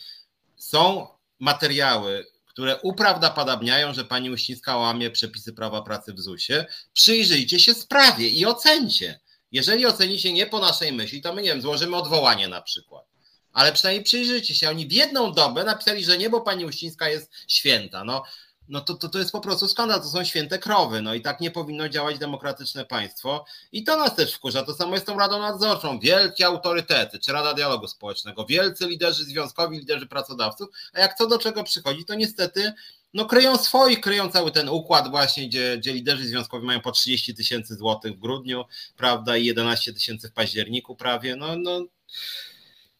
są 0.55 1.07
materiały, 1.39 2.25
które 2.45 2.77
uprawdopodobniają, 2.81 3.93
że 3.93 4.05
pani 4.05 4.29
Uścińska 4.29 4.77
łamie 4.77 5.11
przepisy 5.11 5.53
prawa 5.53 5.81
pracy 5.81 6.13
w 6.13 6.19
ZUS-ie, 6.19 6.65
przyjrzyjcie 6.93 7.59
się 7.59 7.73
sprawie 7.73 8.27
i 8.27 8.45
ocencie. 8.45 9.19
Jeżeli 9.51 9.85
ocenicie 9.85 10.33
nie 10.33 10.45
po 10.45 10.59
naszej 10.59 10.93
myśli, 10.93 11.21
to 11.21 11.33
my 11.33 11.41
nie 11.41 11.49
wiem, 11.49 11.61
złożymy 11.61 11.97
odwołanie 11.97 12.47
na 12.47 12.61
przykład. 12.61 13.05
Ale 13.53 13.73
przynajmniej 13.73 14.03
przyjrzyjcie 14.03 14.55
się. 14.55 14.69
Oni 14.69 14.87
w 14.87 14.91
jedną 14.91 15.33
dobę 15.33 15.63
napisali, 15.63 16.03
że 16.05 16.17
nie, 16.17 16.29
bo 16.29 16.41
pani 16.41 16.65
Uścińska 16.65 17.09
jest 17.09 17.31
święta. 17.47 18.03
No, 18.03 18.23
no 18.69 18.81
to, 18.81 18.93
to, 18.93 19.09
to 19.09 19.19
jest 19.19 19.31
po 19.31 19.41
prostu 19.41 19.67
skandal, 19.67 20.01
to 20.01 20.07
są 20.07 20.23
święte 20.23 20.59
krowy, 20.59 21.01
no 21.01 21.13
i 21.13 21.21
tak 21.21 21.39
nie 21.39 21.51
powinno 21.51 21.89
działać 21.89 22.19
demokratyczne 22.19 22.85
państwo 22.85 23.45
i 23.71 23.83
to 23.83 23.97
nas 23.97 24.15
też 24.15 24.33
wkurza, 24.33 24.63
to 24.63 24.73
samo 24.73 24.93
jest 24.93 25.05
tą 25.05 25.19
Radą 25.19 25.39
Nadzorczą, 25.39 25.99
wielkie 25.99 26.45
autorytety, 26.45 27.19
czy 27.19 27.31
Rada 27.31 27.53
Dialogu 27.53 27.87
Społecznego, 27.87 28.45
wielcy 28.45 28.87
liderzy 28.87 29.25
związkowi, 29.25 29.77
liderzy 29.79 30.07
pracodawców, 30.07 30.69
a 30.93 30.99
jak 30.99 31.17
co 31.17 31.27
do 31.27 31.39
czego 31.39 31.63
przychodzi, 31.63 32.05
to 32.05 32.15
niestety 32.15 32.73
no 33.13 33.25
kryją 33.25 33.57
swoich, 33.57 34.01
kryją 34.01 34.31
cały 34.31 34.51
ten 34.51 34.69
układ 34.69 35.09
właśnie, 35.09 35.47
gdzie, 35.47 35.77
gdzie 35.77 35.93
liderzy 35.93 36.27
związkowi 36.27 36.65
mają 36.65 36.81
po 36.81 36.91
30 36.91 37.35
tysięcy 37.35 37.75
złotych 37.75 38.13
w 38.13 38.19
grudniu, 38.19 38.65
prawda, 38.97 39.37
i 39.37 39.45
11 39.45 39.93
tysięcy 39.93 40.29
w 40.29 40.33
październiku 40.33 40.95
prawie, 40.95 41.35
no, 41.35 41.55
no 41.57 41.85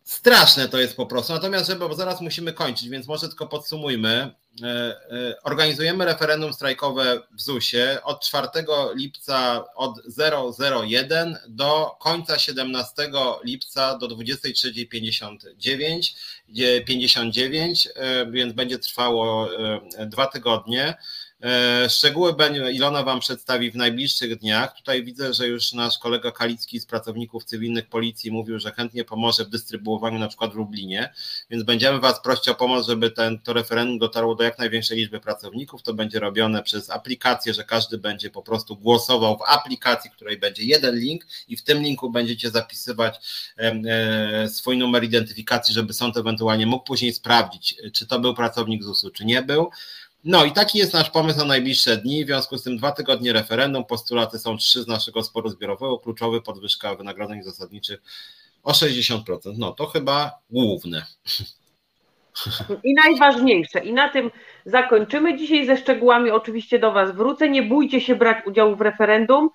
Straszne 0.06 0.69
to 0.69 0.80
jest 0.80 0.95
po 0.95 1.06
prostu. 1.06 1.34
Natomiast, 1.34 1.68
żeby, 1.68 1.90
bo 1.90 1.95
zaraz 1.95 2.22
musimy 2.22 2.53
kończyć, 2.53 2.90
więc 2.90 3.07
może 3.07 3.27
tylko 3.27 3.48
podsumujmy. 3.48 4.36
E, 4.64 4.68
e, 4.68 4.95
organizujemy 5.44 6.06
referendum 6.06 6.53
strajkowe 6.53 7.22
w 7.32 7.41
ZUS-ie 7.41 8.03
od 8.03 8.26
4 8.26 8.48
lipca 8.95 9.65
od 9.76 10.02
001 10.88 11.38
do 11.48 11.95
końca 11.99 12.40
17 12.40 12.94
lipca 13.44 13.98
do 13.98 14.07
23.59, 14.07 16.15
59, 16.86 17.90
e, 17.95 18.32
więc 18.32 18.53
będzie 18.53 18.80
trwało 18.80 19.49
dwa 20.07 20.27
tygodnie. 20.27 20.95
E, 21.44 21.90
szczegóły 21.90 22.36
Ilona 22.74 23.03
Wam 23.03 23.20
przedstawi 23.20 23.72
w 23.72 23.76
najbliższych 23.76 24.36
dniach. 24.40 24.76
Tutaj 24.78 25.03
widzę, 25.03 25.34
że 25.34 25.48
już 25.48 25.74
nasz 25.74 25.99
kolega 25.99 26.32
Kalicki 26.32 26.80
z 26.80 26.86
pracowników 26.86 27.45
cywilnych 27.45 27.90
policji 27.90 28.32
mówił, 28.32 28.60
że 28.60 28.72
chętnie 28.72 29.03
pomoże 29.03 29.45
w 29.45 29.49
dystrybuowaniu 29.49 30.20
na 30.20 30.28
przykład 30.28 30.53
w 30.53 30.56
Lublinie, 30.56 31.14
więc 31.49 31.64
będziemy 31.64 31.99
Was 31.99 32.22
prosić 32.22 32.49
o 32.49 32.56
pomoc, 32.56 32.88
żeby 32.88 33.12
ten, 33.12 33.40
to 33.40 33.53
referendum 33.53 33.99
dotarło 33.99 34.36
do 34.36 34.44
jak 34.44 34.60
największej 34.60 34.98
liczby 34.98 35.20
pracowników. 35.20 35.84
To 35.84 35.94
będzie 35.94 36.20
robione 36.20 36.64
przez 36.64 36.90
aplikację, 36.90 37.53
że 37.53 37.64
każdy 37.64 37.98
będzie 37.98 38.30
po 38.30 38.41
prostu 38.41 38.78
głosował 38.78 39.38
w 39.38 39.41
aplikacji, 39.48 40.12
której 40.12 40.40
będzie 40.40 40.64
jeden 40.64 40.95
link 40.95 41.26
i 41.48 41.57
w 41.57 41.64
tym 41.64 41.84
linku 41.84 42.10
będziecie 42.10 42.49
zapisywać 42.49 43.16
e, 43.57 44.49
swój 44.49 44.78
numer 44.78 45.03
identyfikacji, 45.03 45.74
żeby 45.74 45.94
sąd 45.94 46.18
ewentualnie 46.18 46.66
mógł 46.66 46.86
później 46.86 47.14
sprawdzić, 47.14 47.76
czy 47.94 48.07
to 48.07 48.20
był 48.20 48.34
pracownik 48.34 48.84
ZUS-u, 48.84 49.12
czy 49.12 49.26
nie 49.26 49.41
był. 49.41 49.70
No 50.26 50.45
i 50.45 50.52
taki 50.52 50.77
jest 50.77 50.93
nasz 50.93 51.10
pomysł 51.10 51.39
na 51.39 51.45
najbliższe 51.45 51.97
dni. 51.97 52.23
W 52.23 52.27
związku 52.27 52.57
z 52.57 52.64
tym 52.64 52.77
dwa 52.77 52.91
tygodnie 52.91 53.34
referendum. 53.34 53.85
Postulaty 53.85 54.39
są 54.39 54.57
trzy 54.57 54.84
z 54.84 54.88
naszego 54.88 55.23
sporu 55.23 55.49
zbiorowego. 55.49 55.99
Kluczowy 55.99 56.41
podwyżka 56.41 56.95
wynagrodzeń 56.95 57.43
zasadniczych 57.43 58.02
o 58.64 58.72
60%. 58.72 59.19
No 59.57 59.72
to 59.72 59.85
chyba 59.85 60.31
główne. 60.49 61.06
I 62.84 62.93
najważniejsze. 62.93 63.80
I 63.80 63.93
na 63.93 64.10
tym 64.10 64.31
zakończymy 64.65 65.38
dzisiaj 65.38 65.65
ze 65.65 65.77
szczegółami. 65.77 66.31
Oczywiście 66.31 66.80
do 66.80 66.91
Was 66.91 67.11
wrócę. 67.11 67.49
Nie 67.49 67.64
bójcie 67.64 68.02
się 68.02 68.15
brać 68.15 68.45
udziału 68.45 68.76
w 68.76 68.81
referendum. 68.81 69.49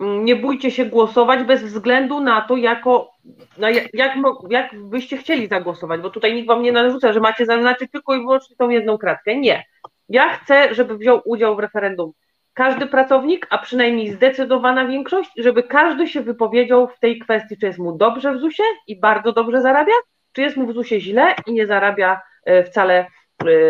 Nie 0.00 0.36
bójcie 0.36 0.70
się 0.70 0.84
głosować 0.84 1.46
bez 1.46 1.62
względu 1.62 2.20
na 2.20 2.40
to, 2.40 2.56
jako, 2.56 3.10
na 3.58 3.70
jak, 3.70 4.16
jak 4.50 4.82
byście 4.82 5.16
chcieli 5.16 5.48
zagłosować, 5.48 6.00
bo 6.00 6.10
tutaj 6.10 6.34
nikt 6.34 6.48
Wam 6.48 6.62
nie 6.62 6.72
narzuca, 6.72 7.12
że 7.12 7.20
macie 7.20 7.46
zaznaczyć 7.46 7.90
tylko 7.92 8.14
i 8.14 8.18
wyłącznie 8.18 8.56
tą 8.56 8.68
jedną 8.68 8.98
kratkę. 8.98 9.36
Nie 9.36 9.64
ja 10.08 10.28
chcę, 10.28 10.74
żeby 10.74 10.98
wziął 10.98 11.20
udział 11.24 11.56
w 11.56 11.58
referendum 11.58 12.12
każdy 12.58 12.86
pracownik, 12.86 13.46
a 13.50 13.58
przynajmniej 13.58 14.10
zdecydowana 14.10 14.86
większość, 14.86 15.30
żeby 15.36 15.62
każdy 15.62 16.06
się 16.06 16.22
wypowiedział 16.22 16.88
w 16.88 16.98
tej 16.98 17.18
kwestii, 17.18 17.56
czy 17.60 17.66
jest 17.66 17.78
mu 17.78 17.96
dobrze 17.96 18.32
w 18.32 18.40
ZUS-ie 18.40 18.68
i 18.86 19.00
bardzo 19.00 19.32
dobrze 19.32 19.62
zarabia, 19.62 19.92
czy 20.32 20.42
jest 20.42 20.56
mu 20.56 20.66
w 20.66 20.74
ZUS-ie 20.74 21.00
źle 21.00 21.34
i 21.46 21.52
nie 21.52 21.66
zarabia 21.66 22.20
e, 22.44 22.64
wcale 22.64 22.94
e, 22.98 23.06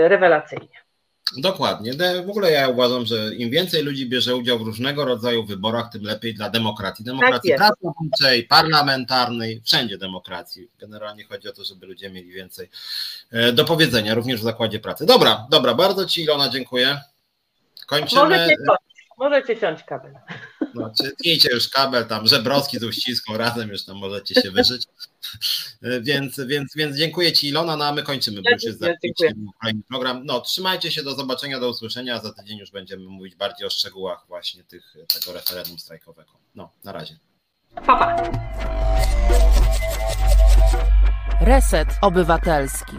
rewelacyjnie. 0.09 0.88
Dokładnie. 1.37 1.93
W 2.27 2.31
ogóle 2.31 2.51
ja 2.51 2.69
uważam, 2.69 3.07
że 3.07 3.35
im 3.35 3.51
więcej 3.51 3.83
ludzi 3.83 4.09
bierze 4.09 4.37
udział 4.37 4.59
w 4.59 4.63
różnego 4.63 5.05
rodzaju 5.05 5.45
wyborach, 5.45 5.93
tym 5.93 6.03
lepiej 6.03 6.35
dla 6.35 6.51
demokracji. 6.51 7.05
Demokracji 7.05 7.51
tak 7.51 7.59
pracowniczej, 7.59 8.45
parlamentarnej, 8.45 9.63
wszędzie 9.65 9.99
demokracji. 9.99 10.69
Generalnie 10.79 11.25
chodzi 11.25 11.49
o 11.49 11.53
to, 11.53 11.65
żeby 11.65 11.87
ludzie 11.87 12.11
mieli 12.11 12.31
więcej 12.31 12.71
e, 13.31 13.53
do 13.53 13.65
powiedzenia, 13.65 14.15
również 14.15 14.41
w 14.41 14.45
zakładzie 14.45 14.81
pracy. 14.81 15.07
Dobra, 15.07 15.47
dobra, 15.51 15.75
bardzo 15.75 16.07
Ci 16.07 16.23
Ilona 16.23 16.49
dziękuję. 16.49 17.01
Kończymy. 17.87 18.23
Możecie 18.23 18.57
Możecie 19.19 19.57
ciąć 19.57 19.83
kabel. 19.83 20.15
No, 20.75 20.93
tnijcie 21.23 21.49
już 21.55 21.69
kabel, 21.69 22.07
tam 22.07 22.27
żebrowski 22.27 22.79
z 22.79 22.85
uściską 22.85 23.37
razem 23.37 23.69
już 23.69 23.85
tam 23.85 23.97
możecie 23.97 24.35
się 24.43 24.51
wyżyć. 24.51 24.87
Więc, 26.01 26.41
więc, 26.47 26.73
więc 26.77 26.97
dziękuję 26.97 27.33
Ci 27.33 27.49
Ilona, 27.49 27.77
no 27.77 27.85
a 27.85 27.93
my 27.93 28.03
kończymy, 28.03 28.43
bo 28.43 28.51
już 28.51 28.63
jest 28.63 28.79
za 28.79 28.87
kolejny 29.61 29.83
program. 29.89 30.27
No 30.27 30.41
trzymajcie 30.41 30.91
się, 30.91 31.03
do 31.03 31.15
zobaczenia, 31.15 31.61
do 31.61 31.69
usłyszenia, 31.69 32.21
za 32.21 32.33
tydzień 32.33 32.59
już 32.59 32.71
będziemy 32.71 33.05
mówić 33.05 33.35
bardziej 33.35 33.67
o 33.67 33.71
szczegółach 33.71 34.25
właśnie 34.29 34.65
tych, 34.65 34.95
tego 35.15 35.33
referendum 35.33 35.79
strajkowego. 35.79 36.33
No, 36.55 36.73
na 36.85 36.93
razie. 36.93 37.19
Pa, 37.75 37.83
pa. 37.83 38.31
Reset 41.41 41.89
Obywatelski. 42.03 42.97